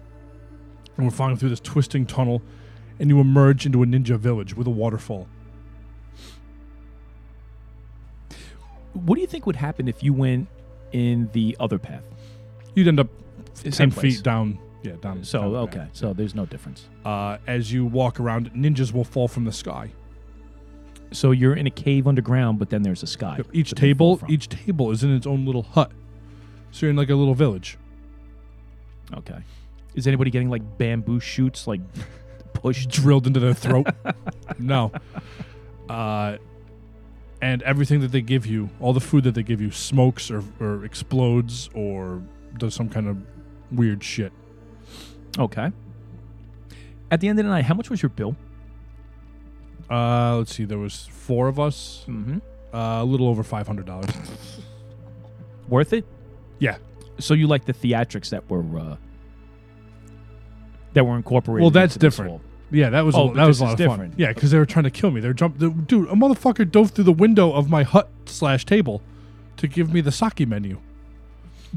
and 1.02 1.10
we're 1.10 1.16
following 1.16 1.36
through 1.36 1.50
this 1.50 1.60
twisting 1.60 2.06
tunnel, 2.06 2.44
and 3.00 3.10
you 3.10 3.20
emerge 3.20 3.66
into 3.66 3.82
a 3.82 3.86
ninja 3.88 4.20
village 4.20 4.56
with 4.56 4.68
a 4.68 4.70
waterfall. 4.70 5.28
What 8.94 9.16
do 9.16 9.22
you 9.22 9.28
think 9.28 9.48
would 9.48 9.56
happen 9.56 9.88
if 9.88 10.04
you 10.04 10.14
went 10.14 10.48
in 10.92 11.28
the 11.34 11.58
other 11.60 11.80
path? 11.80 12.04
You'd 12.76 12.88
end 12.88 13.00
up 13.00 13.08
Same 13.56 13.72
ten 13.72 13.92
place. 13.92 14.18
feet 14.18 14.24
down. 14.24 14.60
Yeah, 14.84 14.94
down. 15.02 15.24
So 15.24 15.42
down 15.42 15.52
the 15.54 15.60
okay, 15.60 15.78
path. 15.80 15.90
so 15.94 16.14
there's 16.14 16.36
no 16.36 16.46
difference. 16.46 16.88
Uh, 17.04 17.38
as 17.48 17.72
you 17.74 17.86
walk 17.86 18.20
around, 18.20 18.52
ninjas 18.54 18.94
will 18.94 19.04
fall 19.04 19.28
from 19.28 19.46
the 19.46 19.52
sky. 19.52 19.92
So 21.12 21.32
you're 21.32 21.56
in 21.56 21.66
a 21.66 21.72
cave 21.72 22.08
underground, 22.08 22.60
but 22.60 22.70
then 22.70 22.84
there's 22.84 23.02
a 23.02 23.08
sky. 23.08 23.40
Each 23.52 23.70
that 23.70 23.76
they 23.78 23.88
table, 23.88 24.18
from. 24.18 24.30
each 24.32 24.50
table 24.50 24.92
is 24.92 25.04
in 25.04 25.16
its 25.16 25.26
own 25.26 25.46
little 25.48 25.64
hut. 25.64 25.92
So 26.70 26.86
you're 26.86 26.92
in 26.92 26.96
like 26.96 27.10
a 27.10 27.16
little 27.16 27.34
village. 27.34 27.78
Okay. 29.14 29.40
Is 29.96 30.08
anybody 30.08 30.32
getting 30.32 30.50
like 30.50 30.78
bamboo 30.78 31.20
shoots 31.20 31.68
like 31.68 31.82
pushed? 32.54 32.90
drilled 32.90 33.28
into 33.28 33.40
their 33.40 33.54
throat. 33.54 33.88
no. 34.60 34.92
Uh, 35.90 36.38
and 37.42 37.62
everything 37.64 38.00
that 38.02 38.12
they 38.12 38.22
give 38.22 38.46
you, 38.46 38.70
all 38.80 38.94
the 38.94 39.00
food 39.02 39.24
that 39.24 39.34
they 39.36 39.44
give 39.44 39.60
you, 39.62 39.72
smokes 39.72 40.30
or, 40.32 40.44
or 40.60 40.86
explodes 40.86 41.70
or 41.74 42.22
does 42.58 42.74
some 42.76 42.88
kind 42.88 43.08
of 43.08 43.18
weird 43.72 44.04
shit. 44.04 44.32
Okay. 45.40 45.72
At 47.10 47.20
the 47.20 47.28
end 47.28 47.40
of 47.40 47.46
the 47.46 47.52
night, 47.52 47.66
how 47.66 47.74
much 47.74 47.90
was 47.90 48.02
your 48.02 48.10
bill? 48.10 48.36
Uh, 49.90 50.38
let's 50.38 50.56
see, 50.56 50.64
there 50.66 50.78
was 50.78 51.08
four 51.12 51.48
of 51.48 51.60
us, 51.60 52.06
Mm-hmm. 52.08 52.38
uh, 52.74 53.02
a 53.02 53.04
little 53.04 53.28
over 53.28 53.44
five 53.44 53.68
hundred 53.68 53.86
dollars. 53.86 54.10
Worth 55.68 55.92
it? 55.94 56.06
Yeah. 56.60 56.78
So 57.20 57.34
you 57.34 57.48
like 57.48 57.66
the 57.66 57.74
theatrics 57.74 58.30
that 58.30 58.50
were 58.50 58.64
uh, 58.80 58.96
that 60.94 61.06
were 61.06 61.16
incorporated? 61.16 61.62
Well, 61.62 61.72
that's 61.72 61.96
different. 61.96 62.42
Yeah, 62.72 62.90
that 62.90 63.02
was 63.02 63.16
Oh, 63.16 63.32
a, 63.32 63.34
that 63.34 63.46
was 63.46 63.60
a 63.60 63.66
lot 63.66 63.74
of 63.74 63.80
fun. 63.80 63.90
different. 63.90 64.20
Yeah, 64.20 64.32
because 64.34 64.52
they 64.52 64.58
were 64.58 64.66
trying 64.66 64.86
to 64.86 64.92
kill 64.92 65.12
me. 65.12 65.20
They 65.20 65.28
were 65.28 65.34
jump, 65.34 65.60
the, 65.60 65.70
dude. 65.70 66.08
A 66.10 66.14
motherfucker 66.14 66.70
dove 66.70 66.92
through 66.92 67.04
the 67.04 67.12
window 67.12 67.52
of 67.52 67.70
my 67.70 67.84
hut 67.84 68.10
slash 68.26 68.66
table 68.66 69.02
to 69.58 69.68
give 69.68 69.94
me 69.94 70.02
the 70.02 70.12
sake 70.12 70.48
menu. 70.48 70.80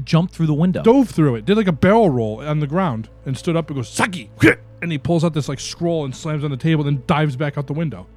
Jump 0.03 0.31
through 0.31 0.47
the 0.47 0.53
window. 0.53 0.83
dove 0.83 1.09
through 1.09 1.35
it, 1.35 1.45
did 1.45 1.55
like 1.55 1.67
a 1.67 1.71
barrel 1.73 2.09
roll 2.09 2.41
on 2.41 2.59
the 2.59 2.67
ground, 2.67 3.09
and 3.25 3.37
stood 3.37 3.55
up 3.55 3.69
and 3.69 3.77
goes 3.77 3.89
Saki, 3.89 4.29
and 4.81 4.91
he 4.91 4.97
pulls 4.97 5.23
out 5.23 5.33
this 5.33 5.47
like 5.47 5.59
scroll 5.59 6.03
and 6.03 6.15
slams 6.15 6.43
on 6.43 6.51
the 6.51 6.57
table, 6.57 6.83
then 6.83 7.03
dives 7.07 7.35
back 7.35 7.57
out 7.57 7.67
the 7.67 7.73
window. 7.73 8.07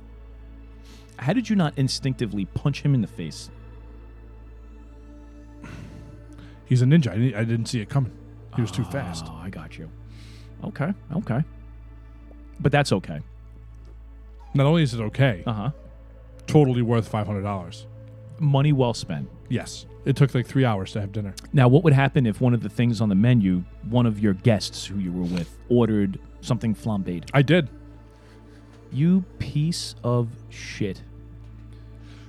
How 1.19 1.33
did 1.33 1.49
you 1.49 1.57
not 1.57 1.75
instinctively 1.77 2.47
punch 2.47 2.83
him 2.83 2.95
in 2.95 3.01
the 3.01 3.09
face? 3.09 3.51
He's 6.65 6.83
a 6.83 6.85
ninja. 6.85 7.09
I 7.09 7.17
didn't, 7.17 7.35
I 7.35 7.45
didn't 7.45 7.67
see 7.67 7.81
it 7.81 7.89
coming. 7.89 8.13
He 8.55 8.61
was 8.61 8.71
too 8.71 8.85
ah, 8.87 8.91
fast. 8.91 9.25
Oh, 9.29 9.41
I 9.43 9.49
got 9.51 9.79
you. 9.79 9.91
Okay, 10.65 10.93
okay. 11.17 11.43
But 12.61 12.73
that's 12.73 12.93
okay. 12.93 13.21
Not 14.55 14.67
only 14.67 14.83
is 14.83 14.95
it 14.95 15.01
okay, 15.01 15.43
Uh 15.47 15.53
huh. 15.53 15.71
totally 16.47 16.83
worth 16.83 17.07
five 17.09 17.27
hundred 17.27 17.43
dollars. 17.43 17.87
Money 18.41 18.73
well 18.73 18.95
spent. 18.95 19.29
Yes, 19.49 19.87
it 20.05 20.17
took 20.17 20.35
like 20.35 20.47
three 20.47 20.65
hours 20.65 20.93
to 20.93 21.01
have 21.01 21.13
dinner. 21.13 21.35
Now, 21.53 21.69
what 21.69 21.85
would 21.85 21.93
happen 21.93 22.27
if 22.27 22.41
one 22.41 22.55
of 22.55 22.63
the 22.63 22.69
things 22.69 23.01
on 23.01 23.09
the 23.09 23.15
menu, 23.15 23.65
one 23.89 24.07
of 24.07 24.19
your 24.21 24.35
guests 24.35 24.85
who 24.87 24.99
you 24.99 25.13
were 25.13 25.25
with, 25.25 25.57
ordered 25.69 26.19
something 26.41 26.75
flambéed? 26.75 27.29
I 27.35 27.43
did. 27.43 27.69
You 28.93 29.25
piece 29.39 29.95
of 30.03 30.29
shit. 30.51 31.03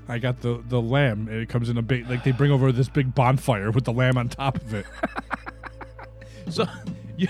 I 0.07 0.17
got 0.17 0.41
the 0.41 0.63
the 0.67 0.82
lamb, 0.82 1.27
and 1.27 1.38
it 1.41 1.49
comes 1.49 1.69
in 1.69 1.77
a 1.77 1.82
big 1.82 2.09
like 2.09 2.23
they 2.23 2.32
bring 2.32 2.51
over 2.51 2.71
this 2.71 2.89
big 2.89 3.13
bonfire 3.15 3.71
with 3.71 3.86
the 3.86 3.93
lamb 3.93 4.17
on 4.17 4.30
top 4.30 4.55
of 4.57 4.73
it. 4.73 4.86
So, 6.49 6.65
you, 7.15 7.27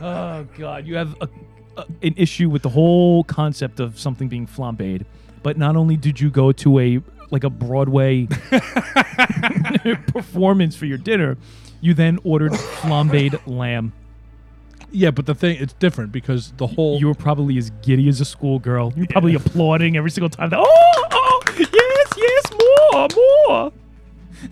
oh 0.00 0.46
god, 0.56 0.86
you 0.86 0.96
have 0.96 1.16
a, 1.20 1.28
a, 1.76 1.86
an 2.02 2.14
issue 2.16 2.48
with 2.48 2.62
the 2.62 2.68
whole 2.68 3.24
concept 3.24 3.80
of 3.80 3.98
something 3.98 4.28
being 4.28 4.46
flambéed. 4.46 5.04
But 5.42 5.58
not 5.58 5.76
only 5.76 5.96
did 5.96 6.20
you 6.20 6.30
go 6.30 6.52
to 6.52 6.78
a 6.78 7.00
like 7.30 7.44
a 7.44 7.50
Broadway 7.50 8.26
performance 10.08 10.76
for 10.76 10.86
your 10.86 10.98
dinner, 10.98 11.36
you 11.80 11.94
then 11.94 12.18
ordered 12.24 12.52
flambéed 12.52 13.38
lamb. 13.46 13.92
yeah, 14.92 15.10
but 15.10 15.26
the 15.26 15.34
thing 15.34 15.56
it's 15.60 15.72
different 15.74 16.12
because 16.12 16.52
the 16.56 16.66
whole 16.66 16.98
You 16.98 17.08
were 17.08 17.14
probably 17.14 17.58
as 17.58 17.70
giddy 17.82 18.08
as 18.08 18.20
a 18.20 18.24
schoolgirl. 18.24 18.92
You're 18.96 19.06
probably 19.06 19.34
applauding 19.34 19.96
every 19.96 20.10
single 20.10 20.30
time. 20.30 20.50
That, 20.50 20.60
oh, 20.60 21.04
oh, 21.10 21.42
yes, 21.58 22.12
yes, 22.16 22.44
more, 22.92 23.08
more. 23.50 23.72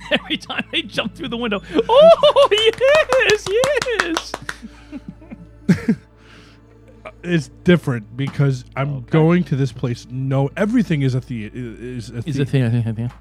Every 0.11 0.39
time 0.39 0.64
they 0.72 0.80
jump 0.83 1.14
through 1.14 1.28
the 1.28 1.37
window. 1.37 1.61
Oh, 1.89 2.49
yes, 2.80 3.47
yes. 4.01 4.33
is 7.23 7.49
different 7.64 8.16
because 8.16 8.64
I'm 8.77 8.97
Okay. 8.97 9.11
going 9.11 9.45
to 9.45 9.57
this 9.57 9.73
place. 9.73 10.07
No, 10.11 10.51
everything 10.57 11.03
is 11.03 11.14
a 11.14 11.20
the 11.20 11.51
is 11.53 12.11
a 12.11 12.18
Is 12.29 12.39
a 12.39 12.45
thing, 12.45 12.62
I 12.64 12.70
think, 12.70 12.87
I 12.87 12.93
think. 12.93 13.12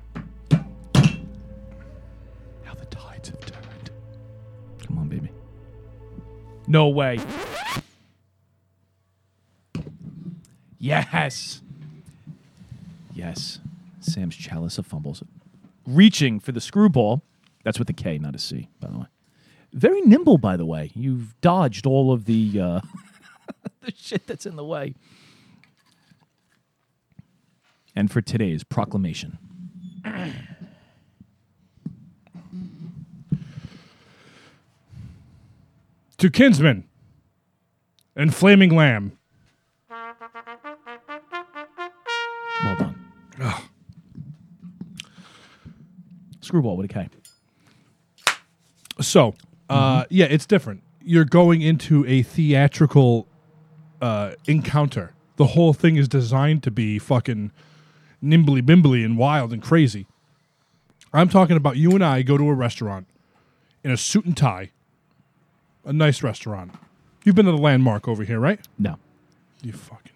How 2.64 2.74
the 2.76 2.86
tides 2.86 3.30
have 3.30 3.39
turned. 3.45 3.91
Come 4.88 4.97
on, 4.97 5.08
baby. 5.08 5.30
No 6.68 6.88
way. 6.89 7.20
Yes. 10.80 11.62
Yes. 13.14 13.60
Sam's 13.99 14.36
chalice 14.36 14.78
of 14.78 14.88
fumbles. 14.88 15.22
Reaching 15.86 16.39
for 16.39 16.52
the 16.52 16.62
screwball. 16.62 17.22
That's 17.64 17.78
with 17.78 17.89
a 17.89 17.93
K, 17.93 18.18
not 18.18 18.34
a 18.36 18.39
C, 18.39 18.68
by 18.80 18.89
the 18.89 18.97
way. 18.99 19.06
Very 19.74 20.01
nimble, 20.01 20.38
by 20.38 20.57
the 20.57 20.65
way. 20.65 20.91
You've 20.95 21.39
dodged 21.41 21.86
all 21.86 22.11
of 22.11 22.26
the 22.26 22.59
uh, 22.59 22.82
the 23.82 23.93
shit 23.95 24.28
that's 24.28 24.45
in 24.45 24.55
the 24.55 24.65
way. 24.65 24.95
And 27.95 28.11
for 28.11 28.22
today's 28.22 28.63
proclamation. 28.63 29.38
to 36.22 36.30
Kinsman 36.30 36.84
and 38.15 38.34
Flaming 38.34 38.76
Lamb. 38.76 39.17
Well 42.63 42.76
done. 42.78 43.11
Screwball 46.41 46.78
with 46.78 46.91
a 46.91 46.93
K. 46.93 47.09
So, 48.99 49.34
uh, 49.72 50.05
yeah, 50.09 50.26
it's 50.26 50.45
different. 50.45 50.84
You're 51.03 51.26
going 51.26 51.61
into 51.61 52.05
a 52.05 52.22
theatrical 52.24 53.28
uh, 54.01 54.34
encounter. 54.47 55.13
the 55.38 55.47
whole 55.47 55.74
thing 55.74 55.95
is 55.95 56.07
designed 56.07 56.61
to 56.63 56.72
be 56.72 56.99
fucking 56.99 57.51
nimbly 58.22 58.61
bimbly 58.61 59.03
and 59.03 59.17
wild 59.17 59.51
and 59.53 59.61
crazy. 59.61 60.05
I'm 61.13 61.30
talking 61.30 61.57
about 61.57 61.78
you 61.78 61.91
and 61.91 62.03
I 62.03 62.22
go 62.22 62.38
to 62.38 62.47
a 62.49 62.53
restaurant 62.53 63.07
in 63.84 63.91
a 63.91 63.97
suit 63.97 64.26
and 64.26 64.38
tie, 64.38 64.72
a 65.84 65.91
nice 65.91 66.22
restaurant. 66.24 66.74
You've 67.24 67.36
been 67.36 67.45
to 67.47 67.51
the 67.51 67.57
landmark 67.57 68.07
over 68.07 68.24
here, 68.24 68.39
right? 68.39 68.59
No. 68.78 68.97
You 69.61 69.74
fucking. 69.74 70.11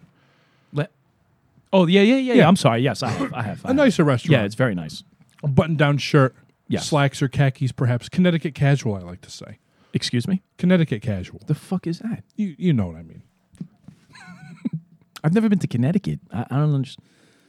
Oh 1.72 1.86
yeah, 1.86 2.00
yeah, 2.00 2.16
yeah, 2.16 2.34
yeah. 2.34 2.48
I'm 2.48 2.56
sorry. 2.56 2.80
Yes, 2.80 3.02
I 3.02 3.10
have. 3.10 3.34
I 3.34 3.42
have. 3.42 3.60
I 3.64 3.68
a 3.68 3.68
have. 3.68 3.76
nicer 3.76 4.04
restaurant. 4.04 4.30
Yeah, 4.32 4.44
it's 4.44 4.54
very 4.54 4.74
nice. 4.74 5.02
a 5.42 5.48
button-down 5.48 5.98
shirt, 5.98 6.34
Yes. 6.68 6.88
slacks 6.88 7.22
or 7.22 7.28
khakis, 7.28 7.70
perhaps 7.72 8.08
Connecticut 8.08 8.54
casual. 8.54 8.94
I 8.96 9.00
like 9.00 9.20
to 9.22 9.30
say 9.30 9.58
Excuse 9.92 10.26
me. 10.28 10.42
Connecticut 10.58 11.00
casual. 11.02 11.40
The 11.46 11.54
fuck 11.54 11.86
is 11.86 12.00
that? 12.00 12.22
You 12.36 12.54
you 12.58 12.72
know 12.72 12.86
what 12.88 12.96
I 12.96 13.02
mean. 13.02 13.22
I've 15.24 15.32
never 15.34 15.48
been 15.48 15.58
to 15.60 15.66
Connecticut. 15.66 16.20
I, 16.32 16.46
I 16.50 16.56
don't 16.56 16.74
understand. 16.74 17.06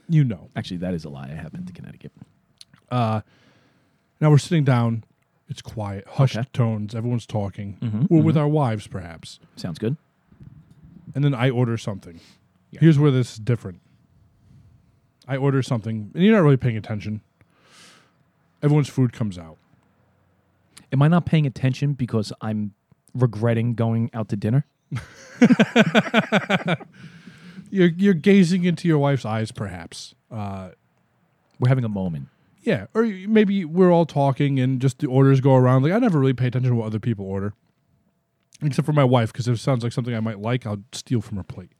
You 0.08 0.24
know. 0.24 0.48
Actually, 0.56 0.78
that 0.78 0.94
is 0.94 1.04
a 1.04 1.08
lie. 1.10 1.28
I 1.30 1.34
have 1.34 1.52
been 1.52 1.66
to 1.66 1.72
Connecticut. 1.72 2.12
Uh, 2.90 3.20
now 4.20 4.30
we're 4.30 4.38
sitting 4.38 4.64
down. 4.64 5.04
It's 5.48 5.62
quiet, 5.62 6.06
hushed 6.06 6.36
Okay. 6.36 6.48
tones. 6.52 6.94
Everyone's 6.94 7.26
talking. 7.26 7.76
Mhm, 7.80 8.10
We're 8.10 8.22
with 8.22 8.36
our 8.36 8.48
wives, 8.48 8.86
perhaps. 8.86 9.38
Sounds 9.56 9.78
good. 9.78 9.96
And 11.14 11.24
then 11.24 11.34
I 11.34 11.48
order 11.50 11.76
something. 11.78 12.20
Yeah. 12.70 12.80
Here's 12.80 12.98
where 12.98 13.10
this 13.10 13.32
is 13.34 13.38
different. 13.38 13.80
I 15.26 15.36
order 15.36 15.62
something, 15.62 16.10
and 16.14 16.22
you're 16.22 16.34
not 16.34 16.42
really 16.42 16.56
paying 16.58 16.76
attention. 16.76 17.20
Everyone's 18.62 18.88
food 18.88 19.12
comes 19.12 19.38
out. 19.38 19.56
Am 20.92 21.02
I 21.02 21.08
not 21.08 21.26
paying 21.26 21.46
attention 21.46 21.92
because 21.92 22.32
I'm 22.40 22.72
regretting 23.14 23.74
going 23.74 24.10
out 24.14 24.28
to 24.30 24.36
dinner? 24.36 24.66
You're 27.70 27.88
you're 27.96 28.14
gazing 28.14 28.64
into 28.64 28.88
your 28.88 28.96
wife's 28.98 29.26
eyes, 29.26 29.52
perhaps. 29.52 30.14
Uh, 30.30 30.70
We're 31.60 31.68
having 31.68 31.84
a 31.84 31.88
moment. 31.90 32.28
yeah, 32.62 32.86
or 32.94 33.02
maybe 33.02 33.66
we're 33.66 33.92
all 33.92 34.06
talking, 34.06 34.58
and 34.58 34.80
just 34.80 35.00
the 35.00 35.06
orders 35.06 35.42
go 35.42 35.54
around. 35.54 35.82
Like 35.82 35.92
I 35.92 35.98
never 35.98 36.18
really 36.18 36.32
pay 36.32 36.46
attention 36.46 36.70
to 36.70 36.76
what 36.76 36.86
other 36.86 36.98
people 36.98 37.26
order, 37.26 37.52
except 38.62 38.86
for 38.86 38.94
my 38.94 39.04
wife, 39.04 39.32
because 39.32 39.46
if 39.48 39.56
it 39.56 39.58
sounds 39.58 39.82
like 39.84 39.92
something 39.92 40.14
I 40.14 40.20
might 40.20 40.38
like, 40.38 40.64
I'll 40.66 40.82
steal 40.92 41.20
from 41.20 41.36
her 41.36 41.42
plate. 41.42 41.72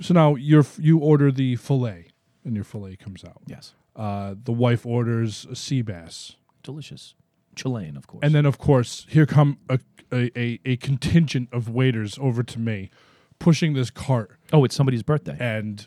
So 0.00 0.12
now 0.12 0.34
you're 0.34 0.66
you 0.78 0.98
order 0.98 1.32
the 1.32 1.56
fillet, 1.56 2.08
and 2.44 2.54
your 2.54 2.64
fillet 2.64 2.96
comes 2.96 3.24
out. 3.24 3.40
Yes. 3.46 3.72
Uh, 3.94 4.34
the 4.42 4.52
wife 4.52 4.86
orders 4.86 5.46
a 5.50 5.54
sea 5.56 5.82
bass, 5.82 6.36
Delicious. 6.62 7.14
Chilean, 7.54 7.96
of 7.96 8.06
course. 8.06 8.20
and 8.22 8.34
then 8.34 8.46
of 8.46 8.56
course 8.58 9.04
here 9.10 9.26
come 9.26 9.58
a 9.68 9.78
a, 10.14 10.58
a, 10.66 10.76
contingent 10.76 11.48
of 11.52 11.68
waiters 11.70 12.18
over 12.20 12.42
to 12.42 12.58
me, 12.58 12.90
pushing 13.38 13.72
this 13.74 13.88
cart, 13.90 14.32
oh, 14.52 14.62
it's 14.64 14.74
somebody's 14.74 15.02
birthday. 15.02 15.36
and 15.40 15.86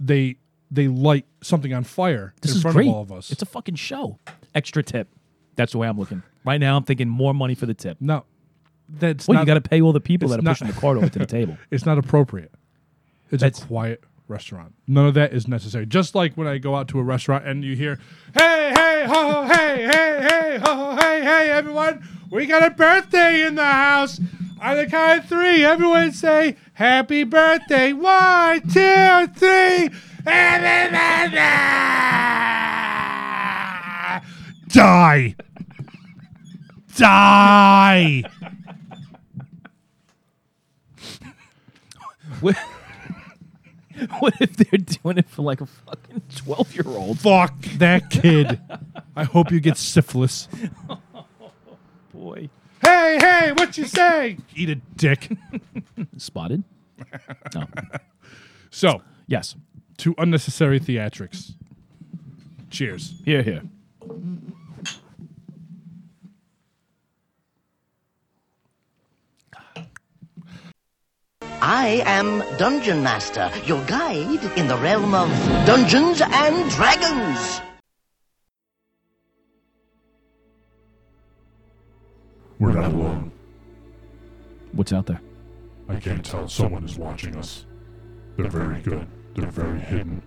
they 0.00 0.36
they 0.70 0.88
light 0.88 1.26
something 1.42 1.72
on 1.74 1.84
fire 1.84 2.34
This 2.40 2.52
in 2.52 2.56
is 2.56 2.62
front 2.62 2.76
great. 2.76 2.88
of 2.88 2.94
all 2.94 3.02
of 3.02 3.12
us. 3.12 3.30
It's 3.30 3.42
a 3.42 3.46
fucking 3.46 3.74
show. 3.76 4.18
Extra 4.54 4.82
tip. 4.82 5.08
That's 5.56 5.72
the 5.72 5.78
way 5.78 5.86
I'm 5.88 5.98
looking. 5.98 6.22
Right 6.44 6.58
now, 6.58 6.76
I'm 6.76 6.82
thinking 6.84 7.08
more 7.08 7.34
money 7.34 7.54
for 7.54 7.66
the 7.66 7.74
tip. 7.74 7.98
no, 8.00 8.24
that's 8.88 9.26
Well, 9.28 9.34
not 9.34 9.40
you 9.42 9.46
got 9.46 9.54
to 9.62 9.68
pay 9.68 9.80
all 9.80 9.92
the 9.92 10.00
people 10.00 10.28
that 10.30 10.38
are 10.38 10.42
not- 10.42 10.52
pushing 10.58 10.68
the 10.68 10.80
cart 10.80 10.96
over 10.96 11.08
to 11.08 11.18
the 11.18 11.26
table. 11.38 11.56
it's 11.70 11.84
not 11.86 11.98
appropriate. 11.98 12.52
It's 13.30 13.40
That's- 13.42 13.62
a 13.62 13.66
quiet 13.66 14.02
restaurant. 14.32 14.74
None 14.88 15.06
of 15.06 15.14
that 15.14 15.32
is 15.32 15.46
necessary. 15.46 15.86
Just 15.86 16.14
like 16.14 16.34
when 16.34 16.46
I 16.46 16.58
go 16.58 16.74
out 16.74 16.88
to 16.88 16.98
a 16.98 17.02
restaurant 17.02 17.46
and 17.46 17.62
you 17.62 17.76
hear, 17.76 17.98
"Hey, 18.34 18.72
hey, 18.74 19.04
ho, 19.06 19.44
hey, 19.44 19.86
hey, 19.86 20.26
hey, 20.28 20.58
ho, 20.58 20.74
ho, 20.74 20.96
hey, 20.96 21.22
hey, 21.22 21.50
everyone, 21.50 22.02
we 22.30 22.46
got 22.46 22.66
a 22.66 22.70
birthday 22.70 23.46
in 23.46 23.54
the 23.54 23.64
house." 23.64 24.18
On 24.60 24.76
the 24.76 24.86
count 24.86 25.20
of 25.20 25.28
three, 25.28 25.64
everyone 25.64 26.12
say, 26.12 26.56
"Happy 26.74 27.24
birthday!" 27.24 27.92
One, 27.92 28.60
two, 28.62 29.26
three. 29.36 29.90
Happy 30.24 30.90
birthday! 30.90 31.38
Die. 34.68 35.34
Die. 36.96 38.22
What, 44.20 44.34
if 44.40 44.56
they're 44.56 44.78
doing 44.78 45.18
it 45.18 45.28
for 45.28 45.42
like 45.42 45.60
a 45.60 45.66
fucking 45.66 46.22
12 46.36 46.74
year 46.74 46.84
old? 46.86 47.18
Fuck 47.20 47.60
that 47.78 48.10
kid. 48.10 48.60
I 49.16 49.24
hope 49.24 49.50
you 49.50 49.60
get 49.60 49.76
syphilis. 49.76 50.48
Boy. 52.12 52.48
Hey, 52.84 53.18
hey, 53.20 53.52
what 53.52 53.76
you 53.78 53.84
say? 53.86 54.38
Eat 54.56 54.68
a 54.70 54.74
dick. 54.96 55.30
Spotted? 56.16 56.64
No. 57.54 57.66
So, 58.70 59.02
Yes. 59.26 59.54
to 59.98 60.14
unnecessary 60.18 60.80
theatrics. 60.80 61.52
Cheers. 62.70 63.14
Here, 63.24 63.42
here. 63.42 63.62
I 71.64 72.02
am 72.06 72.42
Dungeon 72.58 73.04
Master, 73.04 73.48
your 73.64 73.80
guide 73.84 74.42
in 74.58 74.66
the 74.66 74.76
realm 74.78 75.14
of 75.14 75.28
Dungeons 75.64 76.20
and 76.20 76.68
Dragons. 76.72 77.60
We're 82.58 82.72
not 82.72 82.92
alone. 82.92 83.30
What's 84.72 84.92
out 84.92 85.06
there? 85.06 85.20
I 85.88 85.94
can't 86.00 86.24
tell 86.24 86.48
someone 86.48 86.82
is 86.84 86.98
watching 86.98 87.36
us. 87.36 87.64
They're 88.36 88.50
very 88.50 88.82
good. 88.82 89.06
They're 89.36 89.48
very 89.48 89.78
hidden. 89.78 90.20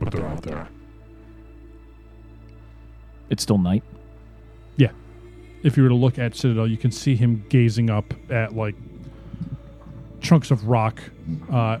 But 0.00 0.12
they're 0.12 0.26
out 0.26 0.42
there. 0.42 0.68
It's 3.30 3.42
still 3.42 3.56
night. 3.56 3.84
Yeah. 4.76 4.90
If 5.62 5.78
you 5.78 5.82
were 5.82 5.88
to 5.88 5.94
look 5.94 6.18
at 6.18 6.36
Citadel, 6.36 6.66
you 6.66 6.76
can 6.76 6.90
see 6.90 7.16
him 7.16 7.42
gazing 7.48 7.88
up 7.88 8.12
at 8.30 8.54
like 8.54 8.74
chunks 10.22 10.50
of 10.50 10.66
rock, 10.68 11.00
uh, 11.50 11.78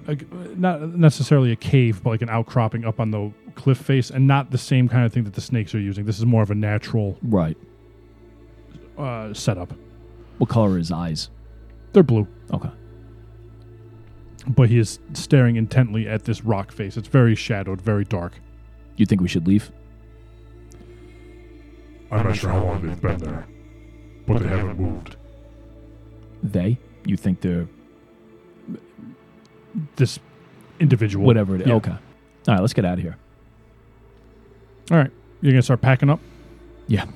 not 0.56 0.82
necessarily 0.82 1.52
a 1.52 1.56
cave, 1.56 2.02
but 2.02 2.10
like 2.10 2.22
an 2.22 2.28
outcropping 2.28 2.84
up 2.84 3.00
on 3.00 3.10
the 3.10 3.32
cliff 3.54 3.78
face, 3.78 4.10
and 4.10 4.26
not 4.26 4.50
the 4.50 4.58
same 4.58 4.88
kind 4.88 5.06
of 5.06 5.12
thing 5.12 5.24
that 5.24 5.34
the 5.34 5.40
snakes 5.40 5.74
are 5.74 5.80
using. 5.80 6.04
This 6.04 6.18
is 6.18 6.26
more 6.26 6.42
of 6.42 6.50
a 6.50 6.54
natural 6.54 7.18
Right. 7.22 7.56
uh, 8.98 9.32
setup. 9.32 9.72
What 10.38 10.50
color 10.50 10.72
are 10.72 10.76
his 10.78 10.90
eyes? 10.90 11.30
They're 11.92 12.02
blue, 12.02 12.26
Okay. 12.52 12.70
but 14.48 14.68
he 14.68 14.78
is 14.78 14.98
staring 15.12 15.56
intently 15.56 16.08
at 16.08 16.24
this 16.24 16.44
rock 16.44 16.72
face. 16.72 16.96
It's 16.96 17.08
very 17.08 17.34
shadowed, 17.34 17.80
very 17.80 18.04
dark. 18.04 18.40
You 18.96 19.06
think 19.06 19.20
we 19.20 19.28
should 19.28 19.46
leave? 19.46 19.70
I'm 22.10 22.24
not 22.26 22.36
sure 22.36 22.50
how 22.50 22.62
long 22.64 22.86
they've 22.86 23.00
been 23.00 23.18
there. 23.18 23.46
But 24.26 24.38
they 24.42 24.48
haven't 24.48 24.78
moved. 24.78 25.16
They? 26.42 26.78
You 27.04 27.16
think 27.16 27.40
they're 27.40 27.66
This 29.96 30.18
individual, 30.80 31.24
whatever 31.24 31.54
it 31.54 31.62
is? 31.62 31.66
Yeah. 31.68 31.74
Okay. 31.74 31.90
All 31.90 31.98
right, 32.48 32.60
let's 32.60 32.74
get 32.74 32.84
out 32.84 32.98
of 32.98 33.04
here. 33.04 33.16
All 34.90 34.98
right, 34.98 35.10
you're 35.40 35.52
gonna 35.52 35.62
start 35.62 35.80
packing 35.80 36.10
up. 36.10 36.20
Yeah. 36.88 37.06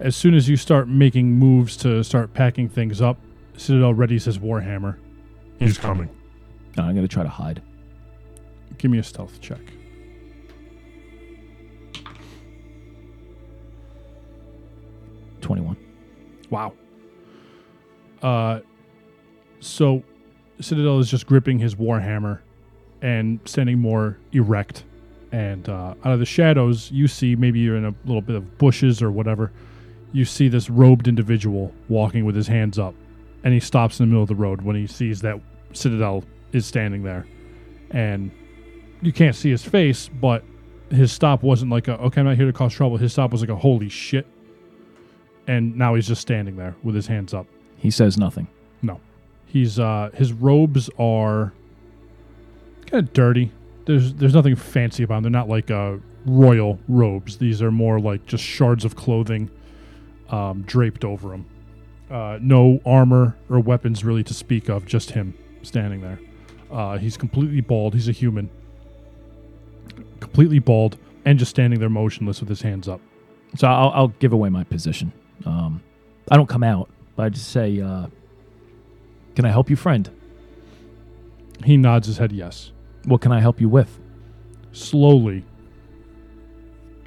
As 0.00 0.14
soon 0.14 0.34
as 0.34 0.48
you 0.48 0.56
start 0.56 0.88
making 0.88 1.32
moves 1.32 1.76
to 1.78 2.04
start 2.04 2.32
packing 2.32 2.68
things 2.68 3.00
up, 3.02 3.18
Citadel 3.56 3.92
readies 3.92 4.24
his 4.24 4.38
warhammer. 4.38 4.96
He's 5.58 5.76
coming. 5.76 6.08
No, 6.76 6.84
I'm 6.84 6.94
going 6.94 7.06
to 7.06 7.12
try 7.12 7.24
to 7.24 7.28
hide. 7.28 7.60
Give 8.76 8.88
me 8.92 8.98
a 8.98 9.02
stealth 9.02 9.40
check. 9.40 9.58
Twenty-one. 15.40 15.76
Wow. 16.50 16.74
Uh, 18.22 18.60
so 19.60 20.02
Citadel 20.60 20.98
is 20.98 21.10
just 21.10 21.26
gripping 21.26 21.58
his 21.58 21.74
warhammer 21.74 22.40
and 23.02 23.40
standing 23.44 23.78
more 23.78 24.18
erect. 24.32 24.84
And 25.30 25.68
uh, 25.68 25.94
out 26.04 26.12
of 26.12 26.18
the 26.18 26.26
shadows, 26.26 26.90
you 26.90 27.06
see 27.06 27.36
maybe 27.36 27.60
you're 27.60 27.76
in 27.76 27.84
a 27.84 27.94
little 28.04 28.22
bit 28.22 28.36
of 28.36 28.58
bushes 28.58 29.02
or 29.02 29.10
whatever. 29.10 29.52
You 30.12 30.24
see 30.24 30.48
this 30.48 30.70
robed 30.70 31.06
individual 31.06 31.72
walking 31.88 32.24
with 32.24 32.34
his 32.34 32.46
hands 32.46 32.78
up, 32.78 32.94
and 33.44 33.52
he 33.52 33.60
stops 33.60 34.00
in 34.00 34.06
the 34.06 34.08
middle 34.08 34.22
of 34.22 34.28
the 34.28 34.34
road 34.34 34.62
when 34.62 34.74
he 34.74 34.86
sees 34.86 35.20
that 35.20 35.38
Citadel 35.74 36.24
is 36.52 36.64
standing 36.64 37.02
there. 37.02 37.26
And 37.90 38.30
you 39.02 39.12
can't 39.12 39.36
see 39.36 39.50
his 39.50 39.62
face, 39.62 40.08
but 40.08 40.42
his 40.90 41.12
stop 41.12 41.42
wasn't 41.42 41.70
like 41.70 41.88
a 41.88 41.98
okay, 42.00 42.22
I'm 42.22 42.26
not 42.26 42.36
here 42.36 42.46
to 42.46 42.52
cause 42.52 42.72
trouble. 42.72 42.96
His 42.96 43.12
stop 43.12 43.30
was 43.30 43.42
like 43.42 43.50
a 43.50 43.56
holy 43.56 43.90
shit 43.90 44.26
and 45.48 45.74
now 45.76 45.94
he's 45.94 46.06
just 46.06 46.20
standing 46.20 46.56
there 46.56 46.76
with 46.84 46.94
his 46.94 47.08
hands 47.08 47.34
up. 47.34 47.46
He 47.78 47.90
says 47.90 48.16
nothing. 48.16 48.46
He's 49.48 49.78
uh 49.78 50.10
his 50.14 50.32
robes 50.32 50.88
are 50.98 51.52
kind 52.86 53.06
of 53.06 53.12
dirty. 53.12 53.50
There's 53.86 54.14
there's 54.14 54.34
nothing 54.34 54.56
fancy 54.56 55.02
about 55.02 55.16
them. 55.16 55.32
They're 55.32 55.40
not 55.40 55.48
like 55.48 55.70
uh 55.70 55.96
royal 56.24 56.78
robes. 56.88 57.38
These 57.38 57.62
are 57.62 57.70
more 57.70 57.98
like 57.98 58.26
just 58.26 58.44
shards 58.44 58.84
of 58.84 58.94
clothing 58.94 59.50
um, 60.30 60.62
draped 60.62 61.04
over 61.04 61.30
them. 61.30 61.46
Uh, 62.10 62.38
no 62.40 62.80
armor 62.86 63.36
or 63.50 63.60
weapons 63.60 64.04
really 64.04 64.22
to 64.24 64.34
speak 64.34 64.68
of. 64.68 64.86
Just 64.86 65.12
him 65.12 65.34
standing 65.62 66.00
there. 66.00 66.20
Uh, 66.70 66.98
he's 66.98 67.16
completely 67.16 67.60
bald. 67.60 67.94
He's 67.94 68.08
a 68.08 68.12
human, 68.12 68.50
completely 70.20 70.58
bald, 70.58 70.98
and 71.24 71.38
just 71.38 71.50
standing 71.50 71.80
there 71.80 71.88
motionless 71.88 72.40
with 72.40 72.48
his 72.48 72.62
hands 72.62 72.88
up. 72.88 73.00
So 73.56 73.66
I'll, 73.66 73.90
I'll 73.90 74.08
give 74.08 74.32
away 74.32 74.50
my 74.50 74.64
position. 74.64 75.12
Um, 75.46 75.82
I 76.30 76.36
don't 76.36 76.48
come 76.48 76.62
out, 76.62 76.90
but 77.16 77.24
I 77.24 77.28
just 77.30 77.48
say, 77.48 77.80
uh, 77.80 78.08
"Can 79.38 79.44
I 79.44 79.50
help 79.50 79.70
you, 79.70 79.76
friend? 79.76 80.10
He 81.64 81.76
nods 81.76 82.08
his 82.08 82.18
head 82.18 82.32
yes. 82.32 82.72
What 83.04 83.20
can 83.20 83.30
I 83.30 83.38
help 83.38 83.60
you 83.60 83.68
with?" 83.68 84.00
Slowly 84.72 85.44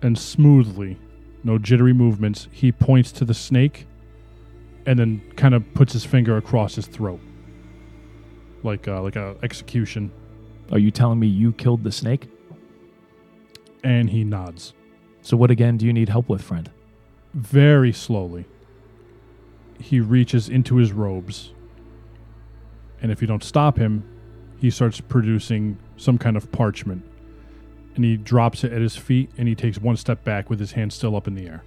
and 0.01 0.17
smoothly, 0.17 0.97
no 1.43 1.57
jittery 1.57 1.91
movements, 1.91 2.47
he 2.49 2.71
points 2.71 3.11
to 3.11 3.25
the 3.25 3.33
snake 3.33 3.85
and 4.85 4.97
then 4.97 5.21
kind 5.35 5.53
of 5.53 5.73
puts 5.73 5.91
his 5.91 6.05
finger 6.05 6.37
across 6.37 6.75
his 6.75 6.87
throat. 6.87 7.19
Like 8.63 8.87
uh, 8.87 9.01
like 9.01 9.17
a 9.17 9.35
execution. 9.43 10.09
Are 10.71 10.79
you 10.79 10.89
telling 10.89 11.19
me 11.19 11.27
you 11.27 11.51
killed 11.51 11.83
the 11.83 11.91
snake? 11.91 12.29
And 13.83 14.09
he 14.09 14.23
nods. 14.23 14.73
So 15.21 15.35
what 15.35 15.51
again 15.51 15.75
do 15.75 15.85
you 15.85 15.91
need 15.91 16.07
help 16.07 16.29
with, 16.29 16.41
friend? 16.41 16.71
Very 17.33 17.91
slowly, 17.91 18.45
he 19.81 19.99
reaches 19.99 20.47
into 20.47 20.77
his 20.77 20.93
robes. 20.93 21.51
And 23.01 23.11
if 23.11 23.21
you 23.21 23.27
don't 23.27 23.43
stop 23.43 23.77
him, 23.77 24.03
he 24.59 24.69
starts 24.69 25.01
producing 25.01 25.77
some 25.97 26.17
kind 26.17 26.37
of 26.37 26.51
parchment. 26.51 27.03
And 27.95 28.05
he 28.05 28.15
drops 28.15 28.63
it 28.63 28.71
at 28.71 28.81
his 28.81 28.95
feet 28.95 29.31
and 29.37 29.47
he 29.47 29.55
takes 29.55 29.77
one 29.79 29.97
step 29.97 30.23
back 30.23 30.49
with 30.49 30.59
his 30.59 30.71
hand 30.71 30.93
still 30.93 31.15
up 31.15 31.27
in 31.27 31.35
the 31.35 31.47
air. 31.47 31.63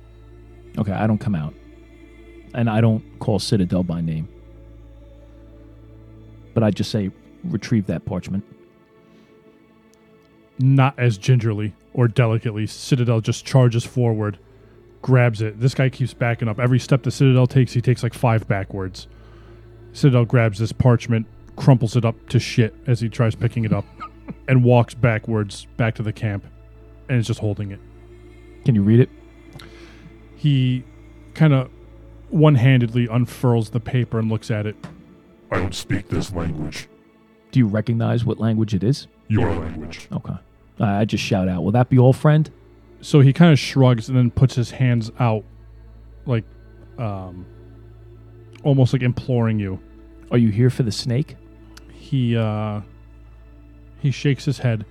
Okay, 0.79 0.93
I 0.93 1.07
don't 1.07 1.19
come 1.19 1.35
out. 1.35 1.55
And 2.55 2.71
I 2.71 2.81
don't 2.81 3.19
call 3.19 3.39
Citadel 3.39 3.83
by 3.83 4.01
name. 4.01 4.29
But 6.55 6.63
I 6.63 6.71
just 6.71 6.91
say, 6.91 7.11
retrieve 7.43 7.87
that 7.87 8.05
parchment. 8.05 8.45
Not 10.59 10.99
as 10.99 11.19
gingerly 11.19 11.75
or 11.93 12.07
delicately. 12.07 12.67
Citadel 12.67 13.21
just 13.21 13.45
charges 13.45 13.85
forward, 13.85 14.39
grabs 15.03 15.43
it. 15.43 15.59
This 15.59 15.75
guy 15.75 15.89
keeps 15.89 16.15
backing 16.15 16.49
up. 16.49 16.61
Every 16.61 16.79
step 16.79 17.03
the 17.03 17.11
Citadel 17.11 17.49
takes, 17.49 17.73
he 17.73 17.81
takes 17.81 18.05
like 18.05 18.15
five 18.15 18.47
backwards. 18.47 19.09
Citadel 19.95 20.25
grabs 20.25 20.59
this 20.59 20.73
parchment, 20.73 21.27
crumples 21.57 21.97
it 21.97 22.05
up 22.05 22.29
to 22.29 22.39
shit 22.39 22.75
as 22.87 23.01
he 23.01 23.09
tries 23.09 23.35
picking 23.35 23.65
it 23.65 23.73
up, 23.73 23.87
and 24.49 24.63
walks 24.63 24.93
backwards 24.93 25.67
back 25.77 25.95
to 25.95 26.03
the 26.03 26.13
camp 26.13 26.45
and 27.09 27.19
is 27.19 27.27
just 27.27 27.41
holding 27.41 27.71
it. 27.71 27.81
Can 28.65 28.75
you 28.75 28.83
read 28.83 29.01
it? 29.01 29.09
He 30.37 30.85
kind 31.35 31.55
of 31.55 31.71
one 32.29 32.57
handedly 32.57 33.07
unfurls 33.07 33.71
the 33.71 33.81
paper 33.81 34.19
and 34.19 34.29
looks 34.29 34.51
at 34.51 34.67
it. 34.67 34.77
I 35.53 35.59
don't 35.59 35.75
speak 35.75 36.09
this 36.09 36.33
language. 36.33 36.89
Do 37.53 37.61
you 37.61 37.69
recognize 37.69 38.25
what 38.25 38.41
language 38.41 38.75
it 38.75 38.83
is? 38.83 39.07
Your 39.29 39.49
language. 39.55 40.09
Okay. 40.11 40.35
Uh, 40.81 40.85
I 40.85 41.05
just 41.05 41.23
shout 41.23 41.49
out, 41.49 41.63
will 41.63 41.71
that 41.73 41.89
be 41.89 41.99
all, 41.99 42.13
friend? 42.13 42.51
So 43.01 43.21
he 43.21 43.33
kind 43.33 43.53
of 43.53 43.59
shrugs 43.61 44.09
and 44.09 44.19
then 44.19 44.33
puts 44.33 44.57
his 44.57 44.73
hands 44.73 45.13
out, 45.21 45.45
like, 46.27 46.45
um, 46.99 47.47
almost 48.65 48.93
like 48.93 49.03
imploring 49.03 49.59
you. 49.61 49.79
Are 50.31 50.39
you 50.39 50.49
here 50.51 50.71
for 50.71 50.83
the 50.83 50.93
snake? 50.93 51.37
He 51.93 52.37
uh, 52.37 52.81
he 54.01 54.11
shakes 54.11 54.45
his 54.45 54.59
head, 54.59 54.85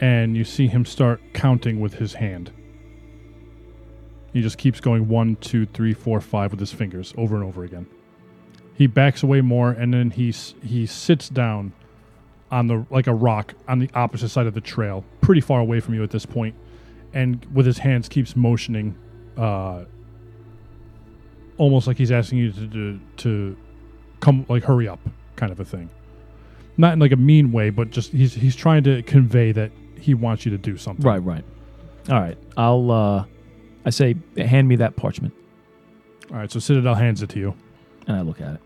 and 0.00 0.36
you 0.36 0.44
see 0.44 0.66
him 0.66 0.84
start 0.84 1.20
counting 1.32 1.80
with 1.80 1.94
his 1.94 2.14
hand. 2.14 2.50
He 4.32 4.42
just 4.42 4.58
keeps 4.58 4.80
going 4.80 5.08
one, 5.08 5.36
two, 5.36 5.66
three, 5.66 5.94
four, 5.94 6.20
five 6.20 6.50
with 6.50 6.60
his 6.60 6.72
fingers 6.72 7.14
over 7.16 7.36
and 7.36 7.44
over 7.44 7.64
again. 7.64 7.86
He 8.74 8.86
backs 8.86 9.22
away 9.22 9.40
more, 9.40 9.70
and 9.70 9.94
then 9.94 10.10
he 10.10 10.28
s- 10.28 10.54
he 10.62 10.84
sits 10.84 11.28
down 11.30 11.72
on 12.50 12.66
the 12.66 12.86
like 12.90 13.06
a 13.06 13.14
rock 13.14 13.54
on 13.66 13.78
the 13.78 13.88
opposite 13.94 14.28
side 14.28 14.46
of 14.46 14.54
the 14.54 14.60
trail, 14.60 15.04
pretty 15.20 15.40
far 15.40 15.60
away 15.60 15.80
from 15.80 15.94
you 15.94 16.02
at 16.02 16.10
this 16.10 16.26
point, 16.26 16.54
and 17.14 17.44
with 17.52 17.64
his 17.66 17.78
hands 17.78 18.08
keeps 18.08 18.36
motioning, 18.36 18.94
uh, 19.38 19.84
almost 21.58 21.86
like 21.86 21.96
he's 21.98 22.12
asking 22.12 22.38
you 22.38 22.52
to 22.52 22.68
to, 22.68 23.00
to 23.18 23.56
come 24.20 24.46
like 24.48 24.64
hurry 24.64 24.88
up, 24.88 25.00
kind 25.36 25.52
of 25.52 25.60
a 25.60 25.64
thing. 25.64 25.90
Not 26.76 26.92
in 26.92 26.98
like 26.98 27.12
a 27.12 27.16
mean 27.16 27.52
way, 27.52 27.70
but 27.70 27.90
just 27.90 28.12
he's 28.12 28.34
he's 28.34 28.56
trying 28.56 28.84
to 28.84 29.02
convey 29.02 29.52
that 29.52 29.70
he 29.98 30.14
wants 30.14 30.44
you 30.44 30.50
to 30.50 30.58
do 30.58 30.76
something. 30.76 31.04
Right, 31.04 31.18
right. 31.18 31.44
All 32.08 32.20
right. 32.20 32.38
I'll, 32.56 32.90
uh, 32.90 33.24
I 33.84 33.90
say, 33.90 34.14
hand 34.36 34.68
me 34.68 34.76
that 34.76 34.96
parchment. 34.96 35.34
All 36.30 36.36
right. 36.36 36.50
So 36.50 36.60
Citadel 36.60 36.94
hands 36.94 37.22
it 37.22 37.30
to 37.30 37.38
you. 37.38 37.54
And 38.06 38.16
I 38.16 38.20
look 38.20 38.40
at 38.40 38.54
it. 38.54 38.60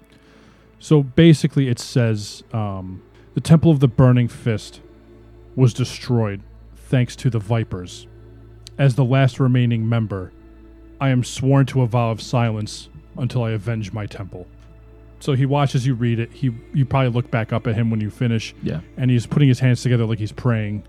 So 0.78 1.02
basically, 1.02 1.68
it 1.68 1.78
says 1.78 2.42
um, 2.52 3.02
the 3.34 3.40
Temple 3.40 3.70
of 3.70 3.80
the 3.80 3.88
Burning 3.88 4.28
Fist 4.28 4.80
was 5.56 5.72
destroyed 5.72 6.42
thanks 6.74 7.16
to 7.16 7.30
the 7.30 7.38
Vipers. 7.38 8.06
As 8.78 8.94
the 8.94 9.04
last 9.04 9.40
remaining 9.40 9.88
member, 9.88 10.32
I 11.00 11.08
am 11.10 11.24
sworn 11.24 11.66
to 11.66 11.82
a 11.82 11.86
vow 11.86 12.10
of 12.10 12.20
silence 12.20 12.88
until 13.16 13.42
I 13.44 13.50
avenge 13.52 13.92
my 13.92 14.06
temple. 14.06 14.46
So 15.18 15.32
he 15.34 15.44
watches 15.46 15.86
you 15.86 15.94
read 15.94 16.18
it. 16.18 16.32
He 16.32 16.50
you 16.72 16.84
probably 16.84 17.10
look 17.10 17.30
back 17.30 17.52
up 17.52 17.66
at 17.66 17.74
him 17.74 17.90
when 17.90 18.00
you 18.00 18.10
finish, 18.10 18.54
Yeah. 18.62 18.80
and 18.96 19.10
he's 19.10 19.26
putting 19.26 19.48
his 19.48 19.60
hands 19.60 19.82
together 19.82 20.06
like 20.06 20.18
he's 20.18 20.32
praying. 20.32 20.82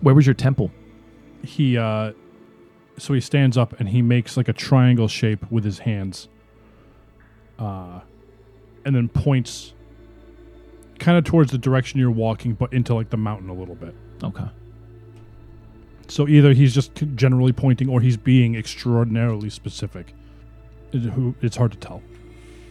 Where 0.00 0.14
was 0.14 0.26
your 0.26 0.34
temple? 0.34 0.70
He 1.42 1.78
uh, 1.78 2.12
so 2.98 3.14
he 3.14 3.20
stands 3.20 3.56
up 3.56 3.78
and 3.80 3.88
he 3.88 4.02
makes 4.02 4.36
like 4.36 4.48
a 4.48 4.52
triangle 4.52 5.08
shape 5.08 5.50
with 5.50 5.64
his 5.64 5.80
hands. 5.80 6.28
Uh, 7.58 8.00
and 8.84 8.94
then 8.94 9.08
points 9.08 9.72
kind 10.98 11.16
of 11.16 11.24
towards 11.24 11.50
the 11.52 11.58
direction 11.58 11.98
you're 12.00 12.10
walking, 12.10 12.52
but 12.54 12.72
into 12.72 12.94
like 12.94 13.10
the 13.10 13.16
mountain 13.16 13.48
a 13.48 13.54
little 13.54 13.74
bit. 13.74 13.94
Okay. 14.22 14.44
So 16.08 16.28
either 16.28 16.52
he's 16.52 16.74
just 16.74 16.92
generally 17.14 17.52
pointing, 17.52 17.88
or 17.88 18.00
he's 18.00 18.16
being 18.16 18.54
extraordinarily 18.56 19.50
specific. 19.50 20.14
It's 20.92 21.56
hard 21.56 21.72
to 21.72 21.78
tell. 21.78 22.02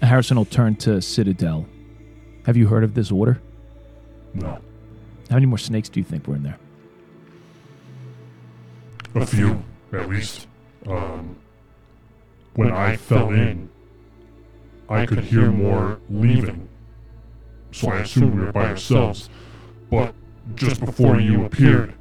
Harrison 0.01 0.37
will 0.37 0.45
turn 0.45 0.75
to 0.77 1.01
Citadel. 1.01 1.65
Have 2.45 2.57
you 2.57 2.67
heard 2.67 2.83
of 2.83 2.93
this 2.93 3.11
order? 3.11 3.41
No. 4.33 4.59
How 5.29 5.35
many 5.35 5.45
more 5.45 5.57
snakes 5.57 5.89
do 5.89 5.99
you 5.99 6.03
think 6.03 6.27
were 6.27 6.35
in 6.35 6.43
there? 6.43 6.57
A 9.15 9.25
few, 9.25 9.63
at 9.91 10.09
least. 10.09 10.47
Um, 10.87 11.37
when 12.55 12.71
I 12.71 12.97
fell 12.97 13.29
in, 13.29 13.69
I 14.89 15.05
could 15.05 15.19
hear 15.19 15.51
more 15.51 15.99
leaving. 16.09 16.67
So 17.71 17.89
I 17.89 17.99
assumed 17.99 18.35
we 18.35 18.41
were 18.41 18.51
by 18.51 18.65
ourselves. 18.67 19.29
But 19.89 20.13
just 20.55 20.83
before 20.83 21.19
you 21.19 21.45
appeared, 21.45 21.93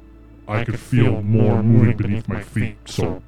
I 0.47 0.63
could 0.63 0.79
feel 0.79 1.21
more 1.21 1.63
moving 1.63 1.97
beneath 1.97 2.27
my 2.27 2.41
feet. 2.41 2.77
So 2.85 3.21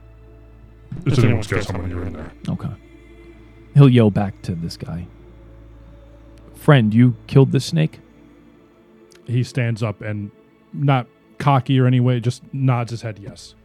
it's 1.06 1.20
anyone's 1.20 1.48
guess 1.48 1.70
how 1.70 1.78
many 1.80 1.94
are 1.94 2.04
in 2.06 2.14
there. 2.14 2.32
Okay. 2.50 2.70
He'll 3.74 3.90
yell 3.90 4.12
back 4.12 4.42
to 4.44 4.56
this 4.56 4.78
guy. 4.78 5.08
Friend, 6.56 6.94
you 6.94 7.16
killed 7.28 7.52
this 7.52 7.66
snake? 7.66 8.00
He 9.26 9.44
stands 9.44 9.82
up 9.84 10.02
and, 10.02 10.32
not 10.74 11.08
cocky 11.38 11.80
or 11.80 11.86
any 11.88 12.00
way, 12.00 12.20
just 12.20 12.42
nods 12.54 12.92
his 12.92 13.02
head 13.02 13.20
yes. 13.20 13.56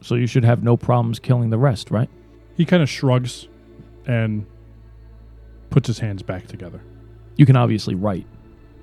So 0.00 0.14
you 0.14 0.26
should 0.26 0.44
have 0.44 0.62
no 0.62 0.76
problems 0.76 1.18
killing 1.18 1.50
the 1.50 1.58
rest, 1.58 1.90
right? 1.90 2.10
He 2.56 2.64
kind 2.64 2.82
of 2.82 2.88
shrugs 2.88 3.48
and 4.06 4.46
puts 5.70 5.86
his 5.86 5.98
hands 5.98 6.22
back 6.22 6.46
together. 6.46 6.80
You 7.36 7.46
can 7.46 7.56
obviously 7.56 7.94
write. 7.94 8.26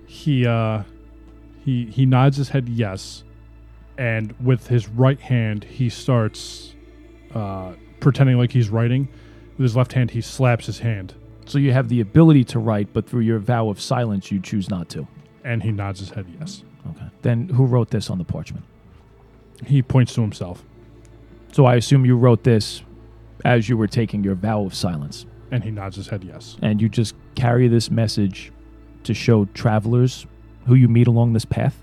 he 0.05 0.45
uh 0.45 0.83
he 1.63 1.85
he 1.85 2.05
nods 2.05 2.37
his 2.37 2.49
head 2.49 2.67
yes 2.67 3.23
and 4.01 4.33
with 4.43 4.67
his 4.67 4.87
right 4.89 5.19
hand 5.19 5.63
he 5.63 5.87
starts 5.89 6.73
uh 7.35 7.71
pretending 7.99 8.37
like 8.37 8.51
he's 8.51 8.69
writing 8.69 9.07
with 9.57 9.63
his 9.63 9.75
left 9.75 9.93
hand 9.93 10.09
he 10.11 10.21
slaps 10.21 10.65
his 10.65 10.79
hand 10.79 11.13
So 11.45 11.57
you 11.59 11.71
have 11.73 11.87
the 11.89 12.01
ability 12.01 12.43
to 12.53 12.59
write, 12.59 12.87
but 12.93 13.03
through 13.09 13.21
your 13.31 13.39
vow 13.39 13.69
of 13.69 13.77
silence, 13.79 14.31
you 14.31 14.39
choose 14.39 14.67
not 14.69 14.85
to. 14.95 15.07
and 15.43 15.61
he 15.63 15.71
nods 15.71 15.99
his 15.99 16.09
head 16.15 16.25
yes 16.39 16.63
Okay. 16.91 17.07
Then 17.21 17.37
who 17.49 17.65
wrote 17.73 17.89
this 17.91 18.09
on 18.09 18.17
the 18.17 18.23
parchment? 18.35 18.65
he 19.73 19.81
points 19.83 20.13
to 20.15 20.21
himself 20.21 20.57
So 21.51 21.65
I 21.71 21.75
assume 21.75 22.05
you 22.05 22.17
wrote 22.17 22.43
this 22.43 22.81
as 23.45 23.69
you 23.69 23.75
were 23.77 23.87
taking 23.87 24.23
your 24.23 24.35
vow 24.35 24.59
of 24.65 24.73
silence. 24.73 25.25
and 25.51 25.63
he 25.63 25.71
nods 25.71 25.95
his 25.95 26.07
head 26.07 26.23
yes 26.23 26.57
And 26.61 26.81
you 26.81 26.89
just 26.89 27.13
carry 27.35 27.67
this 27.67 27.91
message 27.91 28.51
to 29.03 29.13
show 29.13 29.45
travelers 29.63 30.25
who 30.67 30.75
you 30.75 30.87
meet 30.87 31.07
along 31.07 31.33
this 31.33 31.45
path? 31.45 31.75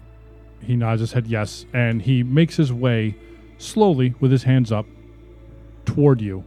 He 0.68 0.76
nods 0.76 1.00
his 1.00 1.12
head 1.12 1.26
yes 1.26 1.66
and 1.72 2.02
he 2.02 2.22
makes 2.22 2.56
his 2.56 2.72
way 2.72 3.16
slowly 3.58 4.14
with 4.20 4.30
his 4.30 4.44
hands 4.44 4.70
up 4.70 4.86
toward 5.84 6.20
you 6.20 6.44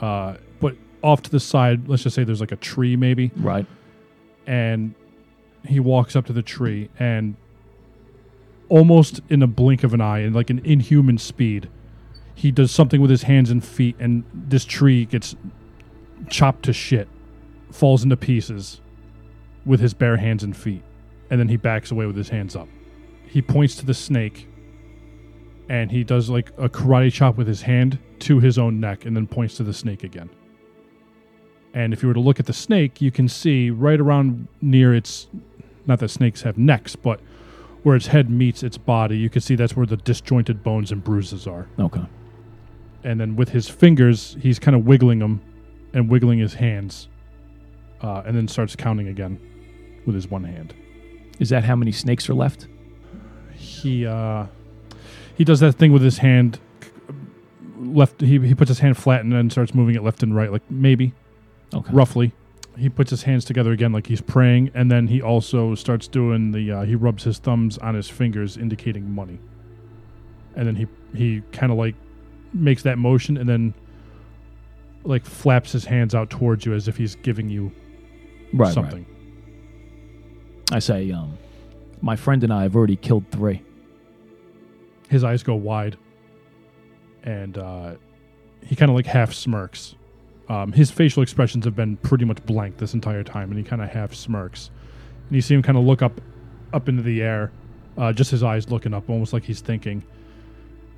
uh 0.00 0.34
but 0.60 0.74
off 1.02 1.22
to 1.22 1.30
the 1.30 1.38
side 1.38 1.86
let's 1.88 2.02
just 2.02 2.16
say 2.16 2.24
there's 2.24 2.40
like 2.40 2.52
a 2.52 2.56
tree 2.56 2.96
maybe 2.96 3.30
Right. 3.36 3.66
and 4.46 4.94
he 5.66 5.78
walks 5.78 6.16
up 6.16 6.24
to 6.26 6.32
the 6.32 6.42
tree 6.42 6.88
and 6.98 7.36
almost 8.68 9.20
in 9.28 9.42
a 9.42 9.46
blink 9.46 9.84
of 9.84 9.92
an 9.94 10.00
eye 10.00 10.20
and 10.20 10.34
like 10.34 10.48
an 10.50 10.60
inhuman 10.64 11.18
speed 11.18 11.68
he 12.34 12.50
does 12.50 12.70
something 12.70 13.00
with 13.00 13.10
his 13.10 13.24
hands 13.24 13.50
and 13.50 13.62
feet 13.62 13.94
and 14.00 14.24
this 14.32 14.64
tree 14.64 15.04
gets 15.04 15.36
chopped 16.28 16.62
to 16.64 16.72
shit 16.72 17.08
falls 17.70 18.02
into 18.02 18.16
pieces 18.16 18.80
with 19.66 19.80
his 19.80 19.92
bare 19.92 20.16
hands 20.16 20.42
and 20.42 20.56
feet 20.56 20.82
and 21.30 21.38
then 21.38 21.48
he 21.48 21.56
backs 21.56 21.90
away 21.90 22.06
with 22.06 22.16
his 22.16 22.30
hands 22.30 22.56
up. 22.56 22.66
He 23.30 23.40
points 23.40 23.76
to 23.76 23.86
the 23.86 23.94
snake, 23.94 24.48
and 25.68 25.92
he 25.92 26.02
does 26.02 26.28
like 26.28 26.50
a 26.58 26.68
karate 26.68 27.12
chop 27.12 27.36
with 27.36 27.46
his 27.46 27.62
hand 27.62 27.98
to 28.20 28.40
his 28.40 28.58
own 28.58 28.80
neck, 28.80 29.06
and 29.06 29.16
then 29.16 29.28
points 29.28 29.56
to 29.58 29.62
the 29.62 29.72
snake 29.72 30.02
again. 30.02 30.28
And 31.72 31.92
if 31.92 32.02
you 32.02 32.08
were 32.08 32.14
to 32.14 32.20
look 32.20 32.40
at 32.40 32.46
the 32.46 32.52
snake, 32.52 33.00
you 33.00 33.12
can 33.12 33.28
see 33.28 33.70
right 33.70 34.00
around 34.00 34.48
near 34.60 34.92
its, 34.92 35.28
not 35.86 36.00
that 36.00 36.08
snakes 36.08 36.42
have 36.42 36.58
necks, 36.58 36.96
but 36.96 37.20
where 37.84 37.94
its 37.94 38.08
head 38.08 38.28
meets 38.28 38.64
its 38.64 38.76
body, 38.76 39.16
you 39.16 39.30
can 39.30 39.40
see 39.40 39.54
that's 39.54 39.76
where 39.76 39.86
the 39.86 39.96
disjointed 39.96 40.64
bones 40.64 40.90
and 40.90 41.04
bruises 41.04 41.46
are. 41.46 41.68
Okay. 41.78 42.04
And 43.04 43.20
then 43.20 43.36
with 43.36 43.50
his 43.50 43.68
fingers, 43.68 44.36
he's 44.40 44.58
kind 44.58 44.76
of 44.76 44.84
wiggling 44.84 45.20
them 45.20 45.40
and 45.94 46.08
wiggling 46.08 46.40
his 46.40 46.54
hands, 46.54 47.08
uh, 48.02 48.24
and 48.26 48.36
then 48.36 48.48
starts 48.48 48.74
counting 48.74 49.06
again 49.06 49.38
with 50.04 50.16
his 50.16 50.26
one 50.26 50.42
hand. 50.42 50.74
Is 51.38 51.50
that 51.50 51.62
how 51.62 51.76
many 51.76 51.92
snakes 51.92 52.28
are 52.28 52.34
left? 52.34 52.66
He 53.70 54.06
uh, 54.06 54.46
he 55.36 55.44
does 55.44 55.60
that 55.60 55.74
thing 55.74 55.92
with 55.92 56.02
his 56.02 56.18
hand. 56.18 56.58
Left, 57.78 58.20
he 58.20 58.38
he 58.40 58.54
puts 58.54 58.68
his 58.68 58.80
hand 58.80 58.96
flat 58.96 59.22
and 59.22 59.32
then 59.32 59.48
starts 59.50 59.74
moving 59.74 59.94
it 59.94 60.02
left 60.02 60.22
and 60.22 60.34
right, 60.34 60.50
like 60.52 60.62
maybe 60.70 61.12
Okay. 61.72 61.92
roughly. 61.92 62.32
He 62.76 62.88
puts 62.88 63.10
his 63.10 63.22
hands 63.24 63.44
together 63.44 63.72
again, 63.72 63.92
like 63.92 64.06
he's 64.06 64.20
praying, 64.20 64.70
and 64.74 64.90
then 64.90 65.06
he 65.08 65.20
also 65.22 65.74
starts 65.74 66.08
doing 66.08 66.52
the. 66.52 66.70
Uh, 66.72 66.82
he 66.82 66.94
rubs 66.94 67.24
his 67.24 67.38
thumbs 67.38 67.78
on 67.78 67.94
his 67.94 68.08
fingers, 68.08 68.56
indicating 68.56 69.10
money. 69.10 69.38
And 70.56 70.66
then 70.66 70.76
he 70.76 70.86
he 71.14 71.42
kind 71.52 71.70
of 71.72 71.78
like 71.78 71.94
makes 72.52 72.82
that 72.82 72.98
motion, 72.98 73.36
and 73.36 73.48
then 73.48 73.74
like 75.04 75.24
flaps 75.24 75.72
his 75.72 75.84
hands 75.86 76.14
out 76.14 76.28
towards 76.30 76.66
you 76.66 76.74
as 76.74 76.86
if 76.88 76.96
he's 76.96 77.14
giving 77.16 77.48
you 77.48 77.72
Right. 78.52 78.66
right. 78.66 78.74
something. 78.74 79.06
I 80.72 80.78
say, 80.78 81.10
um, 81.12 81.36
my 82.00 82.16
friend 82.16 82.42
and 82.44 82.52
I 82.52 82.62
have 82.62 82.76
already 82.76 82.96
killed 82.96 83.24
three. 83.30 83.62
His 85.08 85.24
eyes 85.24 85.42
go 85.42 85.54
wide, 85.54 85.96
and 87.22 87.58
uh, 87.58 87.94
he 88.64 88.76
kind 88.76 88.90
of 88.90 88.94
like 88.94 89.06
half 89.06 89.32
smirks. 89.32 89.94
Um, 90.48 90.72
his 90.72 90.90
facial 90.90 91.22
expressions 91.22 91.64
have 91.64 91.76
been 91.76 91.96
pretty 91.98 92.24
much 92.24 92.44
blank 92.44 92.78
this 92.78 92.94
entire 92.94 93.22
time, 93.22 93.50
and 93.50 93.58
he 93.58 93.64
kind 93.64 93.82
of 93.82 93.88
half 93.88 94.14
smirks. 94.14 94.70
And 95.28 95.36
you 95.36 95.42
see 95.42 95.54
him 95.54 95.62
kind 95.62 95.78
of 95.78 95.84
look 95.84 96.02
up, 96.02 96.20
up 96.72 96.88
into 96.88 97.02
the 97.02 97.22
air, 97.22 97.52
uh, 97.96 98.12
just 98.12 98.30
his 98.30 98.42
eyes 98.42 98.70
looking 98.70 98.94
up, 98.94 99.08
almost 99.08 99.32
like 99.32 99.44
he's 99.44 99.60
thinking. 99.60 100.04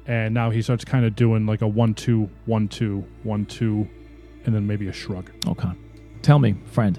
And 0.07 0.35
now 0.35 0.51
he 0.51 0.63
starts 0.63 0.85
kind 0.85 1.05
of 1.05 1.15
doing 1.15 1.47
like 1.47 1.63
a 1.63 1.69
one 1.69 1.95
two 1.95 2.29
one 2.47 2.69
two 2.69 3.05
one 3.23 3.47
two, 3.47 3.89
and 4.45 4.55
then 4.55 4.67
maybe 4.67 4.89
a 4.89 4.93
shrug. 4.93 5.31
Okay. 5.47 5.71
Tell 6.23 6.39
me, 6.39 6.57
friend, 6.67 6.99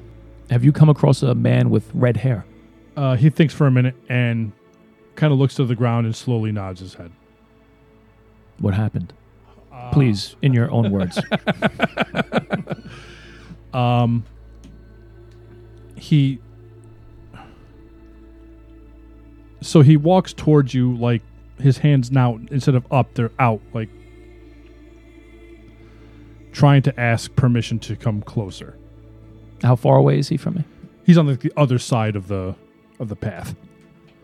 have 0.50 0.64
you 0.64 0.72
come 0.72 0.90
across 0.90 1.22
a 1.24 1.36
man 1.36 1.70
with 1.70 1.90
red 1.94 2.18
hair? 2.18 2.46
Uh, 2.96 3.16
he 3.16 3.30
thinks 3.30 3.54
for 3.54 3.68
a 3.68 3.72
minute 3.72 3.96
and 4.10 4.52
kind 5.16 5.34
of 5.34 5.40
looks 5.40 5.56
to 5.56 5.66
the 5.66 5.76
ground 5.76 6.06
and 6.06 6.16
slowly 6.16 6.52
nods 6.52 6.80
his 6.80 6.94
head. 6.96 7.12
What 8.60 8.74
happened? 8.74 9.14
Please, 9.92 10.36
in 10.42 10.54
your 10.54 10.72
own 10.72 10.92
words. 10.92 11.20
Um, 13.74 14.24
he. 15.96 16.40
So 19.62 19.82
he 19.82 19.98
walks 19.98 20.34
towards 20.34 20.74
you 20.74 20.96
like 20.98 21.22
his 21.60 21.80
hands 21.80 22.12
now 22.12 22.40
instead 22.52 22.76
of 22.76 22.86
up, 22.92 23.14
they're 23.16 23.32
out, 23.40 23.62
like 23.74 23.90
trying 26.52 26.82
to 26.84 27.00
ask 27.00 27.34
permission 27.36 27.80
to 27.80 27.96
come 27.96 28.22
closer. 28.22 28.78
How 29.64 29.76
far 29.76 29.98
away 29.98 30.20
is 30.20 30.30
he 30.30 30.38
from 30.38 30.56
me? 30.56 30.66
He's 31.06 31.18
on 31.18 31.26
the, 31.26 31.36
the 31.36 31.52
other 31.58 31.80
side 31.80 32.16
of 32.16 32.28
the 32.28 32.56
of 33.04 33.10
the 33.10 33.16
path. 33.16 33.56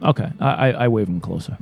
Okay, 0.01 0.31
I, 0.39 0.49
I, 0.49 0.69
I 0.71 0.87
wave 0.87 1.07
him 1.07 1.21
closer. 1.21 1.57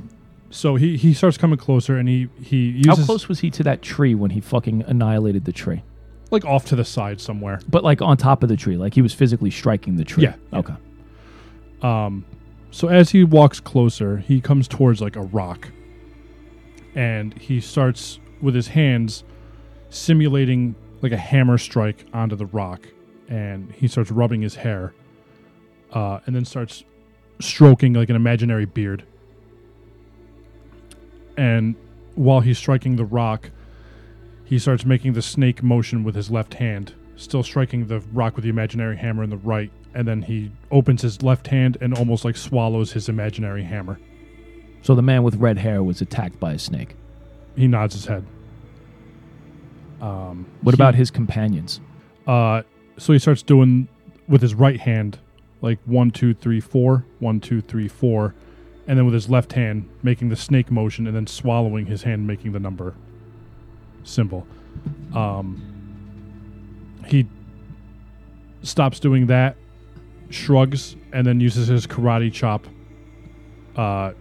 So 0.50 0.76
he 0.76 0.96
he 0.96 1.12
starts 1.12 1.36
coming 1.36 1.58
closer 1.58 1.98
and 1.98 2.08
he 2.08 2.28
he 2.42 2.82
How 2.86 2.96
close 2.96 3.28
was 3.28 3.40
he 3.40 3.50
to 3.50 3.62
that 3.64 3.82
tree 3.82 4.14
when 4.14 4.30
he 4.30 4.40
fucking 4.40 4.84
annihilated 4.86 5.44
the 5.44 5.52
tree? 5.52 5.82
like 6.30 6.44
off 6.44 6.66
to 6.66 6.76
the 6.76 6.84
side 6.84 7.20
somewhere. 7.20 7.60
But 7.68 7.84
like 7.84 8.02
on 8.02 8.16
top 8.16 8.42
of 8.42 8.48
the 8.48 8.56
tree, 8.56 8.76
like 8.76 8.94
he 8.94 9.02
was 9.02 9.14
physically 9.14 9.50
striking 9.50 9.96
the 9.96 10.04
tree. 10.04 10.24
Yeah, 10.24 10.34
yeah. 10.52 10.58
Okay. 10.58 10.74
Um, 11.82 12.24
so 12.70 12.88
as 12.88 13.10
he 13.10 13.24
walks 13.24 13.60
closer, 13.60 14.18
he 14.18 14.40
comes 14.40 14.68
towards 14.68 15.00
like 15.00 15.16
a 15.16 15.22
rock, 15.22 15.68
and 16.94 17.32
he 17.38 17.60
starts 17.60 18.18
with 18.42 18.54
his 18.54 18.68
hands 18.68 19.24
simulating 19.90 20.74
like 21.00 21.12
a 21.12 21.16
hammer 21.16 21.56
strike 21.58 22.04
onto 22.12 22.36
the 22.36 22.46
rock, 22.46 22.86
and 23.28 23.72
he 23.72 23.88
starts 23.88 24.10
rubbing 24.10 24.42
his 24.42 24.54
hair, 24.56 24.92
uh, 25.92 26.20
and 26.26 26.34
then 26.34 26.44
starts 26.44 26.84
stroking 27.40 27.92
like 27.94 28.08
an 28.10 28.16
imaginary 28.16 28.64
beard. 28.64 29.04
And 31.36 31.76
while 32.14 32.40
he's 32.40 32.58
striking 32.58 32.96
the 32.96 33.04
rock, 33.04 33.50
he 34.44 34.58
starts 34.58 34.84
making 34.84 35.12
the 35.12 35.22
snake 35.22 35.62
motion 35.62 36.02
with 36.04 36.14
his 36.14 36.30
left 36.30 36.54
hand, 36.54 36.94
still 37.16 37.42
striking 37.42 37.86
the 37.86 38.00
rock 38.12 38.34
with 38.34 38.42
the 38.44 38.48
imaginary 38.50 38.96
hammer 38.96 39.22
in 39.22 39.30
the 39.30 39.36
right, 39.36 39.70
and 39.94 40.06
then 40.08 40.22
he 40.22 40.50
opens 40.70 41.02
his 41.02 41.22
left 41.22 41.46
hand 41.46 41.76
and 41.80 41.94
almost 41.94 42.24
like 42.24 42.36
swallows 42.36 42.92
his 42.92 43.08
imaginary 43.08 43.62
hammer. 43.62 44.00
So 44.82 44.94
the 44.94 45.02
man 45.02 45.22
with 45.22 45.36
red 45.36 45.58
hair 45.58 45.82
was 45.82 46.00
attacked 46.00 46.40
by 46.40 46.52
a 46.52 46.58
snake. 46.58 46.96
He 47.56 47.66
nods 47.68 47.94
his 47.94 48.06
head. 48.06 48.24
Um, 50.00 50.46
What 50.62 50.74
he- 50.74 50.76
about 50.76 50.94
his 50.94 51.10
companions? 51.10 51.80
Uh, 52.26 52.62
so 52.96 53.12
he 53.12 53.18
starts 53.18 53.42
doing 53.42 53.88
with 54.28 54.42
his 54.42 54.54
right 54.54 54.78
hand, 54.80 55.18
like 55.60 55.78
one, 55.84 56.10
two, 56.10 56.34
three, 56.34 56.60
four, 56.60 57.04
one, 57.18 57.40
two, 57.40 57.60
three, 57.60 57.88
four, 57.88 58.34
and 58.86 58.98
then 58.98 59.04
with 59.04 59.14
his 59.14 59.28
left 59.28 59.52
hand 59.52 59.88
making 60.02 60.28
the 60.28 60.36
snake 60.36 60.70
motion, 60.70 61.06
and 61.06 61.14
then 61.14 61.26
swallowing 61.26 61.86
his 61.86 62.02
hand, 62.02 62.26
making 62.26 62.52
the 62.52 62.60
number 62.60 62.94
symbol. 64.04 64.46
Um, 65.14 65.62
he 67.06 67.26
stops 68.62 69.00
doing 69.00 69.26
that, 69.26 69.56
shrugs, 70.30 70.96
and 71.12 71.26
then 71.26 71.40
uses 71.40 71.68
his 71.68 71.86
karate 71.86 72.32
chop, 72.32 72.66
uh, 73.76 74.12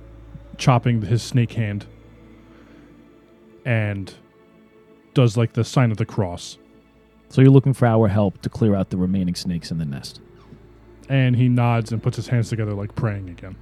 chopping 0.57 1.01
his 1.01 1.21
snake 1.21 1.53
hand, 1.53 1.85
and 3.65 4.13
does 5.13 5.37
like 5.37 5.53
the 5.53 5.63
sign 5.63 5.91
of 5.91 5.97
the 5.97 6.05
cross. 6.05 6.57
So 7.29 7.41
you're 7.41 7.51
looking 7.51 7.73
for 7.73 7.87
our 7.87 8.07
help 8.07 8.41
to 8.43 8.49
clear 8.49 8.75
out 8.75 8.89
the 8.89 8.97
remaining 8.97 9.35
snakes 9.35 9.71
in 9.71 9.77
the 9.77 9.85
nest. 9.85 10.21
And 11.09 11.35
he 11.35 11.49
nods 11.49 11.91
and 11.91 12.01
puts 12.01 12.15
his 12.15 12.27
hands 12.27 12.49
together 12.49 12.73
like 12.73 12.95
praying 12.95 13.29
again. 13.29 13.55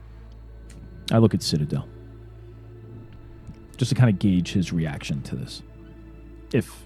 I 1.11 1.19
look 1.19 1.33
at 1.33 1.43
Citadel. 1.43 1.87
Just 3.77 3.89
to 3.89 3.95
kind 3.95 4.09
of 4.09 4.19
gauge 4.19 4.53
his 4.53 4.71
reaction 4.71 5.21
to 5.23 5.35
this. 5.35 5.61
If 6.53 6.85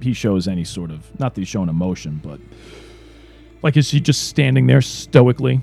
he 0.00 0.12
shows 0.12 0.48
any 0.48 0.64
sort 0.64 0.90
of, 0.90 1.18
not 1.18 1.34
that 1.34 1.40
he's 1.40 1.48
showing 1.48 1.68
emotion, 1.68 2.20
but 2.22 2.40
like 3.62 3.76
is 3.76 3.90
he 3.90 4.00
just 4.00 4.28
standing 4.28 4.66
there 4.66 4.80
stoically? 4.80 5.60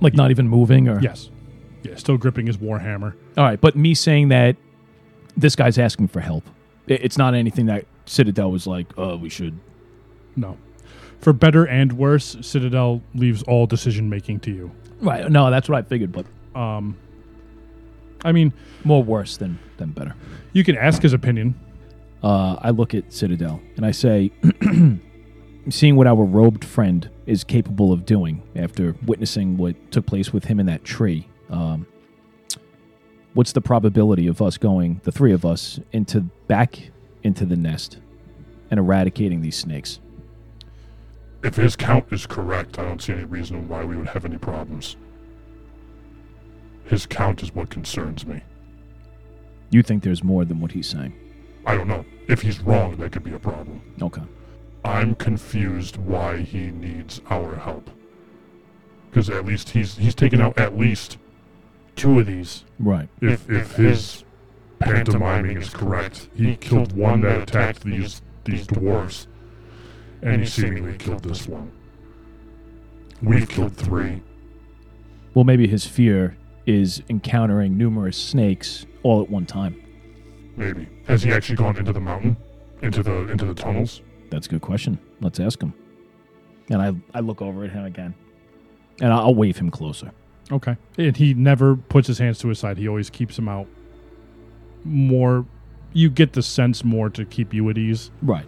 Like 0.00 0.14
not 0.14 0.30
even 0.30 0.48
moving 0.48 0.88
or? 0.88 1.00
Yes. 1.00 1.30
Yeah, 1.82 1.96
still 1.96 2.16
gripping 2.16 2.46
his 2.46 2.56
warhammer. 2.58 3.14
All 3.36 3.44
right, 3.44 3.60
but 3.60 3.76
me 3.76 3.94
saying 3.94 4.28
that 4.28 4.56
this 5.36 5.56
guy's 5.56 5.78
asking 5.78 6.08
for 6.08 6.20
help. 6.20 6.44
It's 6.86 7.18
not 7.18 7.34
anything 7.34 7.66
that 7.66 7.86
Citadel 8.06 8.50
was 8.50 8.66
like, 8.66 8.86
oh, 8.96 9.16
we 9.16 9.28
should. 9.28 9.58
No. 10.36 10.56
For 11.22 11.32
better 11.32 11.64
and 11.64 11.92
worse, 11.92 12.36
Citadel 12.40 13.00
leaves 13.14 13.42
all 13.44 13.66
decision 13.66 14.10
making 14.10 14.40
to 14.40 14.50
you. 14.50 14.72
Right. 15.00 15.30
No, 15.30 15.50
that's 15.50 15.68
what 15.68 15.78
I 15.78 15.82
figured, 15.88 16.12
but 16.12 16.26
Um 16.54 16.96
I 18.24 18.32
mean, 18.32 18.52
more 18.84 19.02
worse 19.02 19.36
than, 19.36 19.58
than 19.78 19.90
better. 19.90 20.14
you 20.52 20.62
can 20.62 20.76
ask 20.76 21.02
his 21.02 21.12
opinion. 21.12 21.54
uh, 22.22 22.54
I 22.60 22.70
look 22.70 22.94
at 22.94 23.12
Citadel 23.12 23.60
and 23.76 23.84
I 23.84 23.90
say, 23.90 24.30
seeing 25.70 25.96
what 25.96 26.06
our 26.06 26.24
robed 26.24 26.64
friend 26.64 27.08
is 27.26 27.42
capable 27.44 27.92
of 27.92 28.04
doing 28.06 28.42
after 28.54 28.94
witnessing 29.06 29.56
what 29.56 29.74
took 29.90 30.06
place 30.06 30.32
with 30.32 30.44
him 30.44 30.60
in 30.60 30.66
that 30.66 30.84
tree, 30.84 31.28
um, 31.50 31.86
what's 33.34 33.52
the 33.52 33.60
probability 33.60 34.28
of 34.28 34.40
us 34.40 34.56
going, 34.56 35.00
the 35.02 35.12
three 35.12 35.32
of 35.32 35.44
us, 35.44 35.80
into 35.92 36.20
back 36.46 36.90
into 37.24 37.44
the 37.44 37.56
nest 37.56 37.98
and 38.70 38.78
eradicating 38.78 39.40
these 39.40 39.56
snakes? 39.56 39.98
If 41.42 41.56
his 41.56 41.74
count 41.76 42.12
is 42.12 42.26
correct, 42.26 42.78
I 42.78 42.84
don't 42.84 43.02
see 43.02 43.12
any 43.12 43.24
reason 43.24 43.68
why 43.68 43.84
we 43.84 43.96
would 43.96 44.08
have 44.08 44.24
any 44.24 44.38
problems. 44.38 44.96
His 46.84 47.06
count 47.06 47.42
is 47.42 47.54
what 47.54 47.70
concerns 47.70 48.26
me. 48.26 48.42
You 49.70 49.82
think 49.82 50.02
there's 50.02 50.22
more 50.22 50.44
than 50.44 50.60
what 50.60 50.72
he's 50.72 50.86
saying? 50.86 51.14
I 51.66 51.76
don't 51.76 51.88
know. 51.88 52.04
If 52.28 52.42
he's 52.42 52.60
wrong, 52.60 52.96
that 52.96 53.12
could 53.12 53.24
be 53.24 53.32
a 53.32 53.38
problem. 53.38 53.82
Okay. 54.00 54.22
I'm 54.84 55.14
confused 55.14 55.96
why 55.96 56.38
he 56.38 56.70
needs 56.70 57.20
our 57.30 57.56
help. 57.56 57.90
Because 59.10 59.30
at 59.30 59.44
least 59.44 59.70
he's 59.70 59.96
he's 59.96 60.14
taken 60.14 60.40
out 60.40 60.58
at 60.58 60.76
least 60.76 61.18
two 61.96 62.20
of 62.20 62.26
these. 62.26 62.64
Right. 62.78 63.08
If 63.20 63.48
if 63.50 63.76
his 63.76 64.24
pantomiming 64.78 65.58
is 65.58 65.70
correct, 65.70 66.28
he 66.34 66.56
killed 66.56 66.92
one 66.96 67.20
that 67.22 67.42
attacked 67.42 67.84
these 67.84 68.22
these 68.44 68.66
dwarves, 68.66 69.26
and 70.22 70.40
he 70.40 70.46
seemingly 70.46 70.96
killed 70.96 71.22
this 71.22 71.46
one. 71.46 71.70
We've 73.22 73.48
killed 73.48 73.76
three. 73.76 74.22
Well, 75.34 75.44
maybe 75.44 75.66
his 75.66 75.86
fear 75.86 76.36
is 76.66 77.02
encountering 77.08 77.76
numerous 77.76 78.16
snakes 78.16 78.86
all 79.02 79.22
at 79.22 79.30
one 79.30 79.46
time. 79.46 79.80
Maybe. 80.56 80.88
Has 81.06 81.22
he 81.22 81.32
actually 81.32 81.56
gone 81.56 81.76
into 81.76 81.92
the 81.92 82.00
mountain? 82.00 82.36
Into 82.82 83.02
the 83.02 83.28
into 83.28 83.44
the 83.44 83.54
tunnels? 83.54 84.02
That's 84.30 84.46
a 84.46 84.50
good 84.50 84.62
question. 84.62 84.98
Let's 85.20 85.40
ask 85.40 85.62
him. 85.62 85.72
And 86.70 86.80
I, 86.82 87.18
I 87.18 87.20
look 87.20 87.42
over 87.42 87.64
at 87.64 87.70
him 87.70 87.84
again, 87.84 88.14
and 89.00 89.12
I'll 89.12 89.34
wave 89.34 89.56
him 89.58 89.70
closer. 89.70 90.12
Okay. 90.50 90.76
And 90.98 91.16
he 91.16 91.34
never 91.34 91.76
puts 91.76 92.06
his 92.06 92.18
hands 92.18 92.38
to 92.40 92.48
his 92.48 92.58
side. 92.58 92.78
He 92.78 92.88
always 92.88 93.10
keeps 93.10 93.36
them 93.36 93.48
out. 93.48 93.66
More, 94.84 95.46
you 95.92 96.10
get 96.10 96.32
the 96.32 96.42
sense 96.42 96.84
more 96.84 97.08
to 97.10 97.24
keep 97.24 97.54
you 97.54 97.68
at 97.70 97.78
ease. 97.78 98.10
Right. 98.20 98.46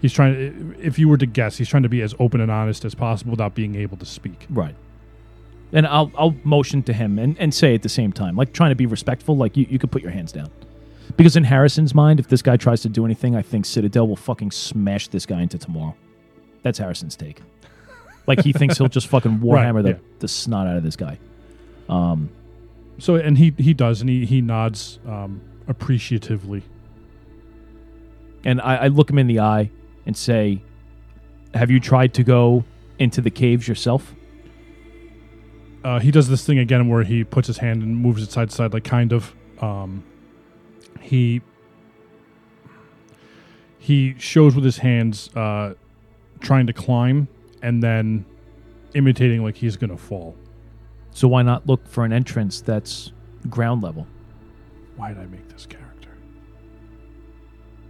He's 0.00 0.12
trying 0.12 0.34
to, 0.34 0.80
if 0.80 0.98
you 0.98 1.08
were 1.08 1.18
to 1.18 1.26
guess, 1.26 1.58
he's 1.58 1.68
trying 1.68 1.82
to 1.82 1.88
be 1.88 2.00
as 2.00 2.14
open 2.18 2.40
and 2.40 2.50
honest 2.50 2.84
as 2.84 2.94
possible 2.94 3.32
without 3.32 3.54
being 3.54 3.74
able 3.74 3.98
to 3.98 4.06
speak. 4.06 4.46
Right. 4.48 4.74
And 5.72 5.86
I'll 5.86 6.10
I'll 6.16 6.34
motion 6.42 6.82
to 6.84 6.92
him 6.92 7.18
and, 7.18 7.36
and 7.38 7.54
say 7.54 7.74
at 7.74 7.82
the 7.82 7.88
same 7.88 8.12
time, 8.12 8.34
like 8.34 8.52
trying 8.52 8.70
to 8.70 8.76
be 8.76 8.86
respectful, 8.86 9.36
like 9.36 9.56
you, 9.56 9.66
you 9.68 9.78
could 9.78 9.90
put 9.90 10.02
your 10.02 10.10
hands 10.10 10.32
down. 10.32 10.50
Because 11.16 11.36
in 11.36 11.44
Harrison's 11.44 11.94
mind, 11.94 12.18
if 12.18 12.28
this 12.28 12.40
guy 12.40 12.56
tries 12.56 12.80
to 12.82 12.88
do 12.88 13.04
anything, 13.04 13.36
I 13.36 13.42
think 13.42 13.66
Citadel 13.66 14.08
will 14.08 14.16
fucking 14.16 14.52
smash 14.52 15.08
this 15.08 15.26
guy 15.26 15.42
into 15.42 15.58
tomorrow. 15.58 15.94
That's 16.62 16.78
Harrison's 16.78 17.14
take. 17.14 17.42
Like 18.26 18.42
he 18.42 18.52
thinks 18.52 18.78
he'll 18.78 18.88
just 18.88 19.08
fucking 19.08 19.40
Right, 19.42 19.66
warhammer 19.66 19.82
the, 19.82 19.90
yeah. 19.90 19.96
the 20.20 20.28
snot 20.28 20.66
out 20.66 20.76
of 20.76 20.82
this 20.82 20.96
guy. 20.96 21.18
Um, 21.88 22.30
so, 22.98 23.16
and 23.16 23.36
he, 23.36 23.52
he 23.58 23.74
does, 23.74 24.00
and 24.00 24.10
he, 24.10 24.24
he 24.24 24.40
nods 24.40 24.98
um, 25.06 25.40
appreciatively. 25.68 26.62
And 28.44 28.60
I, 28.60 28.76
I 28.76 28.86
look 28.88 29.10
him 29.10 29.18
in 29.18 29.26
the 29.26 29.40
eye 29.40 29.70
and 30.10 30.16
say, 30.16 30.60
Have 31.54 31.70
you 31.70 31.78
tried 31.78 32.14
to 32.14 32.24
go 32.24 32.64
into 32.98 33.20
the 33.20 33.30
caves 33.30 33.68
yourself? 33.68 34.12
Uh, 35.84 36.00
he 36.00 36.10
does 36.10 36.28
this 36.28 36.44
thing 36.44 36.58
again 36.58 36.88
where 36.88 37.04
he 37.04 37.22
puts 37.22 37.46
his 37.46 37.58
hand 37.58 37.80
and 37.84 37.96
moves 37.96 38.20
it 38.20 38.32
side 38.32 38.50
to 38.50 38.56
side, 38.56 38.72
like 38.72 38.82
kind 38.82 39.12
of. 39.12 39.32
Um, 39.60 40.02
he 41.00 41.42
he 43.78 44.16
shows 44.18 44.56
with 44.56 44.64
his 44.64 44.78
hands, 44.78 45.30
uh, 45.36 45.74
trying 46.40 46.66
to 46.66 46.72
climb, 46.72 47.28
and 47.62 47.80
then 47.80 48.26
imitating 48.94 49.44
like 49.44 49.54
he's 49.54 49.76
gonna 49.76 49.96
fall. 49.96 50.34
So 51.12 51.28
why 51.28 51.42
not 51.42 51.68
look 51.68 51.86
for 51.86 52.04
an 52.04 52.12
entrance 52.12 52.60
that's 52.60 53.12
ground 53.48 53.84
level? 53.84 54.08
Why 54.96 55.10
did 55.12 55.18
I 55.18 55.26
make 55.26 55.48
this 55.50 55.66
character? 55.66 56.10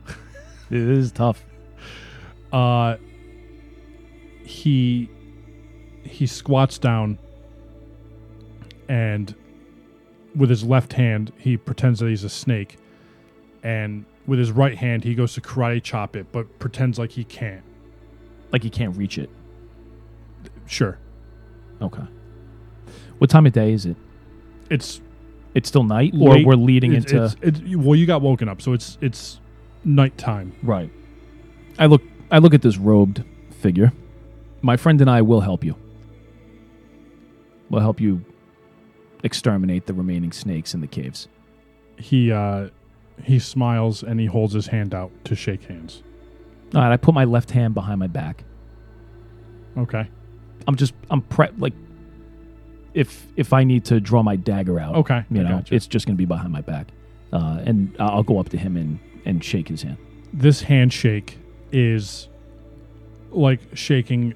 It 0.70 0.82
is 0.82 1.12
tough. 1.12 1.46
Uh, 2.53 2.96
he 4.44 5.09
he 6.03 6.26
squats 6.26 6.78
down, 6.78 7.18
and 8.88 9.34
with 10.34 10.51
his 10.51 10.64
left 10.64 10.92
hand 10.94 11.32
he 11.38 11.57
pretends 11.57 12.01
that 12.01 12.09
he's 12.09 12.24
a 12.24 12.28
snake, 12.28 12.78
and 13.62 14.05
with 14.26 14.38
his 14.38 14.51
right 14.51 14.76
hand 14.76 15.05
he 15.05 15.14
goes 15.14 15.34
to 15.34 15.40
karate 15.40 15.82
chop 15.82 16.16
it, 16.16 16.26
but 16.32 16.59
pretends 16.59 16.98
like 16.98 17.12
he 17.12 17.24
can't. 17.24 17.62
Like 18.53 18.64
you 18.64 18.70
can't 18.70 18.96
reach 18.96 19.18
it. 19.18 19.30
Sure, 20.66 20.98
Okay. 21.80 22.03
What 23.18 23.28
time 23.30 23.44
of 23.46 23.53
day 23.53 23.72
is 23.72 23.86
it? 23.86 23.96
it's 24.70 25.01
It's 25.55 25.68
still 25.68 25.82
night, 25.84 26.14
or 26.14 26.30
late- 26.34 26.46
we're 26.46 26.55
leading 26.55 26.92
it's- 26.94 27.12
into 27.12 27.24
it's, 27.46 27.61
it's, 27.61 27.76
well, 27.76 27.94
you 27.96 28.07
got 28.07 28.22
woken 28.22 28.48
up, 28.48 28.62
so 28.62 28.72
it's 28.72 28.98
it's 29.01 29.40
nighttime. 29.84 30.53
right. 30.62 30.90
I 31.78 31.86
look. 31.86 32.03
I 32.31 32.39
look 32.39 32.55
at 32.55 32.62
this 32.62 32.76
robed 32.78 33.24
figure. 33.51 33.93
My 34.62 34.76
friend 34.76 35.01
and 35.01 35.11
I 35.11 35.22
will 35.22 35.41
help 35.41 35.64
you. 35.64 35.74
We'll 37.70 37.81
help 37.81 38.01
you 38.01 38.24
exterminate 39.22 39.87
the 39.87 39.95
remaining 39.95 40.33
snakes 40.33 40.74
in 40.74 40.81
the 40.81 40.87
caves. 40.87 41.28
He 41.97 42.33
uh, 42.33 42.68
he 43.22 43.39
smiles 43.39 44.03
and 44.03 44.18
he 44.18 44.26
holds 44.26 44.53
his 44.55 44.66
hand 44.68 44.95
out 44.95 45.11
to 45.24 45.35
shake 45.35 45.64
hands. 45.64 46.03
All 46.74 46.81
right. 46.83 46.93
I 46.93 46.97
put 46.97 47.14
my 47.14 47.24
left 47.24 47.51
hand 47.51 47.74
behind 47.74 48.01
my 48.01 48.07
back. 48.07 48.45
Okay. 49.76 50.09
I'm 50.66 50.76
just. 50.76 50.95
I'm 51.11 51.22
pre 51.22 51.49
like. 51.59 51.72
If 52.93 53.26
if 53.37 53.53
I 53.53 53.62
need 53.64 53.85
to 53.87 54.01
draw 54.01 54.22
my 54.24 54.35
dagger 54.37 54.81
out, 54.81 54.97
Okay, 54.97 55.24
you 55.31 55.41
I 55.41 55.45
know, 55.45 55.49
gotcha. 55.59 55.74
it's 55.74 55.87
just 55.87 56.07
going 56.07 56.16
to 56.16 56.18
be 56.18 56.24
behind 56.24 56.53
my 56.53 56.61
back, 56.61 56.89
uh, 57.33 57.61
and 57.64 57.95
I'll 58.01 58.24
go 58.24 58.41
up 58.41 58.49
to 58.49 58.59
him 58.59 58.76
and 58.76 58.99
and 59.24 59.45
shake 59.45 59.68
his 59.68 59.83
hand. 59.83 59.97
this 60.33 60.62
handshake 60.62 61.39
is 61.72 62.28
like 63.30 63.60
shaking 63.74 64.34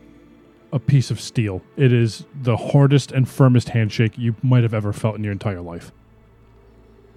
a 0.73 0.79
piece 0.79 1.11
of 1.11 1.21
steel. 1.21 1.63
It 1.77 1.93
is 1.93 2.25
the 2.43 2.57
hardest 2.57 3.13
and 3.13 3.29
firmest 3.29 3.71
handshake 3.71 4.19
you 4.19 4.35
might 4.43 4.63
have 4.63 4.75
ever 4.75 4.93
felt 4.93 5.17
in 5.17 5.23
your 5.25 5.33
entire 5.33 5.61
life. 5.61 5.93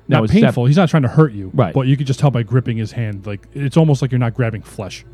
Now, 0.08 0.22
not 0.22 0.30
painful. 0.30 0.66
He's 0.68 0.78
not 0.78 0.90
trying 0.90 1.04
to 1.04 1.10
hurt 1.10 1.34
you, 1.34 1.52
Right. 1.54 1.74
But 1.74 1.88
you 1.88 1.98
could 1.98 2.08
just 2.08 2.20
tell 2.20 2.32
by 2.32 2.44
gripping 2.44 2.78
his 2.78 2.92
hand. 2.94 3.26
Like 3.26 3.48
it's 3.54 3.76
almost 3.76 4.02
like 4.02 4.12
you're 4.12 4.20
not 4.20 4.34
grabbing 4.34 4.62
flesh. 4.62 5.06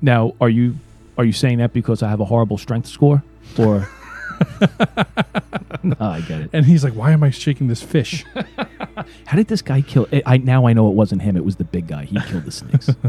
Now, 0.00 0.34
are 0.40 0.48
you 0.50 0.76
are 1.18 1.24
you 1.24 1.32
saying 1.32 1.58
that 1.58 1.72
because 1.72 2.02
I 2.02 2.08
have 2.10 2.20
a 2.20 2.24
horrible 2.24 2.58
strength 2.58 2.86
score, 2.88 3.22
or? 3.58 3.88
no, 5.82 5.94
I 6.00 6.20
get 6.26 6.40
it. 6.42 6.50
And 6.52 6.66
he's 6.66 6.84
like, 6.84 6.92
"Why 6.94 7.12
am 7.12 7.22
I 7.22 7.30
shaking 7.30 7.68
this 7.68 7.82
fish?" 7.82 8.24
How 9.26 9.36
did 9.36 9.48
this 9.48 9.62
guy 9.62 9.80
kill? 9.80 10.08
I 10.12 10.22
I- 10.26 10.36
now 10.38 10.66
I 10.66 10.72
know 10.72 10.88
it 10.88 10.94
wasn't 10.94 11.22
him. 11.22 11.36
It 11.36 11.44
was 11.44 11.56
the 11.56 11.64
big 11.64 11.86
guy. 11.86 12.04
He 12.04 12.20
killed 12.20 12.44
the 12.44 12.50
snakes. 12.52 12.90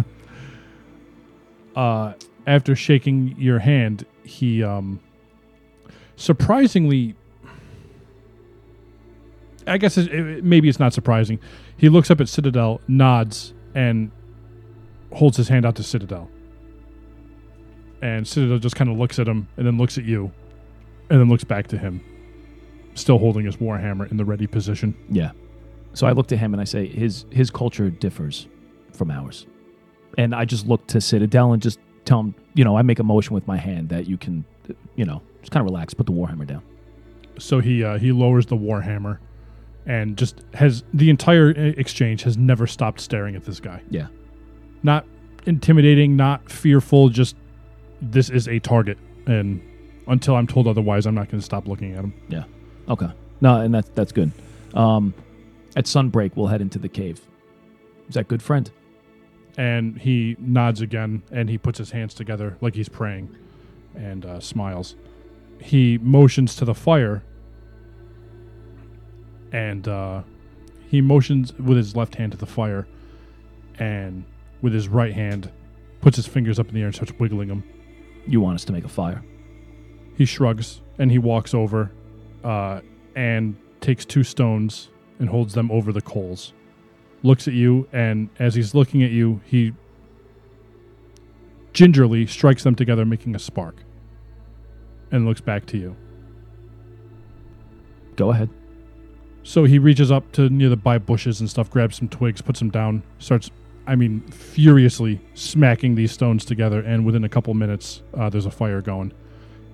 uh, 1.76 2.14
after 2.48 2.76
shaking 2.76 3.36
your 3.38 3.60
hand, 3.60 4.06
he 4.24 4.64
um, 4.64 5.00
surprisingly, 6.16 7.16
I 9.68 9.78
guess 9.78 9.98
it, 9.98 10.14
it- 10.14 10.44
maybe 10.44 10.70
it's 10.70 10.80
not 10.80 10.94
surprising. 10.94 11.40
He 11.78 11.90
looks 11.90 12.10
up 12.12 12.22
at 12.22 12.30
Citadel, 12.30 12.82
nods, 12.88 13.54
and 13.74 14.12
holds 15.14 15.38
his 15.38 15.48
hand 15.50 15.66
out 15.66 15.76
to 15.76 15.84
Citadel. 15.84 16.30
And 18.02 18.28
Citadel 18.28 18.60
just 18.60 18.76
kind 18.76 18.90
of 18.90 18.98
looks 18.98 19.18
at 19.20 19.28
him 19.28 19.48
and 19.58 19.66
then 19.66 19.78
looks 19.78 19.98
at 19.98 20.04
you, 20.06 20.32
and 21.10 21.20
then 21.20 21.28
looks 21.30 21.44
back 21.44 21.68
to 21.68 21.78
him, 21.78 22.02
still 22.94 23.18
holding 23.18 23.46
his 23.46 23.58
warhammer 23.58 24.10
in 24.10 24.18
the 24.18 24.26
ready 24.26 24.48
position. 24.48 24.96
yeah. 25.10 25.32
So 25.94 26.06
I 26.06 26.12
look 26.12 26.28
to 26.28 26.36
him 26.38 26.54
and 26.54 26.60
I 26.60 26.66
say 26.66 26.88
his 26.88 27.26
his 27.32 27.50
culture 27.50 27.90
differs 27.90 28.48
from 28.92 29.10
ours, 29.10 29.48
and 30.18 30.34
I 30.34 30.46
just 30.46 30.68
look 30.68 30.86
to 30.88 31.02
Citadel 31.02 31.54
and 31.54 31.62
just 31.62 31.80
tell 32.06 32.20
him, 32.20 32.36
you 32.54 32.64
know, 32.64 32.78
I 32.78 32.82
make 32.82 33.00
a 33.00 33.04
motion 33.04 33.34
with 33.34 33.48
my 33.48 33.58
hand 33.58 33.90
that 33.90 34.08
you 34.08 34.18
can, 34.18 34.46
you 34.96 35.06
know, 35.06 35.22
just 35.42 35.52
kind 35.52 35.62
of 35.62 35.72
relax, 35.72 35.94
put 35.94 36.06
the 36.06 36.12
warhammer 36.12 36.48
down. 36.48 36.62
So 37.38 37.60
he 37.60 37.84
uh, 37.84 37.98
he 37.98 38.12
lowers 38.12 38.46
the 38.46 38.56
warhammer, 38.56 39.20
and 39.86 40.18
just 40.18 40.44
has 40.54 40.84
the 40.94 41.10
entire 41.10 41.50
exchange 41.52 42.24
has 42.24 42.38
never 42.38 42.66
stopped 42.66 43.00
staring 43.02 43.36
at 43.36 43.44
this 43.44 43.60
guy. 43.60 43.82
Yeah. 43.90 44.08
Not 44.84 45.06
intimidating, 45.46 46.16
not 46.16 46.50
fearful. 46.50 47.10
Just 47.10 47.36
this 48.02 48.30
is 48.30 48.48
a 48.48 48.60
target, 48.60 48.98
and 49.26 49.62
until 50.08 50.36
I'm 50.36 50.48
told 50.48 50.68
otherwise, 50.68 51.06
I'm 51.06 51.16
not 51.16 51.30
going 51.30 51.40
to 51.40 51.46
stop 51.46 51.68
looking 51.68 51.94
at 51.94 52.04
him. 52.04 52.14
Yeah. 52.30 52.44
Okay. 52.88 53.10
No, 53.42 53.60
and 53.60 53.74
that's 53.74 53.90
that's 53.96 54.12
good. 54.12 54.32
Um, 54.74 55.14
at 55.76 55.86
sunbreak, 55.86 56.36
we'll 56.36 56.48
head 56.48 56.62
into 56.62 56.80
the 56.80 56.90
cave. 56.90 57.20
Is 58.08 58.16
that 58.16 58.28
good, 58.28 58.42
friend? 58.42 58.72
And 59.58 59.98
he 59.98 60.36
nods 60.40 60.82
again, 60.82 61.24
and 61.32 61.50
he 61.50 61.58
puts 61.58 61.78
his 61.78 61.92
hands 61.92 62.14
together 62.14 62.58
like 62.62 62.76
he's 62.76 62.90
praying, 62.90 63.34
and 63.96 64.26
uh, 64.26 64.40
smiles. 64.40 64.96
He 65.62 65.98
motions 66.00 66.56
to 66.58 66.66
the 66.66 66.76
fire, 66.76 67.24
and 69.54 69.88
uh, 69.88 70.24
he 70.90 71.02
motions 71.02 71.54
with 71.54 71.78
his 71.78 71.96
left 71.96 72.16
hand 72.16 72.34
to 72.34 72.38
the 72.38 72.46
fire, 72.46 72.86
and 73.80 74.26
with 74.62 74.74
his 74.74 74.88
right 74.90 75.14
hand, 75.14 75.52
puts 76.02 76.18
his 76.18 76.28
fingers 76.28 76.60
up 76.60 76.68
in 76.68 76.76
the 76.76 76.82
air 76.82 76.88
and 76.88 76.96
starts 76.96 77.14
wiggling 77.18 77.48
them. 77.48 77.64
You 78.28 78.42
want 78.42 78.56
us 78.56 78.66
to 78.66 78.74
make 78.74 78.84
a 78.84 78.90
fire? 78.90 79.24
He 80.18 80.26
shrugs 80.26 80.82
and 80.98 81.12
he 81.12 81.18
walks 81.18 81.54
over, 81.54 81.92
uh, 82.44 82.82
and 83.16 83.56
takes 83.82 84.06
two 84.06 84.24
stones 84.24 84.90
and 85.20 85.30
holds 85.30 85.54
them 85.54 85.72
over 85.72 85.94
the 85.94 86.02
coals. 86.02 86.54
Looks 87.26 87.48
at 87.48 87.56
you, 87.56 87.88
and 87.92 88.30
as 88.38 88.54
he's 88.54 88.76
looking 88.76 89.02
at 89.02 89.10
you, 89.10 89.42
he 89.46 89.74
gingerly 91.74 92.28
strikes 92.28 92.62
them 92.62 92.76
together, 92.76 93.04
making 93.04 93.34
a 93.34 93.40
spark, 93.40 93.78
and 95.10 95.26
looks 95.26 95.42
back 95.42 95.66
to 95.66 95.78
you. 95.80 95.96
Go 98.16 98.30
ahead. 98.30 98.52
So 99.42 99.64
he 99.64 99.80
reaches 99.80 100.12
up 100.12 100.32
to 100.34 100.50
near 100.50 100.70
the 100.70 100.78
by 100.78 101.00
bushes 101.00 101.40
and 101.40 101.50
stuff, 101.50 101.68
grabs 101.72 101.96
some 101.96 102.10
twigs, 102.10 102.44
puts 102.44 102.60
them 102.60 102.70
down, 102.70 103.02
starts, 103.18 103.50
I 103.88 103.96
mean, 103.96 104.22
furiously 104.30 105.20
smacking 105.34 105.96
these 105.96 106.12
stones 106.12 106.46
together. 106.46 106.82
And 106.82 107.08
within 107.08 107.24
a 107.24 107.30
couple 107.30 107.56
minutes, 107.56 108.04
uh, 108.14 108.30
there's 108.30 108.46
a 108.46 108.52
fire 108.52 108.84
going. 108.84 109.12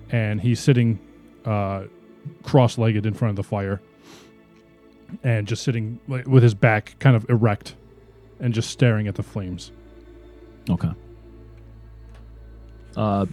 And 0.08 0.40
he's 0.40 0.58
sitting 0.58 0.98
uh, 1.44 1.82
cross 2.44 2.78
legged 2.78 3.04
in 3.04 3.12
front 3.12 3.28
of 3.30 3.36
the 3.36 3.46
fire 3.46 3.82
and 5.22 5.46
just 5.46 5.62
sitting 5.62 6.00
like, 6.08 6.26
with 6.26 6.42
his 6.42 6.54
back 6.54 6.96
kind 6.98 7.16
of 7.16 7.28
erect 7.28 7.74
and 8.40 8.52
just 8.52 8.70
staring 8.70 9.08
at 9.08 9.14
the 9.14 9.22
flames. 9.22 9.72
Okay. 10.68 10.90
Uh, 12.96 13.26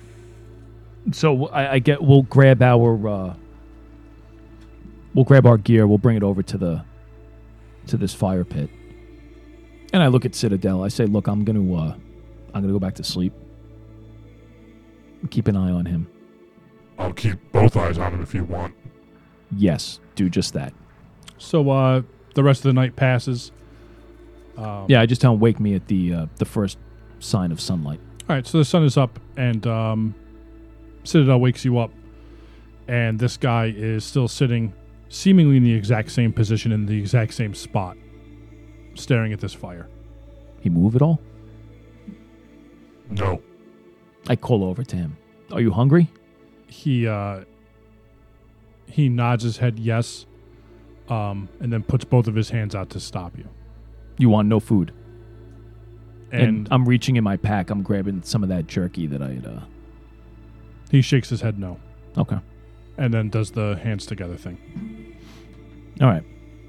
so 1.12 1.48
I, 1.48 1.74
I 1.74 1.80
get 1.80 2.02
we'll 2.02 2.24
grab 2.24 2.62
our 2.62 3.08
uh, 3.08 3.34
we'll 5.14 5.26
grab 5.26 5.46
our 5.46 5.58
gear. 5.58 5.88
We'll 5.88 5.98
bring 5.98 6.18
it 6.18 6.24
over 6.24 6.44
to 6.44 6.58
the 6.58 6.86
to 7.88 7.98
this 7.98 8.14
fire 8.14 8.46
pit. 8.46 8.70
And 9.92 10.04
I 10.04 10.08
look 10.08 10.26
at 10.26 10.36
Citadel. 10.36 10.84
I 10.84 10.88
say, 10.88 11.06
"Look, 11.06 11.28
I'm 11.28 11.44
gonna 11.44 11.74
uh, 11.74 11.96
I'm 12.54 12.62
gonna 12.62 12.74
go 12.74 12.80
back 12.80 12.96
to 12.96 13.04
sleep. 13.04 13.34
Keep 15.30 15.48
an 15.48 15.56
eye 15.56 15.72
on 15.72 15.86
him. 15.86 16.08
I'll 16.98 17.14
keep 17.14 17.40
both 17.52 17.76
eyes 17.76 17.98
on 17.98 18.14
him 18.14 18.22
if 18.22 18.34
you 18.34 18.44
want. 18.44 18.76
Yes, 19.56 20.00
do 20.16 20.30
just 20.30 20.54
that. 20.54 20.74
So 21.40 21.70
uh, 21.72 22.04
the 22.36 22.44
rest 22.44 22.60
of 22.60 22.70
the 22.70 22.74
night 22.74 22.96
passes. 22.96 23.52
Um, 24.58 24.86
Yeah, 24.88 25.02
I 25.02 25.06
just 25.08 25.22
tell 25.22 25.34
him 25.34 25.40
wake 25.40 25.60
me 25.60 25.74
at 25.74 25.88
the 25.88 26.14
uh, 26.14 26.26
the 26.36 26.46
first 26.46 26.78
sign 27.20 27.52
of 27.52 27.60
sunlight. 27.60 28.00
All 28.30 28.36
right, 28.36 28.46
so 28.46 28.60
the 28.60 28.66
sun 28.66 28.84
is 28.84 28.96
up, 28.98 29.20
and 29.38 29.66
um, 29.66 30.14
Citadel 31.04 31.40
wakes 31.40 31.66
you 31.66 31.80
up, 31.80 31.92
and 32.88 33.18
this 33.18 33.38
guy 33.38 33.74
is 33.76 34.04
still 34.04 34.28
sitting, 34.28 34.72
seemingly 35.08 35.58
in 35.58 35.64
the 35.64 35.74
exact 35.74 36.12
same 36.12 36.32
position 36.32 36.72
in 36.72 36.86
the 36.86 36.96
exact 36.98 37.34
same 37.34 37.56
spot, 37.56 37.98
staring 38.94 39.34
at 39.34 39.40
this 39.40 39.54
fire. 39.54 39.90
He 40.62 40.70
move 40.70 40.96
at 40.96 41.02
all? 41.02 41.20
No. 43.10 43.42
I 44.28 44.36
call 44.36 44.64
over 44.64 44.84
to 44.84 44.96
him. 44.96 45.18
Are 45.52 45.62
you 45.62 45.72
hungry? 45.72 46.08
He 46.68 47.08
uh, 47.08 47.46
he 48.88 49.10
nods 49.10 49.44
his 49.44 49.58
head 49.58 49.80
yes, 49.80 50.28
um, 51.10 51.50
and 51.60 51.72
then 51.74 51.84
puts 51.84 52.06
both 52.06 52.28
of 52.28 52.36
his 52.36 52.50
hands 52.50 52.76
out 52.76 52.90
to 52.92 53.00
stop 53.00 53.38
you. 53.38 53.48
You 54.18 54.30
want 54.30 54.48
no 54.48 54.60
food? 54.60 54.94
And, 56.32 56.42
And 56.42 56.68
I'm 56.72 56.88
reaching 56.88 57.16
in 57.16 57.24
my 57.24 57.38
pack. 57.38 57.70
I'm 57.70 57.82
grabbing 57.82 58.22
some 58.24 58.44
of 58.44 58.50
that 58.50 58.68
jerky 58.68 59.08
that 59.08 59.22
I 59.22 59.34
had. 59.34 59.46
Uh, 59.46 59.60
he 60.92 61.02
shakes 61.02 61.30
his 61.30 61.42
head 61.42 61.60
no, 61.60 61.80
okay. 62.18 62.40
and 62.98 63.14
then 63.14 63.30
does 63.30 63.52
the 63.52 63.80
hands 63.84 64.06
together 64.06 64.36
thing. 64.36 65.18
All 66.02 66.08
right. 66.08 66.24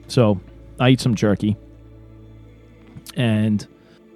So 0.09 0.41
I 0.79 0.91
eat 0.91 1.01
some 1.01 1.15
jerky. 1.15 1.57
And 3.17 3.67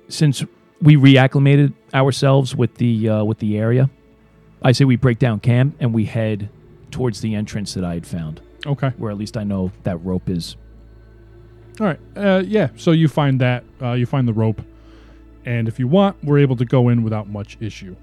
since 0.09 0.45
we 0.81 0.97
reacclimated 0.97 1.73
ourselves 1.93 2.55
with 2.55 2.75
the 2.77 3.09
uh, 3.09 3.25
with 3.25 3.39
the 3.39 3.59
area, 3.59 3.91
I 4.63 4.73
say 4.73 4.85
we 4.85 4.97
break 4.97 5.19
down 5.19 5.41
camp 5.41 5.77
and 5.81 5.93
we 5.95 6.05
head 6.05 6.51
towards 6.91 7.21
the 7.21 7.35
entrance 7.35 7.75
that 7.75 7.85
I 7.85 7.95
had 7.95 8.07
found, 8.07 8.41
Okay. 8.67 8.89
where 8.97 9.11
at 9.11 9.19
least 9.19 9.37
I 9.37 9.45
know 9.45 9.71
that 9.83 9.97
rope 9.99 10.29
is. 10.29 10.57
All 11.81 11.87
right. 11.87 12.01
Uh, 12.17 12.43
yeah. 12.47 12.69
So 12.77 12.93
you 12.93 13.09
find 13.09 13.41
that 13.41 13.65
uh, 13.83 13.93
you 13.93 14.07
find 14.07 14.27
the 14.29 14.33
rope, 14.33 14.63
and 15.45 15.69
if 15.69 15.79
you 15.79 15.89
want, 15.89 16.17
we're 16.25 16.39
able 16.39 16.57
to 16.57 16.65
go 16.65 16.89
in 16.89 17.03
without 17.03 17.29
much 17.29 17.57
issue. 17.61 17.97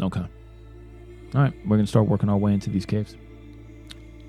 Okay. 0.00 0.20
All 0.20 1.40
right. 1.42 1.52
We're 1.66 1.76
gonna 1.76 1.86
start 1.86 2.06
working 2.08 2.28
our 2.28 2.36
way 2.36 2.54
into 2.54 2.70
these 2.70 2.86
caves. 2.86 3.16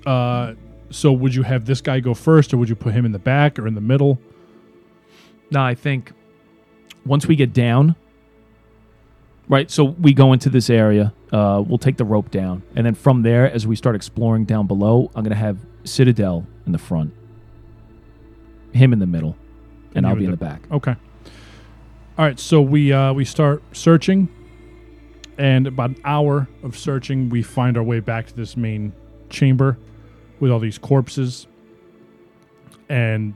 Uh, 0.06 0.54
so 0.90 1.12
would 1.12 1.34
you 1.34 1.42
have 1.42 1.66
this 1.66 1.80
guy 1.80 2.00
go 2.00 2.14
first, 2.14 2.52
or 2.52 2.56
would 2.56 2.68
you 2.68 2.74
put 2.74 2.94
him 2.94 3.04
in 3.04 3.12
the 3.12 3.18
back 3.18 3.58
or 3.58 3.66
in 3.66 3.74
the 3.74 3.80
middle? 3.80 4.18
No, 5.50 5.62
I 5.62 5.74
think 5.74 6.12
once 7.06 7.26
we 7.26 7.36
get 7.36 7.52
down, 7.52 7.94
right? 9.48 9.70
So 9.70 9.84
we 9.84 10.12
go 10.12 10.32
into 10.32 10.50
this 10.50 10.70
area. 10.70 11.12
Uh, 11.32 11.62
we'll 11.66 11.78
take 11.78 11.96
the 11.96 12.04
rope 12.04 12.30
down, 12.30 12.62
and 12.74 12.86
then 12.86 12.94
from 12.94 13.22
there, 13.22 13.50
as 13.50 13.66
we 13.66 13.76
start 13.76 13.96
exploring 13.96 14.44
down 14.44 14.66
below, 14.66 15.10
I'm 15.14 15.22
gonna 15.24 15.34
have 15.34 15.58
Citadel 15.84 16.46
in 16.66 16.72
the 16.72 16.78
front, 16.78 17.12
him 18.72 18.92
in 18.92 18.98
the 18.98 19.06
middle, 19.06 19.36
and, 19.88 19.98
And 19.98 20.06
I'll 20.06 20.14
be 20.14 20.20
in 20.20 20.26
in 20.26 20.30
the 20.30 20.36
back. 20.36 20.62
Okay. 20.70 20.94
All 22.16 22.24
right. 22.24 22.38
So 22.38 22.60
we 22.60 22.92
uh, 22.92 23.12
we 23.12 23.24
start 23.24 23.62
searching, 23.72 24.28
and 25.36 25.66
about 25.66 25.90
an 25.90 26.00
hour 26.04 26.48
of 26.62 26.76
searching, 26.76 27.28
we 27.28 27.42
find 27.42 27.76
our 27.76 27.82
way 27.82 28.00
back 28.00 28.26
to 28.28 28.34
this 28.34 28.56
main 28.56 28.92
chamber 29.30 29.78
with 30.40 30.50
all 30.50 30.58
these 30.58 30.78
corpses. 30.78 31.46
And 32.88 33.34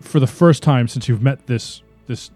for 0.00 0.20
the 0.20 0.26
first 0.26 0.62
time 0.62 0.86
since 0.88 1.08
you've 1.08 1.22
met 1.22 1.46
this 1.46 1.82
this 2.06 2.30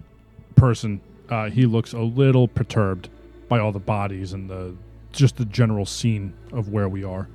person, 0.56 1.00
uh, 1.30 1.50
he 1.50 1.66
looks 1.66 1.92
a 1.92 2.00
little 2.00 2.48
perturbed 2.48 3.08
by 3.48 3.58
all 3.58 3.72
the 3.72 3.78
bodies 3.78 4.32
and 4.32 4.48
the 4.50 4.74
just 5.12 5.36
the 5.36 5.44
general 5.44 5.86
scene 5.86 6.34
of 6.52 6.68
where 6.70 6.88
we 6.88 7.04
are. 7.04 7.28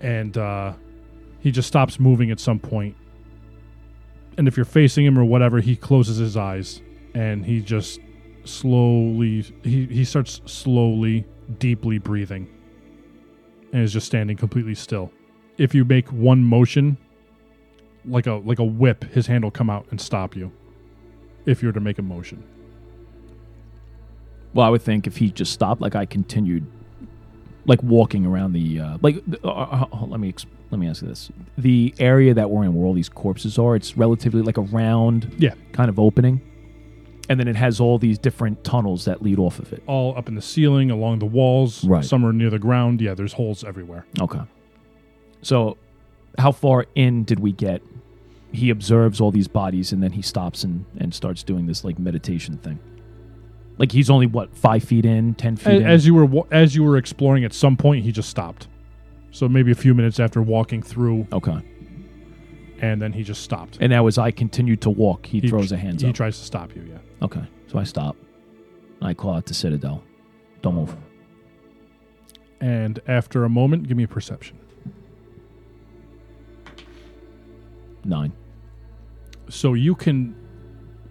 And 0.00 0.36
uh, 0.36 0.72
he 1.40 1.50
just 1.50 1.68
stops 1.68 2.00
moving 2.00 2.30
at 2.30 2.40
some 2.40 2.58
point. 2.58 2.96
and 4.38 4.48
if 4.48 4.56
you're 4.56 4.64
facing 4.66 5.04
him 5.04 5.18
or 5.18 5.24
whatever, 5.24 5.60
he 5.60 5.76
closes 5.76 6.16
his 6.18 6.36
eyes 6.36 6.80
and 7.14 7.44
he 7.44 7.60
just 7.60 8.00
slowly 8.44 9.42
he, 9.62 9.86
he 9.86 10.04
starts 10.04 10.40
slowly, 10.46 11.24
deeply 11.58 11.98
breathing 11.98 12.48
and 13.72 13.82
is 13.82 13.92
just 13.92 14.06
standing 14.06 14.36
completely 14.36 14.74
still. 14.74 15.12
If 15.58 15.74
you 15.74 15.84
make 15.84 16.08
one 16.12 16.42
motion, 16.44 16.96
like 18.04 18.26
a 18.26 18.34
like 18.34 18.58
a 18.58 18.64
whip, 18.64 19.04
his 19.12 19.26
hand 19.26 19.44
will 19.44 19.50
come 19.50 19.70
out 19.70 19.86
and 19.90 20.00
stop 20.00 20.34
you. 20.36 20.52
If 21.46 21.62
you 21.62 21.68
were 21.68 21.72
to 21.72 21.80
make 21.80 21.98
a 21.98 22.02
motion. 22.02 22.42
Well, 24.54 24.66
I 24.66 24.70
would 24.70 24.82
think 24.82 25.06
if 25.06 25.16
he 25.16 25.30
just 25.30 25.52
stopped, 25.52 25.80
like 25.80 25.94
I 25.96 26.04
continued, 26.04 26.66
like 27.66 27.82
walking 27.82 28.26
around 28.26 28.52
the, 28.52 28.80
uh, 28.80 28.98
like, 29.00 29.16
uh, 29.42 29.48
uh, 29.48 29.86
uh, 29.92 30.04
let 30.06 30.20
me 30.20 30.28
ex- 30.28 30.46
let 30.70 30.78
me 30.78 30.88
ask 30.88 31.02
you 31.02 31.08
this: 31.08 31.30
the 31.56 31.94
area 31.98 32.34
that 32.34 32.50
we're 32.50 32.64
in, 32.64 32.74
where 32.74 32.86
all 32.86 32.92
these 32.94 33.08
corpses 33.08 33.58
are, 33.58 33.74
it's 33.76 33.96
relatively 33.96 34.42
like 34.42 34.58
a 34.58 34.62
round, 34.62 35.34
Yeah. 35.38 35.54
kind 35.72 35.88
of 35.88 35.98
opening, 35.98 36.40
and 37.30 37.40
then 37.40 37.48
it 37.48 37.56
has 37.56 37.80
all 37.80 37.98
these 37.98 38.18
different 38.18 38.62
tunnels 38.62 39.04
that 39.06 39.22
lead 39.22 39.38
off 39.38 39.58
of 39.58 39.72
it. 39.72 39.82
All 39.86 40.16
up 40.18 40.28
in 40.28 40.34
the 40.34 40.42
ceiling, 40.42 40.90
along 40.90 41.18
the 41.20 41.26
walls, 41.26 41.84
Right. 41.84 42.04
some 42.04 42.24
are 42.24 42.32
near 42.32 42.50
the 42.50 42.58
ground. 42.58 43.00
Yeah, 43.00 43.14
there's 43.14 43.32
holes 43.34 43.64
everywhere. 43.64 44.04
Okay. 44.20 44.40
So, 45.40 45.76
how 46.38 46.52
far 46.52 46.86
in 46.94 47.24
did 47.24 47.40
we 47.40 47.52
get? 47.52 47.82
He 48.52 48.68
observes 48.70 49.20
all 49.20 49.30
these 49.30 49.48
bodies, 49.48 49.92
and 49.92 50.02
then 50.02 50.12
he 50.12 50.22
stops 50.22 50.62
and 50.64 50.84
and 50.98 51.12
starts 51.14 51.42
doing 51.42 51.66
this 51.66 51.84
like 51.84 51.98
meditation 51.98 52.58
thing. 52.58 52.78
Like 53.78 53.90
he's 53.92 54.10
only 54.10 54.26
what 54.26 54.54
five 54.56 54.84
feet 54.84 55.06
in, 55.06 55.34
ten 55.34 55.56
feet 55.56 55.72
A- 55.72 55.76
in. 55.78 55.86
As 55.86 56.06
you 56.06 56.14
were 56.14 56.44
as 56.50 56.74
you 56.74 56.84
were 56.84 56.96
exploring, 56.98 57.44
at 57.44 57.52
some 57.54 57.76
point 57.76 58.04
he 58.04 58.12
just 58.12 58.28
stopped. 58.28 58.68
So 59.30 59.48
maybe 59.48 59.70
a 59.72 59.74
few 59.74 59.94
minutes 59.94 60.20
after 60.20 60.42
walking 60.42 60.82
through, 60.82 61.26
okay. 61.32 61.58
and 62.80 63.00
then 63.00 63.14
he 63.14 63.22
just 63.22 63.42
stopped. 63.42 63.78
And 63.80 63.90
now, 63.90 64.06
as 64.06 64.18
I 64.18 64.30
continued 64.30 64.82
to 64.82 64.90
walk, 64.90 65.24
he, 65.24 65.40
He 65.40 65.48
throws 65.48 65.68
tr- 65.68 65.74
a 65.76 65.78
hands 65.78 66.02
He 66.02 66.08
up. 66.08 66.14
He 66.14 66.16
tries 66.16 66.38
to 66.38 66.44
stop 66.44 66.76
you. 66.76 66.82
Yeah. 66.86 66.98
okay, 67.24 67.42
so 67.68 67.78
I 67.78 67.84
stop. 67.84 68.14
I 69.00 69.14
call 69.14 69.32
out 69.34 69.46
to 69.46 69.54
Citadel. 69.54 70.04
Don't 70.60 70.74
move. 70.74 70.94
And 72.60 73.00
after 73.08 73.44
a 73.44 73.48
moment, 73.48 73.88
give 73.88 73.96
me 73.96 74.04
a 74.04 74.08
perception. 74.08 74.58
Nine. 78.04 78.32
So 79.52 79.74
you 79.74 79.94
can 79.94 80.34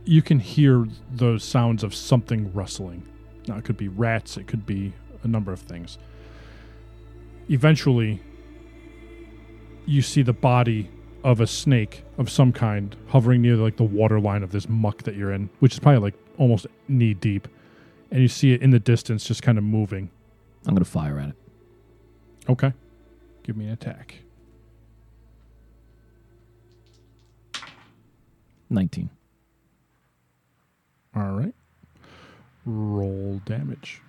you 0.03 0.23
can 0.23 0.39
hear 0.39 0.87
the 1.13 1.37
sounds 1.37 1.83
of 1.83 1.93
something 1.93 2.51
rustling. 2.53 3.07
Now 3.47 3.57
it 3.57 3.65
could 3.65 3.77
be 3.77 3.87
rats, 3.87 4.35
it 4.35 4.47
could 4.47 4.65
be 4.65 4.93
a 5.23 5.27
number 5.27 5.53
of 5.53 5.59
things. 5.59 5.99
Eventually 7.49 8.19
you 9.85 10.01
see 10.01 10.23
the 10.23 10.33
body 10.33 10.89
of 11.23 11.39
a 11.39 11.45
snake 11.45 12.03
of 12.17 12.31
some 12.31 12.51
kind 12.51 12.95
hovering 13.09 13.43
near 13.43 13.57
like 13.57 13.77
the 13.77 13.83
water 13.83 14.19
line 14.19 14.41
of 14.41 14.51
this 14.51 14.67
muck 14.67 15.03
that 15.03 15.15
you're 15.15 15.31
in, 15.31 15.47
which 15.59 15.73
is 15.73 15.79
probably 15.79 16.01
like 16.01 16.15
almost 16.39 16.65
knee 16.87 17.13
deep. 17.13 17.47
And 18.09 18.23
you 18.23 18.27
see 18.27 18.53
it 18.53 18.63
in 18.63 18.71
the 18.71 18.79
distance 18.79 19.23
just 19.23 19.43
kind 19.43 19.59
of 19.59 19.63
moving. 19.63 20.09
I'm 20.65 20.73
gonna 20.73 20.83
fire 20.83 21.19
at 21.19 21.29
it. 21.29 21.35
Okay. 22.49 22.73
Give 23.43 23.55
me 23.55 23.67
an 23.67 23.73
attack. 23.73 24.15
Nineteen. 28.71 29.09
All 31.13 31.31
right. 31.33 31.53
Roll 32.65 33.41
damage. 33.43 34.01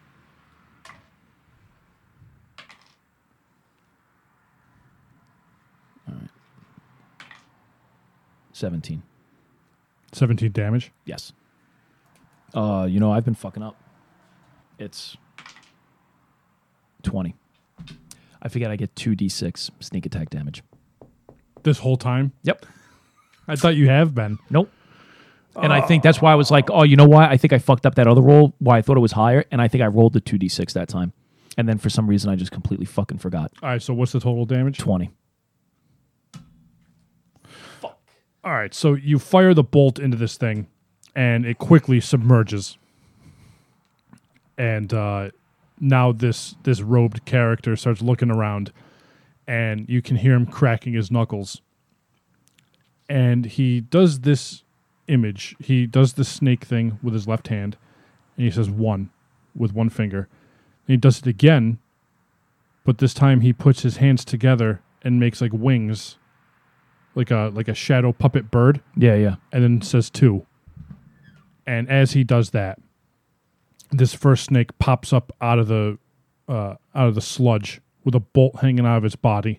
All 6.08 6.14
right. 6.14 6.30
Seventeen. 8.52 9.02
17 10.12 10.52
damage. 10.52 10.92
Yes. 11.06 11.32
Uh, 12.54 12.86
you 12.88 13.00
know 13.00 13.10
I've 13.10 13.24
been 13.24 13.34
fucking 13.34 13.62
up. 13.64 13.76
It's 14.78 15.16
twenty. 17.02 17.34
I 18.40 18.48
forget 18.48 18.70
I 18.70 18.76
get 18.76 18.94
two 18.94 19.16
d 19.16 19.28
six 19.28 19.70
sneak 19.80 20.06
attack 20.06 20.30
damage. 20.30 20.62
This 21.64 21.78
whole 21.78 21.96
time? 21.96 22.32
Yep. 22.42 22.66
I 23.48 23.56
thought 23.56 23.76
you 23.76 23.88
have 23.88 24.14
been. 24.14 24.38
Nope. 24.50 24.70
And 25.54 25.72
I 25.72 25.82
think 25.82 26.02
that's 26.02 26.22
why 26.22 26.32
I 26.32 26.34
was 26.34 26.50
like, 26.50 26.70
oh, 26.70 26.82
you 26.82 26.96
know 26.96 27.04
what? 27.04 27.30
I 27.30 27.36
think 27.36 27.52
I 27.52 27.58
fucked 27.58 27.84
up 27.84 27.96
that 27.96 28.06
other 28.06 28.22
roll. 28.22 28.54
Why 28.58 28.78
I 28.78 28.82
thought 28.82 28.96
it 28.96 29.00
was 29.00 29.12
higher, 29.12 29.44
and 29.50 29.60
I 29.60 29.68
think 29.68 29.82
I 29.82 29.86
rolled 29.86 30.14
the 30.14 30.20
two 30.20 30.38
d 30.38 30.48
six 30.48 30.72
that 30.72 30.88
time, 30.88 31.12
and 31.58 31.68
then 31.68 31.76
for 31.76 31.90
some 31.90 32.06
reason 32.08 32.30
I 32.30 32.36
just 32.36 32.52
completely 32.52 32.86
fucking 32.86 33.18
forgot. 33.18 33.52
All 33.62 33.68
right, 33.68 33.82
so 33.82 33.92
what's 33.92 34.12
the 34.12 34.20
total 34.20 34.46
damage? 34.46 34.78
Twenty. 34.78 35.10
All 38.44 38.52
right, 38.52 38.72
so 38.74 38.94
you 38.94 39.18
fire 39.18 39.52
the 39.54 39.62
bolt 39.62 39.98
into 39.98 40.16
this 40.16 40.36
thing, 40.36 40.68
and 41.14 41.44
it 41.44 41.58
quickly 41.58 42.00
submerges. 42.00 42.78
And 44.56 44.92
uh, 44.94 45.30
now 45.78 46.12
this 46.12 46.54
this 46.62 46.80
robed 46.80 47.24
character 47.26 47.76
starts 47.76 48.00
looking 48.00 48.30
around, 48.30 48.72
and 49.46 49.86
you 49.88 50.00
can 50.00 50.16
hear 50.16 50.32
him 50.32 50.46
cracking 50.46 50.94
his 50.94 51.10
knuckles. 51.10 51.60
And 53.12 53.44
he 53.44 53.82
does 53.82 54.20
this 54.20 54.62
image. 55.06 55.54
He 55.58 55.86
does 55.86 56.14
the 56.14 56.24
snake 56.24 56.64
thing 56.64 56.98
with 57.02 57.12
his 57.12 57.28
left 57.28 57.48
hand, 57.48 57.76
and 58.36 58.46
he 58.46 58.50
says 58.50 58.70
one 58.70 59.10
with 59.54 59.74
one 59.74 59.90
finger. 59.90 60.28
And 60.86 60.94
he 60.94 60.96
does 60.96 61.18
it 61.18 61.26
again, 61.26 61.78
but 62.84 62.96
this 62.98 63.12
time 63.12 63.42
he 63.42 63.52
puts 63.52 63.82
his 63.82 63.98
hands 63.98 64.24
together 64.24 64.80
and 65.02 65.20
makes 65.20 65.42
like 65.42 65.52
wings, 65.52 66.16
like 67.14 67.30
a 67.30 67.50
like 67.52 67.68
a 67.68 67.74
shadow 67.74 68.12
puppet 68.12 68.50
bird 68.50 68.80
Yeah, 68.96 69.14
yeah. 69.16 69.36
and 69.52 69.62
then 69.62 69.82
says 69.82 70.08
two. 70.08 70.46
And 71.66 71.90
as 71.90 72.12
he 72.12 72.24
does 72.24 72.50
that, 72.50 72.78
this 73.90 74.14
first 74.14 74.44
snake 74.46 74.78
pops 74.78 75.12
up 75.12 75.36
out 75.42 75.58
of 75.58 75.68
the 75.68 75.98
uh, 76.48 76.76
out 76.94 77.08
of 77.08 77.14
the 77.14 77.20
sludge 77.20 77.82
with 78.04 78.14
a 78.14 78.20
bolt 78.20 78.60
hanging 78.60 78.86
out 78.86 78.96
of 78.96 79.04
its 79.04 79.16
body, 79.16 79.58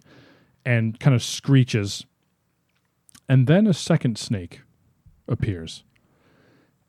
and 0.65 0.99
kind 0.99 1.15
of 1.15 1.21
screeches. 1.21 2.03
And 3.33 3.47
then 3.47 3.65
a 3.65 3.73
second 3.73 4.19
snake 4.19 4.61
appears, 5.27 5.83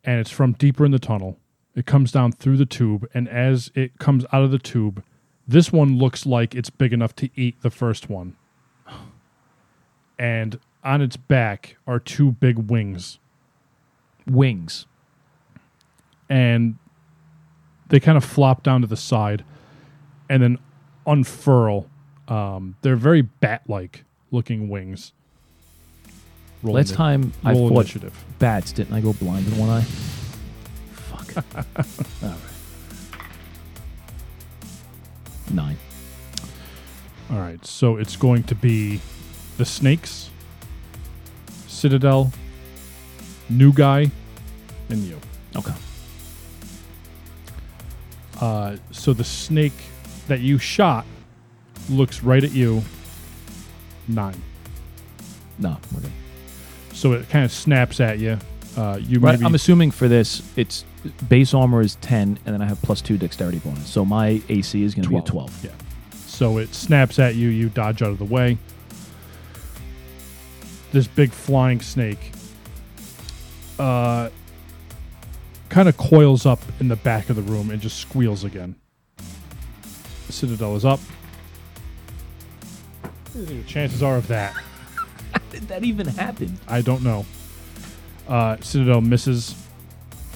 and 0.05 0.21
it's 0.21 0.31
from 0.31 0.53
deeper 0.53 0.85
in 0.85 0.91
the 0.91 0.99
tunnel. 0.99 1.39
It 1.75 1.87
comes 1.87 2.13
down 2.13 2.33
through 2.33 2.59
the 2.59 2.67
tube, 2.67 3.09
and 3.15 3.31
as 3.31 3.73
it 3.75 3.99
comes 3.99 4.27
out 4.31 4.43
of 4.43 4.51
the 4.51 4.59
tube, 4.59 5.03
this 5.49 5.73
one 5.73 5.97
looks 5.97 6.27
like 6.27 6.55
it's 6.55 6.69
big 6.69 6.93
enough 6.93 7.17
to 7.17 7.31
eat 7.35 7.63
the 7.63 7.71
first 7.71 8.11
one. 8.11 8.37
And 10.19 10.61
on 10.85 11.01
its 11.01 11.17
back 11.17 11.79
are 11.87 11.99
two 11.99 12.33
big 12.33 12.71
wings 12.71 13.19
Wings. 14.27 14.85
and 16.29 16.77
they 17.89 18.01
kind 18.01 18.19
of 18.19 18.25
flop 18.25 18.63
down 18.63 18.83
to 18.83 18.87
the 18.87 18.99
side 18.99 19.47
and 20.29 20.43
then 20.43 20.59
unfurl. 21.07 21.89
Um, 22.29 22.77
they're 22.83 22.97
very 22.97 23.23
bat-like 23.23 24.05
looking 24.31 24.69
wings. 24.69 25.15
Roll 26.65 26.77
Last 26.77 26.95
time 26.95 27.31
I 27.45 27.53
roll 27.53 27.69
fought 27.69 27.81
initiative. 27.83 28.25
bats, 28.39 28.73
didn't 28.73 28.95
I 28.95 29.01
go 29.03 29.13
blind 29.13 29.47
in 29.47 29.59
one 29.59 29.69
eye? 29.69 29.83
Fuck. 29.83 31.45
All 32.23 32.31
right. 32.31 32.39
Nine. 35.53 35.77
All 37.31 37.39
right, 37.39 37.63
so 37.67 37.99
it's 37.99 38.17
going 38.17 38.45
to 38.45 38.55
be 38.55 38.99
the 39.59 39.65
snakes, 39.67 40.31
Citadel, 41.67 42.33
new 43.51 43.71
guy, 43.73 44.11
and 44.89 45.01
you. 45.01 45.21
Okay. 45.55 45.75
Uh, 48.41 48.77
so 48.91 49.13
the 49.13 49.25
snake 49.25 49.73
that 50.29 50.41
you 50.41 50.57
shot 50.57 51.05
looks 51.91 52.23
right 52.23 52.43
at 52.43 52.53
you. 52.53 52.83
Nine. 54.09 54.41
No, 55.59 55.77
we're 55.95 56.01
good. 56.01 56.13
So 57.05 57.13
it 57.13 57.29
kind 57.29 57.45
of 57.45 57.53
snaps 57.53 58.01
at 58.01 58.19
you. 58.19 58.39
Uh, 58.79 58.99
you 58.99 59.21
Right, 59.21 59.33
maybe 59.33 59.45
I'm 59.45 59.55
assuming 59.55 59.91
for 59.91 60.09
this, 60.09 60.41
it's 60.57 60.87
base 61.29 61.53
armor 61.53 61.83
is 61.83 61.97
10, 61.97 62.39
and 62.47 62.55
then 62.55 62.63
I 62.63 62.65
have 62.65 62.81
plus 62.81 63.03
2 63.03 63.19
dexterity 63.19 63.59
bonus. 63.59 63.87
So 63.91 64.07
my 64.07 64.41
AC 64.49 64.83
is 64.83 64.95
going 64.95 65.03
to 65.03 65.11
be 65.11 65.17
a 65.19 65.21
12. 65.21 65.67
Yeah. 65.67 65.71
So 66.13 66.57
it 66.57 66.75
snaps 66.75 67.19
at 67.19 67.35
you. 67.35 67.51
You 67.51 67.69
dodge 67.69 68.01
out 68.01 68.09
of 68.09 68.17
the 68.17 68.25
way. 68.25 68.57
This 70.93 71.07
big 71.07 71.31
flying 71.31 71.83
snake 71.83 72.33
uh, 73.79 74.31
kind 75.69 75.91
of 75.91 75.99
coils 75.99 76.47
up 76.47 76.63
in 76.81 76.89
the 76.89 76.97
back 76.97 77.29
of 77.29 77.37
the 77.37 77.43
room 77.43 77.71
and 77.71 77.83
just 77.83 77.99
squeals 77.99 78.45
again. 78.45 78.77
Citadel 80.31 80.75
is 80.75 80.87
up. 80.87 81.01
What 83.03 83.13
do 83.35 83.41
you 83.41 83.45
think 83.45 83.67
the 83.67 83.71
chances 83.71 84.03
are 84.03 84.17
of 84.17 84.27
that? 84.29 84.55
Did 85.55 85.69
that 85.69 85.85
even 85.85 86.09
happen? 86.09 86.59
I 86.67 86.83
don't 86.83 87.05
know. 87.05 87.25
Uh, 88.27 88.57
Citadel 88.61 89.01
misses. 89.01 89.55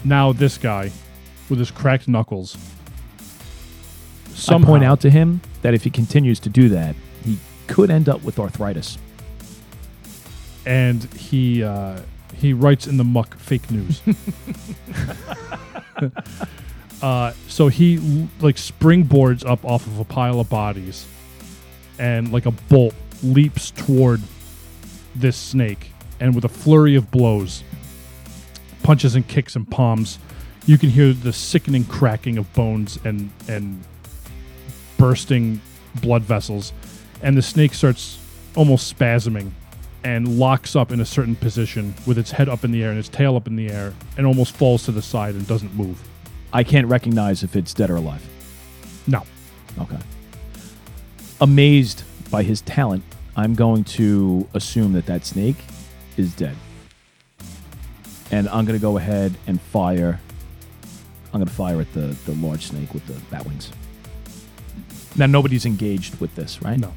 Now 0.04 0.32
this 0.32 0.56
guy 0.56 0.92
with 1.50 1.58
his 1.58 1.72
cracked 1.72 2.06
knuckles. 2.06 2.56
I 4.48 4.62
point 4.62 4.84
out 4.84 5.00
to 5.00 5.10
him 5.10 5.40
that 5.62 5.74
if 5.74 5.82
he 5.82 5.90
continues 5.90 6.38
to 6.40 6.48
do 6.48 6.68
that, 6.68 6.94
he 7.24 7.36
could 7.66 7.90
end 7.90 8.08
up 8.08 8.22
with 8.22 8.38
arthritis. 8.38 8.96
and 10.64 11.02
he 11.14 11.64
uh, 11.64 11.98
he 12.36 12.52
writes 12.52 12.86
in 12.86 12.96
the 12.96 13.04
muck 13.04 13.36
fake 13.38 13.68
news. 13.70 14.00
uh, 17.02 17.32
so 17.48 17.66
he 17.66 17.98
like 18.40 18.54
springboards 18.54 19.44
up 19.44 19.64
off 19.64 19.84
of 19.88 19.98
a 19.98 20.04
pile 20.04 20.38
of 20.38 20.48
bodies, 20.48 21.06
and 21.98 22.32
like 22.32 22.46
a 22.46 22.52
bolt 22.52 22.94
leaps 23.24 23.72
toward 23.72 24.20
this 25.20 25.36
snake, 25.36 25.92
and 26.20 26.34
with 26.34 26.44
a 26.44 26.48
flurry 26.48 26.94
of 26.94 27.10
blows, 27.10 27.62
punches 28.82 29.14
and 29.14 29.26
kicks 29.26 29.56
and 29.56 29.68
palms, 29.70 30.18
you 30.66 30.78
can 30.78 30.90
hear 30.90 31.12
the 31.12 31.32
sickening 31.32 31.84
cracking 31.84 32.38
of 32.38 32.52
bones 32.52 32.98
and 33.04 33.30
and 33.48 33.82
bursting 34.96 35.60
blood 36.02 36.22
vessels, 36.22 36.72
and 37.22 37.36
the 37.36 37.42
snake 37.42 37.74
starts 37.74 38.18
almost 38.56 38.96
spasming 38.96 39.50
and 40.04 40.38
locks 40.38 40.76
up 40.76 40.92
in 40.92 41.00
a 41.00 41.04
certain 41.04 41.34
position 41.36 41.94
with 42.06 42.18
its 42.18 42.30
head 42.30 42.48
up 42.48 42.64
in 42.64 42.70
the 42.70 42.82
air 42.82 42.90
and 42.90 42.98
its 42.98 43.08
tail 43.08 43.36
up 43.36 43.46
in 43.46 43.56
the 43.56 43.68
air 43.70 43.92
and 44.16 44.26
almost 44.26 44.56
falls 44.56 44.84
to 44.84 44.92
the 44.92 45.02
side 45.02 45.34
and 45.34 45.46
doesn't 45.46 45.74
move. 45.74 46.02
I 46.52 46.64
can't 46.64 46.86
recognize 46.86 47.42
if 47.42 47.56
it's 47.56 47.74
dead 47.74 47.90
or 47.90 47.96
alive. 47.96 48.26
No. 49.06 49.22
Okay. 49.78 49.98
Amazed 51.40 52.04
by 52.30 52.42
his 52.42 52.60
talent, 52.62 53.04
I'm 53.38 53.54
going 53.54 53.84
to 53.84 54.48
assume 54.54 54.94
that 54.94 55.06
that 55.06 55.24
snake 55.24 55.54
is 56.16 56.34
dead. 56.34 56.56
And 58.32 58.48
I'm 58.48 58.64
going 58.64 58.76
to 58.76 58.82
go 58.82 58.96
ahead 58.96 59.32
and 59.46 59.60
fire. 59.60 60.18
I'm 61.32 61.38
going 61.38 61.46
to 61.46 61.54
fire 61.54 61.80
at 61.80 61.92
the, 61.92 62.16
the 62.26 62.32
large 62.44 62.66
snake 62.66 62.92
with 62.92 63.06
the 63.06 63.12
bat 63.30 63.46
wings. 63.46 63.70
Now, 65.14 65.26
nobody's 65.26 65.66
engaged 65.66 66.18
with 66.20 66.34
this, 66.34 66.60
right? 66.62 66.80
No. 66.80 66.92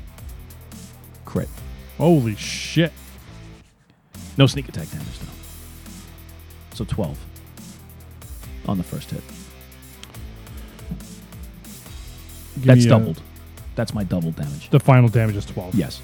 Crit. 1.26 1.48
Holy 2.00 2.36
shit. 2.36 2.92
No 4.36 4.48
sneak 4.48 4.68
attack 4.68 4.90
damage, 4.90 5.20
though. 5.20 5.28
So 6.74 6.86
12 6.86 7.24
on 8.68 8.80
the 8.80 8.84
first 8.84 9.12
hit. 9.12 9.22
Give 12.56 12.64
That's 12.66 12.84
me 12.84 12.90
doubled. 12.90 13.22
That's 13.76 13.94
my 13.94 14.04
double 14.04 14.32
damage. 14.32 14.72
the 14.72 14.80
final 14.80 15.08
damage 15.08 15.36
is 15.36 15.46
12. 15.46 15.76
Yes. 15.76 16.02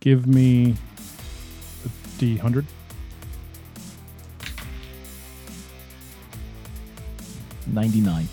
Give 0.00 0.26
me 0.26 0.74
a 1.84 1.88
D100. 2.20 2.64
Ninety-nine. 7.66 8.28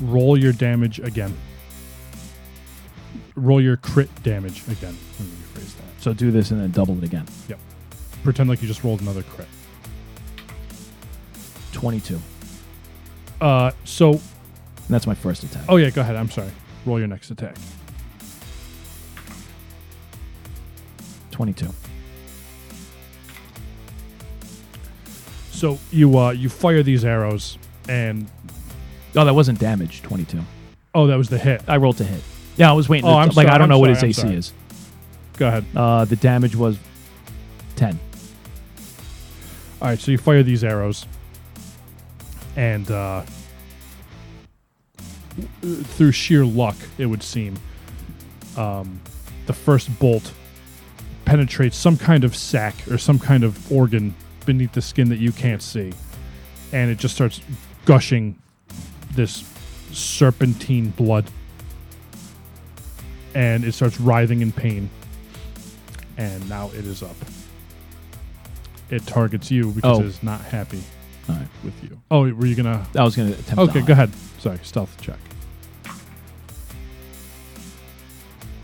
Roll 0.00 0.38
your 0.38 0.52
damage 0.52 1.00
again. 1.00 1.34
Roll 3.34 3.60
your 3.60 3.76
crit 3.76 4.10
damage 4.22 4.60
again. 4.68 4.96
Let 5.18 5.28
me 5.28 5.34
rephrase 5.54 5.76
that. 5.76 6.02
So 6.02 6.12
do 6.12 6.30
this 6.30 6.50
and 6.50 6.60
then 6.60 6.70
double 6.70 6.96
it 6.98 7.04
again. 7.04 7.26
Yep. 7.48 7.58
Pretend 8.22 8.48
like 8.48 8.60
you 8.62 8.68
just 8.68 8.84
rolled 8.84 9.00
another 9.00 9.22
crit. 9.22 9.48
Twenty-two. 11.72 12.20
Uh, 13.40 13.70
so, 13.84 14.10
And 14.12 14.20
that's 14.88 15.06
my 15.06 15.14
first 15.14 15.44
attack. 15.44 15.64
oh 15.68 15.76
yeah, 15.76 15.90
go 15.90 16.00
ahead. 16.00 16.16
I'm 16.16 16.30
sorry. 16.30 16.50
Roll 16.84 16.98
your 16.98 17.08
next 17.08 17.30
attack. 17.30 17.56
22. 21.38 21.68
So 25.52 25.78
you 25.92 26.18
uh 26.18 26.30
you 26.30 26.48
fire 26.48 26.82
these 26.82 27.04
arrows 27.04 27.58
and 27.88 28.28
Oh, 29.14 29.24
that 29.24 29.34
wasn't 29.34 29.60
damage. 29.60 30.02
22. 30.02 30.40
oh 30.96 31.06
that 31.06 31.16
was 31.16 31.28
the 31.28 31.38
hit. 31.38 31.62
I 31.68 31.76
rolled 31.76 31.98
to 31.98 32.04
hit. 32.04 32.22
Yeah, 32.56 32.70
I 32.70 32.72
was 32.72 32.88
waiting. 32.88 33.08
Oh, 33.08 33.12
to- 33.12 33.18
I'm 33.18 33.28
like 33.28 33.34
sorry, 33.34 33.46
I 33.50 33.52
don't 33.58 33.62
I'm 33.62 33.68
know 33.68 33.78
what 33.78 33.94
sorry, 33.96 34.08
his 34.08 34.18
I'm 34.18 34.26
AC 34.26 34.28
sorry. 34.28 34.34
is. 34.34 34.52
Go 35.36 35.46
ahead. 35.46 35.64
Uh, 35.76 36.04
the 36.06 36.16
damage 36.16 36.56
was 36.56 36.76
10. 37.76 37.96
All 39.80 39.88
right, 39.88 39.98
so 40.00 40.10
you 40.10 40.18
fire 40.18 40.42
these 40.42 40.64
arrows, 40.64 41.06
and 42.56 42.90
uh, 42.90 43.22
through 45.62 46.10
sheer 46.10 46.44
luck, 46.44 46.74
it 46.98 47.06
would 47.06 47.22
seem, 47.22 47.56
um, 48.56 49.00
the 49.46 49.52
first 49.52 49.96
bolt 50.00 50.32
penetrates 51.32 51.76
some 51.76 51.98
kind 51.98 52.24
of 52.24 52.34
sac 52.34 52.74
or 52.90 52.96
some 52.96 53.18
kind 53.18 53.44
of 53.44 53.70
organ 53.70 54.14
beneath 54.46 54.72
the 54.72 54.80
skin 54.80 55.10
that 55.10 55.18
you 55.18 55.30
can't 55.30 55.60
see, 55.62 55.92
and 56.72 56.90
it 56.90 56.96
just 56.96 57.14
starts 57.14 57.42
gushing 57.84 58.34
this 59.12 59.44
serpentine 59.92 60.88
blood, 60.90 61.30
and 63.34 63.62
it 63.62 63.72
starts 63.72 64.00
writhing 64.00 64.40
in 64.40 64.50
pain, 64.50 64.88
and 66.16 66.48
now 66.48 66.68
it 66.70 66.86
is 66.86 67.02
up. 67.02 67.16
It 68.88 69.06
targets 69.06 69.50
you 69.50 69.70
because 69.72 69.98
Oh. 69.98 70.00
it 70.00 70.06
is 70.06 70.22
not 70.22 70.40
happy 70.40 70.82
All 71.28 71.34
right. 71.34 71.46
with 71.62 71.74
you. 71.84 72.00
Oh, 72.10 72.20
were 72.32 72.46
you 72.46 72.54
gonna? 72.54 72.86
I 72.96 73.04
was 73.04 73.14
going 73.14 73.30
to 73.30 73.38
attempt 73.38 73.58
Okay, 73.64 73.82
go 73.82 73.92
ahead. 73.92 74.10
Sorry, 74.38 74.58
stealth 74.62 74.98
check. 75.02 75.18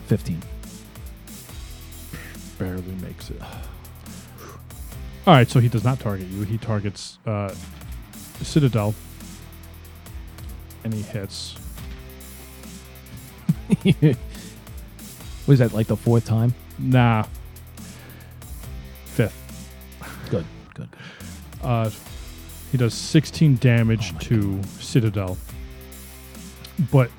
15. 0.06 0.40
Barely 2.58 2.94
makes 3.02 3.30
it. 3.30 3.40
All 5.26 5.34
right, 5.34 5.48
so 5.48 5.60
he 5.60 5.68
does 5.68 5.84
not 5.84 6.00
target 6.00 6.26
you. 6.28 6.42
He 6.42 6.58
targets 6.58 7.18
uh, 7.26 7.54
Citadel, 8.42 8.94
and 10.84 10.92
he 10.92 11.02
hits. 11.02 11.56
Was 15.46 15.58
that 15.58 15.72
like 15.72 15.86
the 15.86 15.96
fourth 15.96 16.26
time? 16.26 16.54
Nah, 16.78 17.24
fifth. 19.06 19.40
Good, 20.30 20.44
good. 20.74 20.88
Uh, 21.62 21.90
he 22.70 22.78
does 22.78 22.94
16 22.94 23.56
damage 23.56 24.12
Oh 24.14 24.18
to 24.20 24.62
Citadel, 24.80 25.38
but 26.90 27.10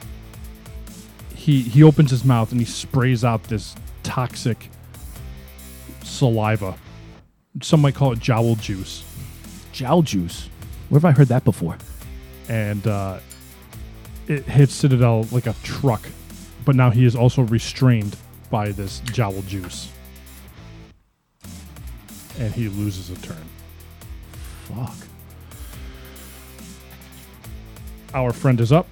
he 1.33 1.61
he 1.61 1.83
opens 1.83 2.11
his 2.11 2.25
mouth 2.25 2.51
and 2.51 2.59
he 2.59 2.65
sprays 2.65 3.23
out 3.23 3.43
this 3.43 3.75
toxic 4.03 4.69
saliva. 6.05 6.75
Some 7.61 7.81
might 7.81 7.95
call 7.95 8.11
it 8.13 8.19
jowl 8.19 8.55
juice. 8.55 9.03
Jowl 9.71 10.01
juice. 10.01 10.49
Where 10.89 10.99
have 10.99 11.05
I 11.05 11.11
heard 11.11 11.27
that 11.27 11.43
before? 11.43 11.77
and 12.49 12.85
uh, 12.87 13.19
it 14.27 14.43
hits 14.43 14.73
Citadel 14.73 15.27
like 15.31 15.47
a 15.47 15.55
truck. 15.63 16.07
But 16.63 16.75
now 16.75 16.89
he 16.89 17.05
is 17.05 17.15
also 17.15 17.43
restrained 17.43 18.17
by 18.49 18.71
this 18.71 18.99
jowl 19.11 19.41
juice, 19.43 19.91
and 22.39 22.53
he 22.53 22.69
loses 22.69 23.11
a 23.11 23.21
turn. 23.21 23.45
Fuck. 24.63 24.95
Our 28.15 28.33
friend 28.33 28.59
is 28.61 28.71
up, 28.71 28.87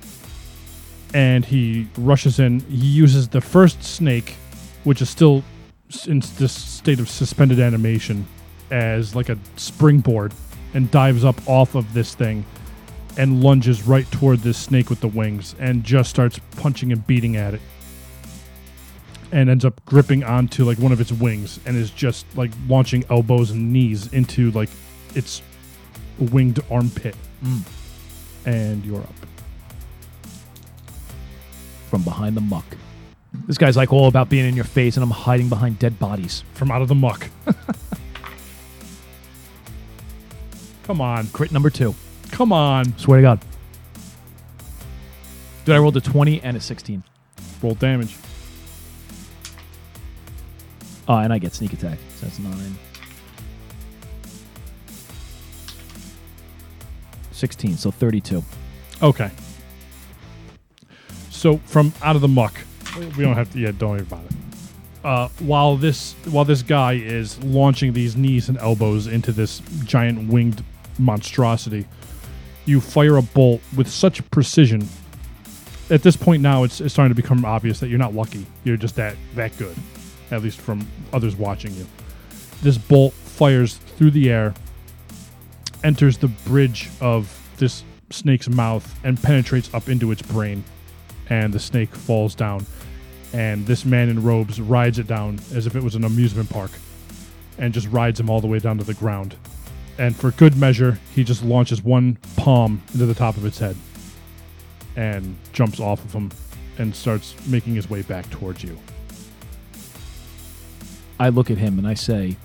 and 1.16 1.44
he 1.44 1.88
rushes 1.98 2.40
in. 2.40 2.60
He 2.62 2.86
uses 2.86 3.28
the 3.28 3.42
first 3.42 3.84
snake, 3.84 4.36
which 4.84 5.02
is 5.02 5.10
still 5.10 5.44
in 6.08 6.20
this 6.38 6.52
state 6.52 7.00
of 7.00 7.10
suspended 7.10 7.60
animation, 7.60 8.28
as 8.72 9.16
like 9.16 9.30
a 9.30 9.38
springboard, 9.56 10.34
and 10.74 10.90
dives 10.92 11.24
up 11.24 11.36
off 11.48 11.76
of 11.76 11.94
this 11.94 12.16
thing 12.16 12.46
and 13.18 13.44
lunges 13.44 13.84
right 13.84 14.10
toward 14.12 14.40
this 14.40 14.58
snake 14.58 14.90
with 14.90 15.00
the 15.00 15.08
wings 15.08 15.56
and 15.60 15.84
just 15.84 16.10
starts 16.10 16.40
punching 16.58 16.92
and 16.92 17.06
beating 17.06 17.36
at 17.36 17.54
it. 17.54 17.62
And 19.32 19.50
ends 19.50 19.66
up 19.66 19.84
gripping 19.86 20.24
onto 20.24 20.64
like 20.64 20.78
one 20.78 20.92
of 20.92 21.02
its 21.02 21.12
wings 21.12 21.60
and 21.66 21.76
is 21.76 21.90
just 21.92 22.26
like 22.38 22.52
launching 22.68 23.04
elbows 23.10 23.52
and 23.52 23.74
knees 23.74 24.12
into 24.14 24.52
like 24.52 24.70
its 25.16 25.42
winged 26.20 26.60
armpit. 26.70 27.16
Mm. 27.44 27.62
And 28.46 28.86
you're 28.86 29.02
up. 29.02 29.14
From 31.90 32.04
behind 32.04 32.38
the 32.38 32.42
muck. 32.42 32.66
This 33.48 33.58
guy's 33.58 33.76
like 33.76 33.92
all 33.92 34.08
about 34.08 34.30
being 34.30 34.48
in 34.48 34.56
your 34.56 34.64
face, 34.66 34.96
and 34.96 35.04
I'm 35.04 35.10
hiding 35.12 35.50
behind 35.50 35.80
dead 35.80 36.00
bodies. 36.00 36.44
from 36.54 36.72
out 36.72 36.82
of 36.82 36.88
the 36.88 36.96
muck 36.96 37.30
come 40.84 41.02
on 41.02 41.28
Crit 41.28 41.52
number 41.52 41.70
two. 41.70 41.94
come 42.32 42.52
on 42.54 42.98
Swear 42.98 43.18
to 43.18 43.22
God. 43.24 43.40
Dude, 45.66 45.76
I 45.76 45.78
rolled 45.80 45.96
a 45.98 46.02
20 46.02 46.42
and 46.42 46.58
a 46.58 46.60
16. 46.60 47.04
roll 47.62 47.74
damage 47.76 48.16
Oh, 51.06 51.18
and 51.18 51.34
I 51.34 51.38
get 51.38 51.54
sneak 51.54 51.74
attack. 51.74 52.00
So 52.16 52.26
that's 52.26 52.40
nine. 52.40 52.78
16, 57.32 57.76
so 57.78 57.92
32. 57.92 58.42
okay 59.02 59.30
so 61.30 61.58
from 61.58 61.92
out 62.02 62.16
of 62.16 62.22
the 62.22 62.28
muck 62.28 62.58
we 62.98 63.24
don't 63.24 63.36
have 63.36 63.52
to 63.52 63.60
yeah 63.60 63.72
don't 63.72 63.92
worry 63.92 64.02
about 64.02 64.24
it 64.26 64.32
uh, 65.04 65.28
while 65.40 65.76
this 65.76 66.14
while 66.26 66.46
this 66.46 66.62
guy 66.62 66.94
is 66.94 67.42
launching 67.44 67.92
these 67.92 68.16
knees 68.16 68.48
and 68.48 68.58
elbows 68.60 69.08
into 69.08 69.32
this 69.32 69.62
giant 69.84 70.30
winged 70.30 70.64
monstrosity, 70.98 71.86
you 72.66 72.80
fire 72.80 73.18
a 73.18 73.22
bolt 73.22 73.62
with 73.76 73.90
such 73.90 74.30
precision. 74.32 74.88
At 75.90 76.02
this 76.02 76.16
point 76.16 76.42
now, 76.42 76.64
it's, 76.64 76.80
it's 76.80 76.94
starting 76.94 77.14
to 77.14 77.22
become 77.22 77.44
obvious 77.44 77.82
that 77.82 77.90
you're 77.90 78.00
not 78.00 78.14
lucky. 78.14 78.46
You're 78.64 78.78
just 78.78 78.96
that 78.96 79.18
that 79.36 79.58
good, 79.58 79.76
at 80.32 80.42
least 80.42 80.62
from 80.62 80.88
others 81.12 81.36
watching 81.36 81.74
you. 81.74 81.86
This 82.62 82.78
bolt 82.78 83.14
fires 83.14 83.76
through 83.76 84.12
the 84.12 84.32
air, 84.32 84.54
enters 85.84 86.18
the 86.18 86.30
bridge 86.30 86.90
of 87.02 87.38
this 87.58 87.84
snake's 88.10 88.48
mouth, 88.48 88.98
and 89.04 89.22
penetrates 89.22 89.74
up 89.74 89.90
into 89.90 90.12
its 90.14 90.22
brain. 90.22 90.64
And 91.30 91.54
the 91.54 91.60
snake 91.60 91.94
falls 91.94 92.36
down 92.36 92.66
and 93.34 93.66
this 93.66 93.84
man 93.84 94.10
in 94.10 94.24
robes 94.24 94.62
rides 94.62 95.00
it 95.00 95.08
down 95.08 95.40
as 95.54 95.66
if 95.66 95.76
it 95.76 95.84
was 95.84 95.96
an 95.96 96.04
amusement 96.04 96.50
park 96.50 96.72
and 97.58 97.74
just 97.74 97.88
rides 97.88 98.20
him 98.20 98.30
all 98.30 98.40
the 98.40 98.48
way 98.48 98.60
down 98.60 98.78
to 98.78 98.84
the 98.84 98.94
ground. 98.94 99.36
And 99.98 100.16
for 100.16 100.32
good 100.32 100.56
measure, 100.56 101.00
he 101.14 101.24
just 101.24 101.44
launches 101.44 101.84
one 101.84 102.18
palm 102.38 102.82
into 102.94 103.06
the 103.06 103.14
top 103.14 103.38
of 103.38 103.46
its 103.46 103.60
head 103.60 103.76
and 104.96 105.36
jumps 105.52 105.80
off 105.80 106.04
of 106.06 106.14
him 106.14 106.32
and 106.78 106.96
starts 106.96 107.36
making 107.48 107.76
his 107.76 107.90
way 107.90 108.02
back 108.04 108.30
towards 108.30 108.64
you. 108.64 108.78
I 111.20 111.30
look 111.30 111.52
at 111.52 111.58
him 111.58 111.78
and 111.78 111.88
I 111.88 111.94
say, 111.94 112.38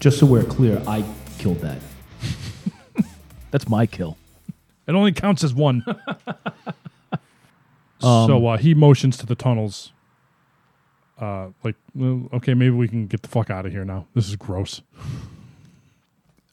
just 0.00 0.18
so 0.18 0.26
we're 0.26 0.44
clear, 0.44 0.82
I 0.86 1.04
killed 1.38 1.60
that. 1.60 1.78
That's 3.50 3.68
my 3.68 3.86
kill. 3.86 4.16
It 4.86 4.94
only 4.94 5.12
counts 5.12 5.44
as 5.44 5.54
one. 5.54 5.84
so 8.00 8.46
uh, 8.46 8.56
he 8.56 8.74
motions 8.74 9.16
to 9.18 9.26
the 9.26 9.34
tunnels. 9.34 9.92
Uh, 11.18 11.48
like, 11.64 11.76
okay, 11.98 12.54
maybe 12.54 12.70
we 12.70 12.88
can 12.88 13.06
get 13.06 13.22
the 13.22 13.28
fuck 13.28 13.50
out 13.50 13.64
of 13.64 13.72
here 13.72 13.84
now. 13.84 14.06
This 14.14 14.28
is 14.28 14.36
gross. 14.36 14.82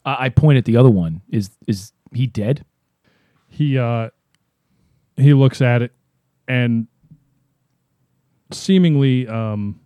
I, 0.04 0.26
I 0.26 0.28
point 0.30 0.58
at 0.58 0.64
the 0.64 0.76
other 0.76 0.90
one. 0.90 1.20
Is 1.30 1.50
is 1.66 1.92
he 2.12 2.26
dead? 2.26 2.64
he 3.54 3.78
uh 3.78 4.10
he 5.16 5.32
looks 5.32 5.62
at 5.62 5.80
it 5.80 5.92
and 6.48 6.88
seemingly 8.50 9.28
um 9.28 9.78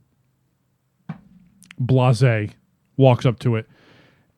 blase 1.79 2.51
walks 2.97 3.27
up 3.27 3.39
to 3.39 3.57
it 3.57 3.69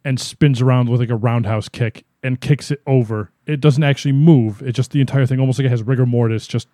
and 0.05 0.19
spins 0.19 0.61
around 0.61 0.89
with 0.89 1.01
like 1.01 1.11
a 1.11 1.17
roundhouse 1.17 1.69
kick 1.69 2.05
and 2.23 2.41
kicks 2.41 2.71
it 2.71 2.83
over 2.87 3.31
it 3.47 3.61
doesn't 3.61 3.85
actually 3.85 4.13
move 4.13 4.63
it 4.63 4.73
just 4.73 4.91
the 4.91 5.01
entire 5.01 5.25
thing 5.25 5.39
almost 5.39 5.59
like 5.59 5.67
it 5.67 5.71
has 5.71 5.83
rigor 5.83 6.05
mortis 6.07 6.47
just 6.47 6.69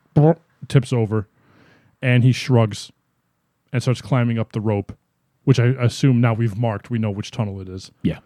tips 0.68 0.92
over 0.92 1.28
and 2.00 2.24
he 2.24 2.32
shrugs 2.32 2.90
and 3.72 3.82
starts 3.82 4.00
climbing 4.00 4.38
up 4.38 4.52
the 4.52 4.60
rope 4.60 4.96
which 5.44 5.58
i 5.60 5.66
assume 5.80 6.20
now 6.20 6.32
we've 6.34 6.56
marked 6.56 6.90
we 6.90 6.98
know 6.98 7.10
which 7.10 7.30
tunnel 7.30 7.60
it 7.60 7.68
is 7.68 7.90
Yeah. 8.02 8.18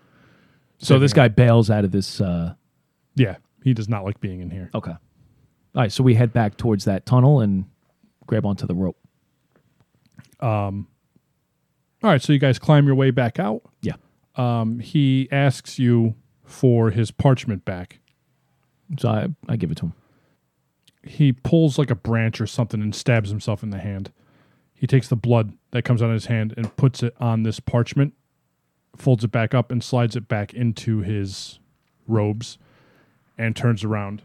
So 0.78 0.98
this 0.98 1.12
guy 1.12 1.28
bails 1.28 1.68
out 1.70 1.84
of 1.84 1.90
this. 1.92 2.20
Uh, 2.20 2.54
yeah 3.14 3.36
he 3.62 3.74
does 3.74 3.88
not 3.88 4.04
like 4.04 4.20
being 4.20 4.40
in 4.40 4.50
here 4.50 4.70
okay. 4.74 4.92
All 4.92 5.82
right. 5.82 5.92
So 5.92 6.02
we 6.02 6.14
head 6.14 6.32
back 6.32 6.56
towards 6.56 6.84
that 6.86 7.04
tunnel 7.06 7.40
and 7.40 7.64
grab 8.26 8.44
onto 8.46 8.66
the 8.66 8.74
rope. 8.74 8.96
all 10.40 10.72
right 12.02 12.22
so 12.22 12.32
you 12.32 12.38
guys 12.38 12.58
climb 12.58 12.86
your 12.86 12.94
way 12.94 13.10
back 13.10 13.38
out 13.38 13.62
Yeah. 13.82 13.94
um, 14.36 14.78
he 14.80 15.28
asks 15.30 15.78
you 15.78 16.14
for 16.44 16.90
his 16.90 17.10
parchment 17.10 17.64
back. 17.64 18.00
So 18.98 19.08
I, 19.08 19.28
I 19.48 19.56
give 19.56 19.70
it 19.70 19.76
to 19.78 19.86
him. 19.86 19.92
He 21.04 21.32
pulls 21.32 21.78
like 21.78 21.90
a 21.90 21.94
branch 21.94 22.40
or 22.40 22.46
something 22.46 22.80
and 22.82 22.92
stabs 22.94 23.30
himself 23.30 23.62
in 23.62 23.70
the 23.70 23.78
hand. 23.78 24.10
He 24.80 24.86
takes 24.86 25.08
the 25.08 25.16
blood 25.16 25.52
that 25.72 25.82
comes 25.82 26.00
out 26.00 26.06
of 26.06 26.14
his 26.14 26.24
hand 26.24 26.54
and 26.56 26.74
puts 26.78 27.02
it 27.02 27.14
on 27.20 27.42
this 27.42 27.60
parchment, 27.60 28.14
folds 28.96 29.22
it 29.22 29.30
back 29.30 29.52
up, 29.52 29.70
and 29.70 29.84
slides 29.84 30.16
it 30.16 30.26
back 30.26 30.54
into 30.54 31.00
his 31.00 31.58
robes 32.08 32.56
and 33.36 33.54
turns 33.54 33.84
around. 33.84 34.22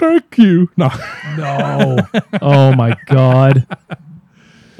Thank 0.00 0.36
you. 0.36 0.68
No. 0.76 0.90
No. 1.36 1.98
oh 2.42 2.74
my 2.74 2.96
god. 3.06 3.68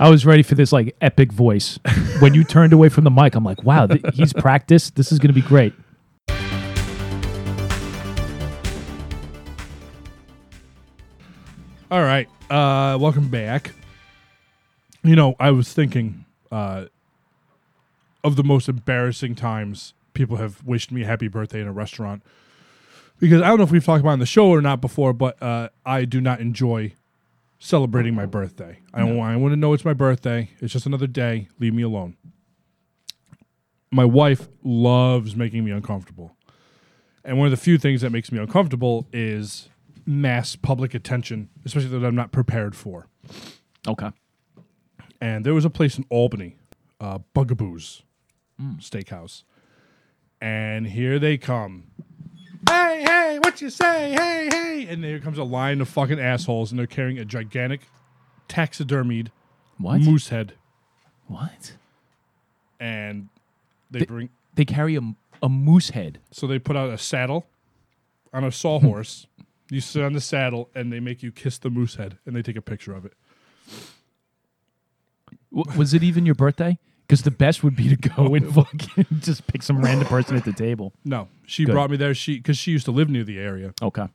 I 0.01 0.11
was 0.11 0.27
ready 0.27 0.43
for 0.43 0.57
this 0.57 0.73
like 0.73 0.97
epic 1.01 1.31
voice. 1.31 1.79
When 2.19 2.35
you 2.35 2.43
turned 2.43 2.73
away 2.73 2.89
from 2.89 3.05
the 3.05 3.13
mic, 3.13 3.37
I'm 3.37 3.45
like, 3.45 3.63
wow, 3.63 3.87
th- 3.87 4.03
he's 4.15 4.33
practiced. 4.33 4.97
This 4.97 5.13
is 5.13 5.21
going 5.21 5.33
to 5.33 5.41
be 5.41 5.43
great. 5.43 5.75
All 11.89 12.03
right. 12.03 12.29
Uh, 12.51 12.99
welcome 12.99 13.29
back. 13.29 13.71
You 15.05 15.17
know, 15.17 15.37
I 15.39 15.51
was 15.51 15.73
thinking 15.73 16.25
uh, 16.51 16.87
of 18.25 18.37
the 18.37 18.43
most 18.43 18.69
embarrassing 18.71 19.35
times 19.35 19.93
people 20.15 20.39
have 20.39 20.65
wished 20.65 20.91
me 20.91 21.03
a 21.03 21.07
happy 21.07 21.29
birthday 21.29 21.61
in 21.61 21.67
a 21.67 21.73
restaurant. 21.73 22.23
Because 23.21 23.43
I 23.43 23.49
don't 23.49 23.59
know 23.59 23.65
if 23.65 23.71
we've 23.71 23.85
talked 23.85 24.01
about 24.01 24.11
it 24.11 24.15
on 24.15 24.19
the 24.19 24.27
show 24.27 24.49
or 24.49 24.63
not 24.63 24.81
before, 24.81 25.13
but 25.13 25.41
uh, 25.43 25.69
I 25.85 26.07
do 26.07 26.21
not 26.21 26.41
enjoy 26.41 26.95
celebrating 27.59 28.15
my 28.15 28.27
birthday. 28.27 28.79
I 28.93 29.01
don't 29.01 29.17
want, 29.17 29.33
I 29.33 29.37
want 29.37 29.53
to 29.53 29.57
know 29.57 29.73
it's 29.73 29.85
my 29.85 29.93
birthday. 29.93 30.51
It's 30.61 30.73
just 30.73 30.87
another 30.87 31.07
day. 31.07 31.49
Leave 31.61 31.75
me 31.75 31.83
alone. 31.83 32.17
My 33.91 34.05
wife 34.05 34.49
loves 34.63 35.37
making 35.37 35.65
me 35.65 35.71
uncomfortable. 35.71 36.35
And 37.25 37.39
one 37.39 37.47
of 37.47 37.51
the 37.51 37.57
few 37.57 37.79
things 37.79 38.01
that 38.01 38.11
makes 38.11 38.33
me 38.33 38.39
uncomfortable 38.39 39.07
is 39.13 39.69
mass 40.07 40.57
public 40.57 40.95
attention, 40.95 41.51
especially 41.65 41.91
that 41.91 42.07
I'm 42.07 42.17
not 42.17 42.33
prepared 42.33 42.75
for. 42.75 43.07
Okay. 43.87 44.11
And 45.25 45.45
there 45.47 45.55
was 45.55 45.65
a 45.65 45.71
place 45.71 45.97
in 45.97 46.05
Albany, 46.11 46.57
uh, 47.01 47.19
Bugaboos 47.35 48.03
Steakhouse, 48.79 49.43
and 50.41 50.87
here 50.89 51.19
they 51.19 51.39
come. 51.39 51.85
Hey, 52.69 53.03
hey, 53.07 53.39
what 53.43 53.61
you 53.63 53.71
say? 53.71 54.13
Hey, 54.13 54.49
hey! 54.51 54.87
And 54.89 55.03
there 55.03 55.19
comes 55.19 55.39
a 55.39 55.45
line 55.45 55.81
of 55.81 55.89
fucking 55.89 56.21
assholes, 56.21 56.71
and 56.71 56.79
they're 56.79 56.87
carrying 56.87 57.19
a 57.19 57.25
gigantic 57.25 57.81
taxidermied 58.49 59.29
What? 59.79 60.01
moose 60.03 60.29
head, 60.29 60.55
What? 61.27 61.73
and 62.79 63.29
they 63.91 64.01
Th- 64.01 64.09
bring. 64.09 64.29
They 64.55 64.65
carry 64.65 64.95
a, 64.97 65.01
a 65.43 65.49
moose 65.49 65.91
head. 65.91 66.21
So 66.31 66.47
they 66.47 66.59
put 66.59 66.77
out 66.77 66.91
a 66.91 66.99
saddle 66.99 67.47
on 68.33 68.45
a 68.45 68.53
sawhorse. 68.53 69.27
you 69.71 69.81
sit 69.81 70.03
on 70.03 70.13
the 70.13 70.21
saddle, 70.21 70.69
and 70.75 70.93
they 70.93 71.01
make 71.01 71.23
you 71.23 71.33
kiss 71.33 71.59
the 71.59 71.71
moose 71.71 71.97
head, 71.97 72.19
and 72.27 72.37
they 72.37 72.43
take 72.43 72.57
a 72.57 72.63
picture 72.63 72.95
of 72.95 73.05
it. 73.05 73.15
W- 75.55 75.79
was 75.79 75.95
it 75.95 76.03
even 76.03 76.27
your 76.27 76.35
birthday? 76.35 76.79
Because 77.07 77.23
the 77.23 77.31
best 77.31 77.63
would 77.63 77.77
be 77.77 77.95
to 77.95 77.97
go 77.97 78.35
and 78.35 78.53
fucking 78.55 79.07
just 79.21 79.47
pick 79.47 79.63
some 79.63 79.81
random 79.83 80.07
person 80.09 80.37
at 80.37 80.45
the 80.45 80.53
table. 80.53 80.93
No, 81.05 81.29
she 81.47 81.65
Good. 81.65 81.73
brought 81.73 81.91
me 81.91 81.97
there. 81.97 82.15
She 82.15 82.37
because 82.39 82.57
she 82.59 82.71
used 82.71 82.85
to 82.87 82.91
live 82.93 83.09
near 83.11 83.25
the 83.25 83.39
area, 83.39 83.75
Okay. 83.83 84.07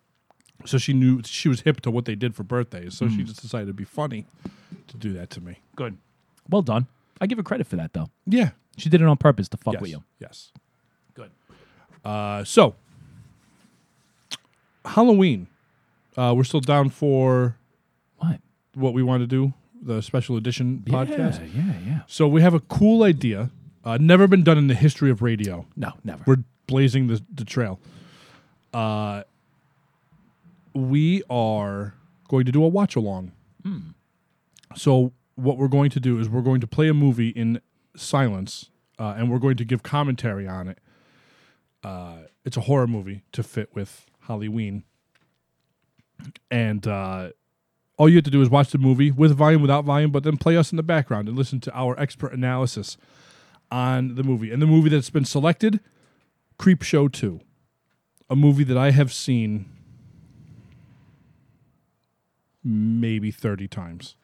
so 0.66 0.78
she 0.78 0.94
knew 0.94 1.22
she 1.24 1.48
was 1.50 1.62
hip 1.62 1.82
to 1.82 1.92
what 1.92 2.06
they 2.06 2.16
did 2.16 2.36
for 2.36 2.44
birthdays. 2.44 2.98
So 2.98 3.08
she 3.08 3.24
just 3.24 3.42
decided 3.42 3.68
to 3.68 3.74
be 3.74 3.84
funny 3.86 4.26
to 4.88 4.98
do 4.98 5.14
that 5.14 5.30
to 5.32 5.42
me. 5.42 5.60
Good. 5.76 5.98
Well 6.50 6.64
done. 6.64 6.88
I 7.22 7.28
give 7.28 7.38
her 7.38 7.44
credit 7.44 7.68
for 7.68 7.76
that, 7.76 7.94
though. 7.94 8.10
Yeah, 8.26 8.52
She 8.78 8.90
did 8.90 9.02
it 9.02 9.08
on 9.08 9.18
purpose 9.18 9.48
to 9.50 9.58
fuck 9.58 9.74
yes, 9.76 9.82
with 9.82 9.92
you. 9.92 10.04
yes. 10.20 10.52
Good. 11.14 11.30
Uh, 12.04 12.44
so 12.44 12.76
Halloween, 14.86 15.48
uh, 16.18 16.34
we're 16.36 16.44
still 16.44 16.62
down 16.62 16.90
for 16.90 17.58
What? 18.18 18.40
what 18.74 18.94
we 18.94 19.04
want 19.04 19.22
to 19.22 19.28
do, 19.28 19.54
the 19.82 20.02
special 20.02 20.38
edition 20.38 20.84
podcast. 20.86 21.40
Yeah, 21.54 21.64
yeah, 21.64 21.74
yeah. 21.86 22.00
So 22.08 22.28
we 22.28 22.42
have 22.42 22.54
a 22.54 22.60
cool 22.60 23.04
idea, 23.04 23.50
uh, 23.84 23.98
never 24.00 24.28
been 24.28 24.44
done 24.44 24.58
in 24.58 24.68
the 24.68 24.76
history 24.76 25.10
of 25.10 25.22
radio. 25.22 25.66
No, 25.76 25.94
never. 26.04 26.24
We're 26.26 26.44
blazing 26.68 27.08
the, 27.08 27.22
the 27.34 27.46
trail. 27.46 27.80
Uh, 28.74 29.24
we 30.74 31.24
are 31.30 31.96
going 32.28 32.46
to 32.46 32.52
do 32.52 32.64
a 32.64 32.68
watch 32.68 32.96
along. 32.96 33.32
So 34.76 35.14
what 35.36 35.58
we're 35.58 35.68
going 35.68 35.90
to 35.92 36.00
do 36.00 36.20
is 36.20 36.30
we're 36.30 36.42
going 36.42 36.62
to 36.62 36.68
play 36.68 36.88
a 36.88 36.94
movie 36.94 37.30
in 37.30 37.62
silence, 37.96 38.70
uh, 38.98 39.16
and 39.18 39.32
we're 39.32 39.40
going 39.40 39.58
to 39.58 39.66
give 39.66 39.84
commentary 39.84 40.48
on 40.48 40.68
it. 40.68 40.78
Uh, 41.84 42.18
it's 42.46 42.58
a 42.58 42.62
horror 42.62 42.88
movie 42.88 43.24
to 43.32 43.42
fit 43.44 43.74
with 43.74 44.06
Halloween, 44.22 44.84
and 46.52 46.86
uh, 46.88 47.30
all 48.00 48.08
you 48.10 48.16
have 48.16 48.24
to 48.24 48.32
do 48.32 48.42
is 48.42 48.50
watch 48.50 48.72
the 48.72 48.78
movie 48.78 49.12
with 49.12 49.36
volume, 49.36 49.62
without 49.62 49.84
volume, 49.84 50.10
but 50.10 50.24
then 50.24 50.38
play 50.38 50.56
us 50.58 50.72
in 50.72 50.78
the 50.78 50.84
background 50.84 51.28
and 51.28 51.38
listen 51.38 51.60
to 51.60 51.72
our 51.78 52.00
expert 52.00 52.32
analysis 52.34 52.98
on 53.70 54.16
the 54.16 54.24
movie. 54.24 54.52
And 54.52 54.62
the 54.62 54.66
movie 54.68 54.90
that's 54.90 55.10
been 55.10 55.26
selected, 55.26 55.82
Creepshow 56.58 57.12
2, 57.12 57.42
a 58.30 58.36
movie 58.38 58.64
that 58.64 58.78
I 58.78 58.92
have 58.92 59.12
seen 59.12 59.66
maybe 62.64 63.32
30 63.32 63.68
times. 63.68 64.16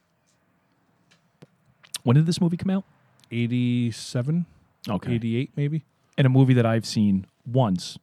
when 2.03 2.15
did 2.15 2.25
this 2.27 2.39
movie 2.39 2.57
come 2.57 2.69
out? 2.69 2.83
87, 3.31 4.45
Okay. 4.87 5.15
88 5.15 5.51
maybe. 5.55 5.83
And 6.17 6.27
a 6.27 6.29
movie 6.29 6.53
that 6.53 6.65
I've 6.65 6.85
seen 6.85 7.25
once, 7.45 7.97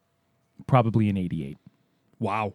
probably 0.67 1.09
in 1.09 1.17
88. 1.17 1.57
Wow. 2.19 2.55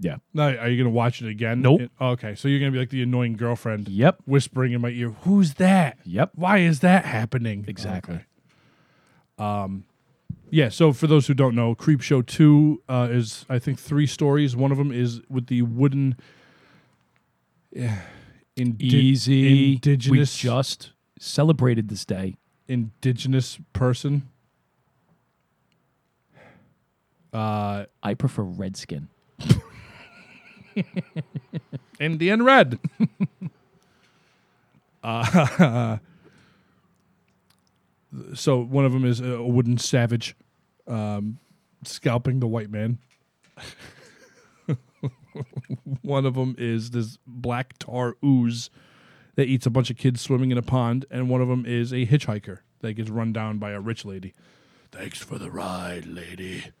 Yeah. 0.00 0.16
Now, 0.32 0.48
are 0.48 0.68
you 0.68 0.76
going 0.76 0.84
to 0.92 0.96
watch 0.96 1.22
it 1.22 1.28
again? 1.28 1.60
Nope. 1.60 1.80
It- 1.80 1.90
okay, 2.00 2.34
so 2.36 2.46
you're 2.48 2.60
going 2.60 2.70
to 2.72 2.76
be 2.76 2.78
like 2.80 2.90
the 2.90 3.02
annoying 3.02 3.36
girlfriend 3.36 3.88
Yep. 3.88 4.22
whispering 4.26 4.72
in 4.72 4.80
my 4.80 4.90
ear, 4.90 5.10
"Who's 5.22 5.54
that? 5.54 5.98
Yep. 6.04 6.32
Why 6.34 6.58
is 6.58 6.80
that 6.80 7.04
happening?" 7.04 7.64
Exactly. 7.66 8.14
Okay. 8.14 8.24
Um, 9.44 9.84
yeah. 10.50 10.68
So 10.68 10.92
for 10.92 11.06
those 11.08 11.26
who 11.26 11.34
don't 11.34 11.54
know, 11.56 11.74
Creepshow 11.74 12.24
Two 12.26 12.80
uh, 12.88 13.08
is 13.10 13.44
I 13.48 13.58
think 13.58 13.78
three 13.80 14.06
stories. 14.06 14.54
One 14.54 14.70
of 14.70 14.78
them 14.78 14.92
is 14.92 15.20
with 15.28 15.46
the 15.48 15.62
wooden, 15.62 16.16
yeah, 17.72 18.02
indi- 18.56 18.86
Easy. 18.86 19.72
indigenous 19.74 20.10
We 20.42 20.48
just 20.48 20.92
celebrated 21.18 21.88
this 21.88 22.04
day. 22.04 22.36
indigenous 22.68 23.58
person. 23.72 24.28
Uh, 27.32 27.84
I 28.02 28.14
prefer 28.14 28.42
Redskin. 28.42 29.08
Indian 32.00 32.44
red. 32.44 32.78
uh, 35.02 35.98
so 38.34 38.62
one 38.62 38.84
of 38.84 38.92
them 38.92 39.04
is 39.04 39.20
a 39.20 39.42
wooden 39.42 39.78
savage, 39.78 40.36
um, 40.86 41.38
scalping 41.84 42.40
the 42.40 42.46
white 42.46 42.70
man. 42.70 42.98
one 46.02 46.26
of 46.26 46.34
them 46.34 46.54
is 46.58 46.90
this 46.90 47.18
black 47.26 47.78
tar 47.78 48.16
ooze 48.24 48.70
that 49.36 49.46
eats 49.46 49.66
a 49.66 49.70
bunch 49.70 49.90
of 49.90 49.96
kids 49.96 50.20
swimming 50.20 50.50
in 50.50 50.58
a 50.58 50.62
pond, 50.62 51.06
and 51.10 51.28
one 51.28 51.40
of 51.40 51.48
them 51.48 51.64
is 51.66 51.92
a 51.92 52.06
hitchhiker 52.06 52.58
that 52.80 52.94
gets 52.94 53.10
run 53.10 53.32
down 53.32 53.58
by 53.58 53.70
a 53.70 53.80
rich 53.80 54.04
lady. 54.04 54.34
Thanks 54.90 55.18
for 55.18 55.38
the 55.38 55.50
ride, 55.50 56.06
lady. 56.06 56.72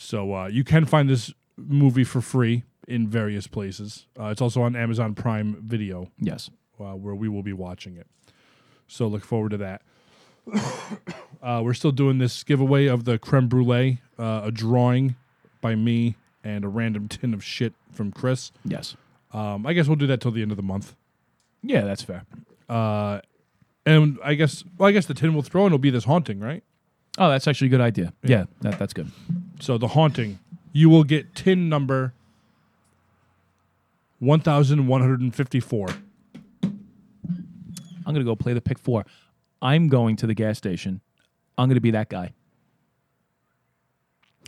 So 0.00 0.34
uh, 0.34 0.46
you 0.46 0.64
can 0.64 0.86
find 0.86 1.10
this 1.10 1.30
movie 1.58 2.04
for 2.04 2.22
free 2.22 2.64
in 2.88 3.08
various 3.08 3.46
places. 3.46 4.06
Uh, 4.18 4.26
it's 4.26 4.40
also 4.40 4.62
on 4.62 4.74
Amazon 4.76 5.14
Prime 5.14 5.56
Video, 5.62 6.10
Yes. 6.18 6.50
uh, 6.80 6.92
where 6.94 7.14
we 7.14 7.28
will 7.28 7.42
be 7.42 7.52
watching 7.52 7.96
it. 7.96 8.06
So 8.86 9.06
look 9.06 9.24
forward 9.24 9.50
to 9.50 9.56
that. 9.58 9.82
uh, 11.42 11.60
we're 11.62 11.74
still 11.74 11.92
doing 11.92 12.18
this 12.18 12.42
giveaway 12.42 12.86
of 12.86 13.04
the 13.04 13.18
creme 13.18 13.48
brulee, 13.48 14.00
uh, 14.18 14.42
a 14.44 14.50
drawing 14.50 15.16
by 15.60 15.74
me 15.74 16.16
and 16.42 16.64
a 16.64 16.68
random 16.68 17.08
tin 17.08 17.34
of 17.34 17.44
shit 17.44 17.74
from 17.92 18.10
Chris. 18.10 18.50
Yes. 18.64 18.96
Um, 19.32 19.66
I 19.66 19.72
guess 19.74 19.86
we'll 19.86 19.96
do 19.96 20.06
that 20.08 20.20
till 20.20 20.32
the 20.32 20.42
end 20.42 20.50
of 20.50 20.56
the 20.56 20.62
month. 20.62 20.96
Yeah, 21.62 21.82
that's 21.82 22.02
fair. 22.02 22.24
Uh, 22.68 23.20
and 23.86 24.18
I 24.24 24.34
guess, 24.34 24.64
well, 24.78 24.88
I 24.88 24.92
guess 24.92 25.06
the 25.06 25.14
tin 25.14 25.34
we'll 25.34 25.42
throw 25.42 25.66
in 25.66 25.72
will 25.72 25.78
be 25.78 25.90
this 25.90 26.04
haunting, 26.04 26.40
right? 26.40 26.62
Oh, 27.18 27.28
that's 27.28 27.46
actually 27.46 27.66
a 27.68 27.70
good 27.70 27.80
idea. 27.80 28.12
Yeah, 28.22 28.44
that, 28.62 28.78
that's 28.78 28.92
good. 28.92 29.10
So 29.60 29.78
the 29.78 29.88
haunting, 29.88 30.38
you 30.72 30.88
will 30.88 31.04
get 31.04 31.34
tin 31.34 31.68
number 31.68 32.14
one 34.20 34.40
thousand 34.40 34.86
one 34.86 35.00
hundred 35.00 35.20
and 35.20 35.34
fifty-four. 35.34 35.88
I'm 36.62 38.14
going 38.14 38.16
to 38.16 38.24
go 38.24 38.36
play 38.36 38.52
the 38.52 38.60
pick 38.60 38.78
four. 38.78 39.04
I'm 39.60 39.88
going 39.88 40.16
to 40.16 40.26
the 40.26 40.34
gas 40.34 40.56
station. 40.56 41.00
I'm 41.58 41.68
going 41.68 41.74
to 41.74 41.80
be 41.80 41.90
that 41.90 42.08
guy. 42.08 42.32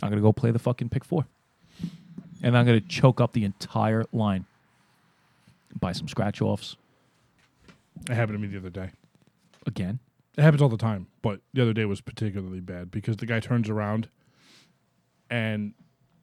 I'm 0.01 0.09
going 0.09 0.21
to 0.21 0.23
go 0.23 0.33
play 0.33 0.51
the 0.51 0.59
fucking 0.59 0.89
pick 0.89 1.03
four. 1.03 1.25
And 2.41 2.57
I'm 2.57 2.65
going 2.65 2.79
to 2.79 2.87
choke 2.87 3.21
up 3.21 3.33
the 3.33 3.45
entire 3.45 4.05
line. 4.11 4.45
Buy 5.79 5.91
some 5.91 6.07
scratch 6.07 6.41
offs. 6.41 6.75
It 8.09 8.15
happened 8.15 8.37
to 8.37 8.41
me 8.41 8.47
the 8.47 8.57
other 8.57 8.69
day. 8.69 8.91
Again. 9.65 9.99
It 10.35 10.41
happens 10.41 10.63
all 10.63 10.69
the 10.69 10.77
time, 10.77 11.07
but 11.21 11.41
the 11.53 11.61
other 11.61 11.73
day 11.73 11.85
was 11.85 12.01
particularly 12.01 12.59
bad 12.59 12.89
because 12.89 13.17
the 13.17 13.27
guy 13.27 13.39
turns 13.39 13.69
around 13.69 14.09
and 15.29 15.73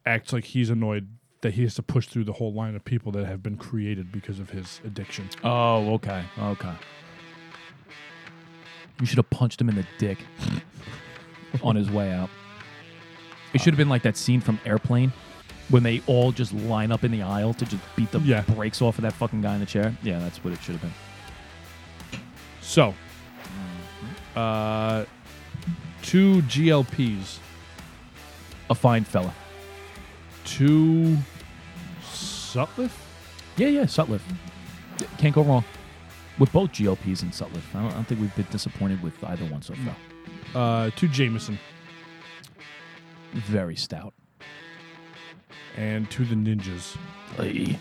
acts 0.05 0.32
like 0.32 0.47
he's 0.47 0.68
annoyed 0.68 1.09
that 1.43 1.55
he 1.55 1.62
has 1.62 1.75
to 1.75 1.83
push 1.83 2.07
through 2.07 2.25
the 2.25 2.35
whole 2.35 2.53
line 2.53 2.75
of 2.77 2.85
people 2.85 3.11
that 3.12 3.25
have 3.27 3.43
been 3.43 3.57
created 3.57 4.12
because 4.12 4.39
of 4.41 4.51
his 4.51 4.81
addiction. 4.85 5.29
Oh, 5.43 5.95
okay. 5.95 6.23
Okay. 6.39 6.73
You 9.01 9.07
should 9.07 9.17
have 9.17 9.31
punched 9.31 9.61
him 9.61 9.69
in 9.71 9.77
the 9.77 9.87
dick 9.99 10.19
on 11.62 11.77
his 11.77 11.91
way 11.91 12.12
out. 12.12 12.29
It 13.55 13.61
should 13.61 13.73
have 13.73 13.79
been 13.79 13.89
like 13.89 14.03
that 14.03 14.17
scene 14.17 14.41
from 14.41 14.61
Airplane 14.67 15.12
when 15.71 15.83
they 15.83 16.03
all 16.07 16.31
just 16.33 16.53
line 16.53 16.93
up 16.93 17.05
in 17.05 17.11
the 17.11 17.23
aisle 17.23 17.55
to 17.55 17.65
just 17.65 17.83
beat 17.97 18.11
the 18.11 18.21
Yeah. 18.21 18.43
brakes 18.43 18.83
off 18.83 18.99
of 18.99 19.03
that 19.03 19.12
fucking 19.15 19.41
guy 19.41 19.55
in 19.55 19.61
the 19.61 19.67
chair. 19.67 19.97
Yeah, 20.03 20.19
that's 20.19 20.45
what 20.45 20.53
it 20.53 20.61
should 20.62 20.77
have 20.77 20.83
been. 20.83 22.21
So, 22.61 22.95
uh, 24.37 25.05
two 26.03 26.43
GLPs, 26.43 27.39
A 28.69 28.75
fine 28.75 29.05
fella. 29.05 29.35
Two 30.45 31.17
Sutliff. 32.03 32.91
Yeah, 33.57 33.69
yeah, 33.69 33.83
Sutliff. 33.85 34.21
Can't 35.19 35.35
go 35.35 35.43
wrong 35.43 35.65
with 36.39 36.53
both 36.53 36.73
GLPs 36.73 37.23
and 37.23 37.33
Sutliff. 37.33 37.62
I 37.75 37.83
don't, 37.83 37.91
I 37.91 37.95
don't 37.95 38.05
think 38.05 38.21
we've 38.21 38.35
been 38.37 38.47
disappointed 38.51 39.03
with 39.03 39.23
either 39.25 39.45
one 39.47 39.62
so 39.62 39.75
far. 39.75 39.97
Uh, 40.87 40.91
two 40.97 41.09
Jameson 41.09 41.59
Very 43.35 43.77
stout. 43.77 44.12
and 45.77 46.11
to 46.11 46.25
the 46.25 46.35
ninjas. 46.35 46.97
Oi. 47.39 47.77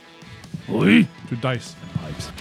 Oi. 0.69 1.07
Two 1.27 1.35
dice. 1.37 1.75
And 1.81 1.93
pipes. 2.01 2.31